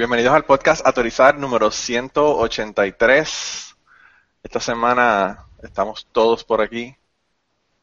Bienvenidos 0.00 0.32
al 0.32 0.46
podcast 0.46 0.86
Autorizar 0.86 1.36
número 1.36 1.70
183. 1.70 3.76
Esta 4.42 4.58
semana 4.58 5.44
estamos 5.62 6.08
todos 6.10 6.42
por 6.42 6.62
aquí, 6.62 6.96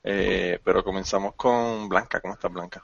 eh, 0.04 0.58
pero 0.64 0.84
comenzamos 0.84 1.36
con 1.36 1.88
Blanca. 1.88 2.20
¿Cómo 2.20 2.34
estás, 2.34 2.52
Blanca? 2.52 2.84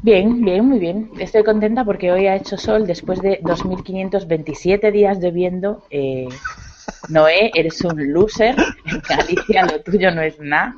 Bien, 0.00 0.42
bien, 0.42 0.64
muy 0.64 0.78
bien. 0.78 1.10
Estoy 1.18 1.44
contenta 1.44 1.84
porque 1.84 2.10
hoy 2.10 2.28
ha 2.28 2.36
hecho 2.36 2.56
sol 2.56 2.86
después 2.86 3.20
de 3.20 3.42
2.527 3.42 4.90
días 4.90 5.18
lloviendo. 5.18 5.84
Eh, 5.90 6.30
Noé, 7.10 7.50
eres 7.52 7.78
un 7.82 8.10
loser. 8.10 8.56
En 8.86 9.02
Galicia 9.06 9.66
lo 9.66 9.82
tuyo 9.82 10.10
no 10.12 10.22
es 10.22 10.40
nada. 10.40 10.74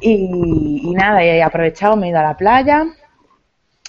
Y, 0.00 0.80
y 0.82 0.92
nada, 0.92 1.22
he 1.22 1.40
aprovechado, 1.40 1.96
me 1.96 2.08
he 2.08 2.10
ido 2.10 2.18
a 2.18 2.24
la 2.24 2.36
playa 2.36 2.84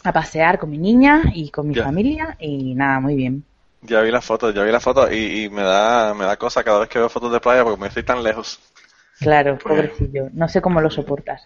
a 0.03 0.13
pasear 0.13 0.59
con 0.59 0.69
mi 0.69 0.77
niña 0.77 1.23
y 1.33 1.49
con 1.49 1.67
mi 1.67 1.75
Ya. 1.75 1.83
familia 1.83 2.35
y 2.39 2.75
nada, 2.75 2.99
muy 2.99 3.15
bien. 3.15 3.43
Ya 3.81 4.01
vi 4.01 4.11
las 4.11 4.25
fotos, 4.25 4.53
ya 4.53 4.63
vi 4.63 4.71
las 4.71 4.83
fotos 4.83 5.11
y, 5.11 5.43
y 5.45 5.49
me 5.49 5.61
da 5.61 6.13
me 6.13 6.25
da 6.25 6.35
cosa 6.37 6.63
cada 6.63 6.79
vez 6.79 6.89
que 6.89 6.99
veo 6.99 7.09
fotos 7.09 7.31
de 7.31 7.39
playa 7.39 7.63
porque 7.63 7.79
me 7.81 7.87
estoy 7.87 8.03
tan 8.03 8.23
lejos. 8.23 8.59
Claro, 9.19 9.57
pobrecillo. 9.57 10.29
No 10.33 10.47
sé 10.47 10.61
cómo 10.61 10.79
lo 10.81 10.89
soportas. 10.91 11.43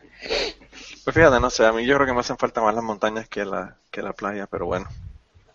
Pues 1.03 1.15
fíjate, 1.15 1.39
no 1.39 1.49
sé, 1.49 1.65
a 1.65 1.71
mí 1.71 1.85
yo 1.85 1.95
creo 1.95 2.07
que 2.07 2.13
me 2.13 2.19
hacen 2.19 2.37
falta 2.37 2.61
más 2.61 2.75
las 2.75 2.83
montañas 2.83 3.27
que 3.27 3.43
la, 3.45 3.75
que 3.89 4.01
la 4.01 4.13
playa, 4.13 4.45
pero 4.47 4.65
bueno, 4.65 4.87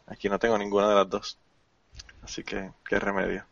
aquí 0.07 0.29
no 0.29 0.39
tengo 0.39 0.59
ninguna 0.59 0.89
de 0.89 0.95
las 0.95 1.09
dos. 1.11 1.39
Así 2.23 2.43
que, 2.43 2.71
qué 2.89 2.99
remedio. 2.99 3.45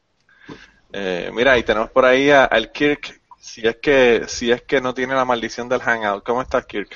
Eh, 0.92 1.30
mira, 1.34 1.56
y 1.58 1.62
tenemos 1.62 1.90
por 1.90 2.04
ahí 2.04 2.30
al 2.30 2.72
Kirk, 2.72 3.20
si 3.38 3.66
es 3.66 3.76
que, 3.76 4.24
si 4.28 4.50
es 4.50 4.62
que 4.62 4.80
no 4.80 4.94
tiene 4.94 5.14
la 5.14 5.24
maldición 5.24 5.68
del 5.68 5.80
hangout. 5.80 6.24
¿Cómo 6.24 6.42
estás, 6.42 6.66
Kirk? 6.66 6.90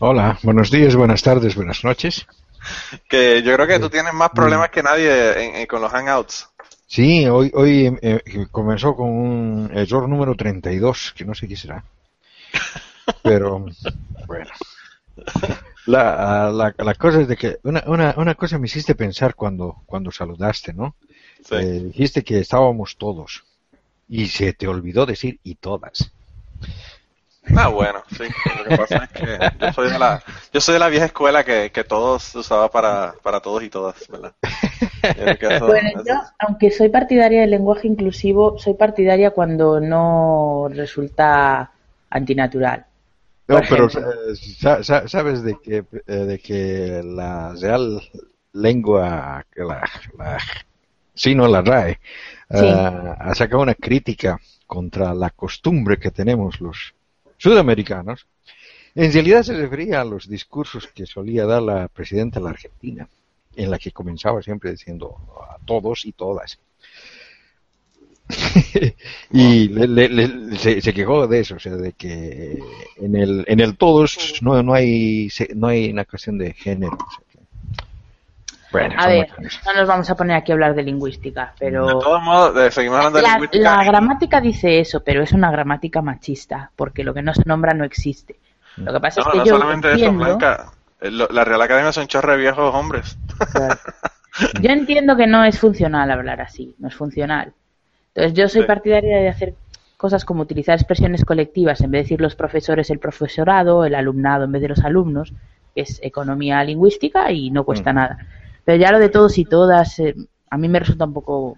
Hola, 0.00 0.38
buenos 0.42 0.70
días, 0.70 0.96
buenas 0.96 1.22
tardes, 1.22 1.54
buenas 1.54 1.84
noches. 1.84 2.26
Que 3.08 3.42
yo 3.42 3.54
creo 3.54 3.66
que 3.66 3.78
tú 3.78 3.90
tienes 3.90 4.12
más 4.14 4.30
problemas 4.30 4.70
que 4.70 4.82
nadie 4.82 5.44
en- 5.44 5.54
en- 5.56 5.66
con 5.66 5.80
los 5.80 5.90
hangouts. 5.92 6.48
Sí, 6.86 7.26
hoy, 7.26 7.50
hoy 7.54 7.96
eh, 8.02 8.20
comenzó 8.50 8.96
con 8.96 9.08
un 9.08 9.70
error 9.74 10.08
número 10.08 10.34
32, 10.34 11.12
que 11.16 11.24
no 11.24 11.34
sé 11.34 11.46
qué 11.46 11.56
será. 11.56 11.84
Pero, 13.22 13.66
bueno. 14.26 14.50
La, 15.86 16.50
la, 16.50 16.74
la 16.76 16.94
cosa 16.94 17.20
es 17.20 17.28
de 17.28 17.36
que 17.36 17.58
una, 17.64 17.82
una, 17.86 18.14
una 18.16 18.34
cosa 18.34 18.58
me 18.58 18.66
hiciste 18.66 18.94
pensar 18.94 19.34
cuando, 19.34 19.82
cuando 19.86 20.10
saludaste, 20.10 20.72
¿no? 20.72 20.96
Sí. 21.44 21.54
Eh, 21.56 21.80
dijiste 21.84 22.22
que 22.22 22.38
estábamos 22.40 22.96
todos. 22.96 23.44
Y 24.08 24.26
se 24.28 24.52
te 24.52 24.66
olvidó 24.66 25.06
decir 25.06 25.38
y 25.44 25.54
todas. 25.56 26.10
Ah, 27.56 27.68
bueno, 27.68 28.02
sí. 28.16 28.24
Lo 28.58 28.64
que 28.64 28.76
pasa 28.76 29.04
es 29.04 29.10
que 29.10 29.38
yo 29.58 29.72
soy 29.72 29.90
de 29.90 29.98
la, 29.98 30.22
yo 30.52 30.60
soy 30.60 30.74
de 30.74 30.78
la 30.78 30.88
vieja 30.88 31.06
escuela 31.06 31.44
que, 31.44 31.70
que 31.72 31.84
todos 31.84 32.34
usaba 32.34 32.70
para, 32.70 33.14
para 33.22 33.40
todos 33.40 33.62
y 33.62 33.70
todas, 33.70 33.96
¿verdad? 34.08 34.32
Eso- 35.02 35.66
Bueno, 35.66 35.90
yo, 36.06 36.14
aunque 36.38 36.70
soy 36.70 36.88
partidaria 36.88 37.40
del 37.42 37.50
lenguaje 37.50 37.88
inclusivo, 37.88 38.58
soy 38.58 38.74
partidaria 38.74 39.30
cuando 39.32 39.80
no 39.80 40.68
resulta 40.72 41.70
antinatural. 42.10 42.86
No, 43.48 43.60
pero 43.68 43.86
eh, 43.88 44.36
sa- 44.36 44.82
sa- 44.84 45.08
sabes 45.08 45.42
de 45.42 45.56
que, 45.60 45.84
eh, 46.06 46.12
de 46.14 46.38
que 46.38 47.02
la 47.04 47.52
real 47.60 48.00
lengua, 48.52 49.44
que 49.52 49.62
la, 49.64 49.82
la, 50.16 50.38
sí, 51.14 51.34
no 51.34 51.48
la 51.48 51.62
RAE, 51.62 51.98
Sí. 52.52 52.66
ah, 52.68 53.16
ha 53.18 53.34
sacado 53.34 53.62
una 53.62 53.74
crítica 53.74 54.38
contra 54.66 55.14
la 55.14 55.30
costumbre 55.30 55.98
que 55.98 56.10
tenemos 56.10 56.60
los 56.60 56.94
sudamericanos. 57.40 58.26
En 58.94 59.12
realidad 59.12 59.42
se 59.44 59.54
refería 59.56 60.00
a 60.00 60.04
los 60.12 60.28
discursos 60.28 60.88
que 60.88 61.06
solía 61.06 61.46
dar 61.46 61.62
la 61.62 61.88
presidenta 61.88 62.40
de 62.40 62.44
la 62.44 62.50
Argentina, 62.50 63.08
en 63.56 63.70
la 63.72 63.78
que 63.78 63.92
comenzaba 63.92 64.42
siempre 64.42 64.72
diciendo 64.72 65.16
a 65.50 65.58
todos 65.66 66.04
y 66.06 66.12
todas. 66.12 66.58
y 69.32 69.68
le- 69.68 69.88
le- 69.88 70.08
le- 70.08 70.56
se, 70.58 70.80
se 70.80 70.92
quejó 70.94 71.26
de 71.26 71.40
eso, 71.40 71.56
o 71.56 71.58
sea, 71.58 71.76
de 71.76 71.92
que 71.92 72.58
en 72.96 73.16
el, 73.16 73.44
en 73.48 73.60
el 73.60 73.76
todos 73.76 74.38
no, 74.42 74.62
no 74.62 74.72
hay 74.74 75.28
no 75.56 75.66
hay 75.68 75.90
una 75.90 76.04
cuestión 76.04 76.38
de 76.38 76.52
género. 76.54 76.96
o 76.96 77.10
sea 77.10 77.24
bueno, 78.72 78.94
A 78.98 79.06
ver, 79.08 79.28
no 79.66 79.72
nos 79.74 79.88
vamos 79.88 80.10
a 80.10 80.14
poner 80.14 80.36
aquí 80.36 80.52
a 80.52 80.54
hablar 80.54 80.74
de 80.74 80.82
lingüística, 80.82 81.46
De 81.46 81.52
pero 81.58 81.98
todos 81.98 82.22
modos, 82.22 82.74
seguimos 82.74 82.98
hablando 82.98 83.18
de 83.18 83.22
la, 83.22 83.32
lingüística. 83.34 83.76
la 83.76 83.84
gramática 83.84 84.40
dice 84.40 84.80
eso, 84.80 85.02
pero 85.02 85.22
es 85.22 85.32
una 85.32 85.50
gramática 85.50 86.02
machista, 86.02 86.70
porque 86.76 87.02
lo 87.04 87.12
que 87.14 87.22
no 87.22 87.34
se 87.34 87.42
nombra 87.46 87.74
no 87.74 87.84
existe. 87.84 88.36
Lo 88.76 88.92
que 88.92 89.00
pasa 89.00 89.20
No, 89.20 89.26
es 89.26 89.32
que 89.32 89.38
no 89.38 89.44
yo 89.44 89.52
solamente 89.54 89.88
eso, 89.88 89.96
entiendo, 89.96 90.24
Blanca. 90.24 90.72
Eh, 91.00 91.10
lo- 91.10 91.28
La 91.30 91.44
Real 91.44 91.62
Academia 91.62 91.92
son 91.92 92.06
chorre 92.06 92.32
de 92.32 92.38
viejos 92.38 92.74
hombres. 92.74 93.18
Claro. 93.52 93.74
Yo 94.62 94.70
entiendo 94.70 95.16
que 95.16 95.26
no 95.26 95.42
es 95.44 95.58
funcional 95.58 96.08
hablar 96.10 96.40
así, 96.40 96.74
no 96.78 96.86
es 96.88 96.94
funcional. 96.94 97.52
Entonces 98.14 98.32
yo 98.34 98.48
soy 98.48 98.62
Sí. 98.62 98.66
partidaria 98.66 99.18
de 99.18 99.28
hacer 99.28 99.54
cosas 99.96 100.24
como 100.24 100.42
utilizar 100.42 100.76
expresiones 100.76 101.24
colectivas, 101.24 101.80
en 101.80 101.90
vez 101.90 101.98
de 102.00 102.02
decir 102.04 102.20
los 102.20 102.36
profesores, 102.36 102.90
el 102.90 103.00
profesorado, 103.00 103.84
el 103.84 103.94
alumnado 103.96 104.44
en 104.44 104.52
vez 104.52 104.62
de 104.62 104.68
los 104.68 104.84
alumnos, 104.84 105.32
que 105.74 105.80
es 105.82 105.98
economía 106.02 106.62
lingüística 106.64 107.30
y 107.32 107.50
no 107.50 107.64
cuesta 107.64 107.92
nada. 107.92 108.18
Pero 108.64 108.78
ya 108.78 108.90
lo 108.92 108.98
de 108.98 109.08
todos 109.08 109.36
y 109.38 109.44
todas, 109.44 109.98
eh, 109.98 110.14
a 110.50 110.56
mí 110.58 110.68
me 110.68 110.78
resulta 110.80 111.04
un 111.04 111.14
poco... 111.14 111.56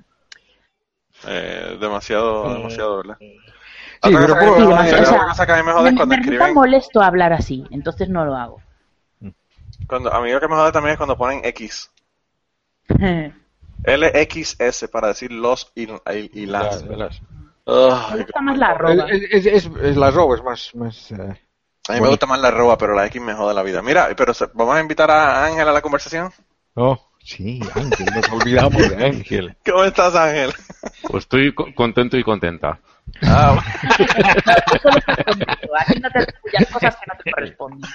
Eh, 1.27 1.77
demasiado, 1.81 2.51
Eh, 2.51 2.55
demasiado, 2.57 2.97
¿verdad? 2.99 3.17
Sí, 3.21 3.29
pero 4.03 4.35
puedo- 4.35 4.57
Sí, 4.57 4.63
otra 4.63 4.67
demasiado, 4.85 5.03
o 5.03 5.07
sea, 5.07 5.25
cosa 5.27 5.47
que 5.47 5.53
a 5.53 5.57
mí 5.57 5.63
me 5.63 5.73
jode 5.73 5.89
es 5.91 5.95
cuando 5.97 6.17
me 6.17 6.21
escriben. 6.23 6.55
molesto 6.55 7.01
hablar 7.01 7.33
así, 7.33 7.65
entonces 7.71 8.09
no 8.09 8.25
lo 8.25 8.35
hago. 8.37 8.61
Cuando, 9.87 10.13
a 10.13 10.21
mí 10.21 10.31
lo 10.33 10.41
que 10.41 10.49
me 10.49 10.55
jode 10.55 10.73
también 10.73 10.93
es 10.93 10.97
cuando 10.97 11.17
ponen 11.17 11.41
X. 11.45 11.91
LXS 13.85 14.89
para 14.91 15.09
decir 15.09 15.33
los 15.33 15.73
y, 15.75 15.85
y- 15.91 16.31
y 16.35 16.47
las. 16.47 16.83
Me 16.85 18.19
gusta 18.19 18.41
más 18.41 18.59
la 18.59 18.67
arroba. 18.69 19.07
Es, 19.09 19.23
es, 19.31 19.47
es- 19.47 19.71
es 19.83 19.97
la 19.97 20.09
arroba, 20.09 20.35
es 20.37 20.43
más, 20.43 20.75
más 20.75 21.13
eh, 21.13 21.41
a 21.89 21.93
mí 21.95 22.01
me 22.01 22.09
gusta 22.09 22.27
más 22.27 22.41
la 22.41 22.49
arroba, 22.49 22.77
pero 22.79 22.95
la 22.95 23.07
X 23.07 23.21
me 23.23 23.35
jode 23.35 23.55
la 23.55 23.63
vida. 23.63 23.83
Mira, 23.83 24.09
pero 24.17 24.35
se- 24.35 24.49
vamos 24.55 24.75
a 24.77 24.81
invitar 24.81 25.11
a 25.11 25.45
Ángel 25.45 25.69
a 25.69 25.73
la 25.73 25.81
conversación. 25.83 26.31
Oh, 26.75 26.99
sí, 27.23 27.61
Ángel, 27.75 28.07
nos 28.15 28.29
olvidamos 28.31 28.89
de 28.89 29.05
Ángel. 29.05 29.57
¿Cómo 29.67 29.85
estás, 29.85 30.15
Ángel? 30.15 30.53
Pues 31.09 31.25
estoy 31.25 31.53
co- 31.55 31.75
contento 31.75 32.17
y 32.17 32.23
contenta. 32.25 32.81
Ah. 33.25 33.57
Aquí 35.79 36.01
no 36.01 36.11
te 36.11 36.27
cosas 36.73 36.97
que 36.97 37.07
no 37.07 37.15
te 37.23 37.31
corresponden. 37.31 37.91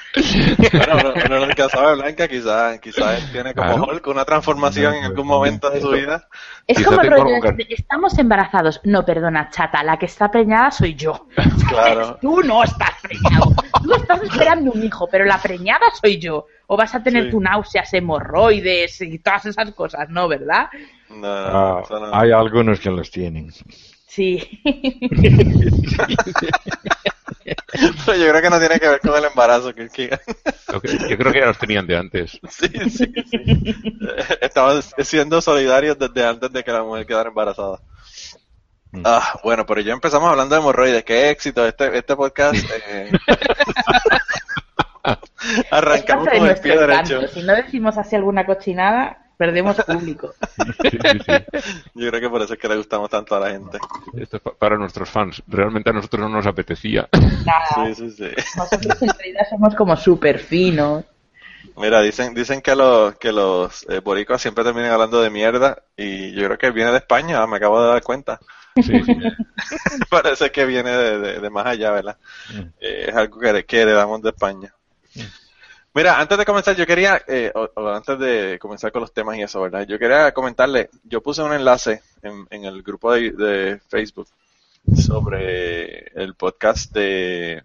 bueno, 0.72 1.14
no, 1.16 1.40
no, 1.40 1.46
no, 1.48 1.54
que 1.54 1.70
sabe 1.70 1.96
Blanca, 1.96 2.28
quizás 2.28 2.80
él 3.24 3.32
tiene 3.32 3.54
como 3.54 3.68
Claro. 3.76 3.84
Hulk 3.92 4.08
una 4.08 4.26
transformación 4.26 4.94
en 4.96 5.04
algún 5.06 5.28
momento 5.28 5.70
de 5.70 5.82
su 5.82 5.90
vida. 5.92 6.28
Es 6.66 6.78
Quizá 6.78 6.90
como 6.90 7.02
el 7.02 7.10
rollo 7.12 7.36
algo 7.36 7.52
de, 7.52 7.66
estamos 7.70 8.18
embarazados. 8.18 8.80
No, 8.84 9.04
perdona, 9.06 9.50
chata, 9.50 9.84
la 9.84 9.98
que 9.98 10.06
está 10.06 10.30
preñada 10.32 10.72
soy 10.72 10.96
yo. 10.96 11.28
Claro. 11.68 12.18
Tú 12.22 12.42
no 12.44 12.64
estás 12.64 12.92
preñado. 13.02 13.54
Tú 13.84 13.94
estás 13.96 14.22
esperando 14.24 14.72
un 14.72 14.84
hijo, 14.84 15.08
pero 15.12 15.26
la 15.26 15.40
preñada 15.42 15.86
soy 16.00 16.20
yo. 16.20 16.46
O 16.68 16.78
vas 16.78 16.94
a 16.96 17.04
tener 17.04 17.26
Sí. 17.26 17.32
tu 17.32 17.40
náuseas, 17.42 17.94
hemorroides 17.94 19.02
y 19.02 19.20
todas 19.20 19.46
esas 19.48 19.72
cosas, 19.72 20.10
¿no? 20.10 20.28
¿Verdad? 20.28 20.68
No, 21.10 21.18
no, 21.18 21.78
Ah, 21.80 21.84
no. 21.90 22.16
hay 22.16 22.32
algunos 22.32 22.80
que 22.80 22.90
los 22.92 23.10
tienen. 23.10 23.52
Sí. 24.08 24.62
Pero 28.06 28.18
yo 28.18 28.30
creo 28.30 28.42
que 28.42 28.50
no 28.50 28.60
tiene 28.60 28.80
que 28.80 28.88
ver 28.88 29.00
con 29.02 29.16
el 29.16 29.26
embarazo, 29.26 29.74
que, 29.76 29.90
que- 29.90 30.10
Yo 30.72 30.82
cre- 30.82 31.10
yo 31.10 31.18
creo 31.18 31.32
que 31.34 31.40
ya 31.40 31.46
los 31.48 31.58
tenían 31.58 31.86
de 31.88 31.98
antes. 31.98 32.32
sí, 32.50 32.68
sí, 32.90 32.90
sí. 32.90 33.06
Eh, 33.46 34.38
Estaban 34.42 34.82
siendo 34.82 35.42
solidarios 35.42 35.98
desde 36.00 36.26
antes 36.26 36.52
de 36.52 36.64
que 36.64 36.72
la 36.72 36.84
mujer 36.84 37.06
quedara 37.06 37.30
embarazada. 37.30 37.80
Mm. 38.92 39.02
Ah, 39.06 39.40
bueno, 39.44 39.66
pero 39.66 39.82
ya 39.82 39.94
empezamos 39.94 40.30
hablando 40.30 40.56
de 40.56 40.62
hemorroides. 40.62 41.04
Qué 41.04 41.30
éxito 41.30 41.66
este, 41.68 41.98
este 41.98 42.16
podcast. 42.16 42.56
eh. 42.88 43.12
Arrancamos 45.72 46.28
con 46.30 46.46
el 46.48 46.60
pie 46.60 46.78
derecho. 46.78 47.28
Si 47.28 47.42
no 47.44 47.54
decimos 47.56 47.98
así 47.98 48.16
alguna 48.16 48.46
cochinada, 48.46 49.27
perdemos 49.38 49.76
público. 49.84 50.34
Sí, 50.82 50.90
sí, 50.92 51.20
sí. 51.26 51.62
Yo 51.96 52.10
creo 52.10 52.22
que 52.22 52.30
por 52.30 52.42
eso 52.42 52.54
es 52.54 52.60
que 52.60 52.68
le 52.68 52.76
gustamos 52.78 53.10
tanto 53.10 53.36
a 53.36 53.40
la 53.40 53.52
gente. 53.52 53.78
Esto 54.18 54.38
es 54.38 54.44
pa- 54.44 54.54
para 54.54 54.78
nuestros 54.78 55.10
fans. 55.10 55.42
Realmente 55.48 55.90
a 55.90 55.94
nosotros 55.94 56.22
no 56.22 56.30
nos 56.30 56.46
apetecía. 56.46 57.08
Nada, 57.14 57.94
Sí, 57.94 57.96
sí, 57.96 58.12
sí. 58.12 58.30
nosotros 58.58 59.02
en 59.02 59.10
realidad 59.10 59.42
somos 59.50 59.76
como 59.76 59.96
súper 59.96 60.40
finos. 60.40 61.06
Mira, 61.78 62.02
dicen, 62.02 62.34
dicen 62.34 62.62
que 62.62 62.76
los, 62.76 63.16
que 63.18 63.32
los 63.32 63.86
eh, 63.90 64.00
boricuas 64.00 64.42
siempre 64.42 64.64
terminan 64.64 64.92
hablando 64.92 65.22
de 65.22 65.30
mierda 65.30 65.84
y 65.96 66.32
yo 66.34 66.46
creo 66.48 66.58
que 66.58 66.72
viene 66.72 66.92
de 66.92 66.98
España, 66.98 67.42
ah, 67.42 67.48
me 67.48 67.58
acabo 67.58 67.82
de 67.82 67.90
dar 67.90 68.02
cuenta. 68.04 68.40
Sí, 68.76 69.04
sí. 69.04 69.16
Parece 70.10 70.52
que 70.52 70.66
viene 70.66 70.92
de, 70.92 71.20
de- 71.20 71.40
de 71.40 71.50
más 71.50 71.66
allá, 71.66 71.92
¿verdad? 71.92 72.18
Mm. 72.54 72.60
Eh, 72.82 73.06
es 73.10 73.16
algo 73.16 73.40
que, 73.40 73.66
que 73.66 73.82
heredamos 73.82 74.22
de 74.22 74.30
España. 74.30 74.74
Mira, 75.98 76.20
antes 76.20 76.38
de 76.38 76.46
comenzar, 76.46 76.76
yo 76.76 76.86
quería, 76.86 77.24
eh, 77.28 77.52
o, 77.56 77.88
antes 77.88 78.20
de 78.20 78.60
comenzar 78.60 78.92
con 78.92 79.02
los 79.02 79.12
temas 79.12 79.36
y 79.36 79.42
eso, 79.42 79.60
¿verdad? 79.62 79.82
Yo 79.88 79.98
quería 79.98 80.32
comentarle, 80.32 80.92
yo 81.04 81.24
puse 81.24 81.42
un 81.42 81.54
enlace 81.54 82.04
en, 82.22 82.46
en 82.52 82.66
el 82.66 82.84
grupo 82.84 83.14
de, 83.14 83.32
de 83.32 83.80
Facebook 83.80 84.28
sobre 84.96 86.10
el 86.14 86.36
podcast 86.36 86.94
de 86.94 87.64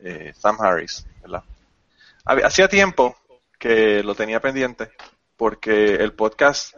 eh, 0.00 0.32
Sam 0.36 0.56
Harris, 0.60 1.06
¿verdad? 1.22 1.44
Hacía 2.24 2.66
tiempo 2.66 3.16
que 3.56 4.02
lo 4.02 4.16
tenía 4.16 4.40
pendiente 4.40 4.90
porque 5.36 5.94
el 5.94 6.14
podcast, 6.14 6.74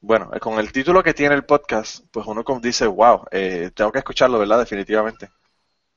bueno, 0.00 0.30
eh, 0.32 0.40
con 0.40 0.58
el 0.58 0.72
título 0.72 1.02
que 1.02 1.12
tiene 1.12 1.34
el 1.34 1.44
podcast, 1.44 2.06
pues 2.10 2.26
uno 2.26 2.42
dice, 2.62 2.86
wow, 2.86 3.26
eh, 3.30 3.70
tengo 3.74 3.92
que 3.92 3.98
escucharlo, 3.98 4.38
¿verdad? 4.38 4.60
Definitivamente. 4.60 5.30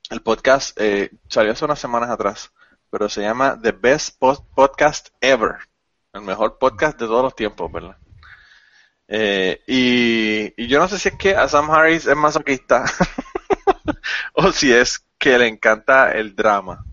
El 0.10 0.22
podcast 0.22 0.78
eh, 0.78 1.10
salió 1.30 1.54
hace 1.54 1.64
unas 1.64 1.80
semanas 1.80 2.10
atrás, 2.10 2.52
pero 2.92 3.10
se 3.10 3.22
llama 3.22 3.58
The 3.60 3.72
Best 3.72 4.20
Pod- 4.20 4.46
Podcast 4.54 5.08
Ever, 5.22 5.56
el 6.14 6.22
mejor 6.22 6.60
podcast 6.60 7.00
de 7.00 7.08
todos 7.08 7.24
los 7.24 7.36
tiempos, 7.36 7.72
¿verdad? 7.72 7.98
Eh, 9.08 9.62
y, 9.66 10.54
y 10.64 10.68
yo 10.68 10.80
no 10.80 10.88
sé 10.88 11.00
si 11.00 11.10
es 11.10 11.16
que 11.18 11.36
a 11.36 11.48
Sam 11.48 11.72
Harris 11.72 12.06
es 12.06 12.16
masoquista 12.16 12.86
o 14.34 14.52
si 14.52 14.72
es 14.72 15.04
que 15.18 15.38
le 15.38 15.48
encanta 15.48 16.12
el 16.12 16.36
drama. 16.36 16.86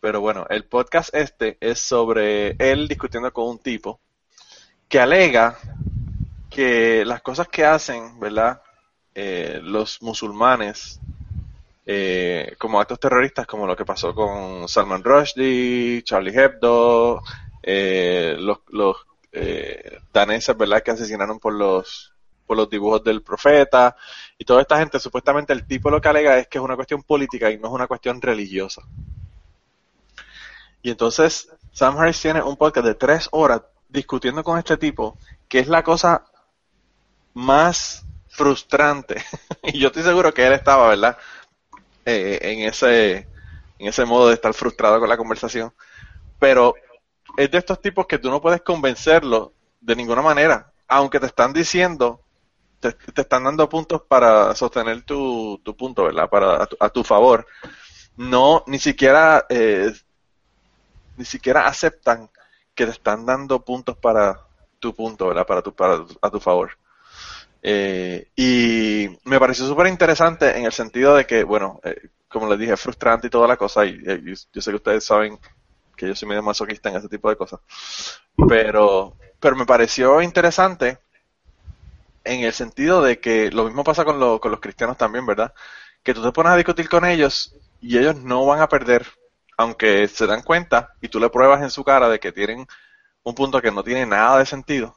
Pero 0.00 0.20
bueno, 0.20 0.46
el 0.48 0.64
podcast 0.64 1.14
este 1.14 1.58
es 1.60 1.78
sobre 1.80 2.56
él 2.58 2.88
discutiendo 2.88 3.32
con 3.32 3.48
un 3.48 3.58
tipo 3.58 4.00
que 4.88 4.98
alega 4.98 5.58
que 6.48 7.04
las 7.04 7.20
cosas 7.20 7.48
que 7.48 7.64
hacen, 7.64 8.18
¿verdad? 8.18 8.62
Eh, 9.14 9.60
los 9.62 10.00
musulmanes 10.02 11.00
eh, 11.86 12.54
como 12.58 12.80
actos 12.80 13.00
terroristas, 13.00 13.46
como 13.46 13.66
lo 13.66 13.76
que 13.76 13.84
pasó 13.84 14.14
con 14.14 14.68
Salman 14.68 15.02
Rushdie, 15.02 16.02
Charlie 16.02 16.36
Hebdo, 16.36 17.20
eh, 17.62 18.36
los, 18.38 18.58
los 18.68 18.96
eh, 19.32 19.98
daneses, 20.12 20.56
¿verdad? 20.56 20.82
Que 20.82 20.92
asesinaron 20.92 21.38
por 21.38 21.54
los 21.54 22.14
por 22.46 22.56
los 22.56 22.68
dibujos 22.68 23.04
del 23.04 23.22
profeta 23.22 23.94
y 24.36 24.44
toda 24.44 24.62
esta 24.62 24.76
gente, 24.76 24.98
supuestamente 24.98 25.52
el 25.52 25.68
tipo 25.68 25.88
lo 25.88 26.00
que 26.00 26.08
alega 26.08 26.36
es 26.36 26.48
que 26.48 26.58
es 26.58 26.64
una 26.64 26.74
cuestión 26.74 27.04
política 27.04 27.48
y 27.48 27.58
no 27.58 27.68
es 27.68 27.72
una 27.72 27.86
cuestión 27.86 28.20
religiosa. 28.20 28.82
Y 30.82 30.90
entonces 30.90 31.48
Sam 31.70 31.96
Harris 31.96 32.20
tiene 32.20 32.42
un 32.42 32.56
podcast 32.56 32.86
de 32.88 32.94
tres 32.96 33.28
horas 33.30 33.62
discutiendo 33.88 34.42
con 34.42 34.58
este 34.58 34.76
tipo, 34.76 35.16
que 35.48 35.60
es 35.60 35.68
la 35.68 35.84
cosa 35.84 36.24
más 37.34 38.04
frustrante. 38.28 39.22
y 39.62 39.78
yo 39.78 39.88
estoy 39.88 40.02
seguro 40.02 40.34
que 40.34 40.46
él 40.46 40.52
estaba, 40.52 40.88
¿verdad? 40.88 41.18
Eh, 42.10 42.52
en 42.52 42.60
ese 42.68 43.28
en 43.78 43.86
ese 43.88 44.04
modo 44.04 44.28
de 44.28 44.34
estar 44.34 44.52
frustrado 44.52 45.00
con 45.00 45.08
la 45.08 45.16
conversación. 45.16 45.72
Pero 46.38 46.74
es 47.36 47.50
de 47.50 47.58
estos 47.58 47.80
tipos 47.80 48.06
que 48.06 48.18
tú 48.18 48.30
no 48.30 48.40
puedes 48.42 48.62
convencerlo 48.62 49.54
de 49.80 49.96
ninguna 49.96 50.20
manera, 50.20 50.72
aunque 50.86 51.18
te 51.18 51.26
están 51.26 51.52
diciendo, 51.52 52.20
te, 52.80 52.92
te 52.92 53.22
están 53.22 53.44
dando 53.44 53.68
puntos 53.68 54.02
para 54.02 54.54
sostener 54.54 55.02
tu, 55.02 55.58
tu 55.64 55.74
punto, 55.76 56.04
¿verdad? 56.04 56.28
Para 56.28 56.62
a 56.62 56.66
tu, 56.66 56.76
a 56.78 56.88
tu 56.90 57.04
favor. 57.04 57.46
No, 58.16 58.64
ni 58.66 58.78
siquiera 58.78 59.46
eh, 59.48 59.92
ni 61.16 61.24
siquiera 61.24 61.66
aceptan 61.66 62.28
que 62.74 62.84
te 62.86 62.92
están 62.92 63.24
dando 63.24 63.64
puntos 63.64 63.96
para 63.96 64.40
tu 64.78 64.94
punto, 64.94 65.28
¿verdad? 65.28 65.46
Para 65.46 65.62
tu, 65.62 65.74
para 65.74 66.04
a 66.20 66.30
tu 66.30 66.40
favor. 66.40 66.76
Eh, 67.62 68.30
y 68.36 69.08
me 69.24 69.38
pareció 69.38 69.66
súper 69.66 69.86
interesante 69.88 70.56
en 70.56 70.64
el 70.64 70.72
sentido 70.72 71.14
de 71.14 71.26
que, 71.26 71.44
bueno, 71.44 71.80
eh, 71.84 72.08
como 72.28 72.48
les 72.48 72.58
dije, 72.58 72.76
frustrante 72.76 73.26
y 73.26 73.30
toda 73.30 73.48
la 73.48 73.56
cosa, 73.56 73.84
y, 73.84 74.00
eh, 74.06 74.20
y 74.24 74.34
yo 74.34 74.62
sé 74.62 74.70
que 74.70 74.76
ustedes 74.76 75.04
saben 75.04 75.38
que 75.96 76.06
yo 76.08 76.14
soy 76.14 76.28
medio 76.28 76.42
masoquista 76.42 76.88
en 76.88 76.96
ese 76.96 77.08
tipo 77.08 77.28
de 77.28 77.36
cosas, 77.36 77.60
pero, 78.48 79.16
pero 79.38 79.56
me 79.56 79.66
pareció 79.66 80.22
interesante 80.22 80.98
en 82.24 82.40
el 82.42 82.52
sentido 82.52 83.02
de 83.02 83.18
que 83.20 83.50
lo 83.50 83.64
mismo 83.64 83.84
pasa 83.84 84.04
con, 84.04 84.38
con 84.38 84.50
los 84.50 84.60
cristianos 84.60 84.96
también, 84.96 85.26
¿verdad? 85.26 85.52
Que 86.02 86.14
tú 86.14 86.22
te 86.22 86.32
pones 86.32 86.52
a 86.52 86.56
discutir 86.56 86.88
con 86.88 87.04
ellos 87.04 87.54
y 87.80 87.98
ellos 87.98 88.16
no 88.16 88.46
van 88.46 88.60
a 88.60 88.68
perder, 88.68 89.06
aunque 89.56 90.08
se 90.08 90.26
dan 90.26 90.42
cuenta 90.42 90.94
y 91.00 91.08
tú 91.08 91.18
le 91.20 91.30
pruebas 91.30 91.62
en 91.62 91.70
su 91.70 91.84
cara 91.84 92.08
de 92.08 92.18
que 92.20 92.32
tienen 92.32 92.66
un 93.22 93.34
punto 93.34 93.60
que 93.60 93.70
no 93.70 93.82
tiene 93.82 94.06
nada 94.06 94.38
de 94.38 94.46
sentido, 94.46 94.96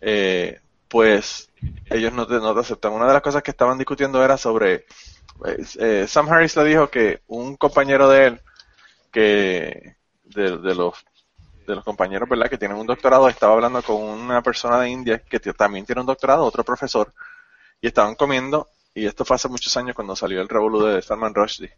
eh, 0.00 0.60
pues 0.88 1.50
ellos 1.86 2.12
no 2.12 2.26
te, 2.26 2.34
no 2.34 2.54
te 2.54 2.60
aceptan. 2.60 2.92
Una 2.92 3.06
de 3.06 3.14
las 3.14 3.22
cosas 3.22 3.42
que 3.42 3.50
estaban 3.50 3.78
discutiendo 3.78 4.22
era 4.24 4.36
sobre, 4.36 4.86
eh, 5.46 5.64
eh, 5.78 6.06
Sam 6.08 6.28
Harris 6.28 6.56
le 6.56 6.64
dijo 6.64 6.88
que 6.90 7.22
un 7.28 7.56
compañero 7.56 8.08
de 8.08 8.26
él, 8.26 8.40
que 9.12 9.96
de, 10.24 10.58
de 10.58 10.74
los 10.74 10.94
de 11.66 11.74
los 11.74 11.84
compañeros, 11.84 12.28
¿verdad? 12.28 12.48
Que 12.48 12.58
tienen 12.58 12.76
un 12.78 12.86
doctorado, 12.86 13.28
estaba 13.28 13.54
hablando 13.54 13.82
con 13.82 13.96
una 13.96 14.42
persona 14.42 14.78
de 14.80 14.88
India 14.90 15.18
que 15.20 15.40
también 15.40 15.84
tiene 15.84 16.00
un 16.00 16.06
doctorado, 16.06 16.44
otro 16.44 16.64
profesor, 16.64 17.12
y 17.80 17.88
estaban 17.88 18.14
comiendo, 18.14 18.68
y 18.94 19.06
esto 19.06 19.24
fue 19.24 19.36
hace 19.36 19.48
muchos 19.48 19.76
años 19.76 19.94
cuando 19.96 20.16
salió 20.16 20.40
el 20.42 20.48
revolú 20.48 20.82
de 20.84 21.02
Salman 21.02 21.34
Rushdie. 21.34 21.72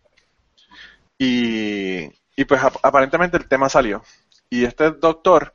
Y, 1.19 2.05
y 2.37 2.45
pues 2.47 2.63
ap- 2.63 2.77
aparentemente 2.83 3.37
el 3.37 3.49
tema 3.49 3.69
salió. 3.69 4.03
Y 4.51 4.65
este 4.65 4.91
doctor 4.93 5.53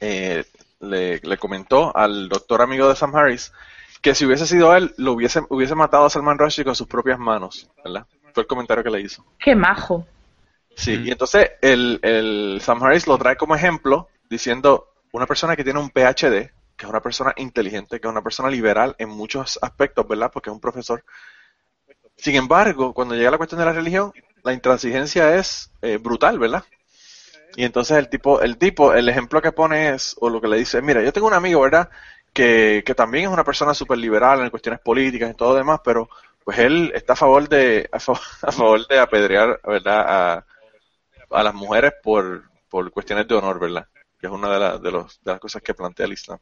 eh, 0.00 0.44
le, 0.80 1.20
le 1.20 1.36
comentó 1.38 1.96
al 1.96 2.28
doctor 2.28 2.62
amigo 2.62 2.88
de 2.88 2.96
Sam 2.96 3.14
Harris 3.14 3.52
que 4.00 4.14
si 4.14 4.26
hubiese 4.26 4.46
sido 4.46 4.74
él, 4.74 4.94
lo 4.96 5.12
hubiese, 5.12 5.42
hubiese 5.48 5.74
matado 5.74 6.06
a 6.06 6.10
Salman 6.10 6.38
Rushdie 6.38 6.64
con 6.64 6.76
sus 6.76 6.86
propias 6.86 7.18
manos, 7.18 7.68
¿verdad? 7.84 8.06
Fue 8.32 8.42
el 8.42 8.46
comentario 8.46 8.84
que 8.84 8.90
le 8.90 9.00
hizo. 9.00 9.24
Qué 9.38 9.54
majo. 9.54 10.06
Sí, 10.76 10.94
y 11.04 11.10
entonces 11.10 11.50
el, 11.60 11.98
el 12.02 12.60
Sam 12.62 12.82
Harris 12.82 13.08
lo 13.08 13.18
trae 13.18 13.36
como 13.36 13.56
ejemplo 13.56 14.08
diciendo 14.30 14.92
una 15.10 15.26
persona 15.26 15.56
que 15.56 15.64
tiene 15.64 15.80
un 15.80 15.90
PhD, 15.90 16.52
que 16.76 16.86
es 16.86 16.88
una 16.88 17.00
persona 17.00 17.32
inteligente, 17.36 17.98
que 17.98 18.06
es 18.06 18.10
una 18.10 18.22
persona 18.22 18.48
liberal 18.48 18.94
en 18.98 19.08
muchos 19.08 19.58
aspectos, 19.60 20.06
¿verdad? 20.06 20.30
Porque 20.32 20.50
es 20.50 20.54
un 20.54 20.60
profesor. 20.60 21.04
Sin 22.16 22.36
embargo, 22.36 22.94
cuando 22.94 23.16
llega 23.16 23.30
la 23.32 23.38
cuestión 23.38 23.58
de 23.58 23.64
la 23.64 23.72
religión, 23.72 24.12
la 24.44 24.52
intransigencia 24.52 25.36
es 25.36 25.72
eh, 25.82 25.96
brutal, 25.96 26.38
¿verdad? 26.38 26.62
Y 27.56 27.64
entonces 27.64 27.96
el 27.98 28.08
tipo, 28.08 28.40
el 28.40 28.56
tipo, 28.58 28.92
el 28.92 29.08
ejemplo 29.08 29.40
que 29.42 29.52
pone 29.52 29.90
es, 29.90 30.16
o 30.20 30.28
lo 30.30 30.40
que 30.40 30.48
le 30.48 30.58
dice, 30.58 30.80
mira, 30.82 31.02
yo 31.02 31.12
tengo 31.12 31.26
un 31.26 31.34
amigo, 31.34 31.60
¿verdad? 31.62 31.88
Que, 32.32 32.82
que 32.86 32.94
también 32.94 33.24
es 33.24 33.30
una 33.30 33.44
persona 33.44 33.74
súper 33.74 33.98
liberal 33.98 34.40
en 34.42 34.50
cuestiones 34.50 34.80
políticas 34.80 35.30
y 35.30 35.34
todo 35.34 35.50
lo 35.52 35.56
demás, 35.58 35.80
pero 35.84 36.08
pues 36.44 36.58
él 36.58 36.92
está 36.94 37.14
a 37.14 37.16
favor 37.16 37.48
de, 37.48 37.88
a 37.90 37.98
favor, 37.98 38.20
a 38.42 38.52
favor 38.52 38.86
de 38.86 38.98
apedrear, 38.98 39.60
¿verdad? 39.64 40.04
A, 40.06 40.46
a 41.30 41.42
las 41.42 41.54
mujeres 41.54 41.92
por, 42.02 42.44
por 42.68 42.90
cuestiones 42.90 43.26
de 43.26 43.34
honor, 43.34 43.58
¿verdad? 43.58 43.86
Que 44.20 44.26
es 44.26 44.32
una 44.32 44.50
de, 44.52 44.58
la- 44.58 44.78
de, 44.78 44.90
los, 44.90 45.20
de 45.22 45.32
las 45.32 45.40
cosas 45.40 45.62
que 45.62 45.74
plantea 45.74 46.06
el 46.06 46.12
Islam. 46.12 46.38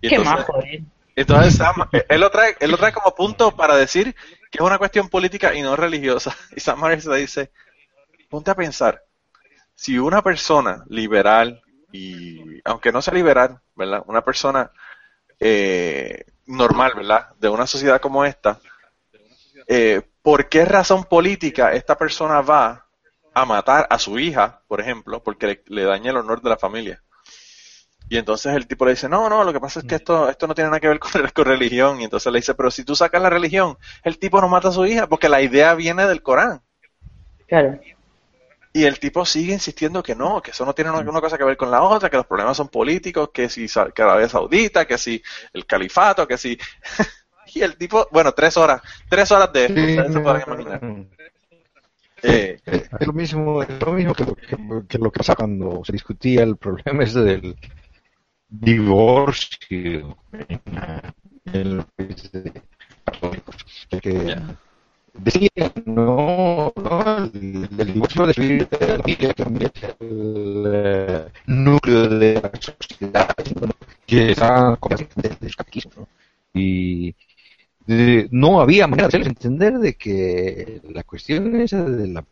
Y 0.00 0.08
Qué 0.08 0.16
entonces- 0.16 0.46
majo, 0.48 0.60
¿eh? 0.64 0.84
Entonces 1.14 1.56
Sam, 1.56 1.74
eh, 1.92 2.06
él 2.08 2.20
lo, 2.22 2.30
trae, 2.30 2.56
él 2.58 2.70
lo 2.70 2.78
trae 2.78 2.90
como 2.92 3.14
punto 3.14 3.54
para 3.54 3.76
decir 3.76 4.14
que 4.50 4.58
es 4.58 4.60
una 4.62 4.78
cuestión 4.78 5.10
política 5.10 5.54
y 5.54 5.60
no 5.62 5.76
religiosa. 5.76 6.34
Y 6.56 6.60
Sam 6.60 6.82
Harris 6.82 7.04
le 7.06 7.18
dice, 7.18 7.52
ponte 8.30 8.50
a 8.50 8.54
pensar, 8.54 9.02
si 9.82 9.98
una 9.98 10.22
persona 10.22 10.84
liberal, 10.90 11.60
y 11.90 12.60
aunque 12.64 12.92
no 12.92 13.02
sea 13.02 13.14
liberal, 13.14 13.58
¿verdad? 13.74 14.04
Una 14.06 14.22
persona 14.22 14.70
eh, 15.40 16.24
normal, 16.46 16.92
¿verdad? 16.94 17.30
De 17.40 17.48
una 17.48 17.66
sociedad 17.66 18.00
como 18.00 18.24
esta, 18.24 18.60
eh, 19.66 20.00
¿por 20.22 20.48
qué 20.48 20.64
razón 20.64 21.02
política 21.02 21.72
esta 21.72 21.98
persona 21.98 22.42
va 22.42 22.86
a 23.34 23.44
matar 23.44 23.88
a 23.90 23.98
su 23.98 24.20
hija, 24.20 24.62
por 24.68 24.80
ejemplo, 24.80 25.20
porque 25.20 25.64
le, 25.66 25.82
daña 25.82 26.12
el 26.12 26.18
honor 26.18 26.42
de 26.42 26.50
la 26.50 26.58
familia? 26.58 27.02
Y 28.08 28.18
entonces 28.18 28.54
el 28.54 28.68
tipo 28.68 28.84
le 28.84 28.92
dice, 28.92 29.08
no, 29.08 29.28
no, 29.28 29.42
lo 29.42 29.52
que 29.52 29.58
pasa 29.58 29.80
es 29.80 29.86
que 29.86 29.96
esto, 29.96 30.30
esto 30.30 30.46
no 30.46 30.54
tiene 30.54 30.70
nada 30.70 30.78
que 30.78 30.86
ver 30.86 31.00
con, 31.00 31.10
con 31.34 31.44
religión. 31.44 32.00
Y 32.00 32.04
entonces 32.04 32.32
le 32.32 32.38
dice, 32.38 32.54
pero 32.54 32.70
si 32.70 32.84
tú 32.84 32.94
sacas 32.94 33.20
la 33.20 33.30
religión, 33.30 33.76
el 34.04 34.20
tipo 34.20 34.40
no 34.40 34.46
mata 34.46 34.68
a 34.68 34.72
su 34.72 34.86
hija 34.86 35.08
porque 35.08 35.28
la 35.28 35.42
idea 35.42 35.74
viene 35.74 36.06
del 36.06 36.22
Corán. 36.22 36.62
Claro. 37.48 37.80
Y 38.74 38.84
el 38.84 38.98
tipo 38.98 39.24
sigue 39.26 39.52
insistiendo 39.52 40.02
que 40.02 40.14
no, 40.14 40.40
que 40.40 40.52
eso 40.52 40.64
no 40.64 40.74
tiene 40.74 40.90
una, 40.90 41.00
una 41.00 41.20
cosa 41.20 41.36
que 41.36 41.44
ver 41.44 41.56
con 41.58 41.70
la 41.70 41.82
otra, 41.82 42.08
que 42.08 42.16
los 42.16 42.26
problemas 42.26 42.56
son 42.56 42.68
políticos, 42.68 43.30
que 43.32 43.48
si 43.48 43.66
que 43.94 44.02
Arabia 44.02 44.28
Saudita, 44.28 44.86
que 44.86 44.96
si 44.96 45.22
el 45.52 45.66
califato, 45.66 46.26
que 46.26 46.38
si... 46.38 46.58
y 47.54 47.60
el 47.60 47.76
tipo, 47.76 48.08
bueno, 48.10 48.32
tres 48.32 48.56
horas, 48.56 48.80
tres 49.08 49.30
horas 49.30 49.52
de 49.52 49.66
esto, 49.66 49.80
ustedes 49.84 50.12
se 50.12 50.20
podrán 50.20 50.42
imaginar. 50.46 50.80
Eh, 52.22 52.60
Es 52.64 53.06
lo 53.06 53.12
mismo, 53.12 53.62
es 53.62 53.68
lo 53.80 53.92
mismo 53.92 54.14
que, 54.14 54.24
lo 54.24 54.34
que, 54.36 54.56
que 54.88 54.98
lo 54.98 55.10
que 55.10 55.18
pasa 55.18 55.34
cuando 55.34 55.82
se 55.84 55.92
discutía 55.92 56.42
el 56.44 56.56
problema 56.56 57.02
ese 57.02 57.20
del 57.20 57.56
divorcio 58.48 60.16
en, 60.32 60.60
en 61.46 61.76
los 61.76 61.86
países 61.96 62.52
católicos. 63.04 63.56
Que 64.00 64.36
decían, 65.14 65.72
no, 65.86 66.72
no, 66.76 67.16
el, 67.34 67.68
el 67.78 67.92
divorcio 67.94 68.26
de 68.26 68.68
la 68.68 68.98
familia 68.98 69.34
también 69.34 69.70
es 69.74 69.82
el 70.00 70.64
eh, 70.66 71.26
núcleo 71.46 72.08
de 72.08 72.34
la 72.42 72.50
sociedad, 72.60 73.34
que 74.06 74.32
está 74.32 74.78
desde 75.16 75.46
el 75.46 75.56
catequismo. 75.56 75.92
¿no? 75.96 76.08
Y 76.54 77.14
de- 77.86 78.28
no 78.32 78.60
había 78.60 78.86
manera 78.88 79.04
de 79.06 79.08
hacerles 79.10 79.28
entender 79.30 79.74
de 79.78 79.94
que 79.96 80.80
la 80.90 81.04
cuestión 81.04 81.60
esa 81.60 81.84
de 81.84 82.08
la 82.08 82.24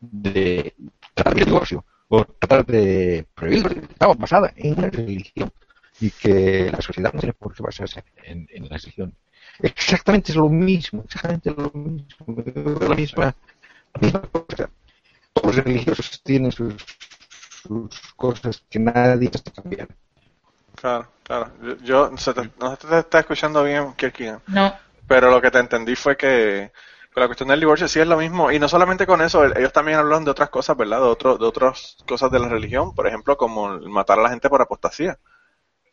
de 0.00 0.74
tratar 1.14 1.34
de 1.34 1.44
divorcio 1.44 1.84
o 2.08 2.24
tratar 2.24 2.64
de 2.66 3.26
prohibirlo 3.34 3.70
estaba 3.90 4.14
basada 4.14 4.52
en 4.56 4.80
la 4.80 4.90
religión 4.90 5.50
y 6.00 6.10
que 6.10 6.70
la 6.70 6.80
sociedad 6.80 7.12
no 7.12 7.20
tiene 7.20 7.32
por 7.32 7.54
qué 7.54 7.62
basarse 7.62 8.04
en, 8.24 8.46
en 8.52 8.68
la 8.68 8.76
religión. 8.76 9.14
Exactamente 9.60 10.32
es 10.32 10.36
lo 10.36 10.48
mismo, 10.48 11.02
exactamente 11.04 11.50
lo 11.50 11.70
mismo, 11.72 12.78
la 12.80 12.94
misma, 12.94 13.34
la 13.94 14.00
misma 14.00 14.20
cosa. 14.30 14.70
Todos 15.32 15.56
los 15.56 15.64
religiosos 15.64 16.20
tienen 16.22 16.52
sus, 16.52 16.74
sus 17.62 18.00
cosas 18.16 18.62
que 18.68 18.78
nadie 18.78 19.30
está 19.32 19.50
cambiando. 19.50 19.94
claro, 20.74 21.08
claro. 21.22 21.50
Yo, 21.62 21.76
yo- 22.10 22.16
se 22.18 22.34
te- 22.34 22.50
no 22.60 22.70
se 22.76 22.86
te 22.86 22.98
está 22.98 23.20
escuchando 23.20 23.62
bien, 23.64 23.92
Kirkigan. 23.94 24.40
No, 24.48 24.74
Pero 25.06 25.30
lo 25.30 25.40
que 25.40 25.50
te 25.50 25.58
entendí 25.58 25.94
fue 25.96 26.16
que 26.16 26.72
con 27.14 27.22
la 27.22 27.28
cuestión 27.28 27.48
del 27.48 27.60
divorcio 27.60 27.88
sí 27.88 28.00
es 28.00 28.06
lo 28.06 28.16
mismo. 28.18 28.50
Y 28.50 28.58
no 28.58 28.68
solamente 28.68 29.06
con 29.06 29.22
eso, 29.22 29.44
el- 29.44 29.56
ellos 29.56 29.72
también 29.72 29.98
hablan 29.98 30.24
de 30.24 30.32
otras 30.32 30.50
cosas, 30.50 30.76
¿verdad? 30.76 30.98
De, 30.98 31.06
otro, 31.06 31.38
de 31.38 31.46
otras 31.46 31.96
cosas 32.06 32.30
de 32.30 32.38
la 32.40 32.48
religión, 32.48 32.94
por 32.94 33.06
ejemplo, 33.06 33.36
como 33.36 33.78
matar 33.80 34.18
a 34.18 34.22
la 34.22 34.30
gente 34.30 34.48
por 34.50 34.60
apostasía. 34.60 35.18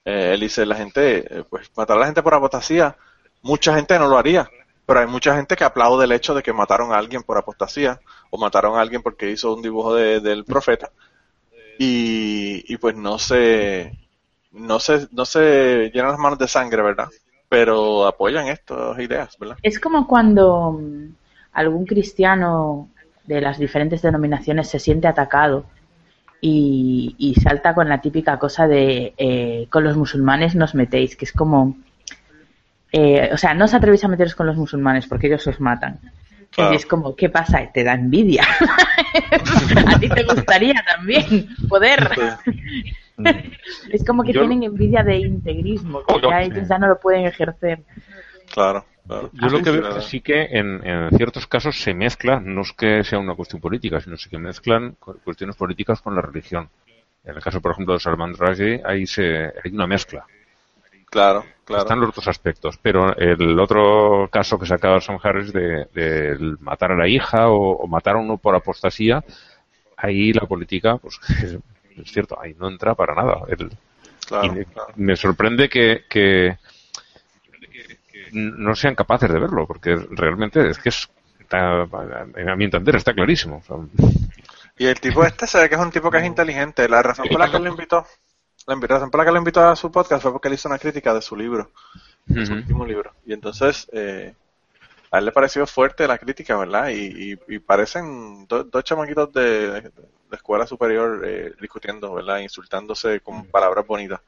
Eh, 0.05 0.31
él 0.33 0.39
dice, 0.41 0.65
la 0.65 0.75
gente, 0.75 1.39
eh, 1.39 1.43
pues 1.49 1.69
matar 1.77 1.97
a 1.97 2.01
la 2.01 2.05
gente 2.07 2.23
por 2.23 2.33
apostasía, 2.33 2.97
mucha 3.43 3.75
gente 3.75 3.99
no 3.99 4.07
lo 4.09 4.17
haría. 4.17 4.49
Pero 4.85 4.99
hay 5.01 5.07
mucha 5.07 5.35
gente 5.35 5.55
que 5.55 5.65
aplaude 5.65 6.05
el 6.05 6.13
hecho 6.13 6.33
de 6.35 6.43
que 6.43 6.53
mataron 6.53 6.93
a 6.93 6.97
alguien 6.97 7.23
por 7.23 7.37
apostasía 7.37 8.01
o 8.31 8.37
mataron 8.39 8.77
a 8.77 8.81
alguien 8.81 9.01
porque 9.03 9.31
hizo 9.31 9.53
un 9.55 9.61
dibujo 9.61 9.95
de- 9.95 10.21
del 10.21 10.45
profeta. 10.45 10.91
Y, 11.77 12.63
y 12.73 12.77
pues 12.77 12.95
no 12.95 13.19
se, 13.19 13.97
no 14.51 14.79
se, 14.79 15.07
no 15.11 15.25
se 15.25 15.91
llenan 15.93 16.11
las 16.11 16.19
manos 16.19 16.39
de 16.39 16.47
sangre, 16.47 16.81
¿verdad? 16.83 17.09
Pero 17.49 18.05
apoyan 18.07 18.47
estas 18.47 18.99
ideas, 18.99 19.37
¿verdad? 19.39 19.59
es 19.61 19.79
como 19.79 20.07
cuando 20.07 20.73
mm, 20.73 21.15
algún 21.53 21.85
cristiano 21.85 22.89
de 23.25 23.41
las 23.41 23.57
diferentes 23.57 24.01
denominaciones 24.01 24.69
se 24.69 24.79
siente 24.79 25.07
atacado 25.07 25.65
y, 26.41 27.15
y 27.19 27.35
salta 27.35 27.75
con 27.75 27.89
la 27.89 28.01
típica 28.01 28.39
cosa 28.39 28.67
de 28.67 29.13
eh, 29.17 29.67
con 29.71 29.83
los 29.83 29.97
musulmanes 29.97 30.55
nos 30.55 30.75
metéis, 30.75 31.15
que 31.15 31.25
es 31.25 31.33
como, 31.33 31.77
eh, 32.93 33.29
o 33.33 33.37
sea, 33.37 33.53
no 33.53 33.65
os 33.65 33.73
atrevéis 33.73 34.03
a 34.05 34.07
meteros 34.07 34.35
con 34.35 34.47
los 34.47 34.55
musulmanes 34.55 35.07
porque 35.07 35.27
ellos 35.27 35.45
os 35.47 35.59
matan. 35.59 35.99
Claro. 36.51 36.73
Y 36.73 36.75
es 36.77 36.85
como, 36.85 37.15
¿qué 37.15 37.29
pasa? 37.29 37.59
Te 37.73 37.83
da 37.83 37.93
envidia. 37.95 38.43
a 39.87 39.99
ti 39.99 40.07
te 40.07 40.23
gustaría 40.23 40.75
también 40.95 41.47
poder. 41.67 42.07
es 43.91 44.05
como 44.05 44.23
que 44.23 44.33
Yo- 44.33 44.41
tienen 44.41 44.63
envidia 44.63 45.03
de 45.03 45.17
integrismo, 45.17 46.03
que 46.05 46.13
Oh, 46.13 46.29
ya 46.29 46.41
ellos 46.41 46.67
ya 46.67 46.77
no 46.77 46.87
lo 46.87 46.99
pueden 46.99 47.25
ejercer. 47.25 47.79
Claro, 48.53 48.85
claro. 49.07 49.29
Yo 49.33 49.47
lo 49.49 49.57
que 49.59 49.63
sí, 49.65 49.71
veo 49.71 49.81
verdad. 49.81 49.97
es 49.97 50.03
que 50.05 50.09
sí 50.11 50.21
que 50.21 50.41
en, 50.43 50.85
en 50.87 51.09
ciertos 51.17 51.47
casos 51.47 51.79
se 51.81 51.93
mezcla, 51.93 52.39
no 52.39 52.61
es 52.61 52.71
que 52.73 53.03
sea 53.03 53.17
una 53.19 53.33
cuestión 53.35 53.59
política, 53.61 53.99
sino 53.99 54.15
sí 54.17 54.29
que 54.29 54.37
mezclan 54.37 54.95
cu- 54.99 55.17
cuestiones 55.23 55.55
políticas 55.55 56.01
con 56.01 56.15
la 56.15 56.21
religión. 56.21 56.69
En 57.23 57.35
el 57.35 57.41
caso, 57.41 57.61
por 57.61 57.71
ejemplo, 57.71 57.93
de 57.95 57.99
Salman 57.99 58.35
Rushdie, 58.35 58.81
ahí 58.85 59.05
se, 59.07 59.45
hay 59.45 59.71
una 59.71 59.87
mezcla. 59.87 60.25
Claro, 61.13 61.45
claro. 61.63 61.83
Están 61.83 61.99
los 61.99 62.15
dos 62.15 62.27
aspectos. 62.27 62.79
Pero 62.81 63.15
el 63.15 63.59
otro 63.59 64.27
caso 64.31 64.57
que 64.57 64.65
sacaba 64.65 64.99
Sam 64.99 65.19
Harris 65.21 65.53
de, 65.53 65.85
de 65.93 66.55
matar 66.59 66.91
a 66.91 66.95
la 66.97 67.07
hija 67.07 67.49
o, 67.49 67.73
o 67.83 67.87
matar 67.87 68.15
a 68.15 68.19
uno 68.19 68.37
por 68.37 68.55
apostasía, 68.55 69.23
ahí 69.95 70.33
la 70.33 70.47
política, 70.47 70.97
pues 70.97 71.19
es, 71.43 71.57
es 71.97 72.11
cierto, 72.11 72.39
ahí 72.41 72.55
no 72.59 72.67
entra 72.67 72.95
para 72.95 73.13
nada. 73.13 73.41
El- 73.47 73.69
claro, 74.27 74.45
y 74.47 74.49
me, 74.49 74.65
claro. 74.65 74.91
me 74.95 75.15
sorprende 75.15 75.69
que, 75.69 76.05
que 76.09 76.57
no 78.31 78.73
sean 78.75 78.95
capaces 78.95 79.31
de 79.31 79.39
verlo, 79.39 79.67
porque 79.67 79.95
realmente 80.09 80.67
es 80.67 80.79
que 80.79 80.89
es, 80.89 81.07
está- 81.39 81.83
a 81.83 82.55
mi 82.55 82.65
entender, 82.65 82.95
está 82.95 83.13
clarísimo. 83.13 83.57
O 83.57 83.61
sea, 83.61 83.77
Y 84.77 84.87
el 84.87 84.99
tipo 84.99 85.23
este 85.23 85.45
se 85.45 85.59
ve 85.61 85.69
que 85.69 85.75
es 85.75 85.81
un 85.81 85.91
tipo 85.91 86.09
que 86.09 86.17
es 86.17 86.25
inteligente. 86.25 86.89
La 86.89 87.03
razón 87.03 87.27
por 87.29 87.39
la 87.39 87.51
que 87.51 87.59
lo 87.59 87.69
invitó, 87.69 88.03
la 88.67 88.75
razón 88.87 89.11
por 89.11 89.19
la 89.19 89.25
que 89.25 89.31
lo 89.31 89.37
invitó 89.37 89.67
a 89.67 89.75
su 89.75 89.91
podcast 89.91 90.21
fue 90.23 90.31
porque 90.31 90.47
él 90.47 90.53
hizo 90.55 90.69
una 90.69 90.79
crítica 90.79 91.13
de 91.13 91.21
su 91.21 91.35
libro, 91.35 91.71
de 92.25 92.45
su 92.45 92.53
último 92.53 92.85
libro. 92.85 93.11
Y 93.25 93.33
entonces, 93.33 93.87
eh, 93.91 94.33
a 95.11 95.17
él 95.19 95.25
le 95.25 95.31
pareció 95.31 95.67
fuerte 95.67 96.07
la 96.07 96.17
crítica, 96.17 96.55
¿verdad? 96.57 96.89
Y, 96.89 97.33
y, 97.33 97.39
y 97.55 97.59
parecen 97.59 98.47
do- 98.47 98.63
dos 98.63 98.83
chamaquitos 98.83 99.31
de, 99.33 99.69
de- 99.69 99.81
de 99.81 100.35
escuela 100.37 100.65
superior 100.65 101.21
eh, 101.25 101.53
discutiendo, 101.61 102.13
¿verdad? 102.13 102.39
Insultándose 102.39 103.19
con 103.19 103.45
palabras 103.45 103.85
bonitas. 103.85 104.19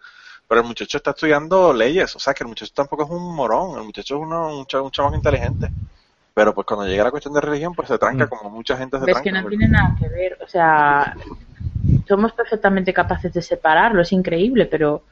Pero 0.48 0.62
el 0.62 0.68
muchacho 0.68 0.98
está 0.98 1.10
estudiando 1.12 1.74
leyes, 1.74 2.16
o 2.16 2.20
sea 2.20 2.34
que 2.36 2.44
el 2.44 2.48
muchacho 2.50 2.72
tampoco 2.76 3.04
es 3.06 3.10
un 3.10 3.36
morón, 3.36 3.80
el 3.80 3.86
muchacho 3.86 4.16
es 4.18 4.22
uno, 4.22 4.60
un, 4.60 4.66
cha- 4.68 4.82
un 4.82 4.92
chamaco 4.92 5.16
inteligente. 5.16 5.70
Pero 6.36 6.54
pues 6.54 6.68
cuando 6.68 6.86
llega 6.86 7.06
la 7.06 7.10
cuestión 7.12 7.34
de 7.34 7.42
religión, 7.42 7.74
pues 7.74 7.88
se 7.88 7.98
tranca 7.98 8.28
como 8.28 8.50
mucha 8.52 8.78
gente 8.78 9.00
se 9.00 9.06
Ves 9.06 9.14
tranca. 9.16 9.24
que 9.24 9.32
no 9.32 9.48
tiene 9.48 9.68
nada 9.70 9.96
que 9.98 10.08
ver, 10.10 10.38
o 10.44 10.48
sea, 10.48 11.16
somos 12.08 12.34
perfectamente 12.34 12.94
capaces 12.94 13.34
de 13.34 13.42
separarlo, 13.42 14.02
es 14.02 14.12
increíble, 14.12 14.66
pero 14.66 15.04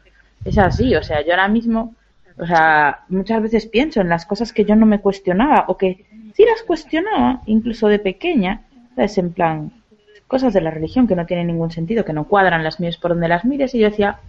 es 0.45 0.57
así, 0.57 0.95
o 0.95 1.03
sea, 1.03 1.21
yo 1.21 1.31
ahora 1.31 1.47
mismo, 1.47 1.95
o 2.37 2.45
sea, 2.45 3.01
muchas 3.09 3.41
veces 3.41 3.65
pienso 3.65 4.01
en 4.01 4.09
las 4.09 4.25
cosas 4.25 4.53
que 4.53 4.65
yo 4.65 4.75
no 4.75 4.85
me 4.85 4.99
cuestionaba 4.99 5.65
o 5.67 5.77
que 5.77 6.05
sí 6.35 6.45
las 6.45 6.63
cuestionaba, 6.63 7.41
incluso 7.45 7.87
de 7.87 7.99
pequeña, 7.99 8.63
es 8.97 9.17
en 9.17 9.31
plan, 9.31 9.71
cosas 10.27 10.53
de 10.53 10.61
la 10.61 10.71
religión 10.71 11.07
que 11.07 11.15
no 11.15 11.25
tienen 11.25 11.47
ningún 11.47 11.71
sentido, 11.71 12.05
que 12.05 12.13
no 12.13 12.25
cuadran 12.25 12.63
las 12.63 12.79
mías 12.79 12.97
por 12.97 13.11
donde 13.11 13.27
las 13.27 13.45
mires 13.45 13.73
y 13.75 13.79
yo 13.79 13.89
decía, 13.89 14.19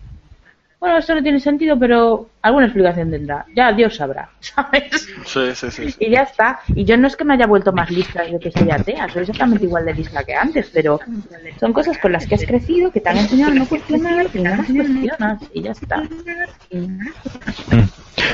bueno, 0.81 0.99
esto 0.99 1.15
no 1.15 1.23
tiene 1.23 1.41
sentido, 1.41 1.79
pero 1.79 2.29
alguna 2.43 2.67
explicación 2.67 3.11
tendrá, 3.11 3.47
ya 3.57 3.73
Dios 3.73 3.97
sabrá, 3.97 4.31
¿sabes? 4.41 5.09
Sí, 5.25 5.55
sí, 5.55 5.71
sí. 5.71 5.91
sí. 5.91 5.97
Y 5.99 6.11
ya 6.11 6.23
está. 6.23 6.61
Y 6.75 6.85
yo 6.85 6.97
no 6.99 7.07
es 7.07 7.17
que 7.17 7.25
me 7.25 7.35
haya 7.35 7.47
vuelto 7.47 7.73
más 7.73 7.91
lista 7.91 8.23
desde 8.23 8.39
que 8.39 8.51
soy 8.51 8.71
atea, 8.71 9.09
soy 9.09 9.23
exactamente 9.23 9.65
igual 9.65 9.87
de 9.87 9.95
lista 9.95 10.23
que 10.25 10.35
antes, 10.35 10.71
pero 10.73 11.01
son 11.59 11.73
cosas 11.73 11.97
con 11.99 12.13
las 12.13 12.27
que 12.27 12.35
has 12.35 12.45
crecido, 12.45 12.91
que 12.91 13.01
te 13.01 13.09
han 13.09 13.19
enseñado 13.19 13.53
a 13.53 13.55
no 13.55 13.67
cuestionar 13.67 14.27
y 14.35 14.39
no 14.43 14.51
las 14.51 14.67
cuestionas. 14.67 15.39
Y 15.55 15.63
ya 15.63 15.71
está. 15.73 16.03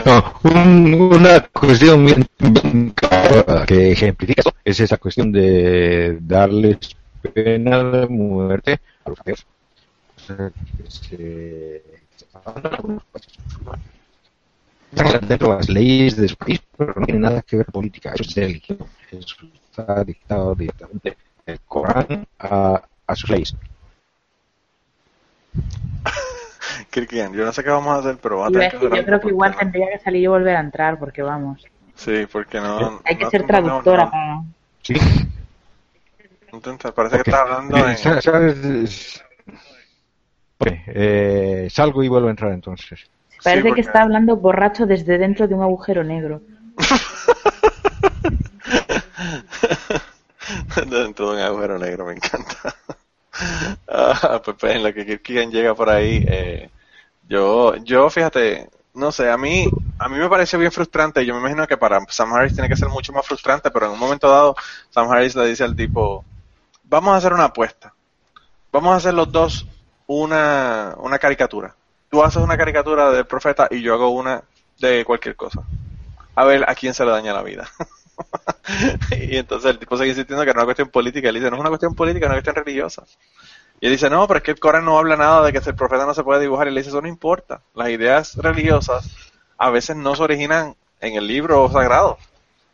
No, 0.07 0.35
un- 0.45 0.95
una 1.13 1.41
cuestión 1.49 2.05
bien, 2.07 2.27
bien 2.39 2.95
que 3.67 3.93
ejemplifica 3.93 4.41
esto 4.41 4.55
es 4.65 4.81
esa 4.81 4.97
cuestión 4.97 5.31
de 5.33 6.19
darles 6.21 6.79
pena 7.35 7.83
de 7.85 8.07
muerte 8.07 8.81
a 9.05 9.11
los 9.11 9.21
ateos. 9.21 9.47
O 10.17 10.21
sea, 10.21 10.51
que 10.77 10.91
se, 10.91 11.83
dentro 15.23 15.51
de 15.51 15.57
las 15.57 15.69
leyes 15.69 16.17
de 16.17 16.29
su 16.29 16.37
país, 16.37 16.61
pero 16.77 16.95
no 16.97 17.07
tiene 17.07 17.21
nada 17.21 17.43
que 17.43 17.57
ver 17.57 17.67
con 17.67 17.73
política. 17.73 18.13
Eso 18.15 18.23
es 18.25 18.35
religión. 18.35 18.79
Eso 19.11 19.37
está 19.71 20.05
dictado 20.05 20.55
directamente 20.55 21.17
el 21.47 21.61
Corán 21.61 22.27
a, 22.39 22.83
a 23.07 23.17
sus 23.17 23.31
leyes. 23.31 23.55
Kirkian, 26.91 27.33
yo 27.33 27.45
no 27.45 27.53
sé 27.53 27.63
qué 27.63 27.71
vamos 27.71 27.95
a 27.95 27.99
hacer, 28.01 28.19
pero 28.21 28.39
va 28.39 28.49
a 28.49 28.51
tener 28.51 28.71
que 28.73 28.97
yo 28.97 29.05
creo 29.05 29.21
que 29.21 29.29
igual 29.29 29.57
tendría 29.57 29.89
que 29.91 29.99
salir 29.99 30.23
y 30.23 30.27
volver 30.27 30.57
a 30.57 30.61
entrar, 30.61 30.99
porque 30.99 31.23
vamos. 31.23 31.65
Sí, 31.95 32.27
porque 32.31 32.61
no... 32.61 33.01
Hay 33.05 33.17
que 33.17 33.25
no 33.25 33.31
ser 33.31 33.47
traductora 33.47 34.11
para... 34.11 34.43
Sí. 34.83 34.95
Entonces, 36.53 36.93
parece 36.93 37.17
Ok. 37.17 37.23
que 37.23 37.31
está 37.31 37.43
hablando 37.43 37.77
en... 37.77 38.89
Ok, 40.61 40.69
eh, 40.89 41.69
salgo 41.71 42.03
y 42.05 42.09
vuelvo 42.09 42.29
a 42.29 42.31
entrar 42.31 42.53
entonces. 42.53 43.09
Parece 43.43 43.63
porque- 43.63 43.77
que 43.77 43.81
está 43.87 44.03
hablando 44.03 44.37
borracho 44.37 44.85
desde 44.87 45.17
dentro 45.17 45.49
de 45.49 45.55
un 45.55 45.63
agujero 45.63 46.05
negro. 46.05 46.43
Dentro 50.87 51.31
de 51.33 51.37
un 51.37 51.43
agujero 51.43 51.79
negro, 51.79 52.07
me 52.07 52.15
encanta. 52.15 52.75
Ah, 53.89 54.43
pues, 54.45 54.55
pues, 54.61 54.77
en 54.77 54.83
lo 54.83 54.93
que 54.93 55.07
Kirkigan 55.07 55.51
llega 55.51 55.75
por 55.75 55.89
ahí, 55.89 56.23
eh, 56.29 56.69
yo, 57.27 57.75
yo, 57.77 58.11
fíjate, 58.11 58.69
no 58.93 59.11
sé, 59.13 59.31
a 59.31 59.39
mí, 59.39 59.67
a 59.99 60.11
mí 60.11 60.19
me 60.19 60.29
parece 60.29 60.59
bien 60.59 60.71
frustrante. 60.71 61.25
Yo 61.25 61.33
me 61.35 61.41
imagino 61.41 61.67
que 61.67 61.79
para 61.79 62.01
Sam 62.09 62.35
Harris 62.35 62.53
tiene 62.53 62.69
que 62.69 62.77
ser 62.77 62.89
mucho 62.91 63.15
más 63.15 63.27
frustrante, 63.27 63.71
pero 63.71 63.87
en 63.87 63.93
un 63.93 63.99
momento 63.99 64.29
dado, 64.29 64.57
Sam 64.91 65.11
Harris 65.11 65.35
le 65.37 65.47
dice 65.47 65.65
al 65.65 65.75
tipo, 65.75 66.23
vamos 66.85 67.15
a 67.15 67.17
hacer 67.17 67.33
una 67.33 67.45
apuesta. 67.47 67.95
Vamos 68.71 68.93
a 68.93 68.97
hacer 68.97 69.15
los 69.15 69.33
dos 69.33 69.67
una, 70.15 70.95
una 70.99 71.19
caricatura. 71.19 71.75
Tú 72.11 72.23
haces 72.25 72.43
una 72.43 72.57
caricatura 72.57 73.11
del 73.13 73.27
profeta 73.27 73.69
y 73.71 73.81
yo 73.83 73.95
hago 73.95 74.11
una 74.11 74.43
de 74.81 75.05
cualquier 75.05 75.37
cosa. 75.37 75.63
A 76.37 76.45
ver 76.45 76.69
a 76.69 76.75
quién 76.75 76.95
se 76.95 77.05
le 77.05 77.13
daña 77.13 77.35
la 77.35 77.43
vida. 77.43 77.69
y 79.11 79.37
entonces 79.37 79.71
el 79.71 79.79
tipo 79.79 79.97
sigue 79.97 80.11
insistiendo 80.11 80.45
que 80.45 80.49
no 80.49 80.53
es 80.53 80.57
una 80.57 80.65
cuestión 80.65 80.89
política. 80.89 81.29
Él 81.29 81.37
dice, 81.37 81.51
no 81.51 81.57
es 81.57 81.61
una 81.61 81.69
cuestión 81.71 81.95
política, 81.95 82.27
es 82.27 82.31
una 82.31 82.37
cuestión 82.43 82.57
religiosa. 82.65 83.05
Y 83.81 83.87
él 83.87 83.93
dice, 83.93 84.11
no, 84.11 84.27
pero 84.29 84.39
es 84.39 84.45
que 84.45 84.53
el 84.53 84.61
Corán 84.61 84.85
no 84.85 84.99
habla 84.99 85.17
nada 85.17 85.45
de 85.45 85.53
que 85.53 85.59
el 85.69 85.75
profeta 85.77 86.07
no 86.07 86.15
se 86.15 86.25
puede 86.25 86.41
dibujar. 86.43 86.69
Y 86.69 86.73
le 86.73 86.81
dice, 86.81 86.91
eso 86.91 87.03
no 87.03 87.09
importa. 87.09 87.63
Las 87.75 87.91
ideas 87.91 88.37
religiosas 88.37 89.11
a 89.59 89.71
veces 89.71 89.97
no 89.97 90.17
se 90.17 90.23
originan 90.25 90.77
en 91.01 91.15
el 91.17 91.27
libro 91.27 91.71
sagrado. 91.71 92.19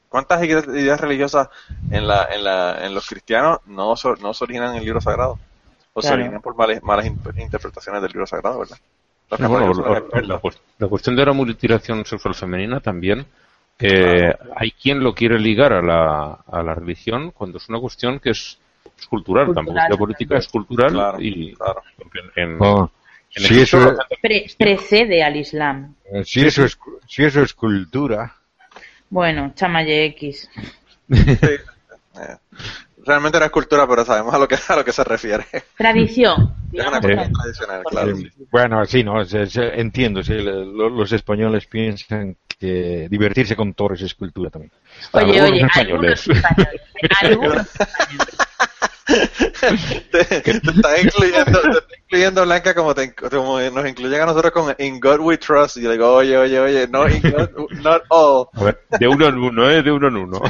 ¿Cuántas 0.09 0.43
ide- 0.45 0.81
ideas 0.81 1.01
religiosas 1.01 1.49
en, 1.91 2.09
la, 2.09 2.27
en, 2.33 2.45
la, 2.45 2.87
en 2.87 2.95
los 2.95 3.09
cristianos 3.09 3.61
no, 3.67 3.95
no 4.21 4.35
se 4.35 4.45
originan 4.45 4.73
en 4.73 4.77
el 4.79 4.85
libro 4.85 5.01
sagrado? 5.01 5.39
O 5.99 6.03
se 6.03 6.09
Claro. 6.09 6.21
originan 6.23 6.43
por 6.43 6.55
malas, 6.57 6.83
malas 6.83 7.07
in- 7.07 7.19
interpretaciones 7.39 8.03
del 8.03 8.13
libro 8.13 8.27
sagrado, 8.27 8.59
¿verdad? 8.59 8.77
Sí, 8.77 9.43
bueno, 9.45 9.73
la, 9.73 10.03
la- 10.23 10.41
la 10.79 10.89
cuestión 10.89 11.17
de 11.17 11.25
la 11.25 11.33
mutilación 11.33 12.05
sexual 12.05 12.35
femenina 12.35 12.81
también, 12.81 13.25
eh, 13.79 14.33
hay 14.55 14.71
quien 14.73 15.01
lo 15.03 15.15
quiere 15.15 15.39
ligar 15.39 15.73
a 15.73 15.81
la, 15.83 16.33
a 16.47 16.63
la 16.63 16.75
religión 16.75 17.31
cuando 17.31 17.57
es 17.57 17.67
una 17.71 17.81
cuestión 17.81 18.21
que 18.21 18.31
es, 18.31 18.59
es 18.99 19.07
cultural, 19.07 19.47
tampoco 19.47 19.65
Cultural. 19.73 19.91
la 19.91 19.97
política 19.97 20.37
es 20.37 20.49
cultural 20.49 20.93
Claro, 20.93 21.19
y 21.21 21.55
claro. 21.55 21.83
en, 22.37 22.43
en- 22.53 22.57
Oh, 22.61 22.91
en 23.35 23.43
si, 23.43 23.61
eso, 23.63 23.97
Pre- 24.21 24.47
precede 24.59 25.23
al 25.25 25.37
Islam. 25.37 25.95
eh, 26.13 26.23
si, 26.25 26.43
eso 26.47 26.65
es, 26.67 26.79
si 27.09 27.25
eso 27.25 27.41
es 27.43 27.55
cultura, 27.55 28.35
Bueno, 29.09 29.53
chamaye 29.55 30.05
X. 30.07 30.49
Sí. 31.11 31.37
Realmente 33.07 33.39
no 33.39 33.45
es 33.45 33.51
cultura, 33.53 33.87
pero 33.87 34.05
sabemos 34.05 34.35
a 34.35 34.39
lo 34.39 34.49
que, 34.49 34.57
a 34.69 34.77
lo 34.77 34.85
que 34.85 34.93
se 34.93 35.05
refiere. 35.05 35.47
Tradición. 35.77 36.55
Es 36.73 36.87
una 36.87 36.99
digamos 36.99 37.01
cuestión 37.01 37.27
que- 37.27 37.33
tradicional, 37.33 37.83
claro. 37.89 38.11
Eh, 38.19 38.33
bueno, 38.51 38.85
sí, 38.85 39.05
no, 39.05 39.25
se- 39.25 39.47
se- 39.47 39.81
entiendo, 39.81 40.23
sí, 40.23 40.33
le- 40.35 40.65
lo- 40.67 40.91
los 40.91 41.13
españoles 41.13 41.67
piensan 41.67 42.37
que 42.59 43.07
divertirse 43.11 43.55
con 43.55 43.75
toros 43.75 44.01
es 44.03 44.15
cultura 44.15 44.51
también. 44.51 44.73
Oye, 45.13 45.41
Algunos 45.41 45.51
oye, 45.51 45.61
españoles. 45.67 46.29
algunos 46.29 46.43
españoles. 46.45 46.81
Algunos 47.23 47.57
españoles. 47.81 48.37
te, 49.07 50.25
te 50.25 50.51
estás 50.51 51.05
incluyendo, 51.05 51.61
te 51.61 51.79
está 51.79 51.95
incluyendo 52.03 52.45
Blanca 52.45 52.75
como, 52.75 52.95
te, 52.95 53.15
como 53.15 53.61
nos 53.61 53.89
incluyen 53.89 54.21
a 54.23 54.27
nosotros 54.27 54.53
con 54.53 54.75
In 54.79 54.99
God 55.01 55.21
We 55.21 55.39
Trust. 55.39 55.77
Y 55.77 55.83
yo 55.83 55.89
le 55.89 55.95
digo, 55.95 56.13
oye, 56.13 56.37
oye, 56.37 56.59
oye, 56.59 56.89
no, 56.89 57.09
in 57.09 57.23
God, 57.23 57.51
not 57.83 58.03
all. 58.09 58.49
A 58.55 58.65
ver, 58.65 58.81
de 58.99 59.07
uno 59.09 59.27
en 59.27 59.39
uno, 59.39 59.71
¿eh? 59.71 59.83
De 59.83 59.93
uno 59.93 60.09
en 60.09 60.17
uno. 60.17 60.43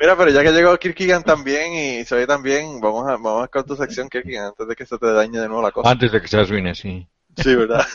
Mira, 0.00 0.16
pero 0.16 0.30
ya 0.30 0.42
que 0.42 0.52
llegó 0.52 0.78
Kirkigan 0.78 1.24
también 1.24 1.72
y 1.72 2.04
se 2.04 2.14
oye 2.14 2.26
también, 2.26 2.80
vamos 2.80 3.08
a, 3.08 3.12
vamos 3.12 3.44
a 3.44 3.48
con 3.48 3.64
tu 3.64 3.76
sección, 3.76 4.08
Kirkigan, 4.08 4.46
antes 4.46 4.68
de 4.68 4.76
que 4.76 4.86
se 4.86 4.98
te 4.98 5.12
dañe 5.12 5.40
de 5.40 5.48
nuevo 5.48 5.62
la 5.62 5.72
cosa. 5.72 5.90
Antes 5.90 6.12
de 6.12 6.20
que 6.20 6.28
se 6.28 6.38
arruine, 6.38 6.74
sí. 6.74 7.08
Sí, 7.36 7.54
¿verdad? 7.54 7.86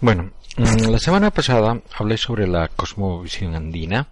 Bueno, 0.00 0.30
la 0.56 0.98
semana 0.98 1.30
pasada 1.30 1.82
hablé 1.98 2.16
sobre 2.16 2.46
la 2.46 2.68
cosmovisión 2.68 3.54
andina 3.54 4.08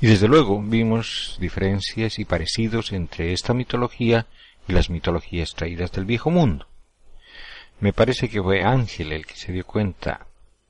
y 0.00 0.06
desde 0.06 0.26
luego 0.26 0.62
vimos 0.62 1.36
diferencias 1.38 2.18
y 2.18 2.24
parecidos 2.24 2.92
entre 2.92 3.34
esta 3.34 3.52
mitología 3.52 4.26
y 4.66 4.72
las 4.72 4.88
mitologías 4.88 5.54
traídas 5.54 5.92
del 5.92 6.06
viejo 6.06 6.30
mundo. 6.30 6.66
Me 7.80 7.92
parece 7.92 8.30
que 8.30 8.42
fue 8.42 8.62
Ángel 8.62 9.12
el 9.12 9.26
que 9.26 9.36
se 9.36 9.52
dio 9.52 9.66
cuenta 9.66 10.26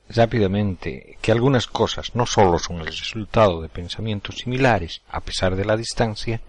rápidamente 0.09 1.19
que 1.23 1.31
algunas 1.31 1.69
cosas 1.69 2.17
no 2.17 2.27
sólo 2.27 2.59
son 2.59 2.81
el 2.81 2.89
resultado 2.89 3.63
de 3.63 3.69
pensamientos 3.69 4.39
similares 4.39 5.03
a 5.09 5.21
pesar 5.21 5.55
de 5.55 5.65
la 5.65 5.77
distancia, 5.77 6.41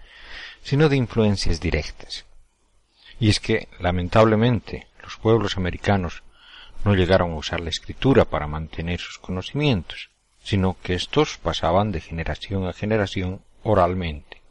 sino 0.64 0.88
de 0.88 0.96
influencias 0.96 1.60
directas. 1.60 2.24
Y 3.20 3.28
es 3.28 3.38
que, 3.38 3.68
lamentablemente, 3.78 4.88
los 5.00 5.16
pueblos 5.16 5.56
americanos 5.56 6.24
no 6.84 6.94
llegaron 6.94 7.32
a 7.32 7.36
usar 7.36 7.60
la 7.60 7.70
escritura 7.70 8.24
para 8.24 8.46
mantener 8.46 9.00
sus 9.00 9.18
conocimientos, 9.18 10.10
sino 10.42 10.76
que 10.82 10.94
estos 10.94 11.38
pasaban 11.38 11.92
de 11.92 12.00
generación 12.00 12.66
a 12.66 12.72
generación 12.72 13.42
oralmente. 13.62 14.42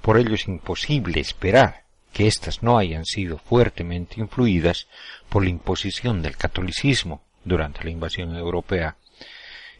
Por 0.00 0.18
ello 0.18 0.34
es 0.34 0.46
imposible 0.46 1.20
esperar 1.20 1.84
que 2.12 2.26
éstas 2.26 2.62
no 2.62 2.78
hayan 2.78 3.04
sido 3.04 3.38
fuertemente 3.38 4.20
influidas 4.20 4.86
por 5.28 5.42
la 5.44 5.50
imposición 5.50 6.22
del 6.22 6.36
catolicismo 6.36 7.22
durante 7.44 7.82
la 7.84 7.90
invasión 7.90 8.36
europea. 8.36 8.96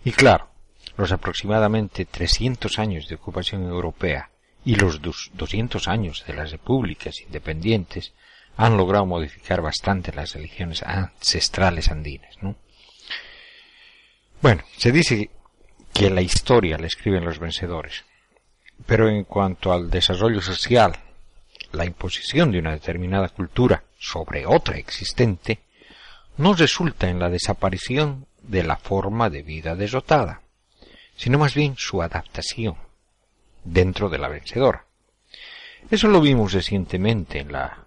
Y 0.05 0.13
claro, 0.13 0.49
los 0.97 1.13
aproximadamente 1.13 2.05
300 2.05 2.79
años 2.79 3.09
de 3.09 3.17
ocupación 3.17 3.63
europea 3.65 4.31
y 4.65 4.77
los 4.77 5.03
dos- 5.03 5.31
200 5.35 5.89
años 5.89 6.25
de 6.27 6.35
las 6.35 6.51
repúblicas 6.53 7.21
independientes 7.21 8.13
han 8.57 8.77
logrado 8.77 9.07
modificar 9.07 9.61
bastante 9.61 10.13
las 10.13 10.35
religiones 10.35 10.83
ancestrales 10.83 11.91
andinas, 11.91 12.37
¿no? 12.43 12.57
Bueno, 14.41 14.65
se 14.77 14.93
dice 14.93 15.31
que 15.93 16.11
la 16.11 16.23
historia 16.23 16.79
la 16.79 16.87
escriben 16.87 17.25
los 17.25 17.39
vencedores, 17.39 18.05
pero 18.87 19.09
en 19.09 19.25
cuanto 19.25 19.73
al 19.73 19.91
desarrollo 19.91 20.41
social, 20.41 20.99
la 21.73 21.85
imposición 21.85 22.51
de 22.51 22.59
una 22.59 22.73
determinada 22.73 23.29
cultura 23.29 23.85
sobre 23.99 24.47
otra 24.47 24.79
existente 24.79 25.61
no 26.37 26.55
resulta 26.55 27.09
en 27.09 27.19
la 27.19 27.31
desaparición 27.31 28.27
de 28.43 28.65
la 28.65 28.77
forma 28.77 29.31
de 29.31 29.43
vida 29.43 29.77
derrotada, 29.77 30.43
sino 31.17 31.39
más 31.39 31.55
bien 31.55 31.75
su 31.77 32.03
adaptación 32.03 32.77
dentro 33.65 34.09
de 34.09 34.19
la 34.19 34.29
vencedora. 34.29 34.87
Eso 35.91 36.09
lo 36.09 36.21
vimos 36.21 36.53
recientemente 36.53 37.41
en 37.41 37.53
la 37.53 37.82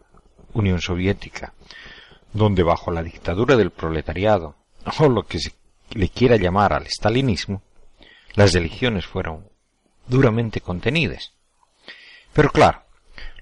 Unión 0.56 0.82
Soviética, 0.82 1.54
donde 2.34 2.64
bajo 2.64 2.90
la 2.90 3.04
dictadura 3.04 3.56
del 3.56 3.72
proletariado, 3.72 4.56
o 5.00 5.10
lo 5.10 5.24
que 5.24 5.40
se 5.40 5.54
le 5.92 6.10
quiera 6.10 6.38
llamar 6.38 6.74
al 6.74 6.88
stalinismo, 6.88 7.62
las 8.34 8.54
religiones 8.54 9.06
fueron 9.06 9.48
duramente 10.08 10.62
contenidas. 10.62 11.34
Pero 12.34 12.50
claro, 12.50 12.84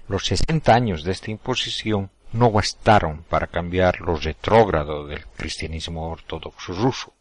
los 0.08 0.26
60 0.26 0.74
años 0.74 1.04
de 1.04 1.12
esta 1.12 1.30
imposición 1.30 2.10
no 2.32 2.50
bastaron 2.50 3.22
para 3.22 3.46
cambiar 3.46 4.00
lo 4.00 4.16
retrógrado 4.16 5.06
del 5.06 5.24
cristianismo 5.26 6.10
ortodoxo 6.10 6.74
ruso, 6.74 7.14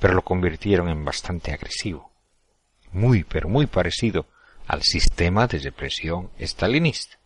pero 0.00 0.14
lo 0.14 0.22
convirtieron 0.22 0.88
en 0.88 1.04
bastante 1.04 1.52
agresivo, 1.52 2.10
muy 2.92 3.24
pero 3.24 3.48
muy 3.48 3.66
parecido 3.66 4.26
al 4.66 4.82
sistema 4.82 5.46
de 5.46 5.58
represión 5.58 6.30
estalinista. 6.38 7.18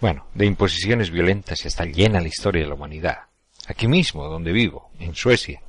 Bueno, 0.00 0.26
de 0.34 0.46
imposiciones 0.46 1.10
violentas 1.10 1.64
está 1.64 1.84
llena 1.84 2.20
la 2.20 2.28
historia 2.28 2.62
de 2.62 2.68
la 2.68 2.74
humanidad. 2.74 3.18
Aquí 3.66 3.88
mismo, 3.88 4.26
donde 4.26 4.52
vivo, 4.52 4.90
en 4.98 5.14
Suecia, 5.14 5.62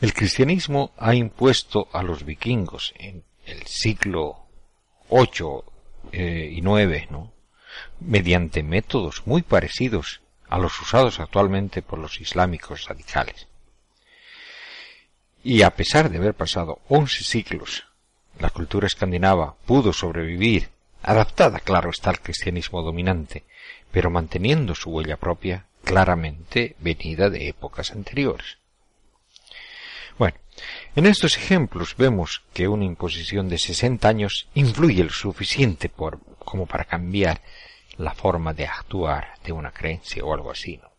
el 0.00 0.14
cristianismo 0.14 0.92
ha 0.96 1.14
impuesto 1.14 1.88
a 1.92 2.02
los 2.02 2.24
vikingos 2.24 2.94
en 2.98 3.24
el 3.46 3.66
siglo 3.66 4.46
VIII 5.10 5.62
eh, 6.12 6.48
y 6.52 6.58
IX, 6.58 7.10
¿no? 7.10 7.32
mediante 8.00 8.62
métodos 8.62 9.26
muy 9.26 9.42
parecidos 9.42 10.20
a 10.48 10.58
los 10.58 10.80
usados 10.80 11.20
actualmente 11.20 11.82
por 11.82 11.98
los 11.98 12.20
islámicos 12.20 12.86
radicales. 12.86 13.48
Y 15.42 15.62
a 15.62 15.70
pesar 15.70 16.10
de 16.10 16.18
haber 16.18 16.34
pasado 16.34 16.80
once 16.88 17.24
siglos, 17.24 17.84
la 18.38 18.50
cultura 18.50 18.86
escandinava 18.86 19.56
pudo 19.66 19.92
sobrevivir, 19.92 20.70
adaptada, 21.02 21.60
claro 21.60 21.90
está, 21.90 22.10
al 22.10 22.20
cristianismo 22.20 22.82
dominante, 22.82 23.44
pero 23.90 24.10
manteniendo 24.10 24.74
su 24.74 24.90
huella 24.90 25.16
propia 25.16 25.66
claramente 25.84 26.76
venida 26.80 27.30
de 27.30 27.48
épocas 27.48 27.92
anteriores. 27.92 28.58
Bueno, 30.18 30.36
en 30.96 31.06
estos 31.06 31.36
ejemplos 31.36 31.94
vemos 31.96 32.42
que 32.52 32.68
una 32.68 32.84
imposición 32.84 33.48
de 33.48 33.58
60 33.58 34.08
años 34.08 34.48
influye 34.54 35.04
lo 35.04 35.10
suficiente 35.10 35.88
por 35.88 36.20
como 36.38 36.66
para 36.66 36.84
cambiar 36.84 37.40
la 37.96 38.14
forma 38.14 38.54
de 38.54 38.66
actuar 38.66 39.34
de 39.44 39.52
una 39.52 39.70
creencia 39.70 40.24
o 40.24 40.34
algo 40.34 40.50
así. 40.50 40.78
¿no? 40.78 40.90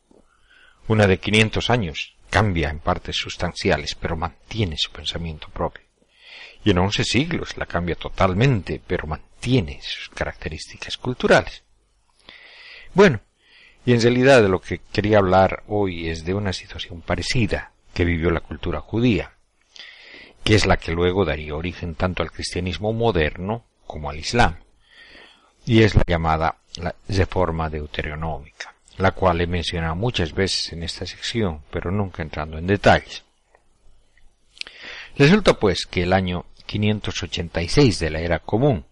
Una 0.88 1.08
de 1.08 1.20
500 1.20 1.70
años 1.70 2.16
cambia 2.30 2.70
en 2.70 2.80
partes 2.80 3.18
sustanciales, 3.18 3.96
pero 3.96 4.16
mantiene 4.16 4.76
su 4.78 4.92
pensamiento 4.92 5.50
propio. 5.50 5.84
Y 6.64 6.72
en 6.72 6.78
11 6.78 7.04
siglos 7.04 7.58
la 7.58 7.66
cambia 7.66 7.96
totalmente, 7.96 8.82
pero 8.86 9.08
mantiene 9.08 9.29
sus 9.82 10.10
características 10.10 10.98
culturales. 10.98 11.64
Bueno, 12.94 13.22
y 13.86 13.94
en 13.94 14.02
realidad 14.02 14.42
de 14.42 14.50
lo 14.50 14.62
que 14.62 14.82
quería 14.92 15.20
hablar 15.20 15.64
hoy 15.68 16.10
es 16.10 16.26
de 16.26 16.34
una 16.34 16.54
situación 16.54 17.02
parecida 17.02 17.72
que 17.94 18.06
vivió 18.06 18.32
la 18.32 18.42
cultura 18.42 18.82
judía, 18.82 19.34
que 20.44 20.56
es 20.56 20.66
la 20.66 20.78
que 20.78 20.92
luego 20.92 21.26
daría 21.26 21.56
origen 21.56 21.96
tanto 21.96 22.22
al 22.22 22.32
cristianismo 22.32 22.94
moderno 22.94 23.66
como 23.88 24.10
al 24.10 24.20
islam, 24.20 24.58
y 25.66 25.84
es 25.84 25.96
la 25.96 26.04
llamada 26.06 26.58
la 26.76 26.96
reforma 27.08 27.70
deuteronómica, 27.70 28.76
la 28.98 29.12
cual 29.12 29.42
he 29.42 29.48
mencionado 29.48 29.96
muchas 29.96 30.34
veces 30.34 30.74
en 30.74 30.84
esta 30.84 31.06
sección, 31.06 31.62
pero 31.72 31.92
nunca 31.92 32.22
entrando 32.22 32.58
en 32.58 32.68
detalles. 32.68 33.24
Resulta 35.18 35.60
pues 35.60 35.86
que 35.86 36.04
el 36.04 36.14
año 36.14 36.46
586 36.66 38.00
de 38.00 38.10
la 38.10 38.20
era 38.20 38.40
común, 38.40 38.86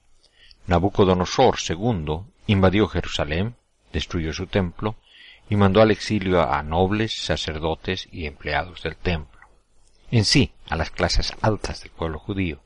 Nabucodonosor 0.68 1.58
II 1.70 2.20
invadió 2.48 2.88
Jerusalén, 2.88 3.56
destruyó 3.94 4.34
su 4.34 4.48
templo 4.48 4.96
y 5.50 5.56
mandó 5.56 5.82
al 5.82 5.92
exilio 5.92 6.42
a 6.42 6.62
nobles, 6.62 7.14
sacerdotes 7.14 8.10
y 8.12 8.26
empleados 8.26 8.84
del 8.84 8.98
templo, 8.98 9.40
en 10.12 10.26
sí 10.26 10.52
a 10.68 10.76
las 10.76 10.92
clases 10.92 11.34
altas 11.42 11.82
del 11.82 11.92
pueblo 11.92 12.20
judío. 12.20 12.60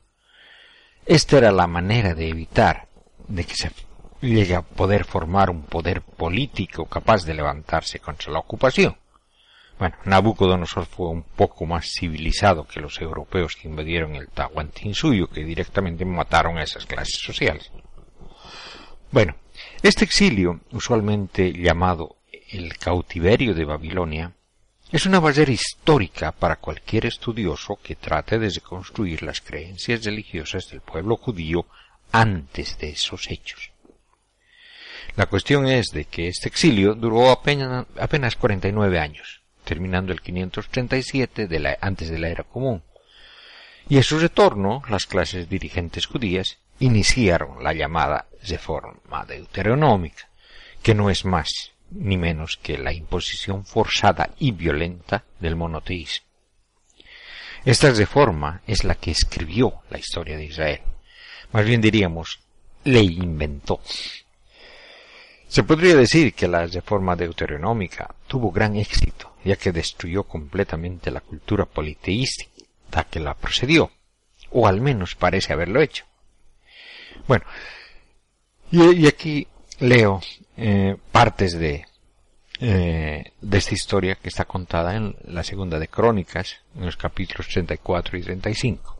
Esta 1.06 1.38
era 1.38 1.52
la 1.52 1.68
manera 1.68 2.14
de 2.14 2.28
evitar 2.28 2.88
de 3.28 3.44
que 3.44 3.54
se 3.54 3.70
llegue 4.20 4.56
a 4.56 4.62
poder 4.62 5.04
formar 5.04 5.50
un 5.50 5.62
poder 5.62 6.02
político 6.02 6.86
capaz 6.86 7.24
de 7.24 7.34
levantarse 7.34 8.00
contra 8.00 8.32
la 8.32 8.40
ocupación. 8.40 8.96
Bueno, 9.78 9.96
Nabucodonosor 10.04 10.86
fue 10.86 11.08
un 11.08 11.22
poco 11.22 11.66
más 11.66 11.86
civilizado 11.86 12.66
que 12.66 12.80
los 12.80 13.00
europeos 13.00 13.56
que 13.56 13.68
invadieron 13.68 14.14
el 14.16 14.28
Tahuantinsuyo, 14.28 15.28
que 15.28 15.44
directamente 15.44 16.04
mataron 16.04 16.58
a 16.58 16.62
esas 16.62 16.86
clases 16.86 17.20
sociales. 17.20 17.70
Bueno, 19.12 19.36
este 19.82 20.06
exilio, 20.06 20.60
usualmente 20.72 21.52
llamado 21.52 22.16
el 22.50 22.78
cautiverio 22.78 23.52
de 23.52 23.66
Babilonia, 23.66 24.32
es 24.90 25.04
una 25.04 25.20
barrera 25.20 25.52
histórica 25.52 26.32
para 26.32 26.56
cualquier 26.56 27.04
estudioso 27.04 27.78
que 27.82 27.94
trate 27.94 28.38
de 28.38 28.48
reconstruir 28.48 29.22
las 29.22 29.42
creencias 29.42 30.02
religiosas 30.06 30.70
del 30.70 30.80
pueblo 30.80 31.18
judío 31.18 31.66
antes 32.10 32.78
de 32.78 32.88
esos 32.88 33.30
hechos. 33.30 33.70
La 35.14 35.26
cuestión 35.26 35.66
es 35.66 35.88
de 35.88 36.06
que 36.06 36.28
este 36.28 36.48
exilio 36.48 36.94
duró 36.94 37.30
apenas, 37.30 37.84
apenas 38.00 38.36
49 38.36 38.98
años, 38.98 39.42
terminando 39.64 40.14
el 40.14 40.22
537 40.22 41.48
de 41.48 41.76
antes 41.82 42.08
de 42.08 42.18
la 42.18 42.28
era 42.28 42.44
común. 42.44 42.82
Y 43.90 43.98
a 43.98 44.02
su 44.02 44.18
retorno, 44.18 44.82
las 44.88 45.04
clases 45.04 45.50
dirigentes 45.50 46.06
judías 46.06 46.61
iniciaron 46.84 47.62
la 47.62 47.72
llamada 47.72 48.26
reforma 48.42 49.24
deuteronómica, 49.24 50.28
que 50.82 50.94
no 50.94 51.10
es 51.10 51.24
más 51.24 51.72
ni 51.90 52.16
menos 52.16 52.56
que 52.56 52.78
la 52.78 52.92
imposición 52.92 53.64
forzada 53.64 54.30
y 54.38 54.52
violenta 54.52 55.24
del 55.38 55.56
monoteísmo. 55.56 56.26
Esta 57.64 57.90
reforma 57.90 58.62
es 58.66 58.82
la 58.82 58.96
que 58.96 59.12
escribió 59.12 59.82
la 59.90 59.98
historia 59.98 60.36
de 60.36 60.46
Israel. 60.46 60.80
Más 61.52 61.64
bien 61.64 61.80
diríamos, 61.80 62.40
le 62.84 63.02
inventó. 63.02 63.80
Se 65.46 65.62
podría 65.62 65.94
decir 65.94 66.34
que 66.34 66.48
la 66.48 66.66
reforma 66.66 67.14
deuteronómica 67.14 68.14
tuvo 68.26 68.50
gran 68.50 68.74
éxito, 68.74 69.36
ya 69.44 69.54
que 69.56 69.70
destruyó 69.70 70.24
completamente 70.24 71.10
la 71.10 71.20
cultura 71.20 71.66
politeística 71.66 72.50
que 73.04 73.20
la 73.20 73.34
procedió, 73.34 73.90
o 74.50 74.66
al 74.66 74.80
menos 74.80 75.14
parece 75.14 75.52
haberlo 75.52 75.80
hecho. 75.80 76.04
Bueno, 77.26 77.44
y, 78.70 79.06
aquí 79.06 79.46
leo 79.78 80.20
eh, 80.56 80.96
partes 81.10 81.58
de, 81.58 81.86
eh, 82.60 83.32
de 83.40 83.58
esta 83.58 83.74
historia 83.74 84.16
que 84.16 84.28
está 84.28 84.44
contada 84.44 84.96
en 84.96 85.16
la 85.24 85.44
segunda 85.44 85.78
de 85.78 85.88
Crónicas, 85.88 86.56
en 86.76 86.86
los 86.86 86.96
capítulos 86.96 87.48
34 87.48 88.18
y 88.18 88.22
35. 88.22 88.98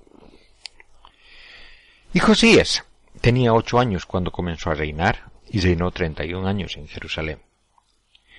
Y 2.14 2.18
Josías 2.20 2.84
tenía 3.20 3.54
ocho 3.54 3.78
años 3.78 4.04
cuando 4.04 4.30
comenzó 4.30 4.70
a 4.70 4.74
reinar, 4.74 5.32
y 5.52 5.60
reinó 5.60 5.90
treinta 5.90 6.24
y 6.24 6.32
un 6.32 6.46
años 6.46 6.76
en 6.76 6.88
Jerusalén. 6.88 7.40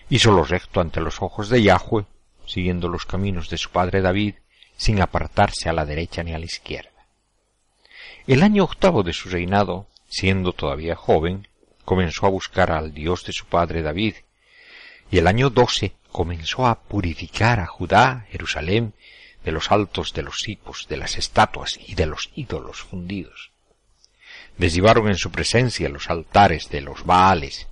Hizo 0.09 0.31
lo 0.31 0.43
recto 0.43 0.81
ante 0.81 0.99
los 0.99 1.21
ojos 1.21 1.47
de 1.49 1.61
Yahweh, 1.61 2.05
siguiendo 2.45 2.89
los 2.89 3.05
caminos 3.05 3.49
de 3.49 3.57
su 3.57 3.69
padre 3.69 4.01
David, 4.01 4.35
sin 4.75 4.99
apartarse 4.99 5.69
a 5.69 5.73
la 5.73 5.85
derecha 5.85 6.23
ni 6.23 6.33
a 6.33 6.39
la 6.39 6.45
izquierda. 6.45 6.92
El 8.25 8.41
año 8.41 8.63
octavo 8.63 9.03
de 9.03 9.11
su 9.11 9.27
reinado, 9.27 9.85
siendo 10.07 10.53
todavía 10.53 10.95
joven, 10.95 11.49
comenzó 11.83 12.25
a 12.25 12.29
buscar 12.29 12.71
al 12.71 12.93
Dios 12.93 13.25
de 13.25 13.33
su 13.33 13.47
padre 13.47 13.81
David, 13.81 14.15
y 15.11 15.17
el 15.17 15.27
año 15.27 15.49
doce 15.49 15.93
comenzó 16.09 16.65
a 16.65 16.79
purificar 16.83 17.59
a 17.59 17.65
Judá, 17.65 18.25
Jerusalén, 18.31 18.93
de 19.43 19.51
los 19.51 19.73
altos 19.73 20.13
de 20.13 20.21
los 20.21 20.47
hipos, 20.47 20.87
de 20.87 20.95
las 20.95 21.17
estatuas 21.17 21.77
y 21.85 21.95
de 21.95 22.05
los 22.05 22.31
ídolos 22.33 22.77
fundidos. 22.77 23.51
Deshivaron 24.57 25.09
en 25.09 25.17
su 25.17 25.29
presencia 25.29 25.89
los 25.89 26.09
altares 26.09 26.69
de 26.69 26.79
los 26.79 27.05
Baales, 27.05 27.67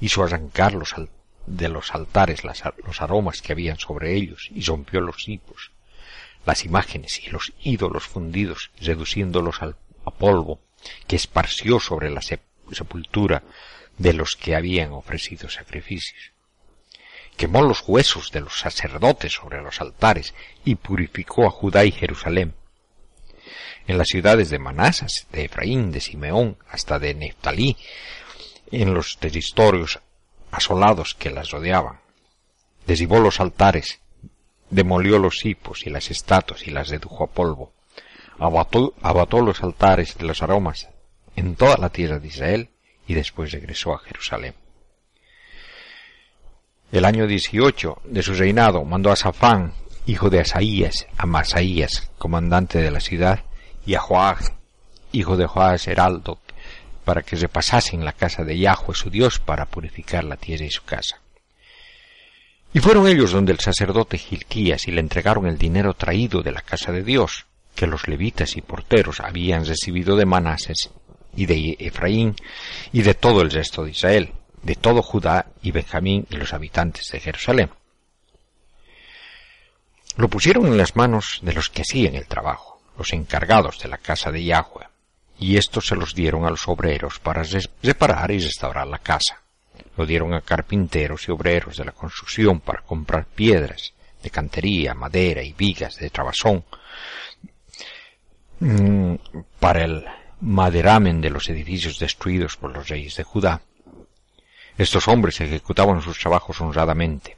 hizo 0.00 0.24
arrancar 0.24 0.74
de 1.46 1.68
los 1.68 1.94
altares 1.94 2.42
los 2.42 3.00
aromas 3.00 3.40
que 3.40 3.52
habían 3.52 3.78
sobre 3.78 4.16
ellos 4.16 4.48
y 4.52 4.62
rompió 4.62 5.00
los 5.00 5.28
hipos, 5.28 5.70
las 6.46 6.64
imágenes 6.64 7.20
y 7.26 7.30
los 7.30 7.52
ídolos 7.62 8.04
fundidos, 8.04 8.70
reduciéndolos 8.80 9.60
al, 9.60 9.76
a 10.04 10.10
polvo 10.10 10.60
que 11.06 11.16
esparció 11.16 11.80
sobre 11.80 12.10
la 12.10 12.22
sepultura 12.22 13.42
de 13.98 14.12
los 14.12 14.36
que 14.36 14.54
habían 14.54 14.92
ofrecido 14.92 15.50
sacrificios. 15.50 16.32
Quemó 17.36 17.62
los 17.62 17.82
huesos 17.86 18.30
de 18.30 18.40
los 18.40 18.58
sacerdotes 18.60 19.32
sobre 19.32 19.60
los 19.60 19.80
altares 19.80 20.32
y 20.64 20.76
purificó 20.76 21.46
a 21.46 21.50
Judá 21.50 21.84
y 21.84 21.92
Jerusalén 21.92 22.54
en 23.86 23.98
las 23.98 24.08
ciudades 24.08 24.50
de 24.50 24.58
Manasas, 24.58 25.26
de 25.30 25.44
Efraín, 25.44 25.92
de 25.92 26.00
Simeón, 26.00 26.56
hasta 26.68 26.98
de 26.98 27.14
Neftalí, 27.14 27.76
en 28.72 28.94
los 28.94 29.18
territorios 29.18 30.00
asolados 30.50 31.14
que 31.14 31.30
las 31.30 31.50
rodeaban. 31.50 32.00
Desibó 32.86 33.20
los 33.20 33.40
altares, 33.40 34.00
demolió 34.70 35.18
los 35.18 35.44
hipos 35.44 35.86
y 35.86 35.90
las 35.90 36.10
estatuas 36.10 36.66
y 36.66 36.70
las 36.70 36.88
redujo 36.88 37.24
a 37.24 37.28
polvo. 37.28 37.72
Abató, 38.38 39.40
los 39.40 39.62
altares 39.62 40.16
de 40.18 40.26
los 40.26 40.42
aromas 40.42 40.88
en 41.36 41.54
toda 41.54 41.76
la 41.76 41.90
tierra 41.90 42.18
de 42.18 42.28
Israel 42.28 42.70
y 43.06 43.14
después 43.14 43.52
regresó 43.52 43.94
a 43.94 43.98
Jerusalén. 43.98 44.54
El 46.92 47.04
año 47.04 47.26
18 47.26 48.02
de 48.04 48.22
su 48.22 48.34
reinado 48.34 48.84
mandó 48.84 49.10
a 49.10 49.16
Safán, 49.16 49.72
hijo 50.06 50.30
de 50.30 50.40
Asaías, 50.40 51.06
a 51.16 51.26
Masaías, 51.26 52.10
comandante 52.18 52.78
de 52.78 52.90
la 52.90 53.00
ciudad, 53.00 53.44
y 53.84 53.94
a 53.94 54.00
Joag, 54.00 54.56
hijo 55.12 55.36
de 55.36 55.46
Joás 55.46 55.86
Heraldo, 55.88 56.38
para 57.04 57.22
que 57.22 57.36
repasasen 57.36 58.04
la 58.04 58.12
casa 58.12 58.44
de 58.44 58.58
Yahweh 58.58 58.94
su 58.94 59.10
Dios 59.10 59.38
para 59.38 59.66
purificar 59.66 60.24
la 60.24 60.36
tierra 60.36 60.64
y 60.64 60.70
su 60.70 60.84
casa. 60.84 61.20
Y 62.72 62.80
fueron 62.80 63.08
ellos 63.08 63.32
donde 63.32 63.52
el 63.52 63.60
sacerdote 63.60 64.18
Gilquías 64.18 64.86
y 64.86 64.92
le 64.92 65.00
entregaron 65.00 65.46
el 65.46 65.58
dinero 65.58 65.94
traído 65.94 66.42
de 66.42 66.52
la 66.52 66.60
casa 66.60 66.92
de 66.92 67.02
Dios, 67.02 67.46
que 67.74 67.86
los 67.86 68.08
levitas 68.08 68.56
y 68.56 68.60
porteros 68.60 69.20
habían 69.20 69.64
recibido 69.64 70.16
de 70.16 70.26
Manases 70.26 70.90
y 71.34 71.46
de 71.46 71.76
Efraín 71.78 72.34
y 72.92 73.02
de 73.02 73.14
todo 73.14 73.42
el 73.42 73.50
resto 73.50 73.84
de 73.84 73.90
Israel, 73.90 74.32
de 74.62 74.74
todo 74.74 75.02
Judá 75.02 75.46
y 75.62 75.70
Benjamín 75.70 76.26
y 76.30 76.36
los 76.36 76.52
habitantes 76.52 77.08
de 77.10 77.20
Jerusalén. 77.20 77.70
Lo 80.16 80.28
pusieron 80.28 80.66
en 80.66 80.78
las 80.78 80.96
manos 80.96 81.40
de 81.42 81.52
los 81.52 81.68
que 81.70 81.82
hacían 81.82 82.14
el 82.14 82.26
trabajo 82.26 82.76
los 82.96 83.12
encargados 83.12 83.78
de 83.80 83.88
la 83.88 83.98
casa 83.98 84.30
de 84.30 84.44
Yahweh, 84.44 84.88
y 85.38 85.56
estos 85.56 85.86
se 85.86 85.96
los 85.96 86.14
dieron 86.14 86.44
a 86.44 86.50
los 86.50 86.66
obreros 86.68 87.18
para 87.18 87.42
reparar 87.82 88.30
y 88.30 88.38
restaurar 88.38 88.86
la 88.86 88.98
casa. 88.98 89.42
Lo 89.96 90.06
dieron 90.06 90.34
a 90.34 90.42
carpinteros 90.42 91.28
y 91.28 91.32
obreros 91.32 91.76
de 91.76 91.84
la 91.84 91.92
construcción 91.92 92.60
para 92.60 92.82
comprar 92.82 93.26
piedras, 93.26 93.92
de 94.22 94.30
cantería, 94.30 94.94
madera 94.94 95.42
y 95.42 95.52
vigas 95.52 95.96
de 95.96 96.10
trabazón, 96.10 96.64
mm, 98.60 99.14
para 99.60 99.84
el 99.84 100.04
maderamen 100.40 101.20
de 101.20 101.30
los 101.30 101.48
edificios 101.48 101.98
destruidos 101.98 102.56
por 102.56 102.72
los 102.72 102.88
reyes 102.88 103.16
de 103.16 103.24
Judá. 103.24 103.62
Estos 104.76 105.08
hombres 105.08 105.40
ejecutaban 105.40 106.02
sus 106.02 106.18
trabajos 106.18 106.60
honradamente. 106.60 107.36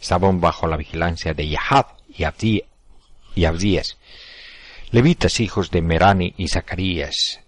Estaban 0.00 0.40
bajo 0.40 0.66
la 0.66 0.78
vigilancia 0.78 1.34
de 1.34 1.48
Yahad 1.48 1.86
y 2.08 2.24
Abdías, 3.44 3.98
levitas 4.90 5.40
hijos 5.40 5.70
de 5.70 5.82
Merani 5.82 6.34
y 6.38 6.48
Zacarías. 6.48 7.40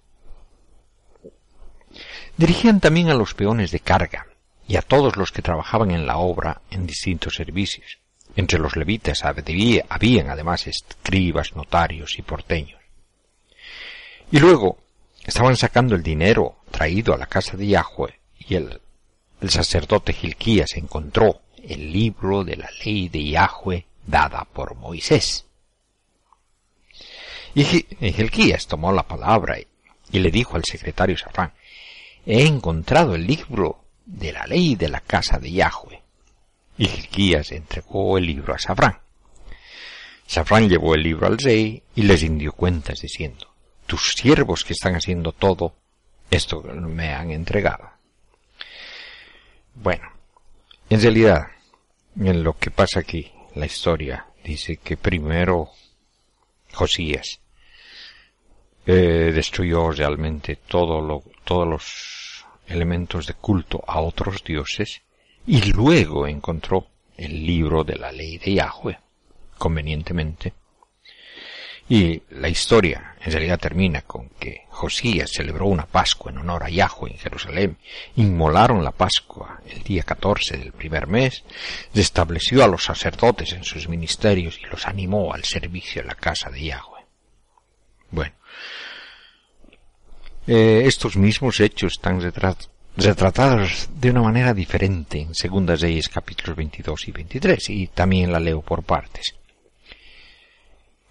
Dirigían 2.43 2.81
también 2.81 3.09
a 3.09 3.15
los 3.15 3.35
peones 3.35 3.71
de 3.71 3.79
carga 3.79 4.27
y 4.67 4.75
a 4.75 4.83
todos 4.83 5.17
los 5.17 5.31
que 5.31 5.43
trabajaban 5.43 5.93
en 5.93 6.09
la 6.09 6.17
obra 6.17 6.61
en 6.73 6.89
distintos 6.89 7.37
servicios. 7.37 8.01
Entre 8.35 8.59
los 8.59 8.75
levitas 8.75 9.23
había, 9.25 9.85
habían 9.89 10.29
además 10.29 10.67
escribas, 10.67 11.55
notarios 11.55 12.19
y 12.19 12.23
porteños. 12.23 12.81
Y 14.33 14.41
luego 14.41 14.79
estaban 15.25 15.57
sacando 15.57 15.95
el 15.95 16.03
dinero 16.03 16.57
traído 16.73 17.15
a 17.15 17.17
la 17.17 17.27
casa 17.27 17.57
de 17.57 17.69
Yahweh 17.69 18.19
y 18.41 18.57
el, 18.57 18.81
el 19.41 19.51
sacerdote 19.51 20.13
Gilquías 20.13 20.75
encontró 20.75 21.43
el 21.63 21.93
libro 21.93 22.43
de 22.43 22.57
la 22.57 22.69
ley 22.85 23.09
de 23.09 23.25
Yahweh 23.25 23.87
dada 24.05 24.49
por 24.53 24.75
Moisés. 24.75 25.47
Y 27.55 27.63
Gilquías 27.63 28.67
tomó 28.67 28.91
la 28.91 29.07
palabra 29.07 29.59
y 30.11 30.19
le 30.19 30.33
dijo 30.33 30.57
al 30.57 30.65
secretario 30.65 31.17
Safán, 31.17 31.53
he 32.27 32.47
encontrado 32.47 33.15
el 33.15 33.27
libro 33.27 33.85
de 34.05 34.33
la 34.33 34.47
ley 34.47 34.75
de 34.75 34.89
la 34.89 35.01
casa 35.01 35.39
de 35.39 35.53
Yahweh. 35.53 36.03
Y 36.79 36.87
Gilquías 36.87 37.53
entregó 37.53 38.19
el 38.19 38.27
libro 38.27 38.55
a 38.55 38.59
Safrán. 38.59 38.99
Safrán 40.27 40.69
llevó 40.69 40.95
el 40.95 41.03
libro 41.03 41.27
al 41.27 41.39
rey 41.39 41.83
y 41.95 42.03
les 42.03 42.21
dio 42.39 42.53
cuentas 42.53 43.01
diciendo, 43.01 43.49
tus 43.87 44.13
siervos 44.13 44.65
que 44.65 44.73
están 44.73 44.95
haciendo 44.95 45.33
todo 45.33 45.75
esto 46.31 46.63
me 46.63 47.13
han 47.13 47.31
entregado. 47.31 47.91
Bueno, 49.75 50.09
en 50.89 51.01
realidad, 51.01 51.49
en 52.19 52.43
lo 52.43 52.57
que 52.57 52.71
pasa 52.71 53.01
aquí, 53.01 53.31
la 53.55 53.67
historia 53.67 54.27
dice 54.43 54.79
que 54.79 54.97
primero 54.97 55.71
Josías 56.73 57.41
eh, 58.87 59.31
destruyó 59.35 59.91
realmente 59.91 60.57
todo 60.57 61.01
lo, 61.01 61.23
todos 61.45 61.67
los 61.67 62.45
elementos 62.67 63.27
de 63.27 63.35
culto 63.35 63.83
a 63.87 64.01
otros 64.01 64.43
dioses 64.45 65.03
y 65.47 65.73
luego 65.73 66.27
encontró 66.27 66.87
el 67.17 67.47
libro 67.47 67.85
de 67.85 67.97
la 67.97 68.13
ley 68.13 68.39
de 68.39 68.55
Yahweh, 68.55 68.99
convenientemente, 69.59 70.55
y 71.89 72.23
la 72.31 72.49
historia 72.49 73.17
en 73.21 73.33
realidad 73.33 73.59
termina 73.59 74.03
con 74.03 74.31
que 74.31 74.67
Josías 74.71 75.31
celebró 75.31 75.67
una 75.67 75.87
Pascua 75.87 76.31
en 76.31 76.39
honor 76.39 76.65
a 76.65 76.71
Yahweh 76.71 77.11
en 77.11 77.19
Jerusalén, 77.19 77.77
inmolaron 78.17 78.83
la 78.83 78.93
Pascua 78.93 79.61
el 79.69 79.83
día 79.83 80.03
14 80.03 80.57
del 80.57 80.73
primer 80.73 81.07
mes, 81.07 81.45
estableció 81.95 82.65
a 82.65 82.69
los 82.69 82.85
sacerdotes 82.85 83.53
en 83.53 83.65
sus 83.65 83.89
ministerios 83.89 84.59
y 84.63 84.67
los 84.67 84.87
animó 84.87 85.35
al 85.35 85.45
servicio 85.45 86.01
en 86.01 86.09
la 86.09 86.15
casa 86.15 86.51
de 86.51 86.65
Yahweh. 86.65 87.05
Bueno, 88.11 88.35
eh, 90.47 90.83
estos 90.87 91.17
mismos 91.17 91.61
hechos 91.61 91.93
están 91.93 92.21
retratados 92.97 93.89
de 93.95 94.11
una 94.11 94.23
manera 94.23 94.53
diferente 94.53 95.21
en 95.21 95.35
Segundas 95.35 95.81
Reyes 95.81 96.09
capítulos 96.09 96.57
22 96.57 97.09
y 97.09 97.13
23 97.13 97.71
y 97.71 97.87
también 97.89 98.33
la 98.33 98.41
leo 98.41 98.61
por 98.61 98.83
partes. 98.83 99.35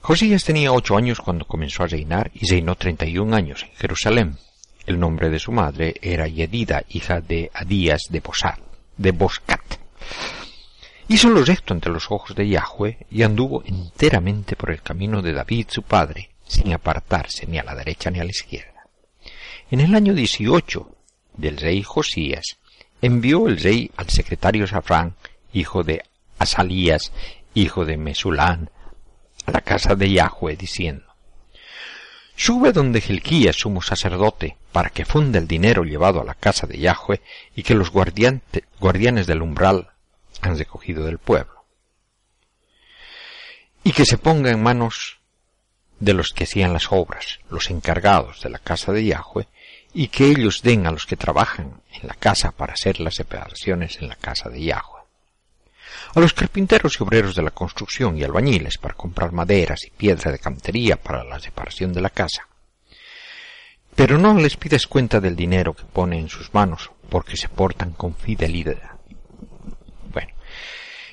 Josías 0.01 0.43
tenía 0.43 0.73
ocho 0.73 0.97
años 0.97 1.19
cuando 1.21 1.45
comenzó 1.45 1.83
a 1.83 1.87
reinar 1.87 2.31
y 2.33 2.49
reinó 2.49 2.75
treinta 2.75 3.05
y 3.05 3.19
un 3.19 3.33
años 3.33 3.63
en 3.63 3.75
Jerusalén. 3.75 4.37
El 4.85 4.99
nombre 4.99 5.29
de 5.29 5.39
su 5.39 5.51
madre 5.51 5.95
era 6.01 6.27
Yedida, 6.27 6.83
hija 6.89 7.21
de 7.21 7.51
Adías 7.53 8.07
de 8.09 8.19
Bosat, 8.19 8.59
de 8.97 9.11
Boscat. 9.11 9.61
Hizo 11.07 11.29
lo 11.29 11.45
recto 11.45 11.73
ante 11.73 11.89
los 11.89 12.09
ojos 12.09 12.35
de 12.35 12.49
Yahweh 12.49 13.05
y 13.11 13.21
anduvo 13.21 13.63
enteramente 13.65 14.55
por 14.55 14.71
el 14.71 14.81
camino 14.81 15.21
de 15.21 15.33
David 15.33 15.67
su 15.69 15.83
padre, 15.83 16.31
sin 16.47 16.73
apartarse 16.73 17.45
ni 17.45 17.59
a 17.59 17.63
la 17.63 17.75
derecha 17.75 18.09
ni 18.09 18.19
a 18.19 18.23
la 18.23 18.31
izquierda. 18.31 18.80
En 19.71 19.79
el 19.79 19.95
año 19.95 20.13
dieciocho 20.13 20.97
del 21.33 21.55
rey 21.55 21.81
Josías, 21.81 22.57
envió 23.01 23.47
el 23.47 23.57
rey 23.57 23.89
al 23.95 24.09
secretario 24.09 24.67
Safrán, 24.67 25.15
hijo 25.53 25.81
de 25.83 26.03
Asalías, 26.37 27.13
hijo 27.53 27.85
de 27.85 27.95
Mesulán, 27.95 28.69
a 29.45 29.51
la 29.51 29.61
casa 29.61 29.95
de 29.95 30.11
Yahweh, 30.11 30.57
diciendo, 30.57 31.05
Sube 32.35 32.73
donde 32.73 32.99
Gilquías, 32.99 33.55
sumo 33.55 33.81
sacerdote, 33.81 34.57
para 34.73 34.89
que 34.89 35.05
funda 35.05 35.39
el 35.39 35.47
dinero 35.47 35.83
llevado 35.85 36.19
a 36.19 36.25
la 36.25 36.35
casa 36.35 36.67
de 36.67 36.77
Yahweh 36.77 37.21
y 37.55 37.63
que 37.63 37.73
los 37.73 37.91
guardianes 37.91 39.27
del 39.27 39.41
umbral 39.41 39.91
han 40.41 40.57
recogido 40.57 41.05
del 41.05 41.17
pueblo. 41.17 41.63
Y 43.85 43.93
que 43.93 44.03
se 44.03 44.17
ponga 44.17 44.51
en 44.51 44.61
manos 44.61 45.21
de 46.01 46.13
los 46.13 46.33
que 46.33 46.43
hacían 46.43 46.73
las 46.73 46.91
obras, 46.91 47.39
los 47.49 47.69
encargados 47.69 48.41
de 48.41 48.49
la 48.49 48.59
casa 48.59 48.91
de 48.91 49.05
Yahweh, 49.05 49.47
y 49.93 50.07
que 50.07 50.25
ellos 50.25 50.61
den 50.61 50.87
a 50.87 50.91
los 50.91 51.05
que 51.05 51.17
trabajan 51.17 51.81
en 51.91 52.07
la 52.07 52.13
casa 52.13 52.51
para 52.51 52.73
hacer 52.73 52.99
las 52.99 53.15
separaciones 53.15 53.97
en 54.01 54.07
la 54.07 54.15
casa 54.15 54.49
de 54.49 54.63
Yahweh 54.63 55.01
a 56.13 56.19
los 56.19 56.33
carpinteros 56.33 56.99
y 56.99 57.03
obreros 57.03 57.35
de 57.35 57.41
la 57.41 57.51
construcción 57.51 58.17
y 58.17 58.23
albañiles 58.23 58.77
para 58.77 58.95
comprar 58.95 59.31
maderas 59.31 59.85
y 59.85 59.91
piedra 59.91 60.31
de 60.31 60.39
cantería 60.39 60.97
para 60.97 61.23
la 61.23 61.39
separación 61.39 61.93
de 61.93 62.01
la 62.01 62.09
casa. 62.09 62.47
Pero 63.95 64.17
no 64.17 64.33
les 64.33 64.57
pides 64.57 64.87
cuenta 64.87 65.19
del 65.19 65.35
dinero 65.35 65.73
que 65.73 65.83
pone 65.83 66.19
en 66.19 66.29
sus 66.29 66.53
manos, 66.53 66.91
porque 67.09 67.37
se 67.37 67.49
portan 67.49 67.91
con 67.91 68.15
fidelidad. 68.15 68.99
Bueno, 70.11 70.33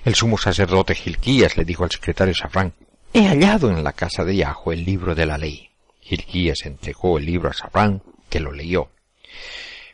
el 0.05 0.15
sumo 0.15 0.39
sacerdote 0.39 0.95
Gilquías 0.95 1.57
le 1.57 1.65
dijo 1.65 1.85
al 1.85 1.91
secretario 1.91 2.35
Safrán, 2.35 2.73
he 3.13 3.27
hallado 3.27 3.71
en 3.71 3.83
la 3.83 3.93
casa 3.93 4.25
de 4.25 4.37
Yahweh 4.37 4.75
el 4.75 4.85
libro 4.85 5.15
de 5.15 5.27
la 5.27 5.39
ley. 5.39 5.71
Gilquías 6.01 6.65
entregó 6.65 7.19
el 7.19 7.27
libro 7.27 7.51
a 7.51 7.53
Safrán, 7.53 8.03
que 8.29 8.41
lo 8.41 8.53
leyó. 8.53 8.91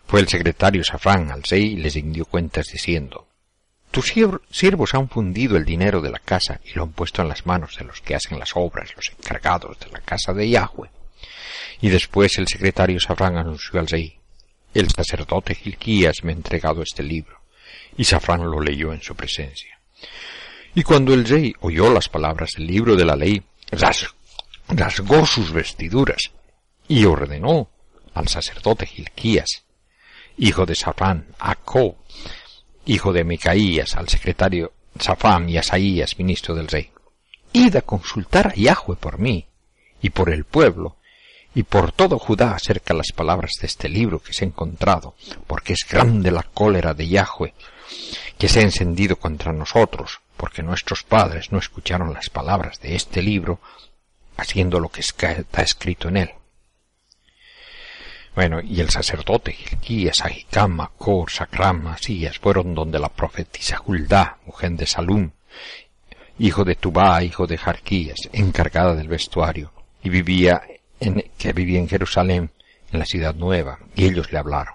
Fue 0.07 0.21
el 0.21 0.29
secretario 0.29 0.85
Safrán 0.85 1.31
al 1.31 1.43
rey 1.43 1.73
y 1.73 1.77
les 1.77 1.95
dio 1.95 2.27
cuentas 2.27 2.67
diciendo, 2.73 3.29
tus 3.91 4.13
siervos 4.51 4.95
han 4.95 5.09
fundido 5.09 5.57
el 5.57 5.65
dinero 5.65 6.01
de 6.01 6.11
la 6.11 6.19
casa 6.19 6.61
y 6.65 6.73
lo 6.73 6.83
han 6.83 6.93
puesto 6.93 7.23
en 7.23 7.29
las 7.29 7.47
manos 7.47 7.77
de 7.79 7.85
los 7.85 8.01
que 8.01 8.17
hacen 8.17 8.39
las 8.39 8.51
obras, 8.57 8.91
los 8.97 9.11
encargados 9.11 9.79
de 9.79 9.89
la 9.91 10.01
casa 10.01 10.33
de 10.33 10.49
Yahweh. 10.49 10.91
Y 11.81 11.91
después 11.91 12.37
el 12.39 12.49
secretario 12.49 12.99
Safrán 12.99 13.37
anunció 13.37 13.79
al 13.79 13.87
rey, 13.87 14.19
el 14.75 14.91
sacerdote 14.91 15.55
Gilquías 15.55 16.25
me 16.25 16.33
ha 16.33 16.35
entregado 16.35 16.83
este 16.83 17.05
libro. 17.05 17.41
Y 17.97 18.03
Safrán 18.03 18.43
lo 18.51 18.61
leyó 18.61 18.93
en 18.93 19.01
su 19.01 19.15
presencia. 19.15 19.79
Y 20.75 20.83
cuando 20.83 21.15
el 21.15 21.25
rey 21.25 21.55
oyó 21.61 21.93
las 21.93 22.09
palabras 22.09 22.51
del 22.57 22.67
libro 22.67 22.97
de 22.97 23.05
la 23.05 23.15
ley, 23.15 23.41
rasgó 24.69 25.25
sus 25.25 25.53
vestiduras 25.53 26.33
y 26.89 27.05
ordenó 27.05 27.71
al 28.15 28.29
sacerdote 28.29 28.87
Gilquías, 28.87 29.65
hijo 30.39 30.67
de 30.67 30.75
Safrán, 30.75 31.27
Acó, 31.39 31.97
hijo 32.87 33.13
de 33.13 33.25
Micaías, 33.25 33.97
al 33.97 34.09
secretario 34.09 34.73
Safam 34.99 35.49
y 35.49 35.59
Asaías, 35.59 36.19
ministro 36.19 36.55
del 36.55 36.69
rey. 36.69 36.91
Id 37.53 37.77
a 37.77 37.83
consultar 37.83 38.49
a 38.49 38.55
Yahweh 38.55 38.97
por 38.97 39.19
mí 39.19 39.47
y 40.01 40.11
por 40.11 40.31
el 40.31 40.45
pueblo 40.45 40.97
y 41.55 41.63
por 41.63 41.93
todo 41.93 42.19
Judá 42.19 42.55
acerca 42.55 42.95
las 42.95 43.13
palabras 43.13 43.53
de 43.61 43.67
este 43.67 43.89
libro 43.89 44.21
que 44.21 44.33
se 44.33 44.45
ha 44.45 44.49
encontrado, 44.49 45.15
porque 45.47 45.73
es 45.75 45.87
grande 45.89 46.31
la 46.31 46.43
cólera 46.43 46.95
de 46.95 47.09
Yahweh 47.09 47.55
que 48.39 48.49
se 48.49 48.61
ha 48.61 48.63
encendido 48.63 49.17
contra 49.17 49.53
nosotros, 49.53 50.21
porque 50.37 50.63
nuestros 50.63 51.05
padres 51.05 51.53
no 51.53 51.59
escucharon 51.59 52.13
las 52.13 52.29
palabras 52.29 52.81
de 52.81 52.97
este 52.97 53.23
libro, 53.23 53.61
haciendo 54.37 54.81
lo 54.81 54.89
que 54.89 55.01
está 55.01 55.63
escrito 55.63 56.09
en 56.09 56.17
él. 56.17 56.31
Bueno, 58.35 58.61
y 58.61 58.81
el 58.81 58.91
sacerdote 58.91 59.53
Gilquías, 59.53 60.25
Ahikam, 60.25 60.81
Akor, 60.81 61.31
Sacram, 61.31 61.87
Asías 61.87 62.39
fueron 62.39 62.75
donde 62.75 62.99
la 62.99 63.09
profetisa 63.09 63.81
Huldá, 63.87 64.39
mujer 64.45 64.73
de 64.73 64.87
Salum, 64.87 65.31
hijo 66.41 66.65
de 66.65 66.75
Tubá, 66.75 67.23
hijo 67.23 67.47
de 67.47 67.57
Jarquías, 67.57 68.29
encargada 68.33 68.97
del 68.97 69.07
vestuario, 69.07 69.73
y 70.03 70.09
vivía 70.09 70.63
en, 70.99 71.25
que 71.39 71.53
vivía 71.53 71.79
en 71.79 71.89
Jerusalén, 71.89 72.51
en 72.93 72.99
la 72.99 73.07
ciudad 73.07 73.37
nueva, 73.37 73.79
y 73.95 74.07
ellos 74.07 74.33
le 74.33 74.39
hablaron. 74.39 74.75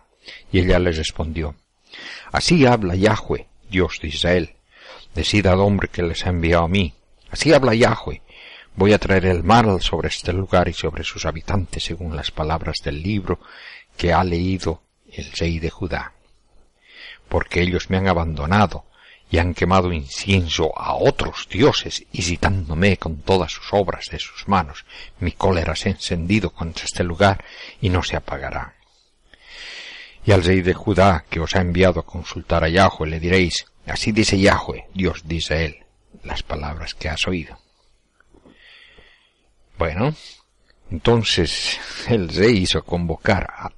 Y 0.54 0.60
ella 0.60 0.80
les 0.80 0.98
respondió, 0.98 1.56
Así 2.32 2.66
habla 2.66 2.96
Yahweh, 2.96 3.48
Dios 3.70 4.00
de 4.02 4.08
Israel, 4.08 4.56
decid 5.14 5.48
al 5.48 5.60
hombre 5.60 5.90
que 5.90 6.04
les 6.04 6.26
ha 6.26 6.30
enviado 6.30 6.64
a 6.64 6.70
mí, 6.70 6.94
así 7.30 7.52
habla 7.52 7.76
Yahweh, 7.76 8.22
Voy 8.80 8.94
a 8.94 8.98
traer 8.98 9.26
el 9.26 9.44
mal 9.44 9.82
sobre 9.82 10.08
este 10.08 10.32
lugar 10.32 10.70
y 10.70 10.74
sobre 10.74 11.04
sus 11.04 11.26
habitantes 11.26 11.84
según 11.84 12.16
las 12.16 12.32
palabras 12.32 12.78
del 12.82 13.04
libro 13.04 13.42
que 13.98 14.14
ha 14.14 14.24
leído 14.24 14.84
el 15.12 15.30
rey 15.34 15.60
de 15.60 15.70
Judá. 15.70 16.14
Porque 17.28 17.62
ellos 17.62 17.90
me 17.90 17.98
han 17.98 18.08
abandonado 18.08 18.86
y 19.30 19.38
han 19.38 19.54
quemado 19.54 19.92
incienso 19.92 20.72
a 20.80 20.96
otros 20.96 21.50
dioses, 21.50 22.06
y 22.14 22.22
citándome 22.22 22.96
con 22.96 23.18
todas 23.18 23.52
sus 23.52 23.68
obras 23.74 24.06
de 24.10 24.18
sus 24.18 24.48
manos, 24.48 24.86
mi 25.20 25.34
cólera 25.34 25.76
se 25.76 25.90
ha 25.90 25.92
encendido 25.92 26.52
contra 26.52 26.86
este 26.86 27.04
lugar 27.04 27.44
y 27.82 27.90
no 27.90 28.02
se 28.02 28.16
apagará. 28.16 28.76
Y 30.26 30.32
al 30.32 30.42
rey 30.42 30.62
de 30.62 30.74
Judá, 30.74 31.26
que 31.30 31.42
os 31.42 31.54
ha 31.54 31.60
enviado 31.60 32.00
a 32.00 32.06
consultar 32.06 32.64
a 32.64 32.70
Yahweh, 32.70 33.10
le 33.10 33.20
diréis, 33.20 33.66
así 33.86 34.14
dice 34.14 34.40
Yahweh, 34.40 34.86
Dios 34.94 35.24
dice 35.26 35.66
él, 35.66 35.86
las 36.24 36.44
palabras 36.44 36.96
que 36.96 37.10
has 37.10 37.28
oído. 37.28 37.60
Bueno, 39.80 40.14
entonces 40.92 41.80
el 42.10 42.28
rey 42.28 42.58
hizo 42.58 42.84
convocar 42.84 43.48
a 43.50 43.72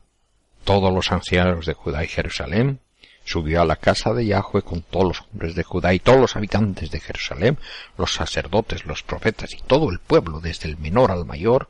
todos 0.63 0.91
los 0.91 1.11
ancianos 1.11 1.67
de 1.67 1.75
Judá 1.75 2.03
y 2.03 2.07
Jerusalén, 2.07 2.79
subió 3.23 3.61
a 3.61 3.65
la 3.65 3.75
casa 3.75 4.11
de 4.11 4.25
Yahweh 4.25 4.63
con 4.63 4.81
todos 4.81 5.05
los 5.05 5.21
hombres 5.21 5.53
de 5.53 5.61
Judá 5.63 5.93
y 5.93 5.99
todos 5.99 6.19
los 6.19 6.35
habitantes 6.35 6.89
de 6.89 6.99
Jerusalén, 6.99 7.59
los 7.99 8.15
sacerdotes, 8.15 8.87
los 8.87 9.03
profetas 9.03 9.53
y 9.53 9.61
todo 9.61 9.91
el 9.91 9.99
pueblo, 9.99 10.39
desde 10.39 10.69
el 10.69 10.77
menor 10.77 11.11
al 11.11 11.23
mayor, 11.23 11.69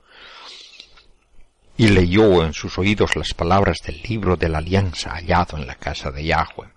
y 1.75 1.89
leyó 1.89 2.45
en 2.45 2.53
sus 2.53 2.77
oídos 2.77 3.17
las 3.17 3.33
palabras 3.33 3.79
del 3.85 4.01
libro 4.01 4.37
de 4.37 4.47
la 4.47 4.59
alianza 4.59 5.09
hallado 5.09 5.57
en 5.57 5.67
la 5.67 5.75
casa 5.75 6.09
de 6.09 6.23
Yahweh. 6.23 6.69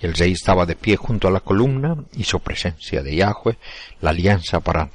Y 0.00 0.06
el 0.06 0.14
rey 0.14 0.32
estaba 0.32 0.64
de 0.64 0.76
pie 0.76 0.96
junto 0.96 1.26
a 1.26 1.30
la 1.30 1.40
columna, 1.40 1.96
hizo 2.12 2.38
presencia 2.38 3.02
de 3.02 3.16
Yahweh, 3.16 3.58
la 4.00 4.10
alianza 4.10 4.60
para 4.60 4.88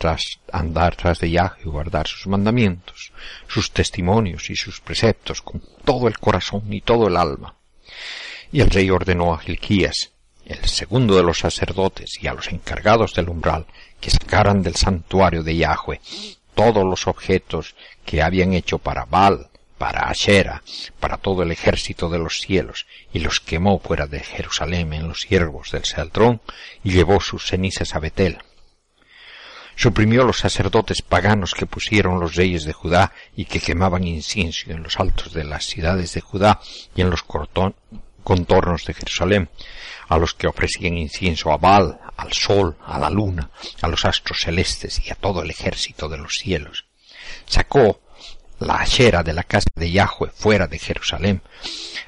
andar 0.52 0.96
tras 0.96 1.20
de 1.20 1.32
Yahweh 1.32 1.62
y 1.66 1.70
guardar 1.70 2.08
sus 2.08 2.28
mandamientos, 2.28 3.12
sus 3.48 3.72
testimonios 3.72 4.50
y 4.50 4.56
sus 4.56 4.80
preceptos 4.80 5.42
con 5.42 5.62
todo 5.84 6.08
el 6.08 6.18
corazón 6.18 6.72
y 6.72 6.82
todo 6.82 7.08
el 7.08 7.18
alma. 7.18 7.56
Y 8.52 8.62
el 8.62 8.70
rey 8.70 8.90
ordenó 8.90 9.34
a 9.34 9.40
Gilquías, 9.40 10.12
el 10.46 10.64
segundo 10.66 11.16
de 11.16 11.24
los 11.24 11.40
sacerdotes, 11.40 12.18
y 12.22 12.28
a 12.28 12.34
los 12.34 12.48
encargados 12.50 13.14
del 13.14 13.30
umbral, 13.30 13.66
que 14.00 14.12
sacaran 14.12 14.62
del 14.62 14.76
santuario 14.76 15.44
de 15.44 15.58
Yahweh 15.58 16.00
todos 16.56 16.84
los 16.84 17.08
objetos 17.08 17.76
que 18.06 18.22
habían 18.22 18.54
hecho 18.54 18.78
para 18.78 19.06
Baal, 19.06 19.50
para 19.84 20.08
Ashera, 20.08 20.64
para 21.02 21.18
todo 21.18 21.44
el 21.44 21.52
ejército 21.52 22.08
de 22.08 22.18
los 22.18 22.40
cielos, 22.40 22.88
y 23.12 23.20
los 23.20 23.42
quemó 23.42 23.80
fuera 23.80 24.08
de 24.08 24.22
Jerusalén 24.22 24.94
en 24.94 25.10
los 25.10 25.24
siervos 25.24 25.72
del 25.72 25.84
Sealtrón, 25.84 26.40
y 26.86 26.92
llevó 26.92 27.20
sus 27.20 27.48
cenizas 27.48 27.94
a 27.94 28.00
Betel. 28.00 28.38
Suprimió 29.76 30.24
los 30.24 30.38
sacerdotes 30.38 31.02
paganos 31.02 31.54
que 31.54 31.66
pusieron 31.66 32.22
los 32.22 32.36
reyes 32.36 32.64
de 32.64 32.72
Judá 32.72 33.12
y 33.36 33.44
que 33.44 33.60
quemaban 33.60 34.06
incienso 34.06 34.72
en 34.72 34.84
los 34.84 35.02
altos 35.02 35.34
de 35.34 35.44
las 35.44 35.66
ciudades 35.66 36.14
de 36.14 36.22
Judá 36.22 36.62
y 36.96 37.02
en 37.02 37.10
los 37.10 37.26
contornos 38.24 38.86
de 38.86 38.94
Jerusalén, 38.94 39.50
a 40.08 40.18
los 40.18 40.34
que 40.34 40.48
ofrecían 40.48 40.98
incienso 40.98 41.52
a 41.52 41.58
Baal, 41.58 42.00
al 42.16 42.32
sol, 42.32 42.78
a 42.86 42.98
la 43.00 43.10
luna, 43.10 43.50
a 43.82 43.90
los 43.90 44.06
astros 44.06 44.44
celestes 44.44 45.06
y 45.06 45.12
a 45.12 45.16
todo 45.16 45.44
el 45.44 45.50
ejército 45.50 46.08
de 46.08 46.20
los 46.20 46.38
cielos. 46.38 46.86
Sacó 47.48 48.00
la 48.64 48.76
ashera 48.76 49.24
de 49.24 49.34
la 49.34 49.44
casa 49.44 49.70
de 49.76 49.92
Yahweh 49.92 50.32
fuera 50.34 50.68
de 50.68 50.80
Jerusalén, 50.80 51.42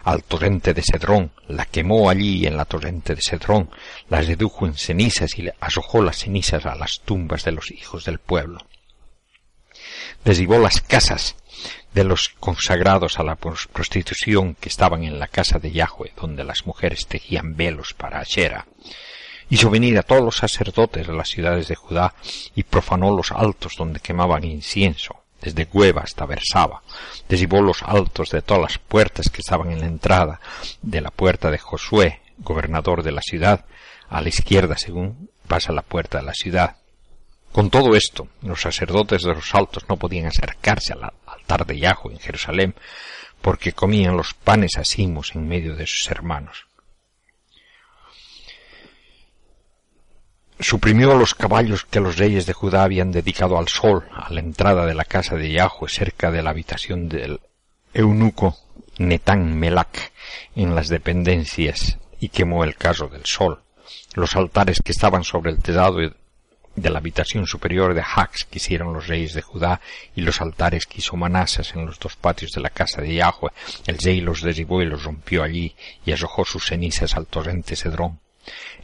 al 0.03 0.23
torrente 0.23 0.73
de 0.73 0.81
Cedrón, 0.81 1.31
la 1.47 1.65
quemó 1.65 2.09
allí 2.09 2.45
en 2.45 2.57
la 2.57 2.65
torrente 2.65 3.15
de 3.15 3.21
Cedrón, 3.21 3.69
la 4.09 4.21
redujo 4.21 4.65
en 4.65 4.75
cenizas 4.75 5.37
y 5.37 5.43
le 5.43 5.55
arrojó 5.59 6.01
las 6.01 6.19
cenizas 6.19 6.65
a 6.65 6.75
las 6.75 7.01
tumbas 7.01 7.43
de 7.43 7.51
los 7.51 7.71
hijos 7.71 8.05
del 8.05 8.19
pueblo. 8.19 8.59
Derribó 10.23 10.57
las 10.57 10.81
casas 10.81 11.35
de 11.93 12.03
los 12.03 12.29
consagrados 12.29 13.19
a 13.19 13.23
la 13.23 13.35
prostitución 13.35 14.55
que 14.55 14.69
estaban 14.69 15.03
en 15.03 15.19
la 15.19 15.27
casa 15.27 15.59
de 15.59 15.71
Yahweh, 15.71 16.13
donde 16.15 16.43
las 16.43 16.65
mujeres 16.65 17.07
tejían 17.07 17.55
velos 17.55 17.93
para 17.93 18.19
Ashera. 18.19 18.65
Hizo 19.49 19.69
venir 19.69 19.97
a 19.97 20.03
todos 20.03 20.23
los 20.23 20.37
sacerdotes 20.37 21.07
de 21.07 21.13
las 21.13 21.29
ciudades 21.29 21.67
de 21.67 21.75
Judá 21.75 22.15
y 22.55 22.63
profanó 22.63 23.15
los 23.15 23.31
altos 23.31 23.73
donde 23.77 23.99
quemaban 23.99 24.43
incienso 24.43 25.24
desde 25.45 25.67
Cueva 25.67 26.01
hasta 26.01 26.25
Versaba, 26.25 26.81
derribó 27.29 27.62
los 27.62 27.84
altos 27.84 28.31
de 28.31 28.41
todas 28.41 28.63
las 28.63 28.77
puertas 28.79 29.29
que 29.29 29.41
estaban 29.41 29.71
en 29.71 29.79
la 29.79 29.86
entrada 29.86 30.41
de 30.81 31.01
la 31.01 31.12
puerta 31.12 31.51
de 31.51 31.60
Josué, 31.60 32.21
gobernador 32.39 33.03
de 33.03 33.12
la 33.12 33.21
ciudad, 33.21 33.65
a 34.10 34.21
la 34.21 34.29
izquierda 34.29 34.75
según 34.77 35.29
pasa 35.47 35.71
la 35.71 35.84
puerta 35.84 36.17
de 36.17 36.25
la 36.25 36.34
ciudad. 36.34 36.77
Con 37.51 37.69
todo 37.69 37.95
esto, 37.95 38.27
los 38.41 38.62
sacerdotes 38.62 39.21
de 39.21 39.34
los 39.34 39.55
altos 39.55 39.86
no 39.88 39.97
podían 39.97 40.25
acercarse 40.25 40.93
al 40.93 41.13
altar 41.25 41.65
de 41.65 41.79
Yahweh 41.79 42.13
en 42.13 42.19
Jerusalén, 42.19 42.75
porque 43.41 43.71
comían 43.71 44.17
los 44.17 44.34
panes 44.34 44.77
asimos 44.77 45.36
en 45.36 45.47
medio 45.47 45.75
de 45.75 45.86
sus 45.86 46.10
hermanos. 46.10 46.65
Suprimió 50.59 51.15
los 51.15 51.35
caballos 51.35 51.85
que 51.85 51.99
los 51.99 52.17
reyes 52.17 52.45
de 52.45 52.53
Judá 52.53 52.83
habían 52.83 53.11
dedicado 53.11 53.57
al 53.57 53.67
sol 53.67 54.05
a 54.13 54.31
la 54.33 54.39
entrada 54.39 54.85
de 54.85 54.95
la 54.95 55.05
casa 55.05 55.35
de 55.35 55.51
Yahweh 55.51 55.89
cerca 55.89 56.31
de 56.31 56.41
la 56.41 56.51
habitación 56.51 57.09
del 57.09 57.39
eunuco 57.93 58.57
Netán 58.97 59.57
Melach 59.57 60.11
en 60.55 60.75
las 60.75 60.87
dependencias 60.87 61.97
y 62.19 62.29
quemó 62.29 62.63
el 62.63 62.75
caso 62.75 63.07
del 63.07 63.25
sol. 63.25 63.61
Los 64.13 64.35
altares 64.35 64.79
que 64.83 64.93
estaban 64.93 65.23
sobre 65.23 65.51
el 65.51 65.59
tejado 65.59 65.97
de 65.97 66.89
la 66.89 66.99
habitación 66.99 67.45
superior 67.45 67.93
de 67.93 68.01
Hax 68.01 68.45
que 68.45 68.57
hicieron 68.57 68.93
los 68.93 69.07
reyes 69.07 69.33
de 69.33 69.41
Judá 69.41 69.81
y 70.15 70.21
los 70.21 70.39
altares 70.41 70.85
que 70.85 70.99
hizo 70.99 71.17
Manasas 71.17 71.73
en 71.75 71.85
los 71.85 71.99
dos 71.99 72.15
patios 72.15 72.51
de 72.51 72.61
la 72.61 72.69
casa 72.69 73.01
de 73.01 73.15
Yahweh. 73.15 73.51
El 73.87 73.97
rey 73.97 74.21
los 74.21 74.41
derribó 74.41 74.81
y 74.81 74.85
los 74.85 75.03
rompió 75.03 75.43
allí 75.43 75.75
y 76.05 76.11
arrojó 76.13 76.45
sus 76.45 76.65
cenizas 76.65 77.15
al 77.15 77.27
torrente 77.27 77.75
Cedrón. 77.75 78.19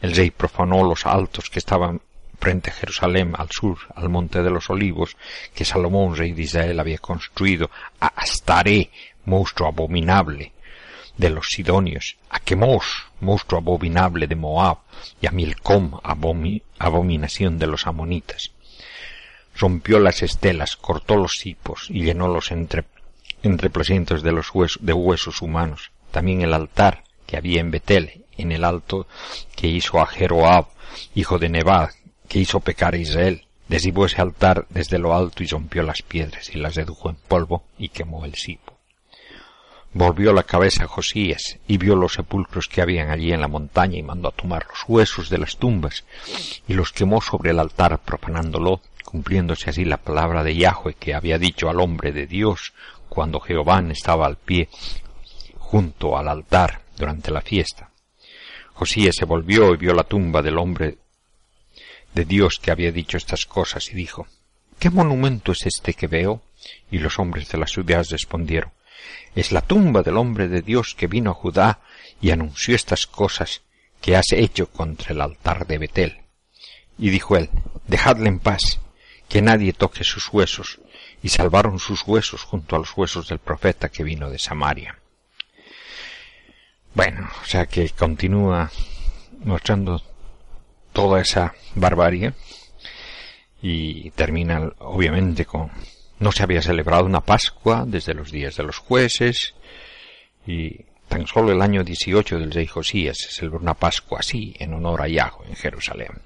El 0.00 0.14
rey 0.14 0.30
profanó 0.30 0.84
los 0.84 1.06
altos 1.06 1.50
que 1.50 1.58
estaban 1.58 2.00
frente 2.42 2.70
a 2.70 2.74
Jerusalén, 2.74 3.34
al 3.38 3.50
sur, 3.50 3.78
al 3.94 4.08
monte 4.08 4.42
de 4.42 4.50
los 4.50 4.68
olivos, 4.68 5.16
que 5.54 5.64
Salomón, 5.64 6.16
rey 6.16 6.32
de 6.32 6.42
Israel, 6.42 6.80
había 6.80 6.98
construido, 6.98 7.70
a 8.00 8.08
Astaré, 8.08 8.90
monstruo 9.24 9.68
abominable 9.68 10.52
de 11.16 11.30
los 11.30 11.46
sidonios, 11.50 12.16
a 12.30 12.40
Quemos, 12.40 12.84
monstruo 13.20 13.60
abominable 13.60 14.26
de 14.26 14.34
Moab, 14.34 14.78
y 15.20 15.26
a 15.26 15.30
Milcom, 15.30 16.00
abominación 16.78 17.58
de 17.58 17.66
los 17.68 17.86
amonitas. 17.86 18.50
Rompió 19.54 20.00
las 20.00 20.22
estelas, 20.22 20.76
cortó 20.76 21.16
los 21.16 21.38
cipos 21.38 21.86
y 21.90 22.02
llenó 22.02 22.26
los 22.26 22.50
entre, 22.50 22.84
de 23.42 24.32
los 24.32 24.52
de 24.80 24.92
huesos 24.92 25.42
humanos. 25.42 25.92
También 26.10 26.42
el 26.42 26.54
altar 26.54 27.04
que 27.26 27.36
había 27.36 27.60
en 27.60 27.70
Betel 27.70 28.24
en 28.42 28.52
el 28.52 28.64
alto 28.64 29.06
que 29.56 29.68
hizo 29.68 30.00
a 30.00 30.06
Jeroab, 30.06 30.66
hijo 31.14 31.38
de 31.38 31.48
Nebat, 31.48 31.92
que 32.28 32.38
hizo 32.38 32.60
pecar 32.60 32.94
a 32.94 32.98
Israel. 32.98 33.46
Derribó 33.68 34.06
ese 34.06 34.20
altar 34.20 34.66
desde 34.70 34.98
lo 34.98 35.14
alto 35.14 35.42
y 35.42 35.46
rompió 35.46 35.82
las 35.82 36.02
piedras 36.02 36.50
y 36.54 36.58
las 36.58 36.74
redujo 36.74 37.08
en 37.08 37.16
polvo 37.16 37.64
y 37.78 37.88
quemó 37.88 38.24
el 38.24 38.34
cipo. 38.34 38.78
Volvió 39.94 40.32
la 40.32 40.42
cabeza 40.42 40.84
a 40.84 40.88
Josías 40.88 41.58
y 41.68 41.76
vio 41.76 41.94
los 41.94 42.14
sepulcros 42.14 42.68
que 42.68 42.80
habían 42.80 43.10
allí 43.10 43.32
en 43.32 43.42
la 43.42 43.48
montaña 43.48 43.98
y 43.98 44.02
mandó 44.02 44.28
a 44.28 44.32
tomar 44.32 44.66
los 44.68 44.84
huesos 44.88 45.28
de 45.28 45.36
las 45.38 45.58
tumbas 45.58 46.04
y 46.66 46.72
los 46.72 46.92
quemó 46.92 47.20
sobre 47.20 47.50
el 47.50 47.58
altar 47.58 47.98
profanándolo, 47.98 48.80
cumpliéndose 49.04 49.68
así 49.68 49.84
la 49.84 49.98
palabra 49.98 50.42
de 50.42 50.56
Yahweh 50.56 50.94
que 50.94 51.14
había 51.14 51.38
dicho 51.38 51.68
al 51.68 51.80
hombre 51.80 52.12
de 52.12 52.26
Dios 52.26 52.72
cuando 53.10 53.40
Jehová 53.40 53.84
estaba 53.90 54.26
al 54.26 54.36
pie 54.36 54.70
junto 55.58 56.16
al 56.16 56.28
altar 56.28 56.82
durante 56.96 57.30
la 57.30 57.42
fiesta. 57.42 57.91
Josías 58.82 59.14
se 59.16 59.24
volvió 59.24 59.72
y 59.72 59.76
vio 59.76 59.94
la 59.94 60.02
tumba 60.02 60.42
del 60.42 60.58
hombre 60.58 60.98
de 62.14 62.24
Dios 62.24 62.58
que 62.60 62.72
había 62.72 62.90
dicho 62.90 63.16
estas 63.16 63.46
cosas 63.46 63.88
y 63.90 63.94
dijo, 63.94 64.26
¿Qué 64.80 64.90
monumento 64.90 65.52
es 65.52 65.66
este 65.66 65.94
que 65.94 66.08
veo? 66.08 66.42
Y 66.90 66.98
los 66.98 67.20
hombres 67.20 67.48
de 67.48 67.58
la 67.58 67.68
ciudad 67.68 68.04
respondieron, 68.10 68.72
es 69.36 69.52
la 69.52 69.60
tumba 69.60 70.02
del 70.02 70.16
hombre 70.16 70.48
de 70.48 70.62
Dios 70.62 70.96
que 70.96 71.06
vino 71.06 71.30
a 71.30 71.34
Judá 71.34 71.78
y 72.20 72.32
anunció 72.32 72.74
estas 72.74 73.06
cosas 73.06 73.62
que 74.00 74.16
has 74.16 74.32
hecho 74.32 74.68
contra 74.68 75.12
el 75.12 75.20
altar 75.20 75.64
de 75.68 75.78
Betel. 75.78 76.22
Y 76.98 77.10
dijo 77.10 77.36
él, 77.36 77.50
dejadle 77.86 78.30
en 78.30 78.40
paz, 78.40 78.80
que 79.28 79.42
nadie 79.42 79.72
toque 79.74 80.02
sus 80.02 80.28
huesos, 80.32 80.80
y 81.22 81.28
salvaron 81.28 81.78
sus 81.78 82.02
huesos 82.04 82.42
junto 82.42 82.74
a 82.74 82.80
los 82.80 82.96
huesos 82.96 83.28
del 83.28 83.38
profeta 83.38 83.90
que 83.90 84.02
vino 84.02 84.28
de 84.28 84.40
Samaria. 84.40 84.98
Bueno, 86.94 87.28
o 87.42 87.46
sea 87.46 87.66
que 87.66 87.88
continúa 87.90 88.70
mostrando 89.44 90.02
toda 90.92 91.20
esa 91.20 91.54
barbarie 91.74 92.34
y 93.62 94.10
termina 94.10 94.70
obviamente 94.78 95.46
con 95.46 95.70
no 96.18 96.32
se 96.32 96.42
había 96.42 96.62
celebrado 96.62 97.04
una 97.04 97.22
Pascua 97.22 97.84
desde 97.86 98.14
los 98.14 98.30
días 98.30 98.56
de 98.56 98.62
los 98.62 98.78
jueces 98.78 99.54
y 100.46 100.84
tan 101.08 101.26
solo 101.26 101.52
el 101.52 101.62
año 101.62 101.82
18 101.82 102.38
del 102.38 102.52
rey 102.52 102.66
Josías 102.66 103.18
se 103.18 103.30
celebró 103.30 103.58
una 103.58 103.74
Pascua 103.74 104.20
así 104.20 104.54
en 104.58 104.74
honor 104.74 105.02
a 105.02 105.08
Yahweh 105.08 105.48
en 105.48 105.56
Jerusalén. 105.56 106.22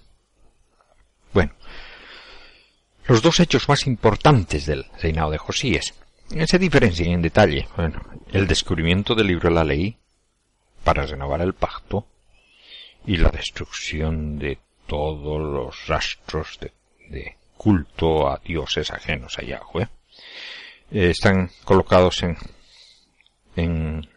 Bueno, 1.32 1.52
los 3.06 3.22
dos 3.22 3.40
hechos 3.40 3.68
más 3.68 3.86
importantes 3.86 4.66
del 4.66 4.84
reinado 5.00 5.30
de 5.30 5.38
Josías 5.38 5.94
se 6.46 6.58
diferencian 6.58 7.10
en 7.10 7.22
detalle. 7.22 7.68
Bueno, 7.76 8.00
el 8.32 8.46
descubrimiento 8.46 9.14
del 9.14 9.28
libro 9.28 9.48
de 9.48 9.54
la 9.54 9.64
ley 9.64 9.96
para 10.86 11.04
renovar 11.04 11.40
el 11.40 11.52
pacto 11.52 12.06
y 13.04 13.16
la 13.16 13.30
destrucción 13.30 14.38
de 14.38 14.56
todos 14.86 15.40
los 15.40 15.88
rastros 15.88 16.60
de, 16.60 17.36
culto 17.56 18.28
a 18.30 18.40
dioses 18.44 18.92
ajenos 18.92 19.36
a 19.36 19.42
Yahweh. 19.42 19.88
Eh, 20.92 21.10
están 21.10 21.50
colocados 21.64 22.22
en, 22.22 22.36
en 23.56 24.08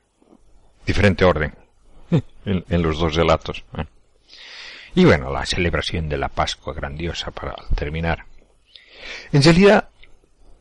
diferente 0.86 1.26
orden 1.26 1.56
en, 2.46 2.82
los 2.84 3.00
dos 3.00 3.16
relatos. 3.16 3.66
¿eh? 3.76 3.86
Y 4.94 5.06
bueno, 5.06 5.32
la 5.32 5.48
celebración 5.48 6.08
de 6.08 6.20
la 6.20 6.30
Pascua 6.30 6.76
grandiosa 6.76 7.32
para 7.32 7.56
terminar. 7.74 8.26
En 9.32 9.42
realidad, 9.42 9.90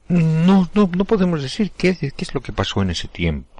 no, 0.08 0.70
no, 0.72 0.90
no 0.90 1.04
podemos 1.04 1.42
decir 1.42 1.70
qué, 1.72 1.94
qué 1.94 2.14
es 2.16 2.32
lo 2.32 2.40
que 2.40 2.54
pasó 2.54 2.80
en 2.80 2.88
ese 2.88 3.08
tiempo. 3.08 3.57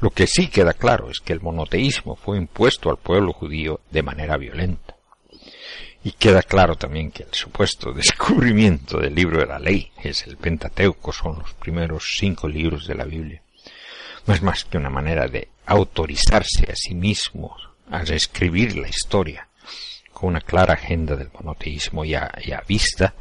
Lo 0.00 0.10
que 0.10 0.26
sí 0.26 0.48
queda 0.48 0.72
claro 0.72 1.10
es 1.10 1.20
que 1.20 1.34
el 1.34 1.40
monoteísmo 1.40 2.16
fue 2.16 2.38
impuesto 2.38 2.88
al 2.88 2.96
pueblo 2.96 3.32
judío 3.34 3.80
de 3.90 4.02
manera 4.02 4.38
violenta. 4.38 4.96
Y 6.02 6.12
queda 6.12 6.42
claro 6.42 6.76
también 6.76 7.10
que 7.10 7.24
el 7.24 7.34
supuesto 7.34 7.92
descubrimiento 7.94 8.98
del 8.98 9.14
libro 9.14 9.40
de 9.40 9.46
la 9.46 9.58
ley, 9.58 9.92
es 10.02 10.26
el 10.26 10.38
Pentateuco, 10.38 11.12
son 11.12 11.38
los 11.40 11.52
primeros 11.54 12.16
cinco 12.18 12.48
libros 12.48 12.86
de 12.86 12.94
la 12.94 13.04
Biblia, 13.04 13.42
no 14.26 14.32
es 14.32 14.42
más 14.42 14.64
que 14.64 14.78
una 14.78 14.90
manera 14.90 15.28
de 15.28 15.48
autorizarse 15.66 16.70
a 16.70 16.76
sí 16.76 16.94
mismo 16.94 17.56
a 17.90 18.02
reescribir 18.02 18.76
la 18.76 18.88
historia 18.88 19.48
con 20.12 20.30
una 20.30 20.40
clara 20.40 20.74
agenda 20.74 21.16
del 21.16 21.30
monoteísmo 21.32 22.04
ya, 22.04 22.30
ya 22.46 22.62
vista, 22.66 23.14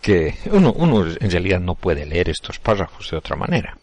que 0.00 0.34
uno, 0.46 0.72
uno 0.72 1.06
en 1.06 1.30
realidad 1.30 1.60
no 1.60 1.74
puede 1.74 2.06
leer 2.06 2.28
estos 2.28 2.58
párrafos 2.58 3.10
de 3.10 3.16
otra 3.16 3.36
manera. 3.36 3.78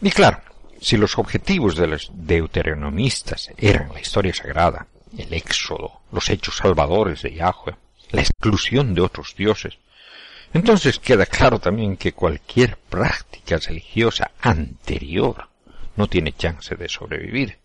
Y 0.00 0.10
claro, 0.10 0.40
si 0.80 0.96
los 0.96 1.18
objetivos 1.18 1.76
de 1.76 1.86
los 1.86 2.10
deuteronomistas 2.12 3.50
eran 3.56 3.92
la 3.92 4.00
historia 4.00 4.34
sagrada, 4.34 4.86
el 5.16 5.32
éxodo, 5.32 6.02
los 6.12 6.28
hechos 6.28 6.56
salvadores 6.56 7.22
de 7.22 7.34
Yahweh, 7.34 7.76
la 8.10 8.20
exclusión 8.20 8.94
de 8.94 9.00
otros 9.00 9.34
dioses, 9.36 9.78
entonces 10.52 10.98
queda 10.98 11.26
claro 11.26 11.58
también 11.58 11.96
que 11.96 12.12
cualquier 12.12 12.76
práctica 12.76 13.58
religiosa 13.58 14.30
anterior 14.40 15.48
no 15.96 16.06
tiene 16.06 16.32
chance 16.32 16.76
de 16.76 16.88
sobrevivir, 16.88 17.58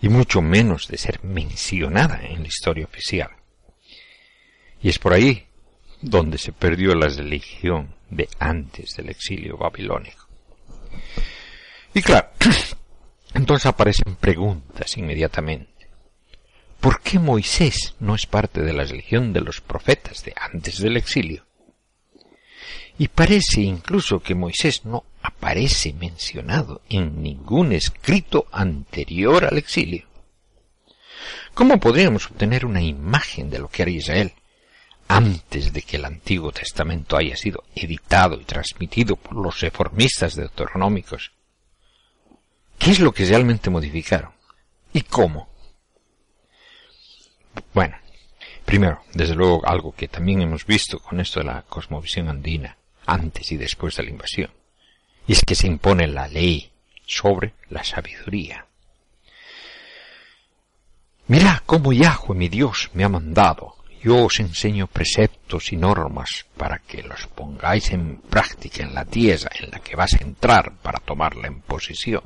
y 0.00 0.08
mucho 0.08 0.40
menos 0.40 0.88
de 0.88 0.96
ser 0.96 1.22
mencionada 1.22 2.20
en 2.22 2.42
la 2.42 2.48
historia 2.48 2.86
oficial. 2.86 3.30
Y 4.82 4.88
es 4.88 4.98
por 4.98 5.12
ahí 5.12 5.46
donde 6.00 6.38
se 6.38 6.52
perdió 6.52 6.94
la 6.94 7.08
religión 7.08 7.94
de 8.08 8.28
antes 8.38 8.96
del 8.96 9.10
exilio 9.10 9.58
babilónico. 9.58 10.19
Y 11.94 12.02
claro, 12.02 12.28
entonces 13.34 13.66
aparecen 13.66 14.14
preguntas 14.16 14.96
inmediatamente. 14.96 15.88
¿Por 16.80 17.00
qué 17.02 17.18
Moisés 17.18 17.94
no 18.00 18.14
es 18.14 18.26
parte 18.26 18.62
de 18.62 18.72
la 18.72 18.84
religión 18.84 19.32
de 19.32 19.42
los 19.42 19.60
profetas 19.60 20.24
de 20.24 20.32
antes 20.36 20.78
del 20.78 20.96
exilio? 20.96 21.44
Y 22.96 23.08
parece 23.08 23.60
incluso 23.60 24.20
que 24.20 24.34
Moisés 24.34 24.84
no 24.84 25.04
aparece 25.22 25.92
mencionado 25.92 26.82
en 26.88 27.22
ningún 27.22 27.72
escrito 27.72 28.46
anterior 28.52 29.44
al 29.44 29.58
exilio. 29.58 30.06
¿Cómo 31.54 31.80
podríamos 31.80 32.30
obtener 32.30 32.64
una 32.64 32.82
imagen 32.82 33.50
de 33.50 33.58
lo 33.58 33.68
que 33.68 33.82
haría 33.82 33.98
Israel 33.98 34.32
antes 35.10 35.72
de 35.72 35.82
que 35.82 35.96
el 35.96 36.04
Antiguo 36.04 36.52
Testamento 36.52 37.16
haya 37.16 37.36
sido 37.36 37.64
editado 37.74 38.40
y 38.40 38.44
transmitido 38.44 39.16
por 39.16 39.34
los 39.34 39.58
reformistas 39.58 40.36
deuteronómicos? 40.36 41.32
¿Qué 42.78 42.92
es 42.92 43.00
lo 43.00 43.10
que 43.10 43.26
realmente 43.26 43.70
modificaron? 43.70 44.30
¿Y 44.92 45.00
cómo? 45.00 45.48
Bueno, 47.74 47.96
primero, 48.64 49.02
desde 49.12 49.34
luego 49.34 49.66
algo 49.66 49.92
que 49.92 50.06
también 50.06 50.42
hemos 50.42 50.64
visto 50.64 51.00
con 51.00 51.18
esto 51.18 51.40
de 51.40 51.46
la 51.46 51.62
cosmovisión 51.62 52.28
andina, 52.28 52.76
antes 53.04 53.50
y 53.50 53.56
después 53.56 53.96
de 53.96 54.04
la 54.04 54.10
invasión, 54.10 54.52
y 55.26 55.32
es 55.32 55.44
que 55.44 55.56
se 55.56 55.66
impone 55.66 56.06
la 56.06 56.28
ley 56.28 56.70
sobre 57.04 57.54
la 57.68 57.82
sabiduría. 57.82 58.64
Mirad 61.26 61.58
cómo 61.66 61.92
Yahweh 61.92 62.36
mi 62.36 62.48
Dios 62.48 62.90
me 62.94 63.02
ha 63.02 63.08
mandado. 63.08 63.79
Yo 64.02 64.24
os 64.24 64.40
enseño 64.40 64.86
preceptos 64.86 65.72
y 65.72 65.76
normas 65.76 66.46
para 66.56 66.78
que 66.78 67.02
los 67.02 67.26
pongáis 67.26 67.92
en 67.92 68.16
práctica 68.16 68.82
en 68.82 68.94
la 68.94 69.04
tierra 69.04 69.50
en 69.60 69.70
la 69.70 69.80
que 69.80 69.94
vas 69.94 70.14
a 70.14 70.22
entrar 70.22 70.72
para 70.80 71.00
tomarla 71.00 71.48
en 71.48 71.60
posesión. 71.60 72.24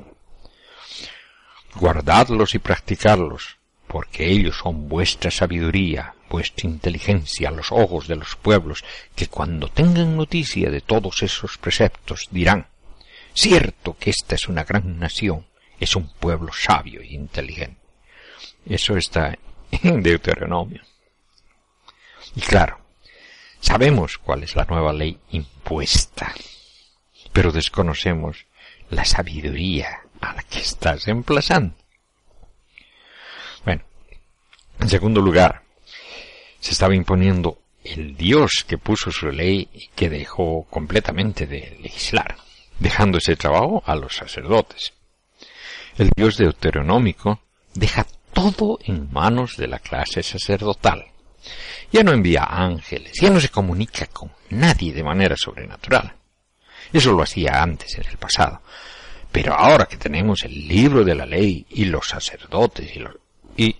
Guardadlos 1.75 2.55
y 2.55 2.59
practicadlos, 2.59 3.57
porque 3.87 4.25
ellos 4.31 4.57
son 4.57 4.87
vuestra 4.87 5.29
sabiduría, 5.31 6.15
vuestra 6.29 6.69
inteligencia 6.69 7.51
los 7.51 7.73
ojos 7.73 8.07
de 8.07 8.15
los 8.15 8.37
pueblos, 8.37 8.85
que 9.13 9.27
cuando 9.27 9.67
tengan 9.67 10.15
noticia 10.15 10.71
de 10.71 10.79
todos 10.79 11.23
esos 11.23 11.57
preceptos 11.57 12.29
dirán, 12.31 12.67
cierto 13.33 13.97
que 13.99 14.11
esta 14.11 14.35
es 14.35 14.47
una 14.47 14.63
gran 14.63 14.97
nación, 14.97 15.45
es 15.77 15.97
un 15.97 16.07
pueblo 16.07 16.53
sabio 16.53 17.01
e 17.01 17.07
inteligente. 17.07 17.81
Eso 18.65 18.95
está 18.95 19.37
en 19.71 20.01
Deuteronomio. 20.01 20.81
Y 22.35 22.41
claro, 22.41 22.79
sabemos 23.59 24.17
cuál 24.17 24.43
es 24.43 24.55
la 24.55 24.65
nueva 24.65 24.93
ley 24.93 25.17
impuesta, 25.31 26.33
pero 27.31 27.51
desconocemos 27.51 28.45
la 28.89 29.05
sabiduría 29.05 30.01
a 30.21 30.33
la 30.33 30.43
que 30.43 30.59
estás 30.59 31.07
emplazando. 31.07 31.75
Bueno, 33.63 33.83
en 34.79 34.89
segundo 34.89 35.21
lugar, 35.21 35.63
se 36.59 36.71
estaba 36.71 36.95
imponiendo 36.95 37.59
el 37.83 38.17
Dios 38.17 38.65
que 38.67 38.77
puso 38.77 39.11
su 39.11 39.27
ley 39.27 39.69
y 39.73 39.87
que 39.89 40.09
dejó 40.09 40.65
completamente 40.69 41.45
de 41.45 41.77
legislar, 41.81 42.35
dejando 42.79 43.19
ese 43.19 43.35
trabajo 43.35 43.83
a 43.85 43.95
los 43.95 44.15
sacerdotes. 44.15 44.93
El 45.97 46.09
Dios 46.15 46.37
deuteronómico 46.37 47.39
deja 47.73 48.05
todo 48.33 48.79
en 48.83 49.11
manos 49.13 49.55
de 49.55 49.67
la 49.67 49.79
clase 49.79 50.23
sacerdotal. 50.23 51.05
Ya 51.91 52.03
no 52.03 52.11
envía 52.11 52.43
ángeles, 52.43 53.13
ya 53.21 53.29
no 53.29 53.39
se 53.39 53.49
comunica 53.49 54.07
con 54.07 54.31
nadie 54.49 54.93
de 54.93 55.03
manera 55.03 55.35
sobrenatural. 55.37 56.13
Eso 56.91 57.11
lo 57.11 57.23
hacía 57.23 57.61
antes, 57.61 57.95
en 57.95 58.05
el 58.05 58.17
pasado. 58.17 58.61
Pero 59.31 59.53
ahora 59.53 59.85
que 59.85 59.97
tenemos 59.97 60.43
el 60.43 60.67
libro 60.67 61.03
de 61.03 61.15
la 61.15 61.25
ley 61.25 61.65
y 61.69 61.85
los 61.85 62.07
sacerdotes 62.07 62.95
y 62.95 62.99
los, 62.99 63.15
y 63.57 63.75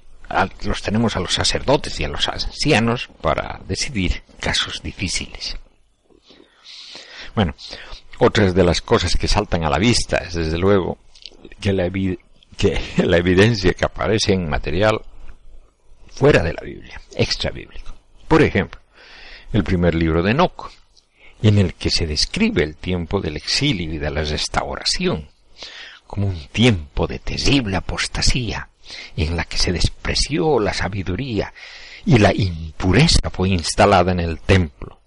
los 0.63 0.81
tenemos 0.81 1.15
a 1.15 1.19
los 1.19 1.33
sacerdotes 1.33 1.99
y 1.99 2.03
a 2.03 2.09
los 2.09 2.27
ancianos 2.27 3.09
para 3.21 3.61
decidir 3.67 4.23
casos 4.39 4.81
difíciles. 4.83 5.57
Bueno, 7.35 7.53
otras 8.19 8.53
de 8.53 8.63
las 8.63 8.81
cosas 8.81 9.15
que 9.15 9.27
saltan 9.27 9.63
a 9.63 9.69
la 9.69 9.77
vista 9.77 10.17
es 10.17 10.33
desde 10.33 10.57
luego 10.57 10.97
que 11.59 11.73
la, 11.73 11.89
que 12.57 12.81
la 12.97 13.17
evidencia 13.17 13.73
que 13.73 13.85
aparece 13.85 14.33
en 14.33 14.49
material 14.49 15.01
fuera 16.15 16.41
de 16.41 16.53
la 16.53 16.61
Biblia, 16.61 16.99
extra 17.15 17.51
bíblico. 17.51 17.93
Por 18.27 18.41
ejemplo, 18.41 18.79
el 19.53 19.63
primer 19.63 19.93
libro 19.93 20.23
de 20.23 20.31
Enoch, 20.31 20.71
en 21.41 21.59
el 21.59 21.73
que 21.75 21.89
se 21.89 22.07
describe 22.07 22.63
el 22.63 22.75
tiempo 22.75 23.21
del 23.21 23.37
exilio 23.37 23.93
y 23.93 23.97
de 23.97 24.09
la 24.09 24.23
restauración, 24.23 25.29
como 26.07 26.27
un 26.27 26.47
tiempo 26.47 27.05
de 27.07 27.19
terrible 27.19 27.75
apostasía, 27.75 28.69
en 29.17 29.35
la 29.35 29.43
que 29.43 29.57
se 29.57 29.71
despreció 29.71 30.59
la 30.59 30.73
sabiduría 30.73 31.53
y 32.05 32.17
la 32.19 32.33
impureza 32.33 33.29
fue 33.31 33.49
instalada 33.49 34.11
en 34.11 34.19
el 34.19 34.39
templo, 34.39 34.99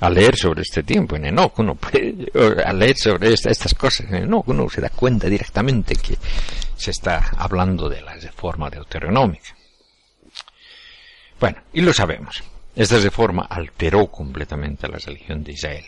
al 0.00 0.14
leer 0.14 0.36
sobre 0.36 0.62
este 0.62 0.82
tiempo 0.82 1.16
en 1.16 1.26
Enoch, 1.26 1.58
uno 1.58 1.76
puede, 1.76 2.30
al 2.66 2.78
leer 2.78 2.96
sobre 2.96 3.32
estas 3.32 3.74
cosas 3.74 4.06
en 4.08 4.24
Enoch, 4.24 4.48
uno 4.48 4.68
se 4.68 4.80
da 4.80 4.90
cuenta 4.90 5.28
directamente 5.28 5.94
que 5.94 6.18
se 6.76 6.90
está 6.90 7.30
hablando 7.38 7.88
de 7.88 8.02
la 8.02 8.14
reforma 8.14 8.68
deuteronómica. 8.68 9.56
Bueno, 11.44 11.60
y 11.74 11.82
lo 11.82 11.92
sabemos. 11.92 12.42
Esta 12.74 12.98
reforma 12.98 13.42
alteró 13.42 14.06
completamente 14.06 14.88
la 14.88 14.96
religión 14.96 15.44
de 15.44 15.52
Israel. 15.52 15.84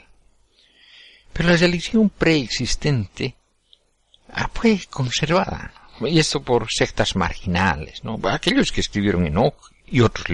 Pero 1.32 1.48
la 1.48 1.56
religión 1.56 2.10
preexistente 2.10 3.36
ah, 4.34 4.50
fue 4.52 4.78
conservada. 4.90 5.72
Y 6.02 6.18
esto 6.18 6.42
por 6.42 6.70
sectas 6.70 7.16
marginales, 7.16 8.04
¿no? 8.04 8.20
Aquellos 8.24 8.70
que 8.70 8.82
escribieron 8.82 9.26
Enoch 9.26 9.56
y 9.86 10.02
otros 10.02 10.26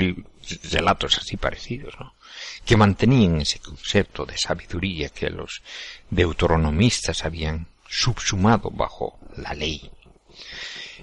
relatos 0.73 1.19
así 1.19 1.37
parecidos, 1.37 1.95
¿no? 2.01 2.15
que 2.65 2.77
mantenían 2.77 3.41
ese 3.41 3.61
concepto 3.61 4.27
de 4.27 4.37
sabiduría 4.37 5.11
que 5.11 5.31
los 5.31 5.63
deuteronomistas 6.11 7.25
habían 7.25 7.69
subsumado 7.89 8.73
bajo 8.73 9.21
la 9.37 9.55
ley. 9.55 9.89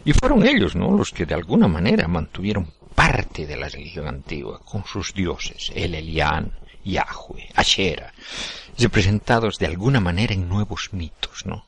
Y 0.03 0.11
fueron 0.11 0.45
ellos, 0.45 0.76
¿no?, 0.76 0.91
los 0.91 1.11
que 1.11 1.26
de 1.26 1.36
alguna 1.36 1.70
manera 1.70 2.09
mantuvieron 2.09 2.70
parte 3.00 3.47
de 3.47 3.56
la 3.56 3.70
religión 3.70 4.10
antigua 4.10 4.60
con 4.60 4.84
sus 4.86 5.14
dioses, 5.14 5.72
el 5.74 5.95
Elián, 5.95 6.52
Yahweh, 6.84 7.47
Ashera, 7.56 8.14
representados 8.78 9.58
de 9.58 9.68
alguna 9.68 10.02
manera 10.02 10.34
en 10.34 10.50
nuevos 10.50 10.89
mitos, 10.91 11.45
¿no? 11.45 11.66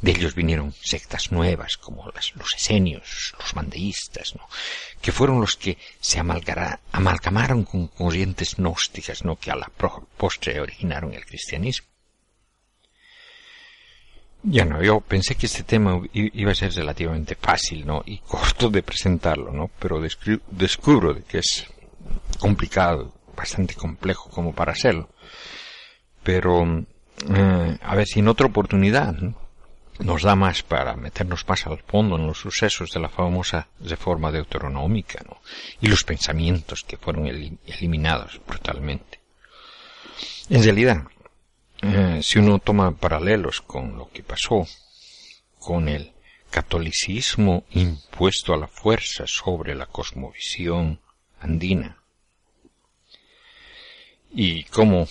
De 0.00 0.12
ellos 0.12 0.34
vinieron 0.34 0.72
sectas 0.72 1.30
nuevas 1.30 1.76
como 1.76 2.10
las, 2.14 2.34
los 2.36 2.54
esenios, 2.54 3.34
los 3.38 3.54
mandeístas, 3.54 4.34
¿no? 4.34 4.48
que 5.02 5.12
fueron 5.12 5.42
los 5.42 5.58
que 5.58 5.76
se 6.00 6.18
amalgamaron 6.18 7.64
con 7.64 7.88
corrientes 7.88 8.56
gnósticas 8.56 9.22
¿no? 9.26 9.36
que 9.36 9.50
a 9.50 9.56
la 9.56 9.70
postre 10.16 10.58
originaron 10.58 11.12
el 11.12 11.26
cristianismo. 11.26 11.89
Ya 14.42 14.64
no, 14.64 14.82
yo 14.82 15.00
pensé 15.00 15.34
que 15.34 15.46
este 15.46 15.64
tema 15.64 16.00
iba 16.12 16.52
a 16.52 16.54
ser 16.54 16.72
relativamente 16.72 17.34
fácil, 17.34 17.86
¿no? 17.86 18.02
Y 18.06 18.18
corto 18.18 18.70
de 18.70 18.82
presentarlo, 18.82 19.52
¿no? 19.52 19.70
Pero 19.78 20.00
descubro 20.50 21.12
de 21.12 21.22
que 21.22 21.38
es 21.38 21.66
complicado, 22.38 23.12
bastante 23.36 23.74
complejo 23.74 24.30
como 24.30 24.54
para 24.54 24.72
hacerlo. 24.72 25.10
Pero, 26.22 26.84
eh, 27.28 27.78
a 27.82 27.94
ver 27.94 28.06
si 28.06 28.20
en 28.20 28.28
otra 28.28 28.46
oportunidad, 28.46 29.12
¿no? 29.12 29.34
nos 30.00 30.22
da 30.22 30.34
más 30.34 30.62
para 30.62 30.96
meternos 30.96 31.46
más 31.46 31.66
al 31.66 31.78
fondo 31.78 32.16
en 32.16 32.26
los 32.26 32.38
sucesos 32.38 32.90
de 32.92 33.00
la 33.00 33.08
famosa 33.08 33.68
reforma 33.80 34.32
deuteronómica 34.32 35.22
¿no? 35.28 35.40
y 35.80 35.88
los 35.88 36.04
pensamientos 36.04 36.84
que 36.84 36.96
fueron 36.96 37.26
eliminados 37.26 38.40
brutalmente. 38.46 39.20
En 40.48 40.62
realidad, 40.62 41.04
eh, 41.82 42.20
si 42.22 42.38
uno 42.38 42.58
toma 42.58 42.92
paralelos 42.92 43.60
con 43.60 43.96
lo 43.96 44.10
que 44.10 44.22
pasó 44.22 44.66
con 45.58 45.88
el 45.88 46.12
catolicismo 46.50 47.64
impuesto 47.70 48.52
a 48.54 48.56
la 48.56 48.66
fuerza 48.66 49.26
sobre 49.26 49.74
la 49.74 49.86
cosmovisión 49.86 51.00
andina, 51.40 51.96
y 54.32 54.64
como 54.64 55.08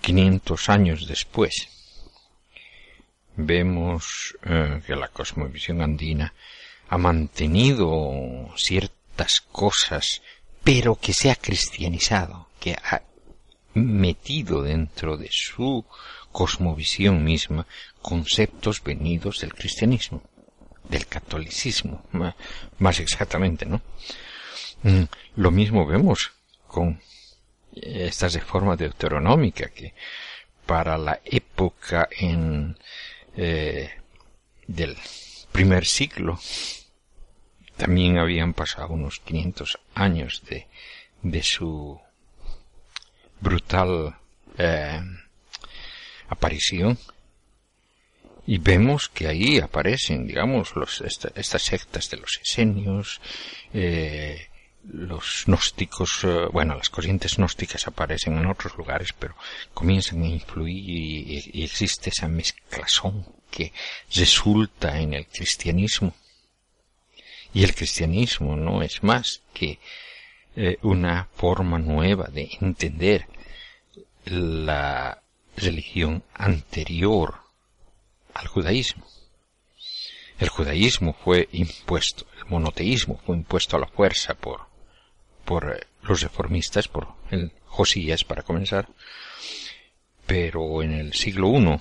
500 0.00 0.68
años 0.68 1.06
después 1.06 1.68
vemos 3.36 4.36
eh, 4.44 4.82
que 4.86 4.96
la 4.96 5.08
cosmovisión 5.08 5.82
andina 5.82 6.34
ha 6.88 6.98
mantenido 6.98 8.50
ciertas 8.56 9.40
cosas, 9.40 10.22
pero 10.62 10.96
que 10.96 11.12
se 11.12 11.30
ha 11.30 11.36
cristianizado, 11.36 12.48
que 12.60 12.74
ha 12.74 13.02
metido 13.74 14.62
dentro 14.62 15.16
de 15.16 15.28
su 15.30 15.84
cosmovisión 16.30 17.22
misma 17.24 17.66
conceptos 18.00 18.82
venidos 18.82 19.40
del 19.40 19.54
cristianismo, 19.54 20.22
del 20.88 21.06
catolicismo, 21.06 22.04
más 22.78 23.00
exactamente, 23.00 23.66
¿no? 23.66 23.80
Mm, 24.82 25.04
lo 25.36 25.50
mismo 25.50 25.86
vemos 25.86 26.32
con 26.66 27.00
esta 27.74 28.28
reforma 28.28 28.76
deuteronómica 28.76 29.68
que 29.68 29.94
para 30.66 30.98
la 30.98 31.20
época 31.24 32.08
en 32.10 32.76
eh, 33.36 33.90
del 34.66 34.96
primer 35.50 35.86
siglo 35.86 36.38
también 37.76 38.18
habían 38.18 38.52
pasado 38.52 38.88
unos 38.92 39.20
500 39.20 39.78
años 39.94 40.42
de, 40.48 40.66
de 41.22 41.42
su 41.42 41.98
brutal 43.42 44.16
eh, 44.56 45.00
aparición 46.28 46.98
y 48.46 48.58
vemos 48.58 49.08
que 49.08 49.28
ahí 49.28 49.58
aparecen, 49.58 50.26
digamos, 50.26 50.74
los, 50.74 51.00
estas 51.00 51.62
sectas 51.62 52.10
de 52.10 52.16
los 52.16 52.40
esenios, 52.42 53.20
eh, 53.72 54.48
los 54.90 55.44
gnósticos, 55.46 56.24
eh, 56.24 56.46
bueno, 56.52 56.74
las 56.74 56.90
corrientes 56.90 57.36
gnósticas 57.36 57.86
aparecen 57.86 58.36
en 58.38 58.46
otros 58.46 58.76
lugares, 58.76 59.12
pero 59.12 59.36
comienzan 59.74 60.22
a 60.22 60.28
influir 60.28 60.90
y, 60.90 61.62
existe 61.62 62.10
esa 62.10 62.26
mezclazón 62.28 63.24
que 63.50 63.72
resulta 64.14 64.98
en 64.98 65.14
el 65.14 65.26
cristianismo. 65.26 66.14
Y 67.54 67.62
el 67.64 67.74
cristianismo 67.74 68.56
no 68.56 68.82
es 68.82 69.02
más 69.02 69.42
que 69.52 69.78
eh, 70.56 70.78
una 70.82 71.28
forma 71.34 71.78
nueva 71.78 72.28
de 72.28 72.50
entender 72.60 73.26
la 74.24 75.22
religión 75.56 76.22
anterior 76.34 77.40
al 78.34 78.46
judaísmo. 78.46 79.06
El 80.38 80.48
judaísmo 80.48 81.12
fue 81.12 81.48
impuesto, 81.52 82.26
el 82.38 82.46
monoteísmo 82.46 83.20
fue 83.24 83.36
impuesto 83.36 83.76
a 83.76 83.80
la 83.80 83.86
fuerza 83.86 84.34
por 84.34 84.72
por 85.44 85.76
eh, 85.76 85.86
los 86.02 86.22
reformistas, 86.22 86.88
por 86.88 87.08
el 87.30 87.52
Josías 87.66 88.24
para 88.24 88.42
comenzar, 88.42 88.88
pero 90.26 90.82
en 90.82 90.92
el 90.92 91.14
siglo 91.14 91.48
I 91.58 91.80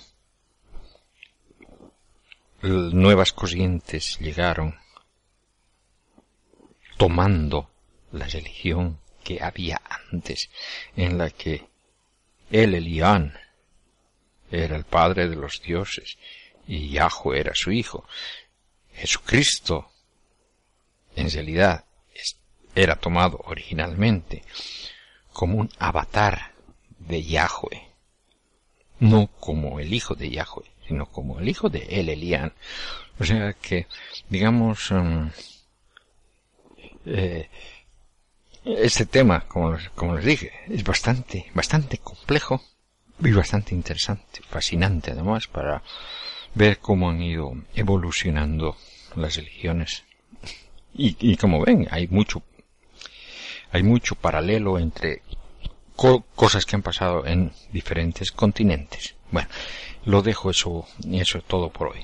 nuevas 2.64 3.32
corrientes 3.34 4.20
llegaron 4.20 4.80
tomando 6.98 7.71
la 8.12 8.28
religión 8.28 9.00
que 9.24 9.42
había 9.42 9.82
antes, 10.12 10.50
en 10.96 11.18
la 11.18 11.30
que 11.30 11.66
el 12.52 12.76
Elián 12.76 13.38
era 14.52 14.76
el 14.76 14.84
padre 14.84 15.30
de 15.30 15.36
los 15.36 15.62
dioses 15.62 16.18
y 16.68 16.90
Yahweh 16.90 17.40
era 17.40 17.54
su 17.56 17.72
hijo. 17.72 18.06
Jesucristo, 18.94 19.92
en 21.16 21.30
realidad, 21.30 21.86
era 22.76 22.96
tomado 22.96 23.42
originalmente 23.46 24.44
como 25.34 25.58
un 25.58 25.70
avatar 25.80 26.54
de 27.00 27.24
Yahweh, 27.24 27.88
no 29.00 29.28
como 29.28 29.80
el 29.80 29.94
hijo 29.94 30.16
de 30.16 30.30
Yahweh, 30.30 30.72
sino 30.88 31.06
como 31.06 31.40
el 31.40 31.50
hijo 31.50 31.70
de 31.70 31.80
El 31.90 32.10
Elián. 32.10 32.54
O 33.20 33.24
sea 33.24 33.54
que, 33.54 33.88
digamos, 34.30 34.92
um, 34.92 35.30
eh, 37.06 37.50
este 38.66 39.06
tema, 39.06 39.42
como, 39.48 39.78
como 39.96 40.16
les 40.16 40.26
dije, 40.26 40.52
es 40.70 40.84
bastante, 40.84 41.52
bastante 41.54 41.98
complejo 41.98 42.62
y 43.20 43.32
bastante 43.32 43.74
interesante, 43.74 44.42
fascinante 44.50 45.12
además 45.12 45.48
para 45.48 45.84
ver 46.54 46.80
cómo 46.80 47.10
han 47.10 47.22
ido 47.22 47.54
evolucionando 47.76 48.78
las 49.16 49.36
religiones. 49.36 50.04
Y, 50.94 51.16
y 51.20 51.38
como 51.38 51.64
ven, 51.64 51.88
hay 51.92 52.08
mucho 52.08 52.44
hay 53.72 53.84
mucho 53.84 54.16
paralelo 54.16 54.78
entre 54.78 55.22
cosas 56.36 56.66
que 56.66 56.76
han 56.76 56.82
pasado 56.82 57.26
en 57.26 57.52
diferentes 57.72 58.32
continentes. 58.32 59.16
Bueno, 59.32 59.48
lo 60.06 60.22
dejo 60.22 60.50
eso 60.50 60.86
y 61.04 61.22
eso 61.22 61.38
es 61.38 61.44
todo 61.46 61.70
por 61.70 61.90
hoy. 61.90 62.02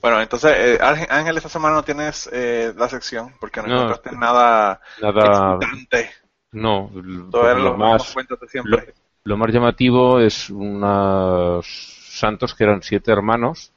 Bueno, 0.00 0.20
entonces, 0.20 0.52
eh, 0.56 0.78
Ángel, 0.80 1.36
esta 1.36 1.48
semana 1.48 1.76
no 1.76 1.82
tienes 1.82 2.28
eh, 2.32 2.72
la 2.76 2.88
sección 2.88 3.32
porque 3.40 3.60
no, 3.62 3.66
encontraste 3.66 4.12
nada, 4.12 4.80
nada. 5.02 5.58
No, 6.52 6.90
lo, 6.94 7.76
más, 7.76 8.14
lo, 9.24 9.36
más 9.36 9.52
llamativo 9.52 10.20
es 10.20 10.48
unos 10.50 11.66
santos 12.10 12.54
que 12.54 12.64
eran 12.64 12.82
siete 12.82 13.12
hermanos 13.12 13.72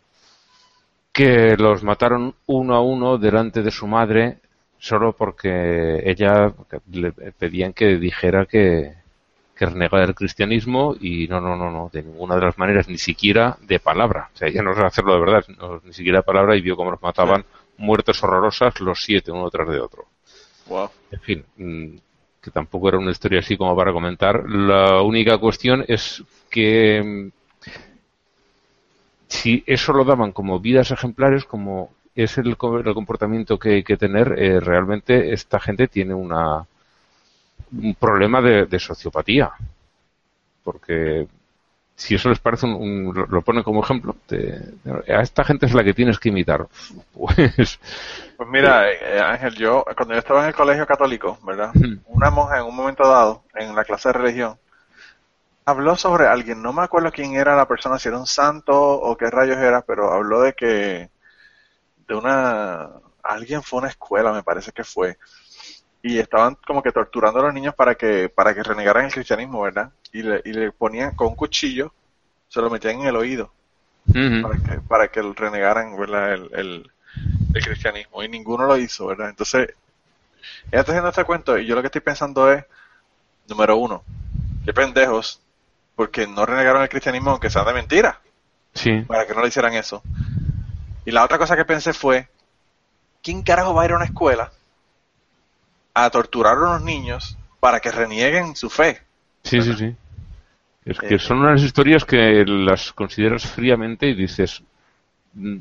que 1.11 1.57
los 1.57 1.83
mataron 1.83 2.33
uno 2.45 2.75
a 2.75 2.81
uno 2.81 3.17
delante 3.17 3.61
de 3.61 3.71
su 3.71 3.87
madre 3.87 4.39
solo 4.77 5.13
porque 5.13 6.01
ella 6.09 6.53
le 6.91 7.11
pedían 7.11 7.73
que 7.73 7.97
dijera 7.97 8.45
que, 8.45 8.95
que 9.61 9.67
renegara 9.67 10.07
del 10.07 10.15
cristianismo 10.15 10.95
y 10.99 11.27
no, 11.27 11.39
no, 11.39 11.55
no, 11.55 11.69
no, 11.69 11.91
de 11.93 12.01
ninguna 12.01 12.33
de 12.33 12.41
las 12.41 12.57
maneras, 12.57 12.87
ni 12.87 12.97
siquiera 12.97 13.59
de 13.61 13.79
palabra. 13.79 14.31
O 14.33 14.35
sea, 14.35 14.47
ella 14.47 14.63
no 14.63 14.73
sabe 14.73 14.87
hacerlo 14.87 15.13
de 15.13 15.19
verdad, 15.19 15.45
ni 15.83 15.93
siquiera 15.93 16.17
de 16.17 16.23
palabra 16.23 16.55
y 16.55 16.61
vio 16.61 16.75
cómo 16.75 16.89
los 16.89 16.99
mataban 16.99 17.45
muertes 17.77 18.23
horrorosas 18.23 18.79
los 18.79 19.03
siete, 19.03 19.31
uno 19.31 19.51
tras 19.51 19.69
de 19.69 19.79
otro. 19.79 20.05
Wow. 20.65 20.89
En 21.11 21.19
fin, 21.19 21.45
mm, 21.57 21.97
que 22.41 22.49
tampoco 22.49 22.89
era 22.89 22.97
una 22.97 23.11
historia 23.11 23.41
así 23.41 23.55
como 23.55 23.75
para 23.75 23.93
comentar. 23.93 24.49
La 24.49 25.03
única 25.03 25.37
cuestión 25.37 25.85
es 25.87 26.23
que 26.49 27.03
mm, 27.03 27.31
si 29.27 29.63
eso 29.67 29.93
lo 29.93 30.03
daban 30.05 30.31
como 30.31 30.59
vidas 30.59 30.89
ejemplares, 30.89 31.45
como 31.45 31.91
es 32.15 32.35
el, 32.39 32.47
el 32.47 32.93
comportamiento 32.95 33.59
que 33.59 33.69
hay 33.69 33.83
que 33.83 33.97
tener, 33.97 34.33
eh, 34.39 34.59
realmente 34.59 35.33
esta 35.33 35.59
gente 35.59 35.87
tiene 35.87 36.15
una, 36.15 36.65
un 37.71 37.95
problema 37.95 38.41
de, 38.41 38.79
sociopatía. 38.79 39.51
Porque 40.63 41.27
si 41.95 42.15
eso 42.15 42.29
les 42.29 42.39
parece 42.39 42.65
un, 42.65 43.13
lo 43.29 43.41
ponen 43.41 43.63
como 43.63 43.83
ejemplo, 43.83 44.15
a 45.07 45.21
esta 45.21 45.43
gente 45.43 45.65
es 45.65 45.73
la 45.73 45.83
que 45.83 45.93
tienes 45.93 46.19
que 46.19 46.29
imitar. 46.29 46.67
Pues, 47.13 47.79
pues 48.37 48.49
mira, 48.49 48.91
eh, 48.91 49.19
Ángel, 49.19 49.55
yo 49.55 49.83
cuando 49.95 50.13
yo 50.13 50.19
estaba 50.19 50.41
en 50.41 50.47
el 50.47 50.55
colegio 50.55 50.87
católico, 50.87 51.37
¿verdad? 51.45 51.71
Una 52.05 52.31
monja 52.31 52.57
en 52.57 52.65
un 52.65 52.75
momento 52.75 53.07
dado, 53.07 53.43
en 53.55 53.75
la 53.75 53.83
clase 53.83 54.09
de 54.09 54.13
religión, 54.13 54.57
habló 55.65 55.95
sobre 55.95 56.27
alguien, 56.27 56.61
no 56.61 56.73
me 56.73 56.83
acuerdo 56.83 57.11
quién 57.11 57.35
era 57.35 57.55
la 57.55 57.67
persona, 57.67 57.99
si 57.99 58.07
era 58.07 58.17
un 58.17 58.27
santo 58.27 58.73
o 58.75 59.15
qué 59.17 59.29
rayos 59.29 59.57
era, 59.57 59.81
pero 59.81 60.11
habló 60.11 60.41
de 60.41 60.53
que 60.53 61.09
de 62.07 62.15
una, 62.15 62.89
alguien 63.23 63.63
fue 63.63 63.77
a 63.77 63.81
una 63.81 63.89
escuela, 63.89 64.33
me 64.33 64.43
parece 64.43 64.71
que 64.71 64.83
fue, 64.83 65.17
y 66.03 66.17
estaban 66.17 66.57
como 66.65 66.81
que 66.81 66.91
torturando 66.91 67.39
a 67.39 67.43
los 67.43 67.53
niños 67.53 67.75
para 67.75 67.95
que, 67.95 68.29
para 68.29 68.53
que 68.53 68.63
renegaran 68.63 69.05
el 69.05 69.11
cristianismo, 69.11 69.61
¿verdad? 69.61 69.91
Y 70.11 70.23
le, 70.23 70.41
y 70.45 70.53
le 70.53 70.71
ponían 70.71 71.15
con 71.15 71.27
un 71.27 71.35
cuchillo, 71.35 71.93
se 72.47 72.61
lo 72.61 72.69
metían 72.69 72.99
en 73.01 73.07
el 73.07 73.15
oído, 73.15 73.51
para 74.11 74.57
que, 74.57 74.81
para 74.87 75.07
que 75.09 75.21
renegaran, 75.21 75.97
¿verdad? 75.97 76.33
El, 76.33 76.49
el, 76.53 76.91
el 77.53 77.63
cristianismo, 77.63 78.23
y 78.23 78.29
ninguno 78.29 78.65
lo 78.65 78.77
hizo, 78.77 79.07
¿verdad? 79.07 79.29
Entonces, 79.29 79.69
ella 80.71 80.79
está 80.79 80.91
haciendo 80.91 81.09
este 81.09 81.23
cuento, 81.23 81.57
y 81.57 81.65
yo 81.65 81.75
lo 81.75 81.81
que 81.81 81.87
estoy 81.87 82.01
pensando 82.01 82.51
es, 82.51 82.65
número 83.47 83.77
uno, 83.77 84.03
qué 84.65 84.73
pendejos, 84.73 85.39
porque 85.95 86.25
no 86.25 86.45
renegaron 86.45 86.81
el 86.81 86.89
cristianismo 86.89 87.31
aunque 87.31 87.49
sea 87.49 87.63
de 87.63 87.73
mentira. 87.73 88.19
Sí. 88.73 89.01
Para 89.01 89.27
que 89.27 89.35
no 89.35 89.41
le 89.41 89.49
hicieran 89.49 89.73
eso. 89.73 90.01
Y 91.05 91.11
la 91.11 91.23
otra 91.23 91.37
cosa 91.37 91.55
que 91.55 91.65
pensé 91.65 91.93
fue, 91.93 92.27
¿quién 93.21 93.43
carajo 93.43 93.73
va 93.73 93.83
a 93.83 93.85
ir 93.85 93.91
a 93.91 93.97
una 93.97 94.05
escuela 94.05 94.51
a 95.93 96.09
torturar 96.09 96.57
a 96.57 96.61
unos 96.61 96.81
niños 96.83 97.37
para 97.59 97.79
que 97.79 97.91
renieguen 97.91 98.55
su 98.55 98.69
fe? 98.69 99.01
Sí, 99.43 99.61
sí, 99.61 99.73
sí. 99.73 99.95
Es 100.85 100.99
que 100.99 101.15
eh, 101.15 101.19
son 101.19 101.39
unas 101.39 101.61
historias 101.61 102.05
que 102.05 102.43
las 102.45 102.91
consideras 102.93 103.45
fríamente 103.45 104.07
y 104.07 104.13
dices, 104.15 104.63
mm, 105.33 105.57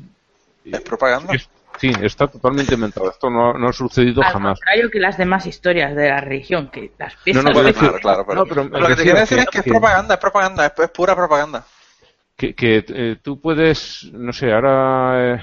Es 0.65 0.81
propaganda. 0.81 1.33
Es- 1.33 1.49
sí, 1.77 1.91
está 2.01 2.27
totalmente 2.27 2.73
inventado. 2.75 3.09
Esto 3.09 3.29
no, 3.29 3.53
no 3.53 3.69
ha 3.69 3.73
sucedido 3.73 4.23
Al 4.23 4.31
jamás. 4.33 4.59
contrario 4.59 4.89
que 4.91 4.99
las 4.99 5.17
demás 5.17 5.45
historias 5.47 5.95
de 5.95 6.09
la 6.09 6.21
religión, 6.21 6.69
que 6.69 6.91
las 6.97 7.15
piezas 7.17 7.43
no, 7.43 7.51
pero- 7.51 7.63
de- 7.63 7.73
claro, 7.73 7.99
claro, 7.99 8.25
pero, 8.27 8.39
no, 8.41 8.45
pero 8.47 8.63
me 8.65 8.79
lo 8.79 8.87
que 8.87 8.95
te 8.95 9.03
quiero 9.03 9.19
decir 9.19 9.37
que- 9.37 9.43
es 9.43 9.49
que 9.49 9.57
es 9.59 9.63
que- 9.63 9.69
propaganda, 9.69 10.13
es 10.15 10.19
propaganda, 10.19 10.65
es, 10.65 10.73
es 10.79 10.89
pura 10.89 11.15
propaganda. 11.15 11.65
que, 12.37 12.55
que, 12.55 12.83
eh, 12.87 13.17
tú 13.21 13.39
puedes, 13.39 14.09
no 14.13 14.33
sé, 14.33 14.51
ahora, 14.51 15.35
eh, 15.35 15.41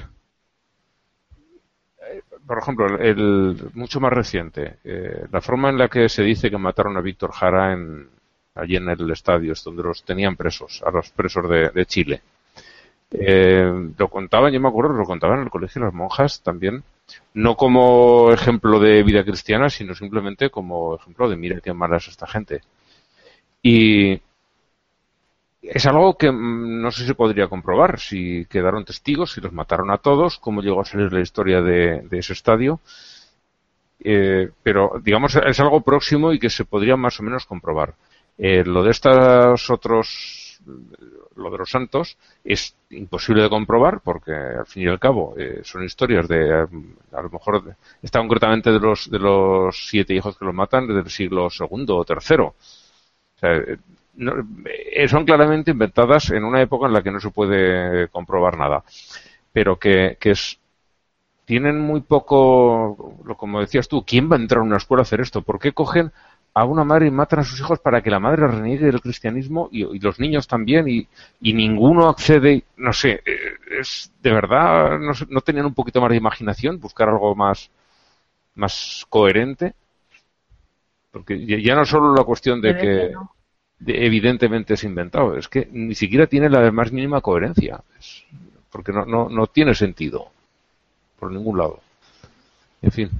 por 2.48 2.58
ejemplo, 2.58 2.98
el, 2.98 3.70
mucho 3.74 4.00
más 4.00 4.12
reciente, 4.12 4.78
eh, 4.82 5.26
la 5.30 5.40
forma 5.42 5.68
en 5.68 5.78
la 5.78 5.88
que 5.88 6.08
se 6.08 6.22
dice 6.22 6.50
que 6.50 6.56
mataron 6.56 6.96
a 6.96 7.02
Víctor 7.02 7.30
Jara 7.30 7.74
en, 7.74 8.08
allí 8.54 8.76
en 8.76 8.88
el 8.88 9.10
estadio, 9.10 9.52
es 9.52 9.62
donde 9.62 9.82
los 9.82 10.02
tenían 10.02 10.34
presos, 10.34 10.82
a 10.84 10.90
los 10.90 11.10
presos 11.10 11.48
de, 11.48 11.68
de 11.68 11.86
Chile. 11.86 12.22
Eh, 13.10 13.90
lo 13.96 14.08
contaban, 14.08 14.52
yo 14.52 14.60
me 14.60 14.68
acuerdo, 14.68 14.94
lo 14.94 15.04
contaban 15.04 15.38
en 15.38 15.44
el 15.44 15.50
colegio 15.50 15.80
de 15.80 15.86
las 15.86 15.94
monjas 15.94 16.42
también, 16.42 16.82
no 17.34 17.54
como 17.56 18.32
ejemplo 18.32 18.80
de 18.80 19.02
vida 19.02 19.24
cristiana, 19.24 19.68
sino 19.68 19.94
simplemente 19.94 20.50
como 20.50 20.96
ejemplo 20.96 21.28
de 21.28 21.36
mira 21.36 21.60
qué 21.60 21.72
mala 21.74 21.98
es 21.98 22.08
esta 22.08 22.26
gente. 22.26 22.62
Y, 23.62 24.20
es 25.62 25.86
algo 25.86 26.16
que 26.16 26.30
mm, 26.30 26.80
no 26.80 26.90
sé 26.90 27.06
si 27.06 27.14
podría 27.14 27.48
comprobar, 27.48 27.98
si 27.98 28.46
quedaron 28.46 28.84
testigos, 28.84 29.32
si 29.32 29.40
los 29.40 29.52
mataron 29.52 29.90
a 29.90 29.98
todos, 29.98 30.38
cómo 30.38 30.62
llegó 30.62 30.80
a 30.80 30.84
salir 30.84 31.12
la 31.12 31.20
historia 31.20 31.60
de, 31.60 32.06
ese 32.12 32.32
estadio. 32.32 32.80
Eh, 34.00 34.50
pero, 34.62 35.00
digamos, 35.02 35.34
es 35.36 35.60
algo 35.60 35.80
próximo 35.80 36.32
y 36.32 36.38
que 36.38 36.50
se 36.50 36.64
podría 36.64 36.96
más 36.96 37.18
o 37.20 37.22
menos 37.22 37.46
comprobar. 37.46 37.94
Eh, 38.38 38.62
lo 38.64 38.84
de 38.84 38.92
estos 38.92 39.68
otros, 39.70 40.60
lo 41.34 41.50
de 41.50 41.58
los 41.58 41.70
santos, 41.70 42.16
es 42.44 42.76
imposible 42.90 43.42
de 43.42 43.48
comprobar 43.48 44.00
porque, 44.00 44.32
al 44.32 44.66
fin 44.66 44.84
y 44.84 44.88
al 44.88 45.00
cabo, 45.00 45.34
eh, 45.36 45.60
son 45.64 45.84
historias 45.84 46.28
de, 46.28 46.62
eh, 46.62 46.66
a 47.12 47.22
lo 47.22 47.30
mejor, 47.30 47.76
está 48.02 48.20
concretamente 48.20 48.70
de 48.70 48.80
los, 48.80 49.10
de 49.10 49.18
los 49.18 49.88
siete 49.88 50.14
hijos 50.14 50.36
que 50.38 50.44
los 50.44 50.54
matan 50.54 50.86
desde 50.86 51.00
el 51.00 51.10
siglo 51.10 51.50
segundo 51.50 51.96
o 51.96 52.04
tercero. 52.04 52.54
O 53.36 53.38
sea, 53.38 53.56
eh, 53.56 53.78
no- 54.18 54.34
eh, 54.66 55.08
son 55.08 55.24
claramente 55.26 55.72
inventadas 55.72 56.30
en 56.30 56.44
una 56.44 56.62
época 56.62 56.86
en 56.88 56.94
la 56.94 57.02
que 57.02 57.12
no 57.12 57.20
se 57.20 57.30
puede 57.30 58.08
comprobar 58.10 58.58
nada. 58.58 58.84
Pero 59.52 59.78
que, 59.78 60.18
que 60.20 60.32
es, 60.32 60.60
tienen 61.46 61.80
muy 61.80 62.00
poco, 62.02 62.96
como 63.38 63.60
decías 63.60 63.88
tú, 63.88 64.04
¿quién 64.06 64.30
va 64.30 64.36
a 64.36 64.40
entrar 64.40 64.60
a 64.60 64.64
una 64.64 64.76
escuela 64.78 65.02
a 65.02 65.04
hacer 65.04 65.20
esto? 65.20 65.42
¿Por 65.42 65.58
qué 65.58 65.72
cogen 65.72 66.12
a 66.54 66.64
una 66.64 66.84
madre 66.84 67.06
y 67.08 67.10
matan 67.10 67.40
a 67.40 67.44
sus 67.44 67.60
hijos 67.60 67.78
para 67.80 68.02
que 68.02 68.10
la 68.10 68.20
madre 68.20 68.46
reniegue 68.46 68.86
del 68.86 69.00
cristianismo 69.00 69.68
y, 69.72 69.84
y 69.84 70.00
los 70.00 70.20
niños 70.20 70.46
también 70.48 70.88
y, 70.88 71.08
y 71.40 71.54
ninguno 71.54 72.08
accede? 72.08 72.64
No 72.76 72.92
sé, 72.92 73.22
eh, 73.26 73.38
es 73.80 74.12
de 74.22 74.32
verdad, 74.32 74.98
no, 75.30 75.40
tenían 75.42 75.66
un 75.66 75.74
poquito 75.74 76.00
más 76.00 76.10
de 76.10 76.16
imaginación, 76.16 76.80
buscar 76.80 77.08
algo 77.08 77.34
más, 77.34 77.70
más 78.56 79.06
coherente. 79.08 79.74
Porque 81.12 81.34
ya 81.62 81.74
no 81.74 81.84
solo 81.84 82.14
la 82.14 82.24
cuestión 82.24 82.60
de 82.60 82.74
que 82.76 82.88
que 82.94 83.08
no. 83.10 83.32
De- 83.80 84.06
evidentemente 84.06 84.74
es 84.74 84.84
inventado. 84.84 85.36
Es 85.36 85.48
que 85.48 85.68
ni 85.72 85.94
siquiera 85.94 86.26
tiene 86.26 86.48
la 86.50 86.70
más 86.72 86.92
mínima 86.92 87.20
coherencia. 87.20 87.82
Porque 88.70 88.92
no, 88.92 89.04
no, 89.06 89.28
no 89.28 89.46
tiene 89.48 89.74
sentido. 89.74 90.28
Por 91.18 91.32
ningún 91.32 91.58
lado. 91.58 91.80
En 92.82 92.92
fin. 92.92 93.10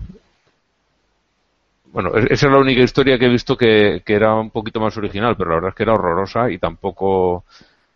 Bueno, 1.92 2.14
es- 2.16 2.26
esa 2.30 2.46
es 2.46 2.52
la 2.52 2.58
única 2.58 2.82
historia 2.82 3.18
que 3.18 3.26
he 3.26 3.28
visto 3.28 3.56
que, 3.56 4.02
que 4.04 4.14
era 4.14 4.34
un 4.34 4.50
poquito 4.50 4.80
más 4.80 4.96
original, 4.96 5.36
pero 5.36 5.50
la 5.50 5.56
verdad 5.56 5.70
es 5.70 5.74
que 5.74 5.82
era 5.84 5.94
horrorosa 5.94 6.50
y 6.50 6.58
tampoco 6.58 7.44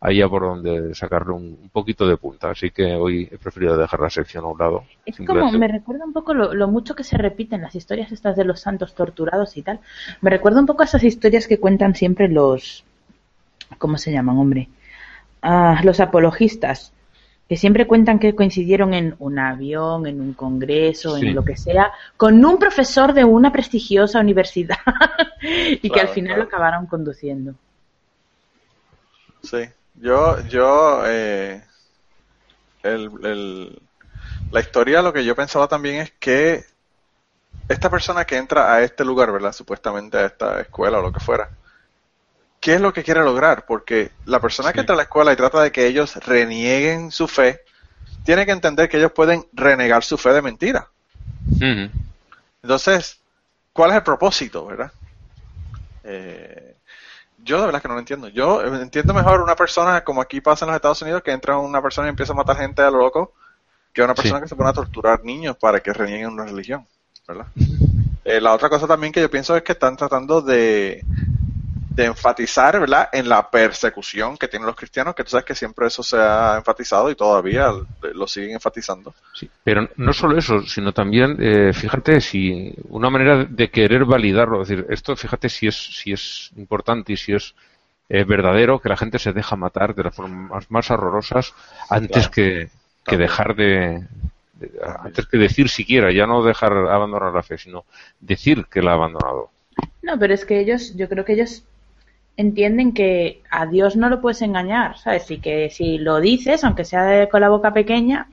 había 0.05 0.29
por 0.29 0.43
donde 0.43 0.95
sacarle 0.97 1.33
un, 1.33 1.57
un 1.63 1.69
poquito 1.69 2.09
de 2.09 2.17
punta. 2.17 2.51
Así 2.51 2.73
que 2.73 2.97
hoy 2.97 3.29
he 3.31 3.39
preferido 3.39 3.77
dejar 3.77 4.01
la 4.01 4.11
sección 4.11 4.45
a 4.45 4.49
un 4.49 4.59
lado. 4.59 4.85
Es 5.07 5.17
como, 5.17 5.51
me 5.53 5.69
recuerda 5.69 6.05
un 6.05 6.13
poco 6.13 6.35
lo, 6.35 6.53
lo 6.53 6.67
mucho 6.67 6.97
que 6.97 7.05
se 7.05 7.17
repiten 7.17 7.63
las 7.63 7.77
historias 7.77 8.11
estas 8.11 8.35
de 8.37 8.45
los 8.45 8.59
santos 8.61 8.97
torturados 8.97 9.57
y 9.57 9.63
tal. 9.63 9.79
Me 10.21 10.31
recuerda 10.31 10.59
un 10.59 10.67
poco 10.67 10.83
a 10.83 10.87
esas 10.87 11.05
historias 11.05 11.47
que 11.47 11.61
cuentan 11.61 11.95
siempre 11.95 12.29
los, 12.29 12.85
¿cómo 13.79 13.97
se 13.97 14.11
llaman, 14.11 14.39
hombre? 14.39 14.69
Ah, 15.41 15.81
los 15.85 16.01
apologistas, 16.01 16.93
que 17.49 17.57
siempre 17.57 17.87
cuentan 17.87 18.19
que 18.19 18.35
coincidieron 18.35 18.95
en 18.95 19.15
un 19.21 19.39
avión, 19.39 20.09
en 20.09 20.21
un 20.21 20.33
congreso, 20.33 21.17
Sí. 21.17 21.29
en 21.29 21.35
lo 21.37 21.45
que 21.45 21.57
sea, 21.57 21.93
con 22.17 22.45
un 22.45 22.59
profesor 22.59 23.13
de 23.13 23.23
una 23.23 23.53
prestigiosa 23.53 24.19
universidad 24.19 24.79
y 25.81 25.89
que 25.91 26.01
al 26.01 26.09
final 26.09 26.31
claro. 26.35 26.43
lo 26.43 26.49
acabaron 26.49 26.87
conduciendo. 26.87 27.55
Sí, 29.43 29.59
yo, 29.95 30.41
yo, 30.49 31.03
eh, 31.07 31.63
el, 32.83 33.11
el- 33.25 33.83
la 34.51 34.61
historia, 34.61 35.03
lo 35.03 35.13
que 35.13 35.25
yo 35.25 35.35
pensaba 35.37 35.69
también 35.69 36.03
es 36.03 36.13
que 36.21 36.65
esta 37.69 37.91
persona 37.91 38.25
que 38.25 38.37
entra 38.37 38.73
a 38.75 38.83
este 38.83 39.05
lugar, 39.05 39.33
¿verdad? 39.33 39.53
Supuestamente 39.53 40.19
a 40.19 40.27
esta 40.27 40.61
escuela 40.61 40.99
o 40.99 41.03
lo 41.03 41.13
que 41.13 41.21
fuera, 41.21 41.49
¿qué 42.61 42.75
es 42.75 42.81
lo 42.81 42.93
que 42.93 43.03
quiere 43.03 43.23
lograr? 43.23 43.65
Porque 43.67 44.11
la 44.27 44.41
persona 44.41 44.69
Sí. 44.69 44.75
que 44.75 44.81
entra 44.81 44.95
a 44.95 44.97
la 44.97 45.03
escuela 45.05 45.33
y 45.33 45.37
trata 45.37 45.63
de 45.63 45.73
que 45.73 45.87
ellos 45.87 46.17
renieguen 46.17 47.11
su 47.11 47.27
fe, 47.29 47.61
tiene 48.25 48.47
que 48.47 48.53
entender 48.53 48.89
que 48.89 48.99
ellos 48.99 49.13
pueden 49.13 49.47
renegar 49.53 50.05
su 50.05 50.19
fe 50.19 50.33
de 50.33 50.43
mentira. 50.43 50.89
Entonces, 52.63 53.21
¿cuál 53.73 53.91
es 53.91 53.97
el 53.97 54.03
propósito, 54.03 54.67
verdad? 54.67 54.93
Eh, 56.05 56.77
yo 57.43 57.61
de 57.61 57.67
verdad 57.67 57.83
que 57.83 57.89
no 57.89 57.95
lo 57.95 58.01
entiendo. 58.01 58.29
Yo 58.29 58.63
eh, 58.63 58.83
entiendo 58.83 59.13
mejor 59.15 59.41
una 59.41 59.57
persona, 59.57 60.03
como 60.05 60.21
aquí 60.21 60.41
pasa 60.41 60.65
en 60.65 60.69
los 60.71 60.77
Estados 60.77 61.03
Unidos, 61.03 61.23
que 61.23 61.33
entra 61.33 61.59
una 61.59 61.83
persona 61.83 62.09
y 62.09 62.11
empieza 62.11 62.33
a 62.33 62.37
matar 62.37 62.57
gente 62.57 62.83
a 62.83 62.91
lo 62.91 62.99
loco, 62.99 63.33
que 63.93 64.03
una 64.03 64.15
persona 64.15 64.39
Sí. 64.39 64.43
que 64.45 64.49
se 64.49 64.57
pone 64.57 64.71
a 64.71 64.75
torturar 64.75 65.25
niños 65.25 65.57
para 65.57 65.81
que 65.81 65.93
renieguen 65.93 66.29
una 66.29 66.45
religión, 66.45 66.87
¿verdad? 67.27 67.47
Eh, 68.25 68.41
la 68.41 68.53
otra 68.55 68.69
cosa 68.69 68.87
también 68.87 69.13
que 69.13 69.21
yo 69.21 69.31
pienso 69.31 69.57
es 69.57 69.63
que 69.63 69.73
están 69.73 69.97
tratando 69.97 70.41
de, 70.41 71.05
de 71.95 72.07
enfatizar, 72.07 72.81
¿verdad?, 72.81 73.09
en 73.13 73.29
la 73.29 73.51
persecución 73.51 74.37
que 74.39 74.49
tienen 74.49 74.67
los 74.67 74.77
cristianos, 74.77 75.15
que 75.15 75.25
tú 75.25 75.31
sabes 75.31 75.45
que 75.45 75.55
siempre 75.55 75.87
eso 75.87 76.03
se 76.03 76.17
ha 76.17 76.57
enfatizado 76.57 77.11
y 77.11 77.15
todavía 77.15 77.71
lo 78.15 78.27
siguen 78.27 78.53
enfatizando. 78.53 79.15
Sí, 79.33 79.51
pero 79.63 79.89
no 79.97 80.13
solo 80.13 80.39
eso, 80.39 80.63
sino 80.63 80.93
también, 80.93 81.37
eh, 81.39 81.73
fíjate, 81.75 82.21
si 82.21 82.75
una 82.89 83.11
manera 83.11 83.45
de 83.45 83.71
querer 83.71 84.05
validarlo, 84.07 84.63
es 84.63 84.69
decir, 84.69 84.87
esto, 84.91 85.17
fíjate 85.17 85.49
si 85.51 85.67
es, 85.67 85.77
si 85.77 86.13
es 86.13 86.51
importante 86.57 87.13
y 87.13 87.17
si 87.17 87.35
es 87.35 87.55
eh, 88.09 88.25
verdadero 88.25 88.81
que 88.81 88.89
la 88.89 88.97
gente 88.97 89.19
se 89.19 89.33
deja 89.33 89.57
matar 89.57 89.95
de 89.95 90.05
las 90.05 90.15
formas 90.15 90.71
más 90.71 90.91
horrorosas 90.91 91.55
antes 91.91 92.29
Claro. 92.29 92.31
que, 92.31 92.71
que 93.05 93.17
dejar 93.17 93.55
de, 93.57 94.07
de- 94.55 94.71
antes 94.99 95.27
que 95.27 95.39
decir 95.39 95.69
siquiera, 95.69 96.13
ya 96.13 96.27
no 96.27 96.43
dejar 96.43 96.73
abandonar 96.73 97.33
la 97.33 97.43
fe, 97.43 97.59
sino 97.59 97.85
decir 98.21 98.67
que 98.67 98.83
la 98.83 98.93
ha 98.93 98.95
abandonado. 98.95 99.51
No, 100.03 100.19
pero 100.19 100.35
es 100.35 100.45
que 100.45 100.61
ellos, 100.61 100.95
yo 100.97 101.09
creo 101.09 101.25
que 101.25 101.33
ellos 101.35 101.65
entienden 102.37 102.93
que 102.95 103.43
a 103.51 103.67
Dios 103.67 103.97
no 103.97 104.09
lo 104.09 104.21
puedes 104.21 104.43
engañar, 104.43 104.99
¿sabes? 104.99 105.31
Y 105.31 105.39
que 105.39 105.71
si 105.71 105.99
lo 105.99 106.21
dices, 106.21 106.65
aunque 106.65 106.85
sea 106.85 107.05
de- 107.05 107.29
con 107.29 107.41
la 107.41 107.49
boca 107.51 107.73
pequeña, 107.73 108.29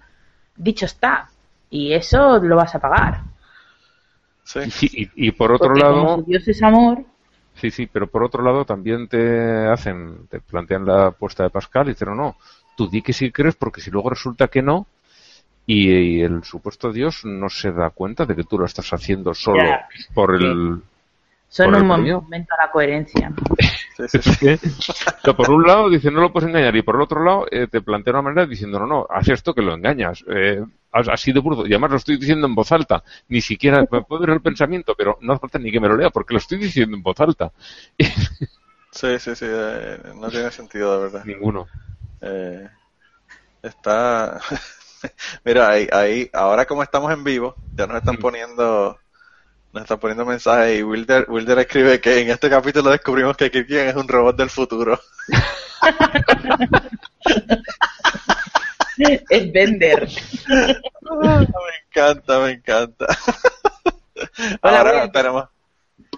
dicho 0.57 0.85
está. 0.85 1.29
Y 1.69 1.93
eso 1.93 2.39
lo 2.39 2.55
vas 2.55 2.75
a 2.75 2.79
pagar. 2.79 3.21
Sí. 4.43 4.59
Y, 4.65 4.71
sí, 4.71 4.89
y- 5.15 5.27
y 5.27 5.31
por 5.31 5.51
otro 5.51 5.69
Porque 5.69 5.81
lado, 5.81 6.21
Dios 6.23 6.47
es 6.47 6.61
amor, 6.63 7.03
Sí, 7.55 7.71
sí, 7.71 7.87
pero 7.87 8.07
por 8.07 8.23
otro 8.23 8.41
lado 8.41 8.63
también 8.63 9.07
te 9.09 9.67
hacen, 9.67 10.27
te 10.29 10.39
plantean 10.39 10.85
la 10.85 11.07
apuesta 11.07 11.43
de 11.43 11.49
Pascal 11.49 11.87
y 11.87 11.89
dicen, 11.91 12.07
no, 12.09 12.15
no, 12.15 12.35
tú 12.77 12.87
di 12.89 13.01
que 13.01 13.11
sí 13.11 13.31
crees 13.31 13.55
porque 13.55 13.81
si 13.81 13.91
luego 13.91 14.09
resulta 14.09 14.47
que 14.47 14.61
no 14.61 14.87
y, 15.65 15.89
y 15.91 16.21
el 16.21 16.43
supuesto 16.43 16.91
Dios 16.91 17.25
no 17.25 17.49
se 17.49 17.71
da 17.71 17.89
cuenta 17.89 18.25
de 18.25 18.35
que 18.35 18.45
tú 18.45 18.57
lo 18.57 18.65
estás 18.65 18.91
haciendo 18.93 19.33
solo 19.33 19.63
Ya. 19.65 19.87
por 20.13 20.35
el... 20.35 20.81
son 21.49 21.65
¿Por 21.67 21.75
el 21.75 21.83
un 21.83 21.89
premio? 21.89 22.21
momento 22.21 22.53
a 22.57 22.65
la 22.65 22.71
coherencia. 22.71 23.31
Sí, 24.05 24.21
sí, 24.21 24.33
sí. 24.35 24.47
O 25.21 25.21
sea, 25.23 25.33
por 25.35 25.49
un 25.51 25.63
lado 25.67 25.89
dice 25.89 26.11
no 26.11 26.21
lo 26.21 26.31
puedes 26.31 26.49
engañar 26.49 26.75
y 26.75 26.81
por 26.81 26.95
el 26.95 27.01
otro 27.01 27.23
lado 27.23 27.45
eh, 27.51 27.67
te 27.67 27.81
plantea 27.81 28.13
una 28.13 28.21
manera 28.21 28.45
diciendo 28.47 28.79
no, 28.79 28.87
no, 28.87 29.07
haz 29.09 29.27
esto 29.29 29.53
que 29.53 29.61
lo 29.61 29.73
engañas. 29.73 30.23
Eh, 30.27 30.63
así 30.91 31.31
de 31.33 31.39
burdo. 31.41 31.63
Y 31.65 31.69
además 31.73 31.91
lo 31.91 31.97
estoy 31.97 32.17
diciendo 32.17 32.47
en 32.47 32.55
voz 32.55 32.71
alta. 32.71 33.03
Ni 33.27 33.41
siquiera 33.41 33.81
me 33.91 34.01
puedo 34.01 34.21
ver 34.21 34.29
el 34.31 34.41
pensamiento, 34.41 34.95
pero 34.97 35.17
no 35.21 35.33
hace 35.33 35.41
falta 35.41 35.59
ni 35.59 35.71
que 35.71 35.79
me 35.79 35.89
lo 35.89 35.97
lea 35.97 36.09
porque 36.09 36.33
lo 36.33 36.39
estoy 36.39 36.57
diciendo 36.57 36.95
en 36.95 37.03
voz 37.03 37.19
alta. 37.19 37.51
Sí, 38.91 39.19
sí, 39.19 39.35
sí, 39.35 39.45
eh, 39.47 39.99
no 40.15 40.29
tiene 40.29 40.51
sentido 40.51 40.93
de 40.95 41.03
verdad. 41.03 41.25
Ninguno. 41.25 41.67
Eh, 42.21 42.67
está, 43.61 44.39
mira, 45.45 45.69
ahí, 45.69 45.87
ahí, 45.91 46.29
ahora 46.33 46.65
como 46.65 46.83
estamos 46.83 47.11
en 47.11 47.23
vivo, 47.23 47.55
ya 47.77 47.87
nos 47.87 47.97
están 47.97 48.15
Mm. 48.15 48.19
poniendo, 48.19 48.97
nos 49.73 49.83
están 49.83 49.99
poniendo 49.99 50.25
mensajes 50.25 50.79
y 50.79 50.83
Wilder, 50.83 51.25
Wilder 51.29 51.59
escribe 51.59 52.01
que 52.01 52.21
en 52.21 52.29
este 52.31 52.49
capítulo 52.49 52.89
descubrimos 52.89 53.37
que 53.37 53.51
Kirkian 53.51 53.87
es 53.87 53.95
un 53.95 54.07
robot 54.07 54.35
del 54.35 54.49
futuro. 54.49 54.99
es 59.29 59.51
vender. 59.53 60.07
me 60.47 60.75
encanta, 61.87 62.39
me 62.39 62.51
encanta. 62.51 63.05
Hola, 64.61 64.77
ahora 64.79 65.11
tenemos, 65.11 65.45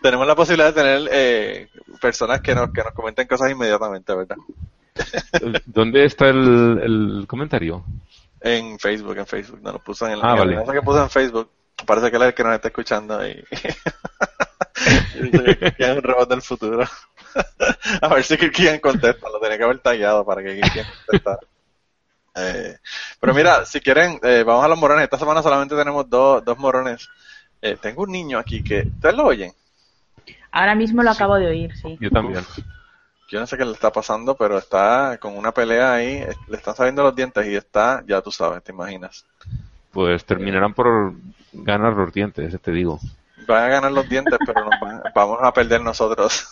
tenemos 0.02 0.28
la 0.28 0.36
posibilidad 0.36 0.74
de 0.74 0.82
tener 0.82 1.10
eh, 1.12 1.68
personas 2.02 2.41
que 2.41 2.56
nos, 2.56 2.72
que 2.72 2.84
nos 2.84 2.93
comenten 2.93 3.28
cosas 3.28 3.52
inmediatamente, 3.52 4.14
¿verdad? 4.16 4.38
¿Dónde 5.66 6.06
está 6.06 6.30
el, 6.30 6.80
el 6.82 7.26
comentario? 7.28 7.84
En 8.39 8.80
Facebook, 8.80 9.18
en 9.18 9.28
Facebook, 9.28 9.60
no 9.62 9.74
lo 9.74 9.80
puso 9.80 10.08
en 10.08 10.14
el, 10.14 10.20
Ah, 10.24 10.36
vale. 10.36 10.64
que 10.72 10.82
puso 10.82 11.04
en 11.04 11.10
Facebook. 11.10 11.49
Parece 11.86 12.09
que 12.09 12.17
él 12.17 12.23
es 12.23 12.27
el 12.29 12.34
que 12.34 12.43
nos 12.43 12.55
está 12.55 12.67
escuchando 12.69 13.27
y, 13.27 13.43
que 15.32 15.75
es 15.77 15.97
un 15.97 16.03
robot 16.03 16.29
del 16.29 16.41
futuro. 16.41 16.84
A 18.01 18.07
ver 18.07 18.23
si 18.23 18.38
Kirkian 18.38 18.79
contesta, 18.79 19.29
lo 19.29 19.39
tenía 19.39 19.57
que 19.57 19.63
haber 19.63 19.79
tallado 19.79 20.25
para 20.25 20.43
que 20.43 20.55
Kirkian 20.55 20.86
contestara. 21.05 21.39
Eh, 22.36 22.77
pero 23.19 23.34
mira, 23.34 23.65
si 23.65 23.82
quieren, 23.82 24.19
eh, 24.23 24.43
vamos 24.45 24.63
a 24.63 24.67
los 24.67 24.79
morones. 24.79 25.03
Esta 25.03 25.19
semana 25.19 25.41
solamente 25.41 25.75
tenemos 25.75 26.09
dos, 26.09 26.43
dos 26.43 26.57
morones. 26.57 27.09
Eh, 27.61 27.77
tengo 27.79 28.03
un 28.03 28.11
niño 28.11 28.39
aquí 28.39 28.63
que, 28.63 28.88
¿ustedes 28.88 29.15
lo 29.15 29.25
oyen? 29.25 29.53
Ahora 30.51 30.75
mismo 30.75 31.03
lo 31.03 31.11
acabo 31.11 31.36
de 31.36 31.47
oír, 31.47 31.75
sí. 31.77 31.97
Yo 31.99 32.09
también. 32.09 32.45
Yo 33.29 33.39
no 33.39 33.47
sé 33.47 33.57
qué 33.57 33.63
le 33.63 33.71
está 33.71 33.91
pasando, 33.91 34.36
pero 34.36 34.57
está 34.57 35.17
con 35.17 35.38
una 35.38 35.53
pelea 35.53 35.93
ahí, 35.93 36.25
le 36.47 36.57
están 36.57 36.75
saliendo 36.75 37.03
los 37.03 37.15
dientes 37.15 37.45
y 37.45 37.55
está, 37.55 38.03
ya 38.05 38.21
tú 38.21 38.29
sabes, 38.29 38.61
te 38.61 38.73
imaginas. 38.73 39.25
Pues 39.92 40.24
terminarán 40.26 40.74
por 40.74 41.14
ganar 41.54 41.94
los 41.94 42.14
dientes, 42.14 42.58
te 42.62 42.72
digo. 42.72 43.00
Van 43.48 43.64
a 43.66 43.68
ganar 43.68 43.92
los 43.92 44.08
dientes, 44.08 44.38
pero 44.46 44.62
nos 44.70 44.80
van- 44.80 45.02
vamos 45.16 45.39
a 45.42 45.52
perder 45.54 45.82
nosotros. 45.82 46.48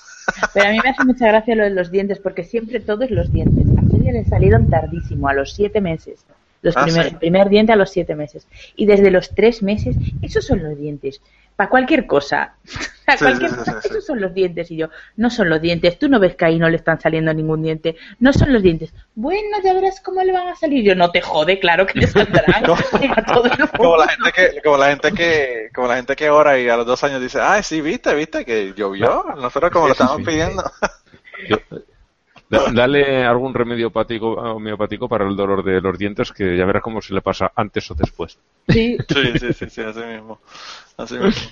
Pero 0.54 0.68
a 0.68 0.72
mí 0.72 0.80
me 0.84 0.90
hace 0.90 1.04
mucha 1.06 1.28
gracia 1.28 1.56
lo 1.56 1.64
de 1.64 1.70
los 1.72 1.90
dientes, 1.90 2.20
porque 2.20 2.44
siempre 2.44 2.80
todos 2.80 3.10
los 3.10 3.32
dientes. 3.32 3.66
A 3.78 3.82
Celia 3.90 4.12
le 4.12 4.26
salieron 4.26 4.70
tardísimo, 4.70 5.28
a 5.28 5.34
los 5.34 5.54
siete 5.54 5.82
meses. 5.82 6.26
Los 6.62 6.76
Ah, 6.76 6.84
primer, 6.84 7.03
sí. 7.05 7.10
El 7.14 7.18
primer 7.18 7.49
diente 7.49 7.72
a 7.72 7.76
los 7.76 7.89
siete 7.89 8.16
meses. 8.16 8.47
Y 8.76 8.86
desde 8.86 9.12
los 9.12 9.34
tres 9.34 9.64
meses, 9.64 9.95
esos 10.22 10.45
son 10.45 10.62
los 10.64 10.78
dientes. 10.78 11.22
Para 11.55 11.70
cualquier 11.70 12.05
cosa. 12.05 12.55
Para 13.05 13.18
Sí, 13.18 13.26
cualquier 13.26 13.49
sí, 13.49 13.55
sí, 13.55 13.60
cosa, 13.60 13.72
sí, 13.74 13.80
sí. 13.82 13.88
esos 13.89 14.05
son 14.05 14.22
los 14.22 14.34
dientes. 14.34 14.70
Y 14.72 14.78
yo, 14.78 14.89
no 15.18 15.30
son 15.30 15.49
los 15.49 15.62
dientes. 15.62 15.97
Tú 15.99 16.07
no 16.10 16.20
ves 16.20 16.36
que 16.36 16.45
ahí 16.45 16.60
no 16.60 16.70
le 16.70 16.76
están 16.78 16.99
saliendo 17.01 17.34
ningún 17.34 17.64
diente. 17.64 17.95
No 18.20 18.32
son 18.34 18.53
los 18.53 18.62
dientes. 18.62 18.93
Bueno, 19.16 19.57
ya 19.64 19.74
verás 19.74 19.99
cómo 20.01 20.22
le 20.24 20.32
van 20.32 20.47
a 20.49 20.55
salir. 20.55 20.84
Yo, 20.84 20.95
no 20.95 21.12
te 21.12 21.22
jode, 21.22 21.60
claro 21.60 21.86
que 21.86 21.99
le 21.99 22.07
saldrán. 22.07 22.64
A 22.64 23.26
todo 23.26 23.45
el 23.45 23.49
mundo. 23.57 23.72
Como 23.78 23.97
la 23.97 24.07
gente 24.10 24.32
que, 24.34 24.62
como 24.62 24.78
la 24.78 24.89
gente 24.89 25.12
que, 25.14 25.70
como 25.74 25.88
la 25.88 25.95
gente 25.95 26.16
que 26.16 26.30
ora 26.30 26.60
y 26.60 26.70
a 26.70 26.78
los 26.78 26.86
dos 26.86 27.03
años 27.03 27.22
dice, 27.22 27.39
ah, 27.41 27.62
sí, 27.64 27.82
viste, 27.82 28.14
viste, 28.16 28.45
que 28.45 28.74
llovió. 28.76 29.26
Nosotros 29.38 29.72
como 29.72 29.88
lo 29.88 29.95
sí. 29.95 30.03
pidiendo. 30.26 30.64
Yo- 31.49 31.57
da- 32.50 32.72
dale 32.74 33.26
algún 33.26 33.54
remedio 33.54 33.88
hepático, 33.88 34.32
homeopático 34.34 35.08
para 35.08 35.28
el 35.28 35.36
dolor 35.36 35.64
de 35.64 35.82
los 35.82 35.97
dientes 35.97 36.32
que 36.32 36.58
ya 36.58 36.66
verás 36.66 36.84
cómo 36.84 37.02
se 37.02 37.14
le 37.14 37.22
pasa 37.22 37.52
antes 37.56 37.89
o 37.91 37.95
después. 37.95 38.38
Sí. 38.68 38.97
Sí, 39.10 39.39
sí, 39.39 39.54
sí, 39.54 39.70
sí, 39.70 39.82
así 39.82 40.00
mismo. 40.02 40.39
Así 40.97 41.18
mismo. 41.18 41.52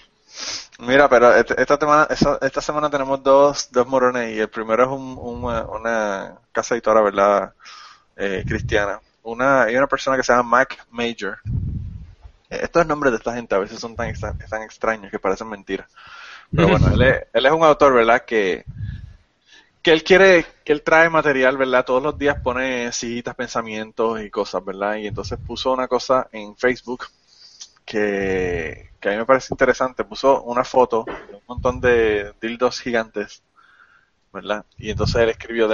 Mira, 0.80 1.10
pero 1.10 1.34
este- 1.36 1.60
esta 1.60 1.78
semana, 1.78 2.08
esta, 2.41 2.62
semana 2.62 2.89
tenemos 2.89 3.24
dos, 3.24 3.70
dos 3.72 3.88
morones 3.88 4.36
y 4.36 4.39
el 4.39 4.50
primero 4.50 4.84
es 4.84 4.89
un, 4.89 5.18
una, 5.20 5.64
una 5.64 6.36
casa 6.52 6.76
editora, 6.76 7.02
¿verdad? 7.02 7.54
Eh, 8.16 8.43
cristiana. 8.48 9.00
Una, 9.24 9.64
hay 9.64 9.76
una 9.76 9.88
persona 9.88 10.18
que 10.18 10.24
se 10.24 10.34
llama 10.34 10.50
Mac 10.50 10.86
Major. 10.91 11.39
Eh, 12.50 12.60
Estos 12.64 12.86
nombres 12.88 13.12
de 13.12 13.18
esta 13.18 13.34
gente 13.34 13.56
a 13.56 13.60
veces 13.60 13.80
son 13.80 13.95
tan, 13.95 14.14
tan 14.14 14.62
extraños 14.62 15.12
que 15.12 15.20
parecen 15.20 15.50
mentiras. 15.50 15.89
Pero 16.56 16.70
bueno, 16.70 16.88
él 16.93 17.02
es, 17.02 17.24
él 17.34 17.45
es 17.45 17.52
un 17.52 17.64
autor, 17.64 17.93
¿verdad? 17.93 18.24
Que, 18.26 18.66
que 19.88 19.94
él 19.94 20.04
quiere, 20.04 20.46
que 20.66 20.74
él 20.74 20.82
trae 20.84 21.10
material, 21.10 21.56
¿verdad? 21.56 21.86
Todos 21.86 22.04
los 22.04 22.18
días 22.18 22.36
pone 22.44 22.92
citas, 22.92 23.36
pensamientos 23.36 24.22
y 24.22 24.30
cosas, 24.30 24.66
¿verdad? 24.66 24.96
Y 24.96 25.08
entonces 25.08 25.40
puso 25.40 25.72
una 25.72 25.88
cosa 25.88 26.28
en 26.34 26.58
Facebook 26.58 27.06
que, 27.86 28.90
que 29.00 29.08
a 29.08 29.12
mí 29.14 29.18
me 29.20 29.26
parece 29.26 29.54
interesante. 29.54 30.04
Puso 30.04 30.44
una 30.44 30.66
foto 30.66 31.06
de 31.06 31.36
un 31.36 31.42
montón 31.48 31.80
de 31.80 32.34
dildos 32.42 32.82
gigantes, 32.82 33.42
¿verdad? 34.34 34.66
Y 34.78 34.90
entonces 34.90 35.22
él 35.22 35.30
escribió 35.30 35.70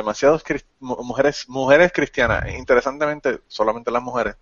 mu- 0.80 1.03
mujeres, 1.03 1.49
mujeres 1.49 1.91
cristianas. 1.91 2.53
Interesantemente, 2.55 3.39
solamente 3.47 3.89
las 3.89 4.03
mujeres. 4.03 4.36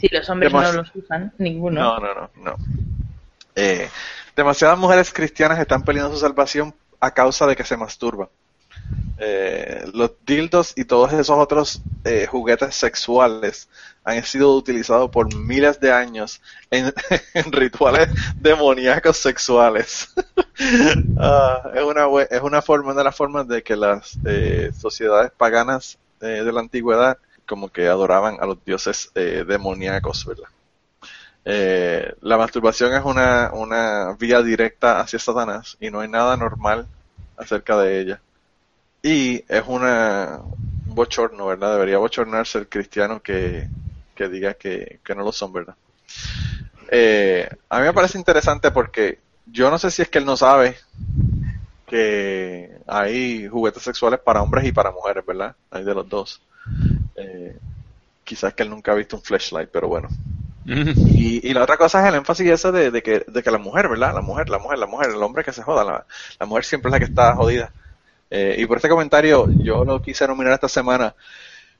Si 0.00 0.08
los 0.10 0.28
hombres 0.28 0.52
no 0.52 0.72
los 0.72 0.92
usan, 0.92 1.32
ninguno. 1.38 1.80
No, 1.82 2.00
no, 2.00 2.14
no, 2.14 2.30
no. 2.34 2.56
Eh, 3.54 3.88
demasiadas 4.34 4.76
mujeres 4.76 5.12
cristianas 5.12 5.60
están 5.60 5.84
peleando 5.84 6.14
su 6.14 6.18
salvación 6.18 6.74
a 6.98 7.12
causa 7.12 7.46
de 7.46 7.54
que 7.54 7.62
se 7.62 7.76
masturban. 7.76 8.28
Eh, 9.20 9.90
los 9.94 10.12
dildos 10.24 10.74
y 10.76 10.84
todos 10.84 11.12
esos 11.12 11.36
otros 11.36 11.82
eh, 12.04 12.26
juguetes 12.26 12.76
sexuales 12.76 13.68
han 14.04 14.22
sido 14.22 14.54
utilizados 14.54 15.10
por 15.10 15.34
miles 15.34 15.80
de 15.80 15.90
años 15.92 16.40
en, 16.70 16.94
rituales 17.52 18.08
demoníacos 18.36 19.16
sexuales. 19.16 20.14
Ah, 21.20 21.70
es, 21.72 21.82
una, 21.84 22.08
es 22.30 22.40
una 22.42 22.60
forma 22.62 22.92
de 22.92 23.04
las 23.04 23.14
formas 23.14 23.46
de 23.46 23.62
que 23.62 23.76
las 23.76 24.18
eh, 24.24 24.72
sociedades 24.76 25.30
paganas 25.30 25.98
de 26.18 26.52
la 26.52 26.58
antigüedad 26.58 27.16
como 27.46 27.68
que 27.68 27.86
adoraban 27.86 28.38
a 28.40 28.46
los 28.46 28.64
dioses 28.64 29.12
demoníacos, 29.14 30.26
¿verdad? 30.26 30.48
La 32.20 32.36
masturbación 32.36 32.92
es 32.92 33.04
una, 33.04 33.52
una 33.52 34.16
vía 34.18 34.42
directa 34.42 34.98
hacia 34.98 35.20
Satanás 35.20 35.76
y 35.78 35.90
no 35.90 36.00
hay 36.00 36.08
nada 36.08 36.36
normal 36.36 36.88
acerca 37.36 37.78
de 37.78 38.00
ella. 38.00 38.20
Y 39.02 39.44
es 39.48 39.62
una, 39.66 40.40
un 40.86 40.94
bochorno, 40.94 41.46
¿verdad? 41.46 41.72
Debería 41.74 41.98
bochornarse 41.98 42.58
el 42.58 42.68
cristiano 42.68 43.20
que, 43.20 43.68
que 44.14 44.28
diga 44.28 44.54
que, 44.54 45.00
que 45.04 45.14
no 45.14 45.22
lo 45.22 45.32
son, 45.32 45.52
¿verdad? 45.52 45.76
Eh, 46.90 47.48
a 47.68 47.78
mí 47.80 47.86
me 47.86 47.92
parece 47.92 48.18
interesante 48.18 48.70
porque 48.70 49.18
yo 49.46 49.70
no 49.70 49.78
sé 49.78 49.90
si 49.90 50.02
es 50.02 50.08
que 50.08 50.18
él 50.18 50.24
no 50.24 50.36
sabe 50.36 50.76
que 51.86 52.70
hay 52.86 53.46
juguetes 53.48 53.82
sexuales 53.82 54.20
para 54.20 54.42
hombres 54.42 54.66
y 54.66 54.72
para 54.72 54.90
mujeres, 54.90 55.24
¿verdad? 55.24 55.54
Hay 55.70 55.84
de 55.84 55.94
los 55.94 56.08
dos. 56.08 56.42
Eh, 57.16 57.56
quizás 58.24 58.52
que 58.54 58.62
él 58.62 58.70
nunca 58.70 58.92
ha 58.92 58.94
visto 58.94 59.16
un 59.16 59.22
flashlight, 59.22 59.70
pero 59.70 59.88
bueno. 59.88 60.08
Y, 61.14 61.48
y 61.48 61.54
la 61.54 61.62
otra 61.62 61.78
cosa 61.78 62.02
es 62.02 62.08
el 62.08 62.16
énfasis 62.16 62.50
ese 62.50 62.70
de, 62.72 62.90
de 62.90 63.02
que, 63.02 63.24
de 63.26 63.42
que 63.42 63.50
la 63.50 63.56
mujer, 63.58 63.88
¿verdad? 63.88 64.12
La 64.14 64.20
mujer, 64.20 64.50
la 64.50 64.58
mujer, 64.58 64.78
la 64.78 64.86
mujer, 64.86 65.10
el 65.10 65.22
hombre 65.22 65.42
que 65.44 65.52
se 65.52 65.62
joda, 65.62 65.82
la, 65.82 66.06
la 66.38 66.46
mujer 66.46 66.64
siempre 66.64 66.90
es 66.90 66.92
la 66.92 66.98
que 66.98 67.06
está 67.06 67.34
jodida. 67.34 67.72
Eh, 68.30 68.56
y 68.58 68.66
por 68.66 68.76
este 68.78 68.88
comentario 68.88 69.48
yo 69.62 69.84
lo 69.84 70.00
quise 70.02 70.26
nominar 70.26 70.52
esta 70.54 70.68
semana. 70.68 71.14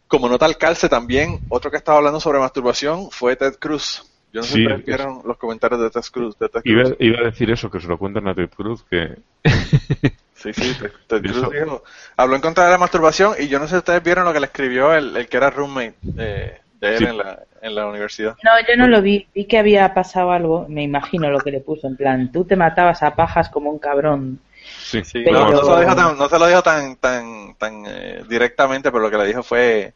Como 0.06 0.28
nota 0.28 0.46
al 0.46 0.56
calce 0.56 0.88
también, 0.88 1.40
otro 1.48 1.70
que 1.70 1.76
estaba 1.76 1.98
hablando 1.98 2.20
sobre 2.20 2.38
masturbación 2.38 3.10
fue 3.10 3.36
Ted 3.36 3.56
Cruz. 3.58 4.04
Yo 4.32 4.40
no 4.40 4.46
sé 4.46 4.52
Sí, 4.54 4.58
si 4.60 4.66
ustedes 4.66 4.84
vieron 4.86 5.22
los 5.24 5.36
comentarios 5.38 5.80
de 5.80 5.90
Ted 5.90 6.00
Cruz. 6.10 6.38
De 6.38 6.48
Ted 6.48 6.60
Iba, 6.64 6.82
Cruz. 6.84 6.96
iba 7.00 7.20
a 7.20 7.24
decir 7.24 7.50
eso, 7.50 7.70
que 7.70 7.80
se 7.80 7.88
lo 7.88 7.98
cuentan 7.98 8.26
a 8.28 8.34
Ted 8.34 8.48
Cruz, 8.54 8.84
que... 8.88 9.16
Sí, 10.34 10.52
sí, 10.52 10.72
Ted, 11.08 11.20
Cruz 11.20 11.50
dijo- 11.50 11.82
habló 12.16 12.36
en 12.36 12.40
contra 12.40 12.64
de 12.66 12.70
la 12.70 12.78
masturbación 12.78 13.34
y 13.40 13.48
yo 13.48 13.58
no 13.58 13.64
sé 13.66 13.72
si 13.72 13.78
ustedes 13.78 14.02
vieron 14.04 14.24
lo 14.24 14.32
que 14.32 14.38
le 14.38 14.46
escribió 14.46 14.94
el, 14.94 15.16
el 15.16 15.26
que 15.28 15.36
era 15.36 15.50
roommate 15.50 15.94
eh, 16.16 16.60
de 16.80 16.88
él 16.92 16.98
Sí. 16.98 17.04
en, 17.06 17.18
la, 17.18 17.42
en 17.60 17.74
la 17.74 17.86
universidad. 17.88 18.36
No, 18.44 18.50
yo 18.68 18.76
no 18.76 18.86
lo 18.86 19.02
vi. 19.02 19.26
Vi 19.34 19.46
que 19.46 19.58
había 19.58 19.92
pasado 19.94 20.30
algo. 20.30 20.66
Me 20.68 20.84
imagino 20.84 21.28
lo 21.28 21.40
que 21.40 21.50
le 21.50 21.58
puso. 21.58 21.88
En 21.88 21.96
plan, 21.96 22.30
tú 22.30 22.44
te 22.44 22.54
matabas 22.54 23.02
a 23.02 23.16
pajas 23.16 23.48
como 23.48 23.68
un 23.70 23.80
cabrón. 23.80 24.38
Sí, 24.80 25.02
Sí, 25.04 25.22
Pero- 25.24 25.50
no, 25.50 25.50
no 25.50 25.60
se 25.62 25.70
lo 25.70 25.80
dijo 25.80 25.94
tan, 25.96 26.18
no 26.18 26.28
se 26.28 26.38
lo 26.38 26.46
dijo 26.46 26.62
tan, 26.62 26.96
tan, 26.96 27.54
tan 27.56 27.84
eh, 27.86 28.24
directamente, 28.28 28.90
pero 28.90 29.02
lo 29.02 29.10
que 29.10 29.18
le 29.18 29.26
dijo 29.26 29.42
fue 29.42 29.94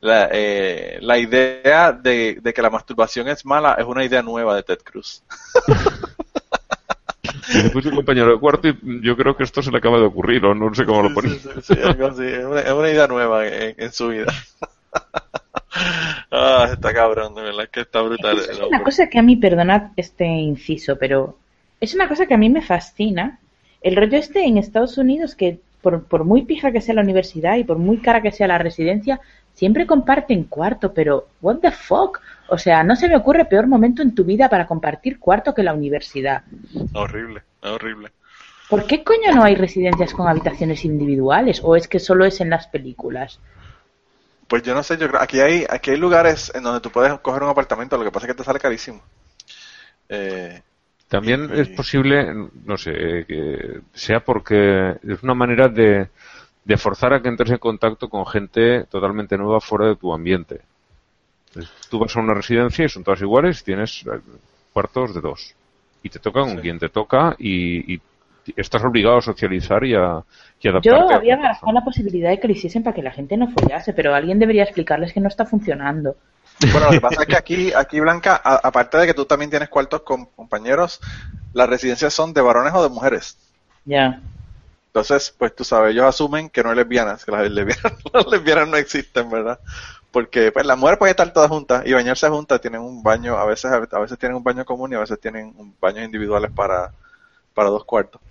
la, 0.00 0.28
eh, 0.32 0.98
la 1.00 1.18
idea 1.18 1.92
de, 1.92 2.38
de 2.42 2.52
que 2.52 2.62
la 2.62 2.70
masturbación 2.70 3.28
es 3.28 3.44
mala 3.46 3.74
es 3.78 3.84
una 3.86 4.04
idea 4.04 4.22
nueva 4.22 4.54
de 4.56 4.62
Ted 4.62 4.78
Cruz. 4.84 5.22
Después 7.52 7.84
un 7.86 7.94
compañero 7.96 8.32
de 8.32 8.38
cuarto 8.40 8.68
y 8.68 8.76
yo 9.02 9.16
creo 9.16 9.36
que 9.36 9.44
esto 9.44 9.62
se 9.62 9.70
le 9.70 9.78
acaba 9.78 9.98
de 9.98 10.04
ocurrir, 10.04 10.44
o 10.44 10.54
no 10.54 10.74
sé 10.74 10.84
cómo 10.84 11.02
lo 11.02 11.12
ponía. 11.14 11.34
Sí, 11.34 11.48
sí, 11.62 11.74
es, 11.74 12.44
una, 12.44 12.60
es 12.60 12.72
una 12.72 12.90
idea 12.90 13.06
nueva 13.06 13.46
en, 13.46 13.74
en 13.76 13.92
su 13.92 14.08
vida. 14.08 14.32
ah, 16.30 16.68
está 16.72 16.92
cabrón, 16.94 17.34
de 17.34 17.42
verdad 17.42 17.68
que 17.70 17.80
está 17.80 18.00
brutal. 18.00 18.38
Es 18.38 18.58
una 18.58 18.82
cosa 18.82 19.08
que 19.08 19.18
a 19.18 19.22
mí, 19.22 19.36
perdonad 19.36 19.90
este 19.96 20.24
inciso, 20.24 20.96
pero 20.98 21.38
es 21.80 21.94
una 21.94 22.08
cosa 22.08 22.26
que 22.26 22.34
a 22.34 22.38
mí 22.38 22.48
me 22.50 22.62
fascina. 22.62 23.38
El 23.84 23.96
rollo 23.96 24.16
este 24.16 24.46
en 24.46 24.56
Estados 24.56 24.96
Unidos 24.96 25.34
que 25.34 25.60
por, 25.82 26.04
por 26.04 26.24
muy 26.24 26.42
pija 26.42 26.72
que 26.72 26.80
sea 26.80 26.94
la 26.94 27.02
universidad 27.02 27.56
y 27.56 27.64
por 27.64 27.76
muy 27.76 27.98
cara 27.98 28.22
que 28.22 28.32
sea 28.32 28.48
la 28.48 28.56
residencia, 28.56 29.20
siempre 29.52 29.86
comparten 29.86 30.44
cuarto, 30.44 30.94
pero 30.94 31.28
what 31.42 31.58
the 31.58 31.70
fuck? 31.70 32.18
O 32.48 32.56
sea, 32.56 32.82
no 32.82 32.96
se 32.96 33.08
me 33.08 33.16
ocurre 33.16 33.44
peor 33.44 33.66
momento 33.66 34.00
en 34.00 34.14
tu 34.14 34.24
vida 34.24 34.48
para 34.48 34.66
compartir 34.66 35.18
cuarto 35.18 35.54
que 35.54 35.62
la 35.62 35.74
universidad. 35.74 36.44
Horrible, 36.94 37.42
horrible. 37.62 38.10
¿Por 38.70 38.86
qué 38.86 39.04
coño 39.04 39.34
no 39.34 39.44
hay 39.44 39.54
residencias 39.54 40.14
con 40.14 40.28
habitaciones 40.28 40.86
individuales? 40.86 41.60
¿O 41.62 41.76
es 41.76 41.86
que 41.86 42.00
solo 42.00 42.24
es 42.24 42.40
en 42.40 42.48
las 42.48 42.66
películas? 42.68 43.38
Pues 44.48 44.62
yo 44.62 44.74
no 44.74 44.82
sé, 44.82 44.96
yo 44.96 45.08
creo, 45.08 45.20
aquí 45.20 45.40
hay, 45.40 45.66
aquí 45.68 45.90
hay 45.90 45.98
lugares 45.98 46.50
en 46.54 46.62
donde 46.62 46.80
tú 46.80 46.90
puedes 46.90 47.12
coger 47.20 47.42
un 47.42 47.50
apartamento, 47.50 47.98
lo 47.98 48.04
que 48.04 48.10
pasa 48.10 48.26
es 48.26 48.32
que 48.32 48.38
te 48.38 48.44
sale 48.44 48.58
carísimo. 48.58 49.02
Eh, 50.08 50.62
También 51.08 51.50
Y- 51.54 51.60
es 51.60 51.68
posible, 51.68 52.32
no 52.64 52.76
sé, 52.76 53.24
que 53.28 53.80
sea 53.92 54.20
porque 54.20 54.96
es 55.06 55.22
una 55.22 55.34
manera 55.34 55.68
de, 55.68 56.08
de 56.64 56.76
forzar 56.76 57.12
a 57.12 57.22
que 57.22 57.28
entres 57.28 57.50
en 57.50 57.58
contacto 57.58 58.08
con 58.08 58.26
gente 58.26 58.84
totalmente 58.84 59.36
nueva 59.36 59.60
fuera 59.60 59.86
de 59.88 59.96
tu 59.96 60.12
ambiente. 60.12 60.60
Entonces, 61.48 61.72
tú 61.88 61.98
vas 62.00 62.16
a 62.16 62.20
una 62.20 62.34
residencia 62.34 62.84
y 62.84 62.88
son 62.88 63.04
todas 63.04 63.20
iguales, 63.20 63.62
tienes 63.62 64.04
eh, 64.06 64.18
cuartos 64.72 65.14
de 65.14 65.20
dos. 65.20 65.54
Y 66.02 66.08
te 66.08 66.18
toca 66.18 66.40
con 66.40 66.56
Sí. 66.56 66.58
quien 66.58 66.78
te 66.78 66.88
toca 66.88 67.36
y, 67.38 67.94
y 67.94 68.00
estás 68.56 68.82
obligado 68.84 69.18
a 69.18 69.22
socializar 69.22 69.84
y 69.84 69.94
a, 69.94 70.20
y 70.60 70.68
adaptarte. 70.68 70.88
Yo 70.88 71.10
a- 71.10 71.16
había 71.16 71.36
barajado 71.36 71.72
la 71.72 71.84
posibilidad 71.84 72.30
de 72.30 72.40
que 72.40 72.48
lo 72.48 72.54
hiciesen 72.54 72.82
para 72.82 72.94
que 72.96 73.02
la 73.02 73.12
gente 73.12 73.36
no 73.36 73.48
follase, 73.48 73.92
pero 73.92 74.14
alguien 74.14 74.38
debería 74.38 74.64
explicarles 74.64 75.12
que 75.12 75.20
no 75.20 75.28
está 75.28 75.44
funcionando. 75.46 76.16
Bueno, 76.70 76.86
lo 76.88 76.94
que 76.94 77.00
pasa 77.00 77.22
es 77.22 77.28
que 77.28 77.36
aquí, 77.38 77.72
aquí 77.72 78.00
Blanca, 78.00 78.40
a- 78.42 78.60
aparte 78.68 78.98
de 78.98 79.06
que 79.06 79.14
tú 79.14 79.24
también 79.26 79.50
tienes 79.50 79.68
cuartos 79.68 80.02
con 80.02 80.26
compañeros, 80.26 81.00
las 81.52 81.68
residencias 81.68 82.14
son 82.14 82.32
de 82.34 82.40
varones 82.42 82.74
o 82.74 82.82
de 82.82 82.88
mujeres. 82.90 83.38
Ya. 83.86 84.20
Entonces, 84.92 85.34
pues 85.36 85.54
tú 85.56 85.64
sabes, 85.64 85.92
ellos 85.92 86.04
asumen 86.04 86.48
que 86.50 86.62
no 86.62 86.70
hay 86.70 86.76
lesbianas, 86.76 87.24
que 87.24 87.32
las 87.32 87.50
lesbianas, 87.50 87.94
las 88.12 88.26
lesbianas 88.28 88.68
no 88.68 88.76
existen, 88.76 89.28
¿verdad? 89.30 89.60
Porque 90.12 90.52
pues 90.52 90.64
las 90.66 90.78
mujeres 90.78 90.98
pueden 90.98 91.10
estar 91.12 91.32
todas 91.32 91.50
juntas 91.50 91.82
y 91.86 91.92
bañarse 91.92 92.28
juntas, 92.28 92.60
tienen 92.60 92.80
un 92.80 93.02
baño, 93.02 93.36
a 93.36 93.44
veces 93.44 93.72
a 93.72 93.98
veces 93.98 94.18
tienen 94.18 94.36
un 94.36 94.44
baño 94.44 94.64
común 94.64 94.92
y 94.92 94.94
a 94.94 95.00
veces 95.00 95.18
tienen 95.20 95.52
un 95.56 95.76
baños 95.80 96.04
individuales 96.04 96.52
para, 96.52 96.92
para 97.54 97.70
dos 97.70 97.84
cuartos. 97.84 98.22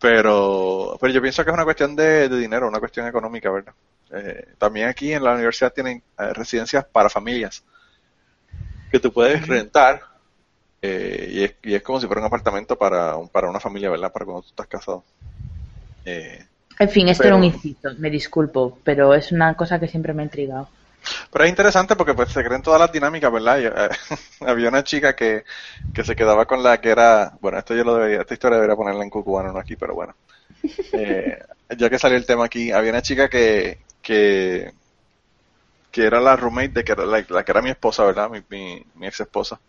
Pero, 0.00 0.96
pero 1.00 1.12
yo 1.12 1.22
pienso 1.22 1.44
que 1.44 1.50
es 1.50 1.54
una 1.54 1.64
cuestión 1.64 1.96
de, 1.96 2.28
de 2.28 2.38
dinero, 2.38 2.68
una 2.68 2.80
cuestión 2.80 3.06
económica, 3.08 3.50
¿verdad? 3.50 3.74
Eh, 4.12 4.54
también 4.58 4.88
aquí 4.88 5.12
en 5.12 5.24
la 5.24 5.34
universidad 5.34 5.72
tienen 5.72 6.02
eh, 6.18 6.32
residencias 6.34 6.84
para 6.86 7.08
familias 7.10 7.64
que 8.90 9.00
tú 9.00 9.12
puedes 9.12 9.46
rentar 9.46 10.02
eh, 10.82 11.28
y, 11.32 11.44
es, 11.44 11.56
y 11.62 11.74
es 11.74 11.82
como 11.82 12.00
si 12.00 12.06
fuera 12.06 12.20
un 12.22 12.26
apartamento 12.28 12.78
para, 12.78 13.16
un- 13.16 13.28
para 13.30 13.48
una 13.50 13.60
familia, 13.60 13.90
¿verdad? 13.90 14.12
Para 14.12 14.26
cuando 14.26 14.42
tú 14.42 14.48
estás 14.50 14.66
casado. 14.68 15.04
Eh, 16.04 16.46
En 16.80 16.88
fin, 16.88 17.06
esto 17.08 17.28
era 17.28 17.36
un 17.36 17.44
incito, 17.44 17.90
me 17.98 18.10
disculpo, 18.10 18.80
pero 18.82 19.14
es 19.14 19.30
una 19.30 19.54
cosa 19.56 19.78
que 19.78 19.86
siempre 19.86 20.12
me 20.14 20.22
ha 20.22 20.24
intrigado. 20.24 20.68
Pero 21.30 21.44
es 21.44 21.50
interesante 21.50 21.96
porque 21.96 22.14
pues 22.14 22.30
se 22.30 22.44
creen 22.44 22.62
todas 22.62 22.80
las 22.80 22.92
dinámicas, 22.92 23.32
¿verdad? 23.32 23.60
Eh, 23.60 23.90
había 24.46 24.68
una 24.68 24.84
chica 24.84 25.14
que, 25.16 25.44
que 25.92 26.04
se 26.04 26.16
quedaba 26.16 26.46
con 26.46 26.62
la 26.62 26.80
que 26.80 26.90
era, 26.90 27.36
bueno, 27.40 27.58
esto 27.58 27.74
yo 27.74 27.84
lo 27.84 27.94
debería, 27.96 28.20
esta 28.20 28.34
historia 28.34 28.56
debería 28.56 28.76
ponerla 28.76 29.04
en 29.04 29.10
cucubano, 29.10 29.52
no 29.52 29.58
aquí, 29.58 29.76
pero 29.76 29.94
bueno. 29.94 30.14
Eh, 30.92 31.38
ya 31.78 31.90
que 31.90 31.98
salió 31.98 32.18
el 32.18 32.26
tema 32.26 32.46
aquí, 32.46 32.72
había 32.72 32.90
una 32.92 33.02
chica 33.02 33.28
que, 33.28 33.80
que, 34.10 34.72
que 35.92 36.04
era 36.04 36.20
la 36.20 36.36
roommate 36.36 36.68
de 36.70 36.84
que 36.84 36.92
era 36.92 37.04
la, 37.06 37.24
la 37.28 37.44
que 37.44 37.52
era 37.52 37.62
mi 37.62 37.70
esposa, 37.70 38.04
¿verdad? 38.04 38.28
Mi, 38.28 38.42
mi, 38.48 38.82
mi 38.94 39.06
ex 39.06 39.20
esposa, 39.20 39.60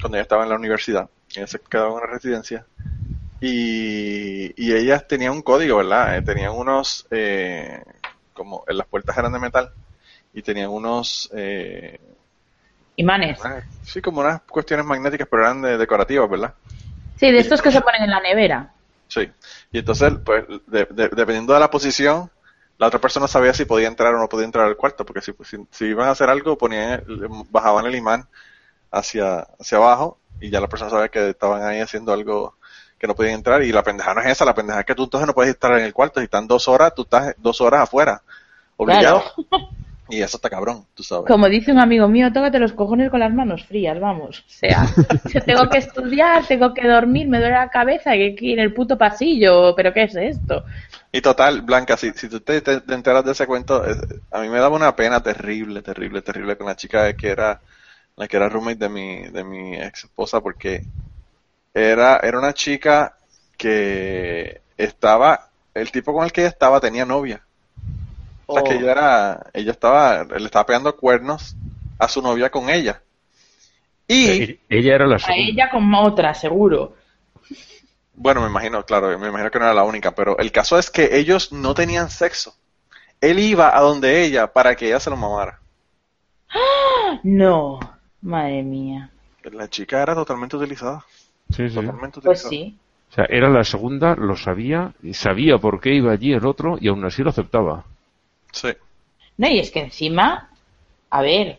cuando 0.00 0.16
ella 0.16 0.22
estaba 0.22 0.42
en 0.44 0.50
la 0.50 0.56
universidad. 0.56 1.08
Ella 1.34 1.46
se 1.46 1.60
quedaba 1.60 1.90
en 1.90 1.94
una 1.94 2.06
residencia. 2.06 2.66
Y, 3.40 4.52
y 4.56 4.74
ellas 4.74 5.06
tenían 5.06 5.32
un 5.32 5.42
código, 5.42 5.76
¿verdad? 5.78 6.16
Eh, 6.16 6.22
tenían 6.22 6.52
unos, 6.52 7.06
eh, 7.10 7.80
como 8.32 8.64
en 8.66 8.78
las 8.78 8.86
puertas 8.88 9.16
eran 9.16 9.32
de 9.32 9.38
metal 9.38 9.70
y 10.32 10.42
tenían 10.42 10.70
unos, 10.70 11.30
eh, 11.34 12.00
Imanes. 12.96 13.38
sí, 13.82 14.00
como 14.00 14.20
unas 14.20 14.42
cuestiones 14.42 14.86
magnéticas, 14.86 15.28
pero 15.30 15.42
eran 15.44 15.62
de- 15.62 15.78
decorativas, 15.78 16.28
¿verdad? 16.28 16.54
Sí, 17.18 17.30
de 17.30 17.38
estos 17.38 17.62
que 17.62 17.70
se 17.70 17.80
ponen 17.80 18.02
en 18.02 18.10
la 18.10 18.20
nevera. 18.20 18.72
Sí. 19.08 19.30
Y 19.70 19.78
entonces, 19.78 20.14
pues, 20.24 20.44
de- 20.66 20.86
de- 20.90 21.08
dependiendo 21.08 21.54
de 21.54 21.60
la 21.60 21.70
posición, 21.70 22.30
la 22.78 22.86
otra 22.88 23.00
persona 23.00 23.26
sabía 23.26 23.54
si 23.54 23.64
podía 23.64 23.88
entrar 23.88 24.14
o 24.14 24.18
no 24.18 24.28
podía 24.28 24.44
entrar 24.44 24.66
al 24.66 24.76
cuarto, 24.76 25.04
porque 25.06 25.22
si, 25.22 25.32
si, 25.44 25.56
si 25.70 25.84
iban 25.86 26.08
a 26.08 26.12
hacer 26.12 26.28
algo, 26.28 26.58
ponían, 26.58 27.02
bajaban 27.50 27.86
el 27.86 27.94
imán 27.94 28.28
hacia, 28.90 29.46
hacia 29.58 29.78
abajo 29.78 30.18
y 30.40 30.50
ya 30.50 30.60
la 30.60 30.68
persona 30.68 30.90
sabía 30.90 31.08
que 31.08 31.30
estaban 31.30 31.62
ahí 31.62 31.80
haciendo 31.80 32.12
algo 32.12 32.56
que 32.98 33.06
no 33.06 33.14
podían 33.14 33.34
entrar 33.34 33.62
y 33.62 33.72
la 33.72 33.82
pendeja 33.82 34.14
no 34.14 34.20
es 34.20 34.28
esa, 34.28 34.44
la 34.44 34.54
pendeja 34.54 34.80
es 34.80 34.86
que 34.86 34.94
tú 34.94 35.04
entonces 35.04 35.26
no 35.26 35.34
puedes 35.34 35.52
estar 35.52 35.72
en 35.78 35.84
el 35.84 35.92
cuarto, 35.92 36.20
si 36.20 36.24
están 36.24 36.46
dos 36.46 36.68
horas, 36.68 36.94
tú 36.94 37.02
estás 37.02 37.34
dos 37.38 37.60
horas 37.60 37.82
afuera, 37.82 38.22
obligado. 38.76 39.22
Y 40.08 40.20
eso 40.22 40.36
está 40.36 40.50
cabrón, 40.50 40.86
tú 40.94 41.02
sabes. 41.02 41.30
Como 41.30 41.48
dice 41.48 41.72
un 41.72 41.78
amigo 41.80 42.06
mío, 42.08 42.32
tócate 42.32 42.58
los 42.60 42.72
cojones 42.72 43.10
con 43.10 43.20
las 43.20 43.32
manos 43.32 43.64
frías, 43.66 43.98
vamos. 44.00 44.40
O 44.40 44.48
sea, 44.48 44.92
si 45.24 45.40
tengo 45.40 45.68
que 45.68 45.78
estudiar, 45.78 46.46
tengo 46.46 46.72
que 46.72 46.86
dormir, 46.86 47.28
me 47.28 47.38
duele 47.38 47.54
la 47.54 47.68
cabeza, 47.68 48.12
que 48.12 48.32
aquí 48.34 48.52
en 48.52 48.60
el 48.60 48.72
puto 48.72 48.96
pasillo, 48.96 49.74
pero 49.76 49.92
¿qué 49.92 50.04
es 50.04 50.14
esto? 50.14 50.64
Y 51.12 51.20
total, 51.20 51.62
Blanca, 51.62 51.96
si, 51.96 52.12
si 52.12 52.28
tú 52.28 52.40
te, 52.40 52.60
te- 52.60 52.80
te 52.80 52.94
enteras 52.94 53.24
de 53.24 53.32
ese 53.32 53.46
cuento, 53.46 53.88
eh, 53.88 53.96
a 54.30 54.40
mí 54.40 54.48
me 54.48 54.58
daba 54.58 54.76
una 54.76 54.94
pena 54.96 55.22
terrible, 55.22 55.82
terrible, 55.82 56.22
terrible 56.22 56.56
con 56.56 56.66
la 56.66 56.76
chica 56.76 57.12
que 57.14 57.28
era 57.30 57.62
la 58.16 58.28
que 58.28 58.36
era 58.38 58.48
roommate 58.48 58.78
de 58.78 58.88
mi, 58.88 59.28
de 59.28 59.44
mi 59.44 59.76
ex 59.76 60.04
esposa, 60.04 60.40
porque 60.42 60.88
era, 61.74 62.18
era 62.18 62.38
una 62.40 62.54
chica 62.54 63.18
que 63.58 64.62
estaba, 64.76 65.52
el 65.74 65.92
tipo 65.92 66.14
con 66.14 66.24
el 66.24 66.32
que 66.32 66.42
ella 66.42 66.50
estaba 66.50 66.80
tenía 66.80 67.06
novia. 67.06 67.45
O 68.46 68.54
sea, 68.54 68.62
que 68.62 68.74
Oh. 68.74 68.78
ella 68.80 68.92
era, 68.92 69.46
ella 69.52 69.72
estaba, 69.72 70.24
le 70.24 70.44
estaba 70.44 70.66
pegando 70.66 70.96
cuernos 70.96 71.56
a 71.98 72.08
su 72.08 72.22
novia 72.22 72.50
con 72.50 72.70
ella. 72.70 73.02
Y, 74.08 74.60
Ella 74.68 74.94
era 74.94 75.06
la 75.06 75.16
A 75.16 75.18
segunda. 75.18 75.42
ella 75.50 75.70
con 75.70 75.92
otra, 75.94 76.32
seguro. 76.34 76.94
bueno, 78.14 78.40
me 78.42 78.46
imagino, 78.46 78.84
claro, 78.84 79.18
me 79.18 79.28
imagino 79.28 79.50
que 79.50 79.58
no 79.58 79.64
era 79.64 79.74
la 79.74 79.82
única, 79.82 80.12
pero 80.14 80.38
el 80.38 80.52
caso 80.52 80.78
es 80.78 80.90
que 80.90 81.16
ellos 81.18 81.52
no 81.52 81.74
tenían 81.74 82.08
sexo. 82.08 82.54
Él 83.20 83.38
iba 83.40 83.76
a 83.76 83.80
donde 83.80 84.22
ella 84.24 84.52
para 84.52 84.76
que 84.76 84.86
ella 84.86 85.00
se 85.00 85.10
lo 85.10 85.16
mamara. 85.16 85.58
No, 87.22 87.80
madre 88.22 88.62
mía. 88.62 89.10
La 89.52 89.68
chica 89.68 90.02
era 90.02 90.14
totalmente 90.14 90.56
utilizada. 90.56 91.04
Sí, 91.50 91.68
sí. 91.68 91.74
Totalmente 91.74 92.20
Pues 92.20 92.44
utilizada. 92.44 92.50
sí. 92.50 92.78
O 93.10 93.14
sea, 93.14 93.24
era 93.28 93.48
la 93.48 93.64
segunda, 93.64 94.14
lo 94.16 94.36
sabía, 94.36 94.92
y 95.02 95.14
sabía 95.14 95.58
por 95.58 95.80
qué 95.80 95.94
iba 95.94 96.12
allí 96.12 96.32
el 96.32 96.44
otro, 96.44 96.76
y 96.80 96.88
aún 96.88 97.04
así 97.04 97.22
lo 97.22 97.30
aceptaba. 97.30 97.84
Sí. 98.56 98.68
No, 99.36 99.48
y 99.48 99.58
es 99.58 99.70
que 99.70 99.80
encima, 99.80 100.50
a 101.10 101.22
ver, 101.22 101.58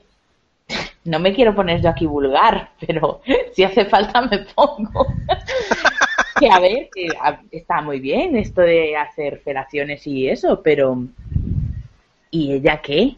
no 1.05 1.19
me 1.19 1.33
quiero 1.33 1.55
poner 1.55 1.81
yo 1.81 1.89
aquí 1.89 2.05
vulgar, 2.05 2.71
pero 2.85 3.21
si 3.53 3.63
hace 3.63 3.85
falta 3.85 4.21
me 4.21 4.39
pongo. 4.39 5.07
que 6.39 6.49
a 6.49 6.59
ver, 6.59 6.89
que 6.93 7.07
está 7.51 7.81
muy 7.81 7.99
bien 7.99 8.35
esto 8.35 8.61
de 8.61 8.95
hacer 8.95 9.39
felaciones 9.43 10.05
y 10.05 10.27
eso, 10.27 10.61
pero 10.61 11.03
¿y 12.31 12.53
ella 12.53 12.81
qué? 12.81 13.15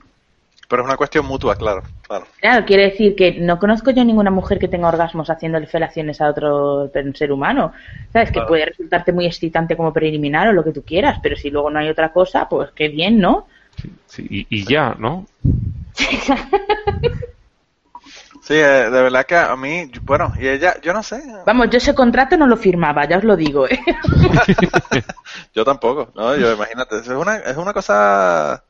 Pero 0.70 0.84
es 0.84 0.86
una 0.86 0.98
cuestión 0.98 1.26
mutua, 1.26 1.56
claro. 1.56 1.82
claro. 2.04 2.28
Claro, 2.40 2.66
quiere 2.66 2.92
decir 2.92 3.16
que 3.16 3.40
no 3.40 3.58
conozco 3.58 3.90
yo 3.90 4.06
ninguna 4.06 4.30
mujer 4.30 4.60
que 4.60 4.68
tenga 4.68 4.88
orgasmos 4.88 5.30
haciéndole 5.30 5.66
felaciones 5.66 6.22
a 6.22 6.30
otro 6.30 6.92
ser 7.16 7.32
humano. 7.32 7.74
¿Sabes? 8.14 8.32
Que 8.32 8.42
puede 8.42 8.68
resultarte 8.68 9.12
muy 9.12 9.26
excitante 9.26 9.76
como 9.76 9.92
preliminar 9.92 10.48
o 10.48 10.54
lo 10.54 10.64
que 10.64 10.72
tú 10.72 10.84
quieras, 10.84 11.20
pero 11.24 11.36
si 11.36 11.50
luego 11.50 11.72
no 11.72 11.80
hay 11.80 11.90
otra 11.90 12.14
cosa, 12.14 12.48
pues 12.48 12.70
qué 12.76 12.88
bien, 12.88 13.18
¿no? 13.20 13.48
Sí, 14.08 14.28
y, 14.30 14.48
y 14.50 14.66
ya, 14.66 14.96
¿no? 14.98 15.26
Sí, 18.42 18.56
eh, 18.56 18.90
de 18.90 18.90
verdad 18.90 19.26
que 19.26 19.36
a 19.36 19.56
mí, 19.56 19.92
bueno, 20.02 20.34
y 20.40 20.48
ella, 20.48 20.82
yo 20.82 20.92
no 20.92 21.04
sé. 21.04 21.22
Vamos, 21.46 21.70
yo 21.70 21.78
ese 21.78 21.94
contrato 21.94 22.36
no 22.36 22.48
lo 22.48 22.58
firmaba, 22.58 23.08
ya 23.08 23.18
os 23.18 23.24
lo 23.24 23.36
digo, 23.36 23.68
¿eh? 23.68 23.80
Yo 25.54 25.64
tampoco, 25.64 26.12
¿no? 26.16 26.36
Yo 26.36 26.52
imagínate, 26.52 26.98
es 26.98 27.08
una, 27.10 27.38
es 27.38 27.58
una 27.58 27.74
cosa 27.74 28.64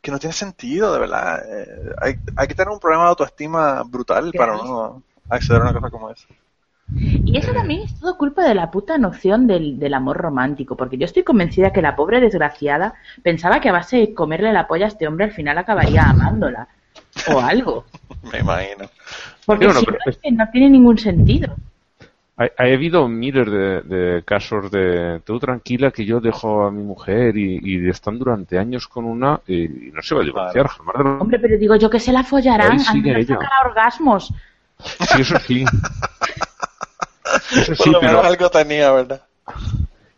que 0.00 0.10
no 0.10 0.18
tiene 0.18 0.32
sentido, 0.32 0.92
de 0.92 0.98
verdad. 0.98 1.42
Eh, 1.46 1.92
hay, 2.00 2.18
hay 2.34 2.48
que 2.48 2.54
tener 2.54 2.70
un 2.70 2.80
problema 2.80 3.04
de 3.04 3.10
autoestima 3.10 3.82
brutal 3.84 4.32
para 4.32 4.56
no 4.56 5.02
acceder 5.28 5.62
a 5.62 5.64
una 5.66 5.74
cosa 5.74 5.90
como 5.90 6.10
esa. 6.10 6.26
Y 6.96 7.36
eso 7.36 7.52
también 7.52 7.82
es 7.82 7.98
todo 7.98 8.16
culpa 8.18 8.44
de 8.44 8.54
la 8.54 8.70
puta 8.70 8.98
noción 8.98 9.46
del, 9.46 9.78
del 9.78 9.94
amor 9.94 10.16
romántico, 10.16 10.76
porque 10.76 10.98
yo 10.98 11.04
estoy 11.04 11.22
convencida 11.22 11.72
que 11.72 11.82
la 11.82 11.96
pobre 11.96 12.20
desgraciada 12.20 12.94
pensaba 13.22 13.60
que 13.60 13.68
a 13.68 13.72
base 13.72 13.96
de 13.98 14.14
comerle 14.14 14.52
la 14.52 14.66
polla 14.66 14.86
a 14.86 14.88
este 14.88 15.06
hombre 15.06 15.26
al 15.26 15.32
final 15.32 15.56
acabaría 15.58 16.02
amándola. 16.02 16.68
O 17.32 17.40
algo. 17.40 17.84
Me 18.32 18.40
imagino. 18.40 18.90
Porque 19.46 19.72
si 19.72 19.86
no, 19.86 19.96
es 20.06 20.18
que 20.18 20.30
no 20.32 20.48
tiene 20.50 20.70
ningún 20.70 20.98
sentido. 20.98 21.54
Ha, 22.36 22.44
ha 22.44 22.64
habido 22.64 23.06
miles 23.08 23.46
de, 23.50 23.82
de 23.82 24.22
casos 24.24 24.70
de 24.70 25.20
tú 25.24 25.38
tranquila 25.38 25.90
que 25.90 26.04
yo 26.04 26.20
dejo 26.20 26.64
a 26.64 26.70
mi 26.70 26.82
mujer 26.82 27.36
y, 27.36 27.60
y 27.62 27.88
están 27.88 28.18
durante 28.18 28.58
años 28.58 28.88
con 28.88 29.04
una 29.04 29.40
y, 29.46 29.88
y 29.88 29.92
no 29.92 30.02
se 30.02 30.14
va 30.14 30.22
a 30.22 30.24
divorciar 30.24 30.66
jamás. 30.68 31.20
Hombre, 31.20 31.38
pero 31.38 31.58
digo 31.58 31.76
yo 31.76 31.90
que 31.90 32.00
se 32.00 32.12
la 32.12 32.24
follarán 32.24 32.72
Ahí 32.72 32.78
sigue 32.78 33.10
antes 33.10 33.28
de 33.28 33.38
orgasmos. 33.64 34.32
Sí, 34.78 35.20
eso 35.20 35.38
sí. 35.40 35.64
Eso 37.50 37.76
Por 37.76 37.76
sí, 37.76 37.90
lo 37.90 38.02
menos 38.02 38.22
pero 38.22 38.26
algo 38.26 38.50
tenía, 38.50 38.90
¿verdad? 38.92 39.26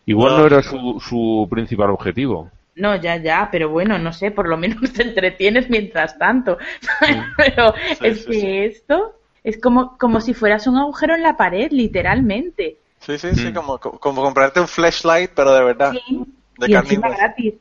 igual 0.07 0.37
No. 0.37 0.39
no 0.39 0.47
era 0.47 0.63
su, 0.63 1.01
su 1.01 1.47
principal 1.51 1.91
objetivo. 1.91 2.51
No, 2.75 2.97
ya, 2.97 3.17
ya, 3.17 3.49
pero 3.53 3.69
bueno, 3.69 3.99
no 3.99 4.13
sé, 4.13 4.31
por 4.31 4.49
lo 4.49 4.57
menos 4.57 4.93
te 4.93 5.03
entretienes 5.03 5.69
mientras 5.69 6.19
tanto. 6.19 6.59
pero 7.37 7.75
Sí, 7.99 8.07
es 8.07 8.25
sí, 8.25 8.31
que 8.31 8.41
sí. 8.41 8.59
esto 8.65 9.15
es 9.45 9.61
como, 9.61 9.99
como 9.99 10.21
si 10.21 10.33
fueras 10.35 10.67
un 10.67 10.77
agujero 10.79 11.15
en 11.15 11.23
la 11.23 11.37
pared, 11.37 11.69
literalmente. 11.71 12.79
Sí, 13.01 13.19
sí, 13.19 13.35
sí, 13.37 13.51
Mm. 13.51 13.55
como, 13.55 13.79
como 13.79 14.23
comprarte 14.23 14.61
un 14.61 14.69
flashlight, 14.69 15.33
pero 15.35 15.53
de 15.55 15.65
verdad. 15.65 15.99
Sí. 16.07 16.25
De 16.57 16.69
y 16.69 16.73
carne 16.73 16.95
y 16.95 16.97
encima 16.97 17.09
gratis. 17.11 17.55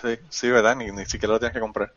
Sí, 0.00 0.18
sí, 0.28 0.50
¿verdad? 0.50 0.76
Ni, 0.76 0.90
ni 0.90 1.06
siquiera 1.06 1.32
lo 1.34 1.38
tienes 1.38 1.54
que 1.54 1.60
comprar. 1.60 1.92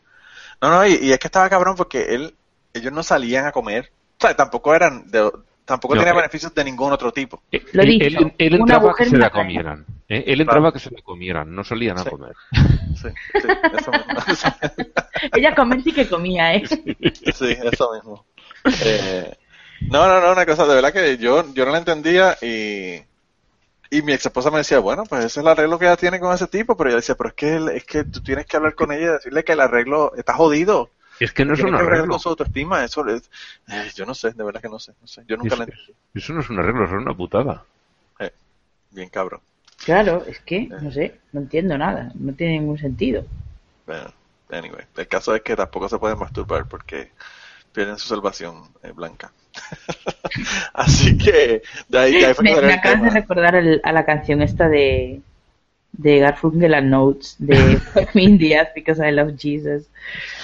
No, 0.62 0.70
no, 0.70 0.88
y, 0.88 0.96
y 1.02 1.12
es 1.12 1.20
que 1.20 1.28
estaba 1.28 1.50
cabrón 1.50 1.76
porque 1.76 2.16
él, 2.16 2.36
ellos 2.74 2.94
no 2.94 3.04
salían 3.04 3.46
a 3.46 3.52
comer. 3.52 3.92
O 4.20 4.22
sea, 4.22 4.36
tampoco 4.36 4.76
eran, 4.76 5.10
de, 5.12 5.32
tampoco 5.70 5.96
No, 5.96 6.02
tenía 6.02 6.14
eh. 6.14 6.18
beneficios 6.18 6.54
de 6.54 6.64
ningún 6.66 6.92
otro 6.92 7.12
tipo. 7.14 7.42
Eh, 7.52 7.64
Lo 7.72 7.84
él, 7.84 7.90
dicho, 7.90 8.20
él- 8.20 8.34
él 8.38 8.54
entraba 8.56 8.92
a 8.92 8.96
que 8.96 9.06
se 9.06 9.18
la 9.18 9.30
comieran. 9.30 9.86
¿eh? 10.10 10.24
Él 10.28 10.42
entraba 10.42 10.70
a 10.70 10.72
que 10.74 10.80
se 10.80 10.92
la 10.92 11.02
comieran, 11.02 11.54
no 11.56 11.64
salían 11.64 11.98
a 12.00 12.04
Sí. 12.04 12.10
comer. 12.10 12.34
Sí, 13.00 13.08
sí, 13.42 13.48
eso 13.78 13.92
mismo. 13.92 14.52
Ella 15.36 15.56
comer 15.56 15.82
sí 15.84 15.94
que 15.94 16.10
comía, 16.10 16.56
¿eh? 16.56 16.64
Sí, 16.68 17.56
eso 17.72 17.94
mismo. 17.94 18.26
Eh, 18.84 19.32
no, 19.90 20.08
no, 20.08 20.20
no, 20.20 20.32
una 20.34 20.46
cosa 20.46 20.66
de 20.66 20.76
verdad 20.76 20.92
que 20.92 21.18
yo, 21.18 21.54
yo 21.54 21.66
no 21.66 21.72
la 21.72 21.78
entendía 21.78 22.36
y, 22.42 22.96
y 23.92 24.02
mi 24.02 24.12
ex 24.14 24.26
esposa 24.26 24.52
me 24.52 24.58
decía, 24.58 24.80
bueno, 24.80 25.04
pues 25.06 25.20
ese 25.24 25.28
es 25.28 25.38
el 25.38 25.48
arreglo 25.48 25.80
que 25.80 25.86
ella 25.86 25.96
tiene 25.98 26.20
con 26.20 26.34
ese 26.34 26.48
tipo, 26.48 26.76
pero 26.76 26.90
yo 26.90 26.96
decía, 26.98 27.16
pero 27.16 27.30
es 27.30 27.36
que, 27.36 27.56
es 27.76 27.86
que 27.86 28.04
tú 28.04 28.22
tienes 28.22 28.46
que 28.48 28.58
hablar 28.58 28.76
con 28.76 28.92
ella 28.92 29.04
y 29.06 29.12
decirle 29.14 29.44
que 29.44 29.54
el 29.54 29.62
arreglo 29.62 30.14
está 30.18 30.34
jodido. 30.34 30.90
Es 31.20 31.34
que 31.34 31.44
no 31.46 31.54
es 31.54 31.62
un 31.62 31.76
arreglo. 31.76 32.08
con 32.10 32.20
su 32.20 32.30
autoestima, 32.30 32.84
eso 32.84 33.06
es, 33.08 33.30
eh, 33.68 33.90
yo 33.96 34.06
no 34.06 34.14
sé, 34.14 34.32
de 34.32 34.44
verdad 34.44 34.62
que 34.62 34.70
no 34.70 34.80
sé, 34.80 34.94
no 35.02 35.08
sé, 35.08 35.24
yo 35.28 35.36
nunca 35.38 35.54
Es- 35.56 35.58
lo 35.60 35.64
entendí. 35.66 35.94
Eso 36.14 36.34
no 36.34 36.40
es 36.42 36.50
un 36.50 36.60
arreglo, 36.60 36.86
eso 36.86 36.96
es 36.96 37.02
una 37.02 37.14
putada. 37.16 37.64
Bien 38.92 39.08
cabrón. 39.10 39.40
Claro, 39.86 40.26
es 40.26 40.40
que, 40.40 40.68
no 40.68 40.92
sé, 40.92 41.20
no 41.32 41.42
entiendo 41.42 41.78
nada, 41.78 42.12
no 42.16 42.34
tiene 42.34 42.54
ningún 42.60 42.78
sentido. 42.80 43.24
Bueno, 43.86 44.12
anyway, 44.50 44.84
el 44.98 45.08
caso 45.08 45.36
es 45.36 45.42
que 45.44 45.56
tampoco 45.56 45.88
se 45.88 46.00
pueden 46.00 46.18
masturbar 46.18 46.66
porque 46.68 47.12
pierden 47.72 47.98
su 48.00 48.08
salvación 48.08 48.64
eh, 48.84 48.92
blanca. 48.92 49.32
Así 50.74 51.18
que 51.18 51.62
de 51.88 52.00
ahí, 52.00 52.14
de 52.14 52.26
ahí 52.26 52.34
fue 52.34 52.44
Me, 52.44 52.62
me 52.62 52.74
acabas 52.74 53.02
de 53.04 53.10
recordar 53.12 53.56
el- 53.56 53.82
a 53.84 53.92
la 53.92 54.06
canción 54.06 54.42
esta 54.42 54.68
de 54.68 55.22
de 55.94 56.20
Garfunkel 56.20 56.74
and 56.74 56.90
Notes 56.90 57.36
de 57.40 57.78
Fuck 57.78 58.16
Me 58.16 58.24
in 58.24 58.38
the 58.38 58.58
Ass 58.58 58.70
because 58.76 59.00
I 59.06 59.12
love 59.12 59.36
Jesus. 59.38 59.88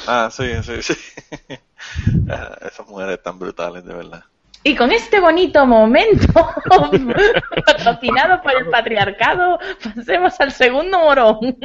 Ah, 0.08 0.30
sí, 0.32 0.46
sí, 0.64 0.82
sí. 0.82 0.94
Ah, 2.30 2.58
esas 2.66 2.88
mujeres 2.88 3.22
tan 3.22 3.38
brutales, 3.38 3.86
de 3.86 3.94
verdad. 3.94 4.24
Y 4.64 4.76
con 4.76 4.92
este 4.92 5.20
bonito 5.20 5.66
momento, 5.68 6.34
patrocinado 7.66 8.42
por 8.42 8.56
el 8.56 8.68
patriarcado, 8.72 9.60
pasemos 9.96 10.40
al 10.40 10.52
segundo 10.52 10.98
morón. 11.00 11.56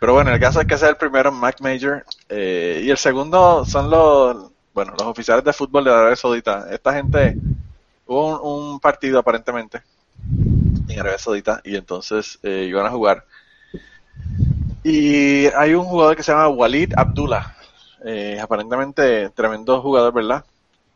Pero 0.00 0.14
bueno, 0.14 0.32
el 0.32 0.40
caso 0.40 0.60
es 0.60 0.66
que 0.66 0.74
ese 0.74 0.86
es 0.86 0.90
el 0.92 0.96
primero, 0.96 1.30
Mac 1.30 1.60
Major. 1.60 2.04
eh, 2.30 2.80
y 2.84 2.90
el 2.90 2.96
segundo 2.96 3.64
son 3.66 3.90
los, 3.90 4.50
bueno, 4.72 4.92
los 4.92 5.02
oficiales 5.02 5.44
de 5.44 5.52
fútbol 5.52 5.84
de 5.84 5.90
Arabia 5.90 6.16
Saudita. 6.16 6.66
Esta 6.70 6.94
gente, 6.94 7.36
hubo 8.06 8.40
un, 8.42 8.72
un 8.72 8.80
partido 8.80 9.18
aparentemente 9.18 9.82
en 10.96 11.00
Arabia 11.00 11.18
Saudita 11.18 11.60
y 11.62 11.76
entonces 11.76 12.38
eh, 12.42 12.66
iban 12.68 12.86
a 12.86 12.90
jugar. 12.90 13.24
Y 14.82 15.46
hay 15.46 15.74
un 15.74 15.84
jugador 15.84 16.16
que 16.16 16.22
se 16.22 16.32
llama 16.32 16.48
Walid 16.48 16.94
Abdullah. 16.96 17.54
Eh, 18.04 18.38
aparentemente 18.40 19.30
tremendo 19.30 19.82
jugador, 19.82 20.12
¿verdad? 20.14 20.44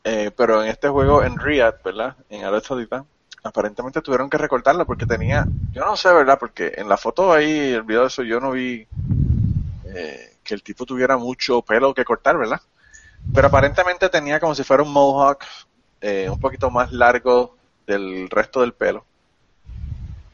Eh, 0.05 0.31
pero 0.37 0.63
en 0.63 0.71
este 0.71 0.89
juego 0.89 1.23
en 1.23 1.39
Riyadh, 1.39 1.83
¿verdad? 1.85 2.17
En 2.31 2.43
Arabia 2.43 2.61
Saudita, 2.61 3.05
aparentemente 3.43 4.01
tuvieron 4.01 4.31
que 4.31 4.39
recortarlo 4.39 4.87
porque 4.87 5.07
tenía, 5.07 5.47
yo 5.73 5.85
no 5.85 5.97
sé, 5.97 6.13
¿verdad? 6.13 6.39
Porque 6.39 6.73
en 6.77 6.89
la 6.89 6.97
foto 6.97 7.33
ahí, 7.33 7.73
el 7.73 7.83
video 7.83 8.03
de 8.03 8.07
eso, 8.07 8.23
yo 8.23 8.41
no 8.41 8.53
vi 8.53 8.87
eh, 9.87 10.37
que 10.43 10.55
el 10.55 10.63
tipo 10.63 10.87
tuviera 10.87 11.17
mucho 11.17 11.61
pelo 11.63 11.93
que 11.93 12.05
cortar, 12.05 12.39
¿verdad? 12.39 12.61
Pero 13.35 13.49
aparentemente 13.49 14.09
tenía 14.09 14.41
como 14.41 14.55
si 14.55 14.63
fuera 14.63 14.83
un 14.83 14.93
mohawk 14.93 15.45
un 16.03 16.41
poquito 16.41 16.71
más 16.71 16.93
largo 16.93 17.57
del 17.87 18.31
resto 18.31 18.63
del 18.63 18.73
pelo. 18.73 19.05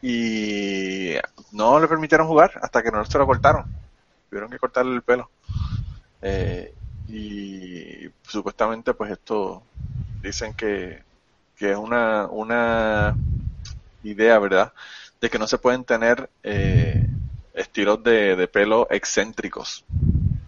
Y 0.08 1.16
no 1.50 1.80
le 1.80 1.88
permitieron 1.88 2.28
jugar 2.28 2.52
hasta 2.62 2.80
que 2.80 2.92
no 2.92 3.04
se 3.04 3.18
lo 3.18 3.26
cortaron. 3.26 3.64
Tuvieron 4.30 4.48
que 4.50 4.58
cortarle 4.58 4.94
el 4.94 5.02
pelo. 5.02 5.28
Eh, 6.22 6.72
y 7.08 8.08
supuestamente 8.22 8.94
pues 8.94 9.10
esto 9.10 9.64
dicen 10.22 10.54
que, 10.54 11.02
que 11.56 11.72
es 11.72 11.76
una, 11.76 12.26
una 12.26 13.16
idea, 14.04 14.38
¿verdad? 14.38 14.72
De 15.20 15.28
que 15.28 15.40
no 15.40 15.48
se 15.48 15.58
pueden 15.58 15.82
tener 15.82 16.30
eh, 16.44 17.04
estilos 17.54 18.00
de, 18.04 18.36
de 18.36 18.46
pelo 18.46 18.86
excéntricos. 18.90 19.84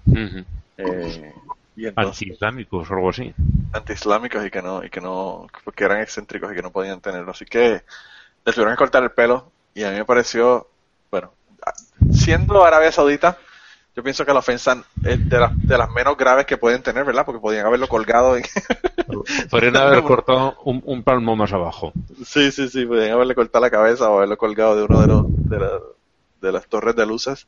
Ujú. 0.07 0.45
Eh, 0.77 1.35
y 1.75 1.87
entonces, 1.87 2.23
Antiislámicos 2.23 2.89
o 2.91 2.95
algo 2.95 3.11
así. 3.11 3.35
antiislámicos 3.73 4.47
y 4.47 4.51
que 4.51 4.63
no, 4.63 4.85
y 4.85 4.91
que 4.91 5.01
no, 5.01 5.49
porque 5.65 5.83
eran 5.85 6.01
excéntricos 6.01 6.53
y 6.53 6.55
que 6.55 6.63
no 6.63 6.71
podían 6.71 7.01
tenerlo. 7.01 7.33
Así 7.33 7.45
que 7.45 7.83
le 8.49 8.55
tuvieron 8.55 8.75
que 8.75 8.79
cortar 8.79 9.03
el 9.03 9.11
pelo 9.13 9.53
y 9.75 9.85
a 9.85 9.91
mí 9.91 9.97
me 9.99 10.05
pareció, 10.05 10.69
bueno, 11.11 11.33
siendo 12.13 12.65
Arabia 12.65 12.93
Saudita, 12.93 13.39
yo 13.95 14.03
pienso 14.03 14.25
que 14.25 14.33
la 14.33 14.39
ofensa 14.41 14.85
es 15.05 15.29
de 15.29 15.39
las, 15.41 15.53
de 15.67 15.77
las 15.79 15.91
menos 15.91 16.17
graves 16.17 16.47
que 16.47 16.57
pueden 16.57 16.83
tener, 16.83 17.05
¿verdad? 17.05 17.25
Porque 17.27 17.41
podían 17.41 17.67
haberlo 17.67 17.89
colgado 17.89 18.37
en... 18.37 18.45
Podrían 19.51 19.77
haber 19.77 20.03
cortado 20.05 20.57
un, 20.65 20.83
un 20.85 21.03
palmo 21.03 21.35
más 21.37 21.53
abajo. 21.53 21.93
sí, 22.25 22.51
sí, 22.53 22.69
sí, 22.69 22.87
podían 22.87 23.13
haberle 23.13 23.35
cortado 23.35 23.65
la 23.65 23.71
cabeza 23.71 24.11
o 24.11 24.19
haberlo 24.19 24.37
colgado 24.39 24.77
de 24.77 24.85
uno 24.85 25.01
de 25.01 25.07
los, 25.09 25.25
de, 25.49 25.59
la- 25.59 25.81
de 26.41 26.53
las 26.53 26.69
torres 26.69 26.95
de 26.97 27.07
luces. 27.07 27.47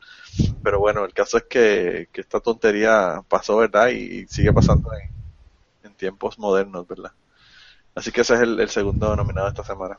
Pero 0.63 0.79
bueno, 0.81 1.05
el 1.05 1.13
caso 1.15 1.37
es 1.39 1.45
que, 1.45 2.09
que 2.13 2.21
esta 2.21 2.41
tontería 2.41 3.23
pasó, 3.29 3.59
¿verdad? 3.59 3.89
Y, 3.89 4.27
sigue 4.27 4.53
pasando 4.53 4.91
en, 4.95 5.11
en 5.85 5.95
tiempos 5.97 6.39
modernos, 6.39 6.87
¿verdad? 6.87 7.13
Así 7.95 8.13
que 8.13 8.23
ese 8.23 8.35
es 8.35 8.41
el, 8.41 8.61
el 8.61 8.71
segundo 8.71 9.15
nominado 9.17 9.49
esta 9.49 9.65
semana. 9.65 9.99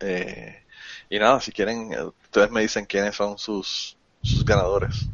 Eh, 0.00 0.62
y 1.10 1.18
nada, 1.18 1.40
si 1.40 1.52
quieren, 1.52 1.92
eh, 1.92 2.02
ustedes 2.02 2.50
me 2.50 2.60
dicen 2.60 2.86
quiénes 2.86 3.16
son 3.16 3.38
sus, 3.38 3.96
sus 4.22 4.44
ganadores. 4.44 5.08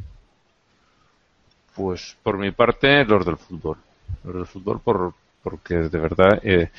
Pues 1.74 2.16
por 2.22 2.38
mi 2.38 2.50
parte, 2.52 3.04
los 3.04 3.24
del 3.24 3.36
fútbol. 3.36 3.78
Los 4.24 4.34
del 4.34 4.46
fútbol 4.46 4.80
por, 4.80 5.14
porque 5.42 5.74
de 5.74 5.98
verdad, 5.98 6.40
eh, 6.42 6.70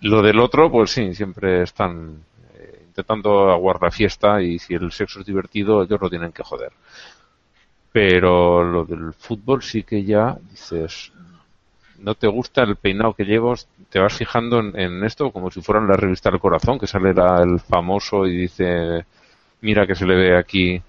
lo 0.00 0.22
del 0.22 0.38
otro, 0.40 0.70
pues 0.70 0.90
sí, 0.90 1.14
siempre 1.14 1.62
están 1.62 2.22
eh, 2.54 2.82
intentando 2.86 3.50
aguar 3.50 3.80
la 3.80 3.90
fiesta 3.90 4.42
y 4.42 4.58
si 4.58 4.74
el 4.74 4.92
sexo 4.92 5.20
es 5.20 5.26
divertido, 5.26 5.82
ellos 5.82 6.00
lo 6.00 6.10
tienen 6.10 6.32
que 6.32 6.42
joder. 6.42 6.72
Pero 7.92 8.62
lo 8.64 8.84
del 8.84 9.12
fútbol 9.12 9.62
sí 9.62 9.82
que 9.82 10.04
ya 10.04 10.36
dices, 10.50 11.12
no 11.98 12.14
te 12.14 12.26
gusta 12.26 12.62
el 12.62 12.76
peinado 12.76 13.14
que 13.14 13.24
llevo, 13.24 13.54
te 13.90 13.98
vas 13.98 14.14
fijando 14.14 14.60
en, 14.60 14.78
en 14.78 15.04
esto 15.04 15.30
como 15.32 15.50
si 15.50 15.60
fuera 15.62 15.80
en 15.80 15.88
la 15.88 15.96
revista 15.96 16.30
El 16.30 16.40
Corazón, 16.40 16.78
que 16.78 16.86
sale 16.86 17.14
la- 17.14 17.42
el 17.42 17.60
famoso 17.60 18.26
y 18.26 18.36
dice, 18.36 19.04
mira 19.62 19.86
que 19.86 19.94
se 19.94 20.06
le 20.06 20.16
ve 20.16 20.36
aquí 20.38 20.82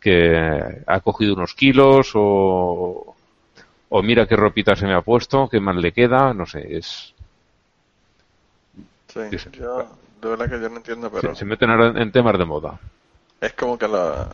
que 0.00 0.82
ha 0.86 1.00
cogido 1.00 1.34
unos 1.34 1.54
kilos 1.54 2.12
o, 2.14 3.16
o 3.90 4.02
mira 4.02 4.26
qué 4.26 4.36
ropita 4.36 4.76
se 4.76 4.86
me 4.86 4.94
ha 4.94 5.02
puesto, 5.02 5.48
qué 5.48 5.60
mal 5.60 5.80
le 5.80 5.92
queda, 5.92 6.34
no 6.34 6.46
sé, 6.46 6.76
es 6.78 7.14
Sí, 9.08 9.20
yo, 9.52 9.86
de 10.22 10.28
verdad 10.28 10.48
que 10.48 10.60
yo 10.60 10.68
no 10.68 10.76
entiendo, 10.76 11.10
pero 11.10 11.34
se, 11.34 11.34
se 11.34 11.44
meten 11.44 11.70
ahora 11.70 11.88
en, 11.88 11.98
en 11.98 12.12
temas 12.12 12.38
de 12.38 12.44
moda. 12.44 12.80
es 13.40 13.52
como 13.54 13.78
que 13.78 13.88
la, 13.88 14.28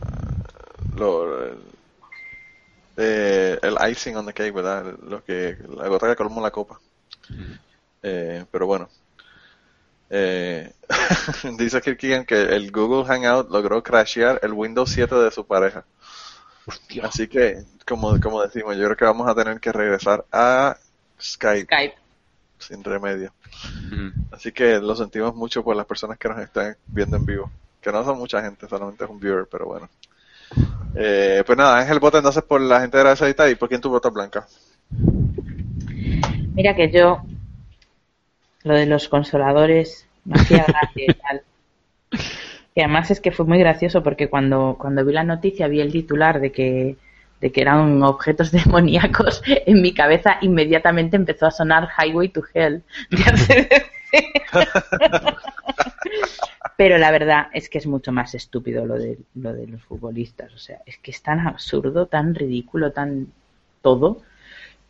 lo, 0.95 1.55
eh, 2.97 3.59
el 3.61 3.77
icing 3.91 4.15
on 4.15 4.25
the 4.25 4.33
cake, 4.33 4.53
¿verdad? 4.53 4.95
Lo 5.03 5.23
que, 5.23 5.57
la 5.69 5.87
gota 5.87 6.07
que 6.07 6.15
colmó 6.15 6.41
la 6.41 6.51
copa. 6.51 6.79
Eh, 8.01 8.43
pero 8.51 8.65
bueno. 8.65 8.89
Eh, 10.09 10.73
dice 11.57 11.81
Kirkigan 11.81 12.25
que 12.25 12.41
el 12.41 12.71
Google 12.71 13.05
Hangout 13.05 13.51
logró 13.51 13.83
crashear 13.83 14.39
el 14.41 14.53
Windows 14.53 14.89
7 14.89 15.13
de 15.15 15.31
su 15.31 15.45
pareja. 15.45 15.85
Hostia. 16.65 17.05
Así 17.05 17.27
que, 17.27 17.63
como, 17.85 18.19
como 18.19 18.41
decimos, 18.41 18.75
yo 18.75 18.85
creo 18.85 18.97
que 18.97 19.05
vamos 19.05 19.29
a 19.29 19.35
tener 19.35 19.59
que 19.59 19.71
regresar 19.71 20.25
a 20.31 20.75
Skype 21.21 21.65
Skype. 21.65 21.95
sin 22.57 22.83
remedio. 22.83 23.31
Mm. 23.91 24.09
Así 24.31 24.51
que 24.51 24.79
lo 24.79 24.95
sentimos 24.95 25.35
mucho 25.35 25.63
por 25.63 25.75
las 25.75 25.85
personas 25.85 26.17
que 26.17 26.29
nos 26.29 26.39
están 26.39 26.75
viendo 26.87 27.17
en 27.17 27.25
vivo. 27.25 27.51
Que 27.79 27.91
no 27.91 28.03
son 28.03 28.17
mucha 28.17 28.41
gente, 28.41 28.67
solamente 28.67 29.03
es 29.03 29.09
un 29.09 29.19
viewer, 29.19 29.47
pero 29.49 29.67
bueno. 29.67 29.87
Eh, 30.99 31.43
pues 31.45 31.57
nada, 31.57 31.77
Ángel 31.77 31.99
vota 31.99 32.17
entonces 32.17 32.43
por 32.43 32.59
la 32.59 32.81
gente 32.81 32.97
de 32.97 33.03
la 33.03 33.15
Saudita 33.15 33.47
y 33.49 33.55
por 33.55 33.69
quién 33.69 33.81
tú 33.81 33.89
votas 33.89 34.11
Blanca. 34.11 34.47
Mira 36.55 36.75
que 36.75 36.89
yo, 36.89 37.21
lo 38.63 38.73
de 38.73 38.87
los 38.87 39.07
consoladores, 39.07 40.07
me 40.25 40.41
hacía 40.41 40.65
gracia 40.67 41.05
y 41.07 41.13
tal. 41.13 41.41
Y 42.73 42.81
además 42.81 43.11
es 43.11 43.21
que 43.21 43.31
fue 43.31 43.45
muy 43.45 43.59
gracioso 43.59 44.01
porque 44.01 44.27
cuando, 44.27 44.75
cuando 44.79 45.05
vi 45.05 45.13
la 45.13 45.23
noticia, 45.23 45.67
vi 45.67 45.81
el 45.81 45.91
titular 45.91 46.39
de 46.39 46.51
que, 46.51 46.95
de 47.41 47.51
que 47.51 47.61
eran 47.61 48.01
objetos 48.01 48.51
demoníacos, 48.63 49.43
en 49.45 49.81
mi 49.83 49.93
cabeza 49.93 50.37
inmediatamente 50.41 51.15
empezó 51.15 51.45
a 51.45 51.51
sonar 51.51 51.89
Highway 51.95 52.29
to 52.29 52.41
Hell. 52.53 52.81
de 53.11 53.81
Pero 56.77 56.97
la 56.97 57.11
verdad 57.11 57.47
es 57.53 57.69
que 57.69 57.77
es 57.79 57.87
mucho 57.87 58.11
más 58.11 58.35
estúpido 58.35 58.85
lo 58.85 58.95
de, 58.95 59.17
lo 59.35 59.53
de 59.53 59.67
los 59.67 59.81
futbolistas. 59.83 60.53
O 60.53 60.57
sea, 60.59 60.79
es 60.85 60.97
que 60.99 61.11
es 61.11 61.21
tan 61.21 61.39
absurdo, 61.47 62.05
tan 62.05 62.35
ridículo, 62.35 62.91
tan 62.91 63.27
todo, 63.81 64.21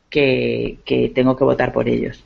que, 0.10 0.80
que 0.86 1.10
tengo 1.16 1.36
que 1.38 1.44
votar 1.46 1.72
por 1.72 1.88
ellos. 1.88 2.24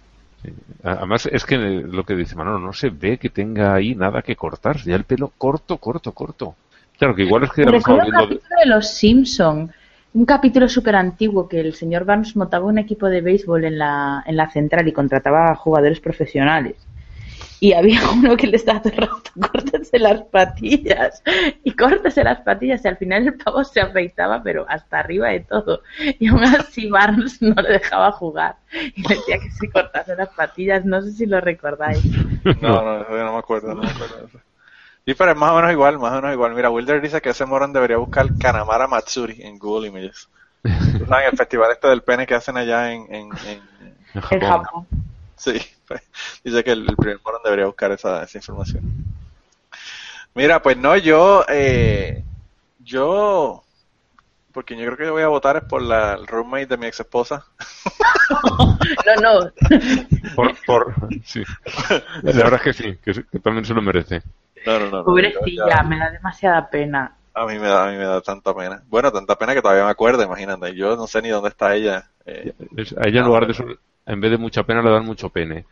Además, 0.83 1.27
es 1.31 1.45
que 1.45 1.57
lo 1.57 2.03
que 2.03 2.15
dice 2.15 2.35
Manolo, 2.35 2.57
no 2.59 2.73
se 2.73 2.89
ve 2.89 3.17
que 3.19 3.29
tenga 3.29 3.75
ahí 3.75 3.93
nada 3.93 4.23
que 4.23 4.35
cortar. 4.35 4.77
Ya 4.77 4.95
el 4.95 5.03
pelo 5.03 5.31
corto, 5.37 5.77
corto, 5.77 6.11
corto. 6.13 6.55
Claro, 6.97 7.15
que 7.15 7.23
igual 7.23 7.43
es 7.43 7.51
que 7.51 7.63
recuerda 7.65 7.93
un 8.05 8.09
viendo. 8.11 8.27
de- 8.27 8.35
capítulo 8.35 8.59
de 8.63 8.65
Los 8.69 8.87
Simpson, 8.89 9.71
un 10.13 10.25
capítulo 10.25 10.67
súper 10.67 10.95
antiguo 10.95 11.47
que 11.47 11.59
el 11.61 11.73
señor 11.73 12.05
Barnes 12.05 12.35
montaba 12.35 12.65
un 12.65 12.77
equipo 12.77 13.07
de 13.07 13.21
béisbol 13.21 13.63
en 13.63 13.77
la, 13.77 14.23
en 14.25 14.35
la 14.35 14.49
central 14.49 14.87
y 14.87 14.91
contrataba 14.91 15.51
a 15.51 15.55
jugadores 15.55 15.99
profesionales. 15.99 16.75
y 17.61 17.73
había 17.73 17.99
uno 18.13 18.35
que 18.35 18.47
le 18.47 18.57
estaba 18.57 18.81
todo 18.81 18.93
el 18.93 18.99
rato, 18.99 19.31
córtese 19.39 19.99
las 19.99 20.23
patillas 20.23 21.23
y 21.63 21.71
córtese 21.75 22.23
las 22.23 22.41
patillas 22.41 22.83
y 22.83 22.87
al 22.89 22.97
final 22.97 23.27
el 23.27 23.35
pavo 23.35 23.63
se 23.63 23.79
afeitaba 23.79 24.41
pero 24.43 24.65
hasta 24.67 24.99
arriba 24.99 25.29
de 25.29 25.41
todo 25.41 25.81
y 26.19 26.27
aún 26.27 26.43
así 26.43 26.89
Barnes 26.89 27.41
no 27.41 27.53
le 27.61 27.73
dejaba 27.73 28.11
jugar 28.11 28.55
y 28.95 29.07
le 29.07 29.15
decía 29.15 29.37
que 29.39 29.51
se 29.51 29.69
cortase 29.69 30.15
las 30.15 30.29
patillas, 30.29 30.83
no 30.85 31.01
sé 31.01 31.11
si 31.11 31.25
lo 31.25 31.39
recordáis. 31.39 32.03
No, 32.61 32.83
no, 32.83 32.97
no 33.03 33.33
me 33.33 33.39
acuerdo, 33.39 33.75
no 33.75 33.83
me 33.83 33.89
acuerdo. 33.89 34.27
Sí, 35.05 35.15
pero 35.15 35.31
es 35.31 35.37
más 35.37 35.51
o 35.51 35.55
menos 35.55 35.71
igual, 35.71 35.97
más 35.99 36.11
o 36.13 36.15
menos 36.15 36.33
igual. 36.33 36.53
Mira, 36.53 36.69
Wilder 36.69 37.01
dice 37.01 37.21
que 37.21 37.29
ese 37.29 37.45
morón 37.45 37.73
debería 37.73 37.97
buscar 37.97 38.27
Kanamara 38.37 38.87
Matsuri 38.87 39.41
en 39.41 39.57
Google 39.57 39.87
Images. 39.89 40.29
Tú 40.97 41.05
sabes, 41.07 41.31
el 41.31 41.37
festival 41.37 41.71
este 41.71 41.87
del 41.87 42.03
pene 42.03 42.27
que 42.27 42.35
hacen 42.35 42.57
allá 42.57 42.91
en... 42.93 43.13
en, 43.13 43.29
en- 43.47 43.71
Japón. 44.13 44.39
Japón. 44.41 44.87
Sí, 45.35 45.59
pues, 45.87 46.01
dice 46.43 46.63
que 46.63 46.71
el, 46.73 46.87
el 46.87 46.95
primer 46.95 47.19
morón 47.25 47.41
debería 47.43 47.65
buscar 47.65 47.91
esa, 47.91 48.23
esa 48.23 48.37
información. 48.37 48.83
Mira, 50.33 50.61
pues 50.61 50.77
no, 50.77 50.95
yo... 50.97 51.45
Eh, 51.49 52.23
yo... 52.79 53.63
Porque 54.53 54.75
yo 54.77 54.85
creo 54.85 54.97
que 54.97 55.05
yo 55.05 55.13
voy 55.13 55.23
a 55.23 55.27
votar 55.29 55.57
es 55.57 55.63
por 55.63 55.81
la 55.81 56.13
el 56.13 56.27
roommate 56.27 56.67
de 56.67 56.77
mi 56.77 56.87
ex 56.87 56.99
esposa. 56.99 57.45
No, 59.05 59.15
no, 59.21 59.51
Por, 60.35 60.55
por, 60.65 60.95
sí. 61.25 61.43
La 62.23 62.31
verdad 62.43 62.55
es 62.55 62.61
que 62.61 62.73
sí, 62.73 62.97
que, 63.03 63.25
que 63.25 63.39
también 63.39 63.65
se 63.65 63.73
lo 63.73 63.81
merece. 63.81 64.21
No, 64.65 64.79
no, 64.79 64.89
no. 64.89 65.03
pobrecilla, 65.03 65.65
ya- 65.69 65.83
me 65.83 65.97
da 65.97 66.09
demasiada 66.11 66.69
pena. 66.69 67.15
A 67.33 67.45
mí 67.45 67.57
me 67.57 67.67
da, 67.67 67.87
a 67.87 67.91
mí 67.91 67.97
me 67.97 68.03
da 68.03 68.19
tanta 68.21 68.53
pena. 68.53 68.83
Bueno, 68.87 69.11
tanta 69.11 69.37
pena 69.37 69.53
que 69.53 69.61
todavía 69.61 69.85
me 69.85 69.91
acuerdo, 69.91 70.21
imagínate. 70.23 70.75
Yo 70.75 70.95
no 70.97 71.07
sé 71.07 71.21
ni 71.21 71.29
dónde 71.29 71.49
está 71.49 71.73
ella. 71.75 72.09
Eh, 72.25 72.53
a 72.97 73.07
ella 73.07 73.19
en 73.21 73.25
lugar 73.25 73.45
de 73.45 73.53
eso, 73.53 73.65
en 74.05 74.19
vez 74.21 74.31
de 74.31 74.37
mucha 74.37 74.63
pena, 74.63 74.81
le 74.81 74.89
dan 74.91 75.05
mucho 75.05 75.29
pene. 75.29 75.65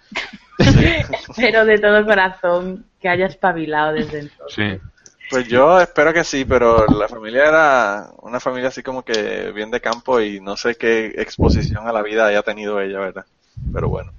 Pero 1.35 1.65
de 1.65 1.77
todo 1.79 2.05
corazón 2.05 2.85
que 2.99 3.09
haya 3.09 3.25
espabilado 3.25 3.93
desde 3.93 4.19
entonces. 4.19 4.55
Sí. 4.55 4.87
pues 5.29 5.47
yo 5.47 5.79
espero 5.79 6.13
que 6.13 6.23
sí, 6.23 6.43
pero 6.45 6.85
la 6.87 7.07
familia 7.07 7.45
era 7.47 8.09
una 8.21 8.39
familia 8.39 8.69
así 8.69 8.81
como 8.81 9.03
que 9.03 9.51
bien 9.53 9.69
de 9.71 9.79
campo 9.81 10.19
y 10.21 10.39
no 10.41 10.57
sé 10.57 10.75
qué 10.75 11.13
exposición 11.17 11.87
a 11.87 11.91
la 11.93 12.01
vida 12.01 12.25
haya 12.25 12.41
tenido 12.41 12.79
ella, 12.81 12.99
¿verdad? 12.99 13.25
Pero 13.73 13.89
bueno. 13.89 14.11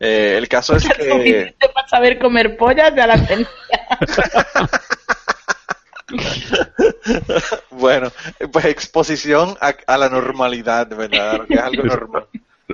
Eh, 0.00 0.36
el 0.38 0.48
caso 0.48 0.76
es 0.76 0.88
que... 0.88 1.10
Suficiente 1.10 1.68
para 1.74 1.88
saber 1.88 2.18
comer 2.18 2.56
pollas 2.56 2.94
ya 2.94 3.06
la 3.06 3.26
tenía. 3.26 3.48
bueno, 7.70 8.08
pues 8.52 8.64
exposición 8.66 9.56
a, 9.60 9.74
a 9.86 9.98
la 9.98 10.08
normalidad, 10.08 10.88
¿verdad? 10.88 11.46
Que 11.46 11.54
es 11.54 11.60
algo 11.60 11.82
normal. 11.82 12.26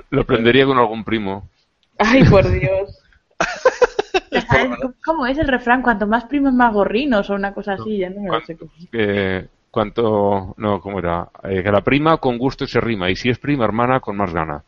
Lo 0.09 0.21
aprendería 0.21 0.65
con 0.65 0.77
algún 0.77 1.03
primo. 1.03 1.49
Ay, 1.97 2.23
por 2.25 2.49
Dios. 2.49 3.01
¿Sabes 4.49 4.77
cómo 5.03 5.25
es 5.25 5.37
el 5.37 5.47
refrán? 5.47 5.81
Cuanto 5.81 6.07
más 6.07 6.25
primos, 6.25 6.53
más 6.53 6.73
gorrinos 6.73 7.29
o 7.29 7.33
una 7.33 7.53
cosa 7.53 7.73
así, 7.73 7.97
ya 7.97 8.09
no 8.09 8.21
me 8.21 8.29
lo 8.29 8.41
sé. 8.41 8.57
Eh, 8.91 9.47
cuanto, 9.71 10.53
no, 10.57 10.79
¿cómo 10.79 10.99
era? 10.99 11.29
Eh, 11.43 11.63
que 11.63 11.71
la 11.71 11.81
prima 11.81 12.17
con 12.17 12.37
gusto 12.37 12.67
se 12.67 12.79
rima, 12.79 13.09
y 13.09 13.15
si 13.15 13.29
es 13.29 13.39
prima 13.39 13.65
hermana, 13.65 13.99
con 13.99 14.17
más 14.17 14.33
gana. 14.33 14.63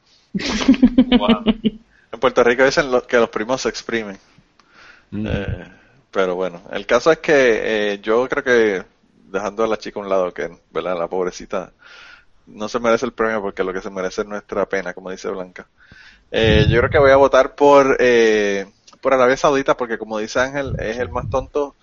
Wow. 1.18 1.44
En 2.12 2.20
Puerto 2.20 2.44
Rico 2.44 2.66
dicen 2.66 2.92
lo- 2.92 3.08
que 3.08 3.18
los 3.18 3.30
primos 3.30 3.62
se 3.62 3.70
exprimen. 3.70 4.20
Mm. 5.12 5.28
Eh, 5.28 5.68
pero 6.12 6.36
bueno, 6.36 6.64
el 6.72 6.86
caso 6.86 7.12
es 7.12 7.20
que 7.20 7.94
eh, 7.94 8.00
yo 8.02 8.28
creo 8.30 8.44
que 8.44 8.86
dejando 9.14 9.64
a 9.64 9.68
la 9.68 9.78
chica 9.78 10.00
a 10.00 10.04
un 10.04 10.10
lado, 10.10 10.34
que 10.34 10.50
¿verdad? 10.72 10.98
la 10.98 11.08
pobrecita 11.08 11.74
no 12.48 12.70
se 12.70 12.80
merece 12.80 13.06
el 13.06 13.14
premio 13.14 13.42
porque 13.42 13.64
lo 13.64 13.74
que 13.74 13.82
se 13.82 13.90
merece 13.92 14.22
es 14.22 14.28
nuestra 14.28 14.68
pena, 14.70 14.94
como 14.94 15.12
dice 15.12 15.30
Blanca. 15.30 15.70
Eh, 16.32 16.68
yo 16.70 16.80
creo 16.80 16.90
que 16.92 17.00
voy 17.00 17.12
a 17.12 17.18
votar 17.18 17.56
por 17.56 17.98
eh, 18.00 18.68
por 19.02 19.14
Arabia 19.14 19.38
Saudita 19.38 19.78
porque 19.78 19.98
como 20.00 20.20
dice 20.20 20.40
Ángel 20.42 20.76
es 20.80 20.98
el 21.00 21.10
más 21.10 21.30
tonto. 21.30 21.78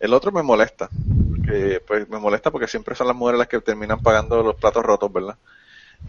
El 0.00 0.14
otro 0.14 0.32
me 0.32 0.42
molesta, 0.42 0.92
porque, 1.28 1.82
pues 1.86 2.08
me 2.08 2.18
molesta 2.18 2.50
porque 2.52 2.68
siempre 2.68 2.94
son 2.96 3.06
las 3.08 3.16
mujeres 3.16 3.38
las 3.38 3.48
que 3.48 3.60
terminan 3.60 4.00
pagando 4.00 4.42
los 4.42 4.56
platos 4.56 4.84
rotos, 4.84 5.12
¿verdad? 5.12 5.38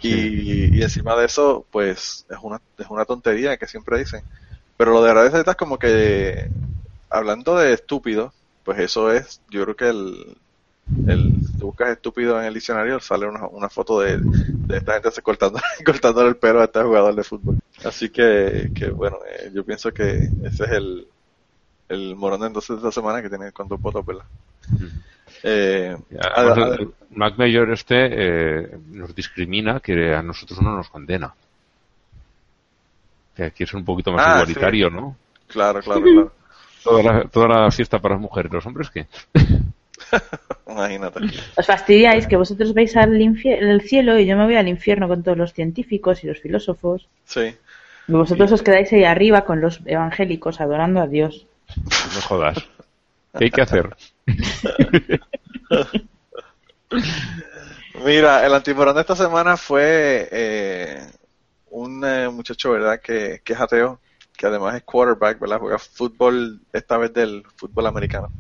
Y, 0.01 0.81
encima 0.81 1.15
de 1.15 1.25
eso, 1.25 1.65
pues 1.71 2.25
es 2.29 2.37
una, 2.41 2.61
es 2.77 2.87
una 2.89 3.05
tontería 3.05 3.57
que 3.57 3.67
siempre 3.67 3.99
dicen. 3.99 4.23
Pero 4.77 4.91
lo 4.91 5.03
de 5.03 5.11
Arabia 5.11 5.31
Saudita 5.31 5.51
es 5.51 5.57
como 5.57 5.77
que, 5.77 6.49
hablando 7.09 7.57
de 7.57 7.73
estúpido, 7.73 8.33
pues 8.63 8.79
eso 8.79 9.11
es, 9.11 9.41
yo 9.49 9.63
creo 9.63 9.75
que 9.75 9.89
el, 9.89 10.37
el 11.07 11.33
tú 11.59 11.67
buscas 11.67 11.89
estúpido 11.89 12.39
en 12.39 12.45
el 12.45 12.53
diccionario, 12.53 12.99
sale 12.99 13.27
una, 13.27 13.45
una 13.47 13.69
foto 13.69 13.99
de, 13.99 14.19
de 14.19 14.77
esta 14.77 14.93
gente 14.93 15.11
se 15.11 15.21
cortando, 15.21 15.59
cortándole 15.85 16.29
el 16.29 16.37
pelo 16.37 16.61
a 16.61 16.65
este 16.65 16.81
jugador 16.81 17.15
de 17.15 17.23
fútbol. 17.23 17.59
Así 17.83 18.09
que, 18.09 18.71
que 18.73 18.89
bueno, 18.89 19.17
eh, 19.29 19.51
yo 19.53 19.65
pienso 19.65 19.91
que 19.91 20.29
ese 20.43 20.63
es 20.63 20.71
el, 20.71 21.07
el 21.89 22.15
morón 22.15 22.41
de 22.41 22.47
entonces 22.47 22.69
de 22.69 22.75
esta 22.77 22.91
semana 22.91 23.21
que 23.21 23.29
tiene 23.29 23.51
cuántos 23.51 23.81
votos, 23.81 24.05
¿verdad? 24.05 24.25
Eh, 25.43 25.95
Además, 26.35 26.57
a- 26.57 26.61
a- 26.61 26.75
el- 26.75 26.81
el 26.81 26.89
Mac 27.11 27.33
Mayor 27.37 27.71
este 27.71 27.95
eh, 28.11 28.77
nos 28.91 29.15
discrimina 29.15 29.79
que 29.79 30.13
a 30.13 30.21
nosotros 30.21 30.61
no 30.61 30.75
nos 30.75 30.89
condena. 30.89 31.33
Que 33.35 33.43
aquí 33.45 33.63
es 33.63 33.73
un 33.73 33.85
poquito 33.85 34.11
más 34.11 34.25
Ah, 34.25 34.33
igualitario, 34.35 34.89
¿no? 34.89 35.15
claro, 35.47 35.79
claro, 35.81 36.01
claro. 36.01 36.31
Toda 36.83 37.03
la, 37.03 37.23
toda 37.25 37.47
la 37.47 37.71
fiesta 37.71 37.99
para 37.99 38.15
las 38.15 38.21
mujeres, 38.21 38.51
los 38.51 38.65
hombres 38.65 38.89
qué. 38.89 39.07
Imagínate. 40.67 41.19
Os 41.57 41.65
fastidiáis 41.65 42.27
que 42.27 42.37
vosotros 42.37 42.73
vais 42.73 42.95
al 42.97 43.13
al 43.15 43.81
cielo 43.81 44.17
y 44.19 44.25
yo 44.25 44.35
me 44.37 44.45
voy 44.45 44.55
al 44.55 44.67
infierno 44.67 45.07
con 45.07 45.23
todos 45.23 45.37
los 45.37 45.53
científicos 45.53 46.23
y 46.23 46.27
los 46.27 46.39
filósofos. 46.39 47.07
Sí. 47.25 47.55
Y 48.07 48.11
vosotros 48.11 48.51
os 48.51 48.61
quedáis 48.63 48.91
ahí 48.93 49.03
arriba 49.03 49.45
con 49.45 49.61
los 49.61 49.81
evangélicos 49.85 50.61
adorando 50.61 51.01
a 51.01 51.07
Dios. 51.07 51.45
No 52.15 52.21
jodas. 52.21 52.57
¿Qué 53.37 53.45
hay 53.45 53.51
que 53.51 53.61
hacer? 53.61 53.95
Mira, 58.05 58.45
el 58.45 58.53
antimorón 58.53 58.95
de 58.95 59.01
esta 59.01 59.15
semana 59.15 59.57
fue 59.57 60.29
eh, 60.31 61.01
un 61.69 62.03
eh, 62.05 62.29
muchacho, 62.29 62.71
¿verdad? 62.71 62.99
Que, 63.01 63.41
que 63.43 63.53
es 63.53 63.59
ateo, 63.59 63.99
que 64.35 64.47
además 64.47 64.75
es 64.75 64.83
quarterback, 64.83 65.39
¿verdad? 65.39 65.59
Juega 65.59 65.77
fútbol, 65.77 66.61
esta 66.73 66.97
vez 66.97 67.13
del 67.13 67.43
fútbol 67.55 67.87
americano. 67.87 68.31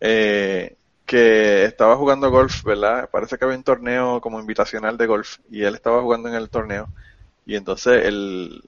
Eh, 0.00 0.76
que 1.06 1.64
estaba 1.64 1.96
jugando 1.96 2.30
golf, 2.30 2.64
¿verdad? 2.64 3.08
Parece 3.10 3.38
que 3.38 3.44
había 3.44 3.56
un 3.56 3.62
torneo 3.62 4.20
como 4.20 4.40
invitacional 4.40 4.98
de 4.98 5.06
golf 5.06 5.38
y 5.50 5.62
él 5.62 5.76
estaba 5.76 6.02
jugando 6.02 6.28
en 6.28 6.34
el 6.34 6.50
torneo. 6.50 6.88
Y 7.46 7.54
entonces 7.54 8.04
el, 8.04 8.60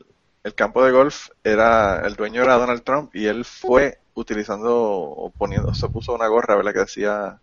el 0.45 0.55
campo 0.55 0.85
de 0.85 0.93
golf 0.93 1.29
era, 1.45 2.07
el 2.07 2.15
dueño 2.17 2.43
era 2.43 2.55
Donald 2.57 2.83
Trump 2.83 3.15
y 3.15 3.27
él 3.27 3.45
fue 3.45 3.99
utilizando 4.15 4.75
o 4.75 5.31
poniendo, 5.31 5.73
se 5.75 5.89
puso 5.89 6.15
una 6.15 6.29
gorra, 6.29 6.57
¿verdad? 6.57 6.73
Que 6.73 6.79
decía 6.81 7.41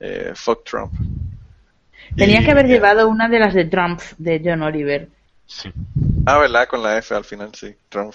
eh, 0.00 0.32
fuck 0.34 0.64
Trump. 0.64 0.92
Tenía 2.16 2.40
Y- 2.40 2.44
que 2.44 2.50
haber 2.50 2.66
llevado 2.66 3.08
una 3.08 3.28
de 3.28 3.38
las 3.38 3.54
de 3.54 3.64
Trump 3.64 4.00
de 4.18 4.40
John 4.44 4.62
Oliver. 4.62 5.08
Sí. 5.46 5.72
Ah, 6.26 6.38
¿verdad? 6.38 6.66
Con 6.68 6.82
la 6.82 6.98
F 6.98 7.14
al 7.14 7.24
final, 7.24 7.54
sí. 7.54 7.74
Trump. 7.88 8.14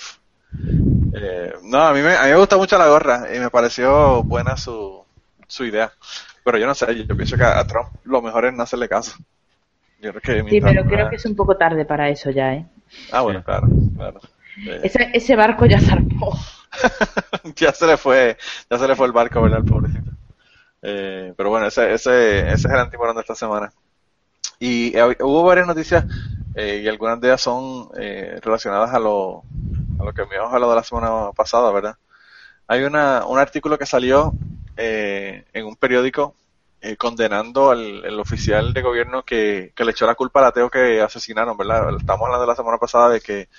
Eh, 1.13 1.53
no, 1.63 1.79
a 1.79 1.93
mí, 1.93 2.01
me, 2.01 2.15
a 2.15 2.23
mí 2.23 2.29
me 2.29 2.37
gusta 2.37 2.57
mucho 2.57 2.77
la 2.77 2.87
gorra 2.87 3.27
y 3.35 3.39
me 3.39 3.49
pareció 3.49 4.23
buena 4.23 4.55
su, 4.55 5.03
su 5.47 5.65
idea. 5.65 5.91
Pero 6.43 6.57
yo 6.57 6.65
no 6.65 6.73
sé, 6.75 7.05
yo, 7.05 7.15
pienso 7.15 7.37
que 7.37 7.43
a, 7.43 7.59
a 7.59 7.65
Trump 7.65 7.87
lo 8.03 8.21
mejor 8.21 8.45
es 8.45 8.53
no 8.53 8.63
hacerle 8.63 8.87
caso. 8.89 9.13
Yo 9.99 10.11
creo 10.13 10.43
que 10.43 10.49
Sí, 10.49 10.61
pero 10.61 10.85
creo 10.85 11.09
que 11.09 11.15
es 11.17 11.25
un 11.25 11.35
poco 11.35 11.57
tarde 11.57 11.85
para 11.85 12.09
eso 12.09 12.31
ya, 12.31 12.53
¿eh? 12.53 12.65
Ah, 13.11 13.21
bueno, 13.21 13.43
claro, 13.43 13.67
claro. 13.95 14.19
Ese, 14.83 15.09
ese 15.13 15.35
barco 15.35 15.65
ya 15.65 15.79
zarpó. 15.79 16.37
ya 17.55 17.71
se 17.73 17.87
le 17.87 17.97
fue, 17.97 18.37
ya 18.69 18.77
se 18.77 18.87
le 18.87 18.95
fue 18.95 19.07
el 19.07 19.13
barco, 19.13 19.41
¿verdad? 19.41 19.59
El 19.59 19.65
pobrecito. 19.65 20.11
Eh, 20.81 21.33
pero 21.37 21.49
bueno, 21.49 21.67
ese, 21.67 21.93
ese, 21.93 22.39
ese 22.39 22.53
es 22.53 22.65
el 22.65 22.79
antimorón 22.79 23.15
de 23.15 23.21
esta 23.21 23.35
semana. 23.35 23.71
Y 24.59 24.95
eh, 24.95 25.17
hubo 25.21 25.43
varias 25.43 25.67
noticias 25.67 26.05
eh, 26.55 26.81
y 26.83 26.87
algunas 26.87 27.19
de 27.19 27.29
ellas 27.29 27.41
son 27.41 27.89
eh, 27.97 28.39
relacionadas 28.41 28.93
a 28.93 28.99
lo, 28.99 29.43
a 29.99 30.03
lo 30.03 30.13
que 30.13 30.21
habíamos 30.21 30.53
hablado 30.53 30.75
la 30.75 30.83
semana 30.83 31.31
pasada, 31.35 31.71
¿verdad? 31.71 31.95
Hay 32.67 32.83
una, 32.83 33.25
un 33.25 33.39
artículo 33.39 33.77
que 33.77 33.85
salió 33.85 34.33
eh, 34.77 35.45
en 35.53 35.65
un 35.65 35.75
periódico 35.75 36.35
eh, 36.81 36.97
condenando 36.97 37.71
al 37.71 38.03
el 38.05 38.19
oficial 38.19 38.73
de 38.73 38.81
gobierno 38.81 39.23
que, 39.23 39.73
que 39.75 39.85
le 39.85 39.91
echó 39.91 40.05
la 40.07 40.15
culpa 40.15 40.39
al 40.41 40.47
ateo 40.47 40.69
que 40.69 41.01
asesinaron, 41.01 41.57
¿verdad? 41.57 41.95
Estamos 41.97 42.25
hablando 42.25 42.45
la 42.47 42.55
semana 42.55 42.77
pasada 42.79 43.09
de 43.09 43.21
que 43.21 43.49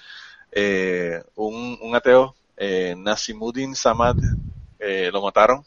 eh, 0.52 1.22
un, 1.36 1.78
un 1.82 1.96
ateo, 1.96 2.36
eh, 2.56 2.94
Nasimuddin 2.98 3.74
Samad, 3.76 4.16
eh, 4.78 5.10
lo 5.12 5.22
mataron. 5.22 5.64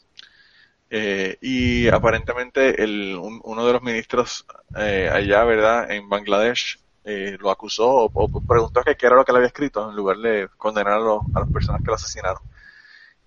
Eh, 0.89 1.37
y 1.41 1.87
aparentemente 1.89 2.83
el, 2.83 3.15
un- 3.15 3.41
uno 3.43 3.65
de 3.65 3.73
los 3.73 3.81
ministros 3.81 4.45
eh, 4.75 5.09
allá, 5.11 5.43
¿verdad? 5.43 5.91
En 5.91 6.07
Bangladesh, 6.09 6.79
eh, 7.03 7.37
lo 7.39 7.49
acusó 7.51 7.89
o, 8.13 8.41
preguntó 8.41 8.83
que 8.83 8.95
qué 8.95 9.07
era 9.07 9.15
lo 9.15 9.25
que 9.25 9.31
le 9.31 9.39
había 9.39 9.47
escrito 9.47 9.89
en 9.89 9.95
lugar 9.95 10.17
de 10.17 10.47
condenar 10.57 10.93
a, 10.93 10.99
los- 10.99 11.23
a 11.33 11.39
las 11.41 11.49
personas 11.49 11.81
que 11.81 11.91
lo 11.91 11.95
asesinaron. 11.95 12.41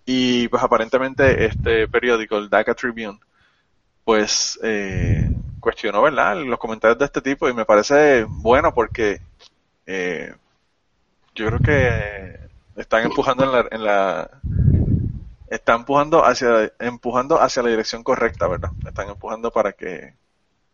Y 0.05 0.49
pues 0.49 0.63
aparentemente 0.63 1.45
este 1.45 1.89
periódico, 1.89 2.39
el 2.39 2.49
Dhaka 2.51 2.75
Tribune, 2.75 3.19
pues 4.09 4.59
eh, 4.63 5.31
cuestionó, 5.61 6.01
¿verdad? 6.01 6.35
Los 6.39 6.59
comentarios 6.59 6.99
de 6.99 7.05
este 7.05 7.21
tipo 7.21 7.47
y 7.47 7.53
me 7.53 7.67
parece 7.67 8.25
bueno 8.27 8.73
porque 8.73 9.21
eh, 9.85 10.35
yo 11.35 11.47
creo 11.49 11.59
que 11.59 12.41
están 12.75 13.05
empujando 13.05 13.45
en 13.45 13.53
la, 13.53 13.69
en 13.71 13.85
la 13.85 14.31
está 15.49 15.75
empujando 15.75 16.25
hacia, 16.25 16.73
empujando 16.79 17.39
hacia 17.39 17.63
la 17.63 17.69
dirección 17.69 18.03
correcta, 18.03 18.49
¿verdad? 18.49 18.71
Están 18.87 19.11
empujando 19.11 19.51
para 19.51 19.73
que 19.73 20.15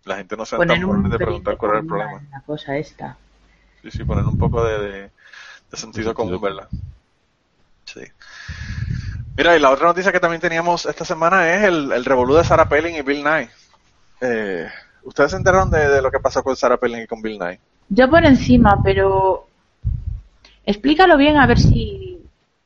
la 0.04 0.18
gente 0.18 0.36
no 0.36 0.46
sea 0.46 0.60
tan 0.60 1.10
de 1.10 1.16
preguntar 1.18 1.56
cuál 1.56 1.72
es 1.72 1.80
el 1.80 1.86
problema. 1.88 2.22
La 2.30 2.40
cosa 2.42 2.76
esta. 2.76 3.18
Sí, 3.82 3.90
sí, 3.90 4.04
poner 4.04 4.26
un 4.26 4.38
poco 4.38 4.64
de, 4.64 5.10
de, 5.10 5.10
sentido 5.76 6.14
común, 6.14 6.40
¿verdad? 6.40 6.68
Sí. 7.84 8.04
Mira, 9.36 9.56
y 9.56 9.60
la 9.60 9.70
otra 9.70 9.86
noticia 9.86 10.12
que 10.12 10.20
también 10.20 10.40
teníamos 10.40 10.86
esta 10.86 11.04
semana 11.04 11.54
es 11.54 11.64
el, 11.64 11.90
el 11.92 12.04
revolú 12.04 12.34
de 12.34 12.44
Sarah 12.44 12.68
Palin 12.68 12.94
y 12.96 13.02
Bill 13.02 13.24
Nye. 13.24 13.48
Eh, 14.20 14.68
¿Ustedes 15.02 15.32
se 15.32 15.36
enteraron 15.36 15.70
de, 15.70 15.88
de 15.88 16.02
lo 16.02 16.10
que 16.10 16.20
pasó 16.20 16.42
con 16.42 16.56
Sarah 16.56 16.76
Palin 16.76 17.02
y 17.02 17.06
con 17.06 17.20
Bill 17.20 17.38
Nye? 17.38 17.58
Yo 17.88 18.08
por 18.08 18.24
encima, 18.24 18.80
pero 18.82 19.46
explícalo 20.64 21.16
bien 21.16 21.36
a 21.36 21.46
ver 21.46 21.58
si 21.58 22.22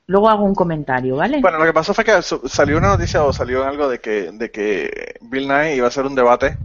luego 0.07 0.28
hago 0.28 0.45
un 0.45 0.55
comentario, 0.55 1.16
¿vale? 1.16 1.40
Bueno, 1.40 1.59
lo 1.59 1.65
que 1.65 1.73
pasó 1.73 1.95
fue 1.95 2.05
que 2.05 2.20
salió 2.23 2.78
una 2.78 2.89
noticia 2.89 3.23
o 3.23 3.32
salió 3.32 3.65
algo 3.65 3.89
de 3.89 4.01
que, 4.01 4.32
de 4.32 4.51
que 4.51 5.16
Bill 5.20 5.49
Nye 5.49 5.77
iba 5.77 5.86
a 5.86 5.89
hacer 5.89 6.07
un 6.07 6.15
debate 6.15 6.57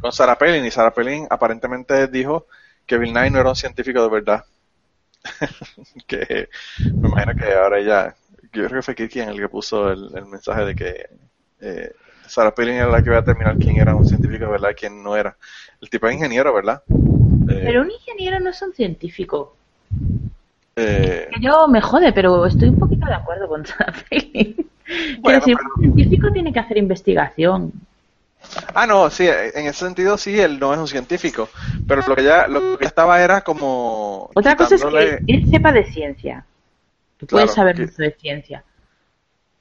con 0.00 0.12
Sarah 0.12 0.38
Palin 0.38 0.64
y 0.64 0.70
Sarah 0.70 0.92
Palin 0.92 1.26
aparentemente 1.30 2.06
dijo 2.08 2.46
que 2.86 2.98
Bill 2.98 3.14
Nye 3.14 3.30
no 3.30 3.40
era 3.40 3.50
un 3.50 3.56
científico 3.56 4.02
de 4.02 4.08
verdad. 4.08 4.44
que 6.06 6.48
me 6.84 7.08
imagino 7.08 7.34
que 7.36 7.52
ahora 7.52 7.78
ella, 7.78 8.16
yo 8.52 8.66
creo 8.66 8.80
que 8.80 8.82
fue 8.82 8.94
Kiki 8.94 9.20
en 9.20 9.30
el 9.30 9.38
que 9.40 9.48
puso 9.48 9.90
el, 9.90 10.10
el 10.16 10.26
mensaje 10.26 10.64
de 10.64 10.74
que 10.74 11.06
eh, 11.60 11.92
Sarah 12.26 12.54
Palin 12.54 12.74
era 12.74 12.86
la 12.86 13.02
que 13.02 13.08
iba 13.08 13.18
a 13.18 13.20
determinar 13.20 13.56
quién 13.58 13.76
era 13.78 13.94
un 13.94 14.06
científico 14.06 14.44
de 14.46 14.50
verdad 14.52 14.70
y 14.70 14.74
quién 14.74 15.02
no 15.02 15.16
era. 15.16 15.36
El 15.80 15.90
tipo 15.90 16.06
es 16.08 16.14
ingeniero, 16.14 16.52
¿verdad? 16.54 16.82
Eh, 16.88 17.62
Pero 17.64 17.82
un 17.82 17.90
ingeniero 17.90 18.40
no 18.40 18.50
es 18.50 18.62
un 18.62 18.72
científico. 18.72 19.56
eh, 20.76 21.28
Que 21.32 21.40
yo 21.40 21.68
me 21.68 21.80
jode, 21.80 22.12
pero 22.12 22.46
estoy 22.46 22.68
un 22.68 22.78
poquito 22.78 23.06
de 23.06 23.14
acuerdo 23.14 23.48
con 23.48 23.64
Sarah 23.66 23.92
Palin. 24.08 24.56
Bueno, 25.20 25.38
decir, 25.38 25.56
pero- 25.56 25.68
un 25.76 25.94
científico 25.94 26.32
tiene 26.32 26.52
que 26.52 26.58
hacer 26.60 26.76
investigación. 26.76 27.72
Ah, 28.74 28.86
no, 28.88 29.08
sí, 29.08 29.26
en 29.28 29.66
ese 29.66 29.84
sentido 29.84 30.18
sí, 30.18 30.38
él 30.38 30.58
no 30.58 30.72
es 30.74 30.78
un 30.80 30.88
científico, 30.88 31.48
pero 31.86 32.02
lo 32.06 32.16
que 32.16 32.24
ya, 32.24 32.48
lo 32.48 32.76
que 32.76 32.84
ya 32.84 32.88
estaba 32.88 33.22
era 33.22 33.42
como... 33.42 34.30
Otra 34.34 34.56
cosa 34.56 34.74
es 34.74 34.84
que 34.84 35.22
él 35.28 35.48
sepa 35.48 35.70
de 35.72 35.84
ciencia. 35.84 36.44
Tú 37.22 37.26
Claro, 37.28 37.44
puedes 37.46 37.54
saber 37.54 37.76
que- 37.76 37.82
mucho 37.82 38.02
de 38.02 38.10
ciencia. 38.12 38.64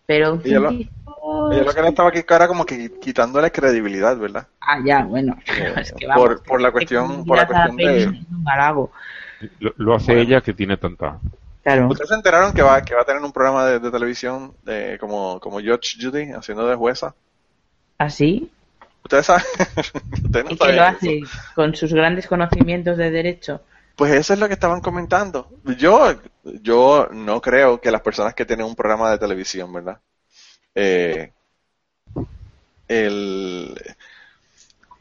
Pero 0.07 0.33
un 0.33 0.41
Ella 0.43 0.59
lo- 0.59 0.69
científico... 0.69 1.51
Ella 1.51 1.63
lo 1.63 1.73
que 1.73 1.81
le 1.81 1.87
estaba 1.89 2.09
aquí 2.09 2.21
era 2.27 2.47
como 2.47 2.65
que 2.65 2.91
quitándole 2.99 3.51
credibilidad, 3.51 4.17
¿verdad? 4.17 4.47
Ah, 4.59 4.79
ya, 4.83 5.03
bueno. 5.03 5.37
Eh, 5.47 5.73
es 5.77 5.93
que 5.93 6.07
por- 6.07 6.15
vamos, 6.29 6.41
por 6.41 6.61
la 6.61 6.71
cuestión- 6.71 7.23
por 7.25 7.37
la 7.37 7.45
cuestión 7.47 7.75
de-. 7.77 8.25
Lo, 9.59 9.73
lo 9.77 9.95
hace 9.95 10.19
ella 10.19 10.41
que 10.41 10.53
tiene 10.53 10.77
tanta. 10.77 11.19
Claro. 11.63 11.87
¿Ustedes 11.89 12.09
se 12.09 12.15
enteraron 12.15 12.53
que 12.53 12.61
va, 12.63 12.81
que 12.81 12.95
va 12.95 13.01
a 13.01 13.05
tener 13.05 13.21
un 13.21 13.31
programa 13.31 13.65
de, 13.67 13.79
de 13.79 13.91
televisión 13.91 14.53
de, 14.63 14.97
como, 14.99 15.39
como 15.39 15.57
Judge 15.59 15.97
Judy, 16.01 16.31
haciendo 16.31 16.67
de 16.67 16.75
jueza? 16.75 17.13
¿Así? 17.99 18.51
¿Ustedes 19.03 19.27
saben? 19.27 19.43
Ustedes 20.25 20.45
no 20.45 20.51
¿Y 20.51 20.57
que 20.57 20.57
saben 20.57 20.75
lo 20.75 20.81
eso. 20.83 20.95
hace 20.97 21.19
con 21.55 21.75
sus 21.75 21.93
grandes 21.93 22.27
conocimientos 22.27 22.97
de 22.97 23.11
derecho? 23.11 23.61
Pues 24.01 24.13
eso 24.13 24.33
es 24.33 24.39
lo 24.39 24.47
que 24.47 24.55
estaban 24.55 24.81
comentando. 24.81 25.47
Yo, 25.77 26.19
yo 26.43 27.07
no 27.11 27.39
creo 27.39 27.79
que 27.79 27.91
las 27.91 28.01
personas 28.01 28.33
que 28.33 28.47
tienen 28.47 28.65
un 28.65 28.75
programa 28.75 29.11
de 29.11 29.19
televisión, 29.19 29.71
¿verdad? 29.71 29.99
Eh, 30.73 31.31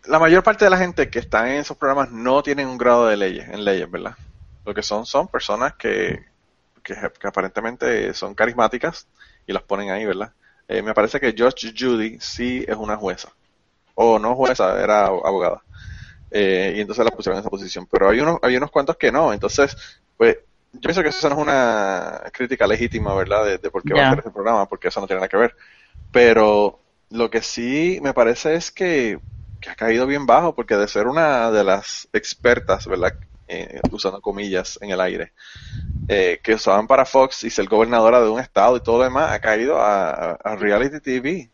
la 0.04 0.18
mayor 0.18 0.42
parte 0.42 0.66
de 0.66 0.70
la 0.70 0.76
gente 0.76 1.08
que 1.08 1.18
está 1.18 1.50
en 1.50 1.60
esos 1.60 1.78
programas 1.78 2.12
no 2.12 2.42
tienen 2.42 2.68
un 2.68 2.76
grado 2.76 3.06
de 3.06 3.16
leyes, 3.16 3.48
en 3.48 3.64
leyes, 3.64 3.90
¿verdad? 3.90 4.18
Lo 4.66 4.74
que 4.74 4.82
son 4.82 5.06
son 5.06 5.28
personas 5.28 5.76
que, 5.76 6.26
que, 6.82 6.94
que 6.94 7.26
aparentemente 7.26 8.12
son 8.12 8.34
carismáticas 8.34 9.08
y 9.46 9.54
las 9.54 9.62
ponen 9.62 9.92
ahí, 9.92 10.04
¿verdad? 10.04 10.34
Eh, 10.68 10.82
me 10.82 10.92
parece 10.92 11.18
que 11.18 11.34
Judge 11.34 11.72
Judy 11.74 12.18
sí 12.20 12.66
es 12.68 12.76
una 12.76 12.98
jueza. 12.98 13.30
O 13.94 14.18
no 14.18 14.36
jueza, 14.36 14.78
era 14.78 15.06
abogada. 15.06 15.62
Eh, 16.30 16.74
y 16.76 16.80
entonces 16.80 17.04
la 17.04 17.10
pusieron 17.10 17.36
en 17.36 17.40
esa 17.40 17.50
posición. 17.50 17.86
Pero 17.90 18.08
hay 18.08 18.20
unos, 18.20 18.38
hay 18.42 18.56
unos 18.56 18.70
cuantos 18.70 18.96
que 18.96 19.10
no. 19.10 19.32
Entonces, 19.32 19.76
pues, 20.16 20.38
yo 20.72 20.80
pienso 20.80 21.02
que 21.02 21.08
eso 21.08 21.28
no 21.28 21.36
es 21.36 21.42
una 21.42 22.22
crítica 22.32 22.66
legítima, 22.66 23.14
¿verdad? 23.14 23.44
De, 23.44 23.58
de 23.58 23.70
por 23.70 23.82
qué 23.82 23.94
va 23.94 24.02
a 24.02 24.06
hacer 24.08 24.20
ese 24.20 24.30
programa, 24.30 24.68
porque 24.68 24.88
eso 24.88 25.00
no 25.00 25.06
tiene 25.06 25.20
nada 25.20 25.28
que 25.28 25.36
ver. 25.36 25.56
Pero 26.12 26.80
lo 27.10 27.30
que 27.30 27.42
sí 27.42 27.98
me 28.02 28.14
parece 28.14 28.54
es 28.54 28.70
que, 28.70 29.18
que 29.60 29.70
ha 29.70 29.74
caído 29.74 30.06
bien 30.06 30.26
bajo, 30.26 30.54
porque 30.54 30.76
de 30.76 30.88
ser 30.88 31.06
una 31.06 31.50
de 31.50 31.64
las 31.64 32.08
expertas, 32.12 32.86
¿verdad? 32.86 33.14
Eh, 33.52 33.80
usando 33.90 34.20
comillas 34.20 34.78
en 34.80 34.90
el 34.90 35.00
aire, 35.00 35.32
eh, 36.06 36.38
que 36.40 36.54
usaban 36.54 36.86
para 36.86 37.04
Fox 37.04 37.42
y 37.42 37.50
ser 37.50 37.66
gobernadora 37.66 38.20
de 38.20 38.28
un 38.28 38.38
estado 38.38 38.76
y 38.76 38.80
todo 38.80 38.98
lo 38.98 39.04
demás, 39.04 39.32
ha 39.32 39.40
caído 39.40 39.80
a, 39.80 40.34
a 40.34 40.54
reality 40.54 41.00
TV. 41.00 41.50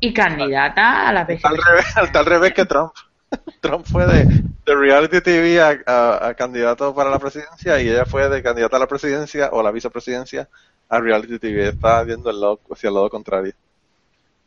Y 0.00 0.12
candidata 0.12 1.08
a 1.08 1.12
la 1.12 1.22
Está 1.22 1.50
al 1.50 1.58
revés, 1.58 2.16
al 2.16 2.26
revés 2.26 2.54
que 2.54 2.64
Trump. 2.64 2.92
Trump 3.60 3.86
fue 3.86 4.06
de, 4.06 4.74
reality 4.74 5.20
TV 5.20 5.60
a, 5.60 6.34
candidato 6.36 6.94
para 6.94 7.10
la 7.10 7.18
presidencia 7.18 7.80
y 7.80 7.88
ella 7.88 8.04
fue 8.04 8.28
de 8.28 8.42
candidata 8.42 8.76
a 8.76 8.80
la 8.80 8.86
presidencia 8.86 9.50
o 9.52 9.62
la 9.62 9.70
vicepresidencia 9.70 10.48
a 10.88 11.00
reality 11.00 11.38
TV. 11.38 11.68
Está 11.68 12.02
viendo 12.02 12.30
el 12.30 12.40
lado, 12.40 12.60
hacia 12.70 12.88
el 12.88 12.94
lado 12.94 13.10
contrario. 13.10 13.52